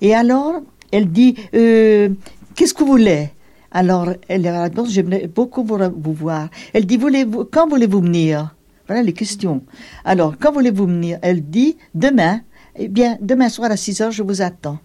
Et 0.00 0.14
alors, 0.14 0.62
elle 0.92 1.10
dit, 1.10 1.36
euh, 1.54 2.08
qu'est-ce 2.54 2.74
que 2.74 2.84
vous 2.84 2.92
voulez? 2.92 3.30
Alors, 3.72 4.08
elle 4.28 4.48
répond, 4.48 4.84
j'aimerais 4.84 5.28
beaucoup 5.28 5.62
vous, 5.62 5.78
vous, 5.96 6.12
voir. 6.12 6.48
Elle 6.72 6.86
dit, 6.86 6.96
voulez 6.96 7.24
-vous, 7.24 7.46
quand 7.50 7.68
voulez-vous 7.68 8.00
venir? 8.00 8.54
Voilà 8.88 9.02
les 9.02 9.12
questions. 9.12 9.62
Alors, 10.04 10.34
quand 10.40 10.50
voulez-vous 10.52 10.86
venir? 10.86 11.18
Elle 11.22 11.42
dit, 11.42 11.76
demain. 11.94 12.40
Eh 12.76 12.88
bien, 12.88 13.18
demain 13.20 13.48
soir 13.48 13.70
à 13.70 13.76
6 13.76 14.00
heures, 14.00 14.10
je 14.10 14.22
vous 14.22 14.42
attends. 14.42 14.78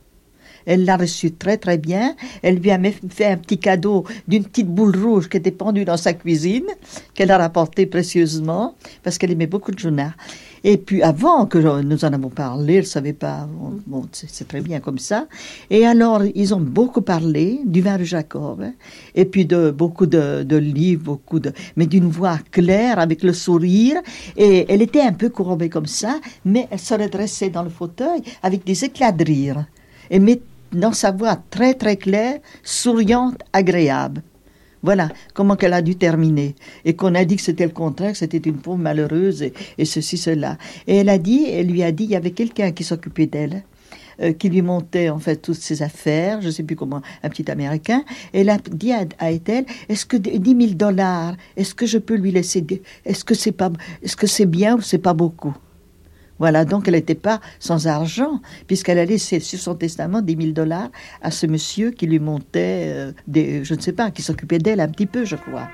Elle 0.66 0.86
l'a 0.86 0.98
reçu 0.98 1.32
très 1.32 1.58
très 1.58 1.78
bien. 1.78 2.16
Elle 2.42 2.58
lui 2.58 2.72
a 2.72 2.80
fait 3.10 3.26
un 3.26 3.38
petit 3.38 3.58
cadeau 3.58 4.06
d'une 4.28 4.44
petite 4.44 4.68
boule 4.68 4.96
rouge 4.98 5.30
qui 5.30 5.38
était 5.38 5.52
pendue 5.52 5.86
dans 5.86 5.98
sa 5.98 6.14
cuisine, 6.14 6.68
qu'elle 7.14 7.32
a 7.32 7.38
rapportée 7.38 7.86
précieusement, 7.86 8.76
parce 9.04 9.18
qu'elle 9.18 9.32
aimait 9.32 9.48
beaucoup 9.48 9.72
de 9.72 9.80
journal. 9.80 10.14
Et 10.68 10.78
puis 10.78 11.04
avant 11.04 11.46
que 11.46 11.60
nous 11.60 12.06
en 12.06 12.14
avons 12.14 12.30
parlé, 12.30 12.76
elle 12.76 12.88
savait 12.88 13.14
pas, 13.14 13.48
bon, 13.86 14.08
c'est 14.12 14.48
très 14.48 14.62
bien 14.62 14.80
comme 14.80 14.98
ça. 14.98 15.28
Et 15.70 15.86
alors, 15.86 16.24
ils 16.34 16.56
ont 16.56 16.60
beaucoup 16.60 17.02
parlé 17.02 17.60
du 17.66 17.82
vin 17.82 18.00
de 18.00 18.04
Jacob, 18.04 18.66
et 19.14 19.26
puis 19.26 19.46
de 19.46 19.70
beaucoup 19.70 20.08
de, 20.08 20.58
livres, 20.58 21.04
beaucoup 21.04 21.40
de, 21.40 21.54
mais 21.76 21.86
d'une 21.86 22.08
voix 22.08 22.40
claire, 22.50 22.98
avec 22.98 23.22
le 23.22 23.32
sourire. 23.32 24.02
Et 24.38 24.66
elle 24.68 24.82
était 24.82 25.02
un 25.02 25.14
peu 25.14 25.30
courbée 25.30 25.70
comme 25.70 25.86
ça, 25.86 26.20
mais 26.46 26.68
elle 26.72 26.80
se 26.80 26.96
redressait 26.96 27.50
dans 27.50 27.64
le 27.64 27.70
fauteuil 27.70 28.22
avec 28.42 28.66
des 28.66 28.86
éclats 28.86 29.12
de 29.12 29.24
rire. 29.24 29.66
Dans 30.76 30.94
sa 30.94 31.12
voix 31.12 31.38
très 31.50 31.74
très 31.74 31.98
claire, 31.98 32.40
souriante, 32.64 33.38
agréable. 33.54 34.22
Voilà 34.86 35.10
comment 35.34 35.56
qu'elle 35.56 35.74
a 35.74 35.82
dû 35.82 35.96
terminer. 35.96 36.54
Et 36.86 36.96
qu'on 36.96 37.16
a 37.16 37.26
dit 37.26 37.38
que 37.38 37.42
c'était 37.42 37.66
le 37.66 37.72
contraire, 37.72 38.12
que 38.12 38.20
c'était 38.20 38.38
une 38.38 38.58
pauvre 38.58 38.78
malheureuse 38.78 39.42
et, 39.42 39.86
ceci, 39.86 40.16
cela. 40.16 40.60
Et 40.86 40.98
elle 40.98 41.10
a 41.10 41.18
dit, 41.18 41.48
elle 41.50 41.68
lui 41.68 41.82
a 41.82 41.92
dit, 41.92 42.04
il 42.04 42.12
y 42.12 42.16
avait 42.16 42.32
quelqu'un 42.32 42.72
qui 42.72 42.84
s'occupait 42.84 43.26
d'elle. 43.26 43.64
Euh, 44.22 44.32
qui 44.32 44.48
lui 44.48 44.62
montait 44.62 45.10
en 45.10 45.20
fait 45.20 45.36
toutes 45.36 45.56
ses 45.56 45.82
affaires, 45.82 46.40
je 46.40 46.48
ne 46.48 46.52
sais 46.52 46.64
plus 46.64 46.78
comment, 46.78 47.02
un 47.22 47.28
petit 47.28 47.52
Américain. 47.52 48.06
Elle 48.32 48.50
a 48.50 48.58
dit 48.72 48.94
à, 48.94 49.04
à 49.20 49.30
est-ce 49.30 50.06
que 50.06 50.16
10 50.16 50.68
000 50.68 50.74
dollars, 50.76 51.36
est-ce 51.58 51.76
que 51.76 51.86
je 51.86 51.98
peux 51.98 52.16
lui 52.16 52.32
laisser, 52.32 52.66
est-ce 53.04 53.26
que 53.26 53.34
c'est 53.34 53.52
pas, 53.52 53.70
est-ce 54.04 54.16
que 54.16 54.26
c'est 54.26 54.46
bien 54.46 54.78
ou 54.78 54.82
c'est 54.82 55.00
pas 55.00 55.14
beaucoup? 55.14 55.54
Voilà, 56.40 56.66
donc 56.66 56.88
elle 56.88 56.96
n'était 56.96 57.16
pas 57.16 57.40
sans 57.60 57.88
argent, 57.88 58.42
puisqu'elle 58.68 59.00
a 59.00 59.06
laissé 59.06 59.40
sur 59.40 59.60
son 59.60 59.76
testament 59.76 60.22
10 60.22 60.38
000 60.38 60.52
dollars 60.52 60.90
à 61.22 61.32
ce 61.32 61.46
monsieur 61.46 61.92
qui 61.92 62.08
lui 62.08 62.20
montait, 62.20 62.86
euh, 62.88 63.12
des, 63.28 63.64
je 63.64 63.74
ne 63.74 63.80
sais 63.80 63.94
pas, 63.94 64.12
qui 64.12 64.22
s'occupait 64.22 64.60
d'elle 64.60 64.82
un 64.82 64.90
petit 64.90 65.06
peu, 65.06 65.24
je 65.24 65.36
crois. 65.36 65.70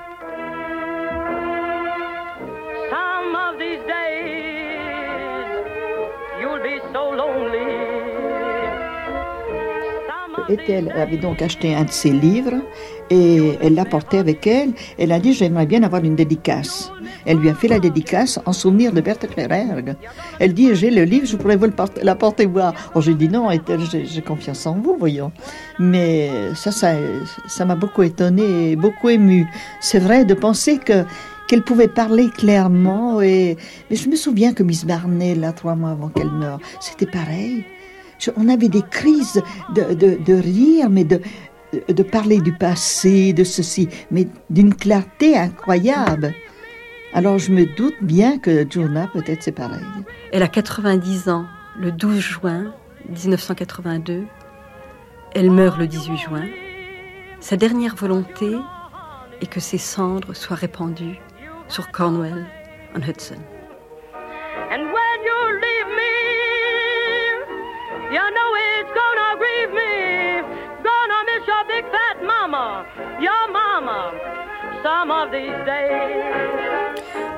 These 10.47 10.57
elle 10.67 10.91
avait 10.91 11.17
donc 11.17 11.41
acheté 11.41 11.73
un 11.75 11.83
de 11.83 11.91
ses 11.91 12.11
livres 12.11 12.61
et 13.09 13.57
elle 13.61 13.75
l'a 13.75 13.85
porté 13.85 14.19
avec 14.19 14.47
elle. 14.47 14.71
Elle 14.97 15.11
a 15.11 15.19
dit 15.19 15.33
J'aimerais 15.33 15.65
bien 15.65 15.83
avoir 15.83 16.03
une 16.03 16.15
dédicace. 16.15 16.91
Elle 17.25 17.37
lui 17.37 17.49
a 17.49 17.53
fait 17.53 17.67
la 17.67 17.79
dédicace 17.79 18.39
en 18.45 18.53
souvenir 18.53 18.93
de 18.93 19.01
Berthe 19.01 19.27
Klererg. 19.27 19.95
Elle 20.39 20.53
dit 20.53 20.73
J'ai 20.73 20.89
le 20.89 21.03
livre, 21.03 21.25
je 21.25 21.35
pourrais 21.35 21.57
vous 21.57 21.65
le 21.65 21.71
porter, 21.71 22.01
la 22.03 22.15
porter 22.15 22.45
voir. 22.45 22.73
Oh, 22.95 23.01
j'ai 23.01 23.13
dit 23.13 23.29
Non, 23.29 23.49
j'ai 23.51 24.21
confiance 24.21 24.65
en 24.65 24.75
vous, 24.75 24.95
voyons. 24.97 25.31
Mais 25.79 26.29
ça, 26.55 26.71
ça 26.71 27.65
m'a 27.65 27.75
beaucoup 27.75 28.03
étonné 28.03 28.71
et 28.71 28.75
beaucoup 28.75 29.09
ému. 29.09 29.47
C'est 29.81 29.99
vrai 29.99 30.25
de 30.25 30.33
penser 30.33 30.77
que 30.77 31.03
qu'elle 31.47 31.63
pouvait 31.63 31.89
parler 31.89 32.29
clairement. 32.29 33.21
Et, 33.21 33.57
mais 33.89 33.97
je 33.97 34.07
me 34.07 34.15
souviens 34.15 34.53
que 34.53 34.63
Miss 34.63 34.85
Barney, 34.85 35.35
là, 35.35 35.51
trois 35.51 35.75
mois 35.75 35.91
avant 35.91 36.07
qu'elle 36.07 36.31
meure, 36.31 36.59
c'était 36.79 37.05
pareil. 37.05 37.65
On 38.37 38.49
avait 38.49 38.69
des 38.69 38.83
crises 38.83 39.41
de, 39.73 40.33
rire, 40.33 40.89
mais 40.89 41.03
de, 41.03 41.21
de 41.87 42.03
parler 42.03 42.39
du 42.39 42.53
passé, 42.53 43.33
de 43.33 43.43
ceci, 43.43 43.89
mais 44.11 44.27
d'une 44.49 44.73
clarté 44.73 45.37
incroyable. 45.37 46.33
Alors 47.13 47.37
je 47.37 47.51
me 47.51 47.65
doute 47.65 47.95
bien 48.01 48.39
que 48.39 48.65
Juna, 48.69 49.07
peut-être 49.07 49.43
c'est 49.43 49.51
pareil. 49.51 49.83
Elle 50.31 50.43
a 50.43 50.47
90 50.47 51.29
ans 51.29 51.45
le 51.77 51.91
12 51.91 52.19
juin 52.19 52.73
1982. 53.09 54.23
Elle 55.33 55.51
meurt 55.51 55.77
le 55.77 55.87
18 55.87 56.17
juin. 56.17 56.45
Sa 57.39 57.57
dernière 57.57 57.95
volonté 57.95 58.55
est 59.41 59.47
que 59.47 59.59
ses 59.59 59.77
cendres 59.77 60.33
soient 60.33 60.55
répandues 60.55 61.19
sur 61.67 61.91
Cornwall 61.91 62.45
en 62.95 63.01
Hudson. 63.01 63.39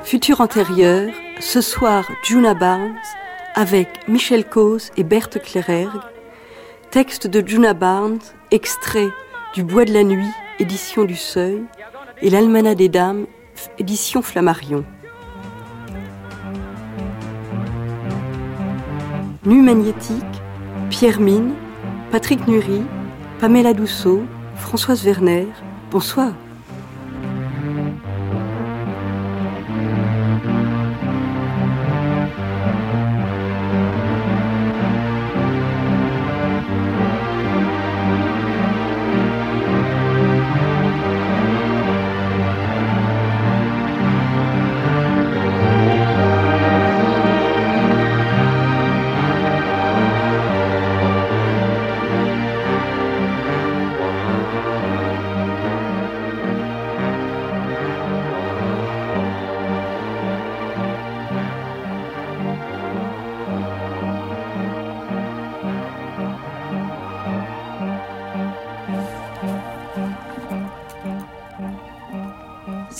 Futur 0.04 0.42
antérieur, 0.42 1.12
ce 1.40 1.62
soir 1.62 2.06
Juna 2.24 2.54
Barnes 2.54 2.96
avec 3.56 4.08
Michel 4.08 4.46
Cause 4.46 4.92
et 4.98 5.04
Berthe 5.04 5.42
Klererg. 5.42 6.02
Texte 6.92 7.28
de 7.28 7.46
Juna 7.46 7.74
Barnes, 7.74 8.20
extrait 8.52 9.10
du 9.54 9.64
Bois 9.64 9.86
de 9.86 9.94
la 9.94 10.04
Nuit, 10.04 10.32
édition 10.60 11.06
du 11.06 11.16
Seuil, 11.16 11.64
et 12.22 12.30
l'Almanach 12.30 12.76
des 12.76 12.90
Dames, 12.90 13.26
édition 13.80 14.22
Flammarion. 14.22 14.84
Nu 19.46 19.62
magnétique, 19.62 20.24
Pierre 20.90 21.20
Mine, 21.20 21.54
Patrick 22.12 22.48
Nury, 22.48 22.84
Pamela 23.40 23.74
Dousseau, 23.74 24.24
Françoise 24.56 25.04
Werner. 25.04 25.48
Bonsoir. 25.92 26.34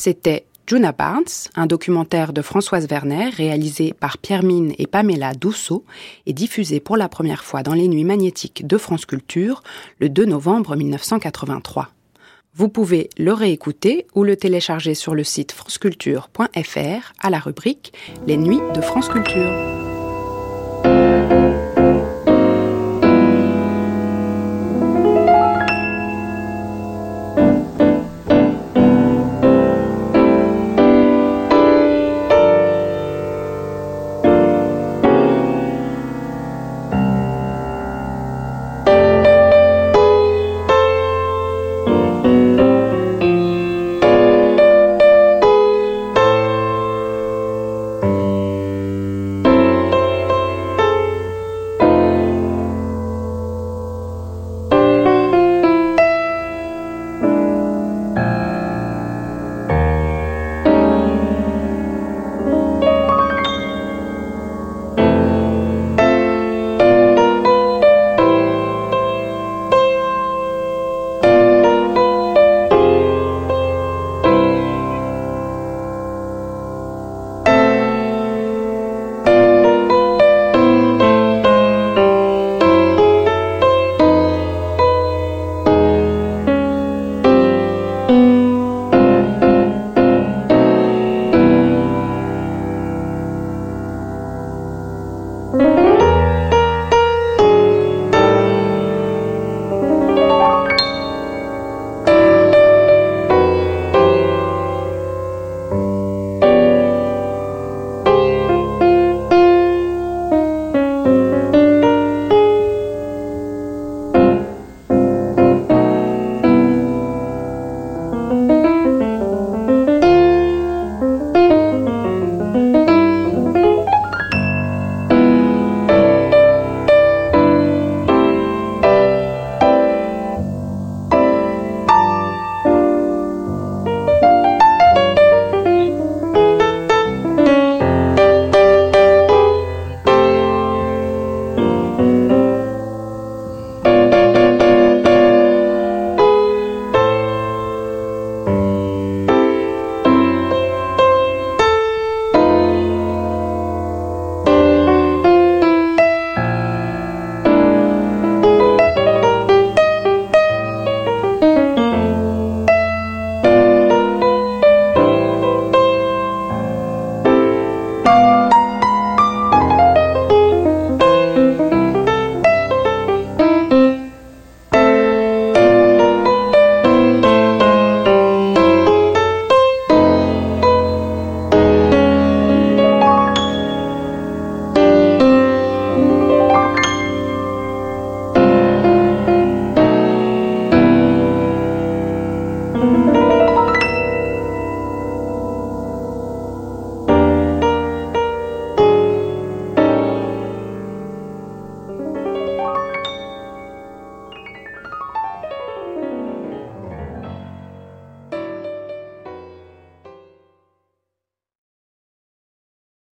C'était 0.04 0.44
Juna 0.68 0.92
Barnes, 0.92 1.24
un 1.56 1.66
documentaire 1.66 2.34
de 2.34 2.42
Françoise 2.42 2.88
Werner 2.90 3.30
réalisé 3.30 3.94
par 3.98 4.18
Pierre 4.18 4.44
Mine 4.44 4.74
et 4.78 4.86
Pamela 4.86 5.34
Dousseau 5.34 5.86
et 6.26 6.34
diffusé 6.34 6.82
pour 6.82 6.98
la 6.98 7.08
première 7.08 7.46
fois 7.46 7.64
dans 7.64 7.74
les 7.74 7.88
nuits 7.88 8.04
magnétiques 8.04 8.68
de 8.68 8.78
France 8.78 9.06
Culture 9.06 9.64
le 10.00 10.10
2 10.10 10.26
novembre 10.26 10.76
1983. 10.76 11.92
Vous 12.54 12.68
pouvez 12.68 13.12
le 13.18 13.32
réécouter 13.32 14.06
ou 14.14 14.26
le 14.26 14.36
télécharger 14.36 14.94
sur 14.94 15.16
le 15.16 15.24
site 15.24 15.54
franceculture.fr 15.54 17.14
à 17.22 17.30
la 17.30 17.40
rubrique 17.40 17.94
Les 18.28 18.36
nuits 18.36 18.60
de 18.76 18.82
France 18.82 19.08
Culture. 19.08 19.83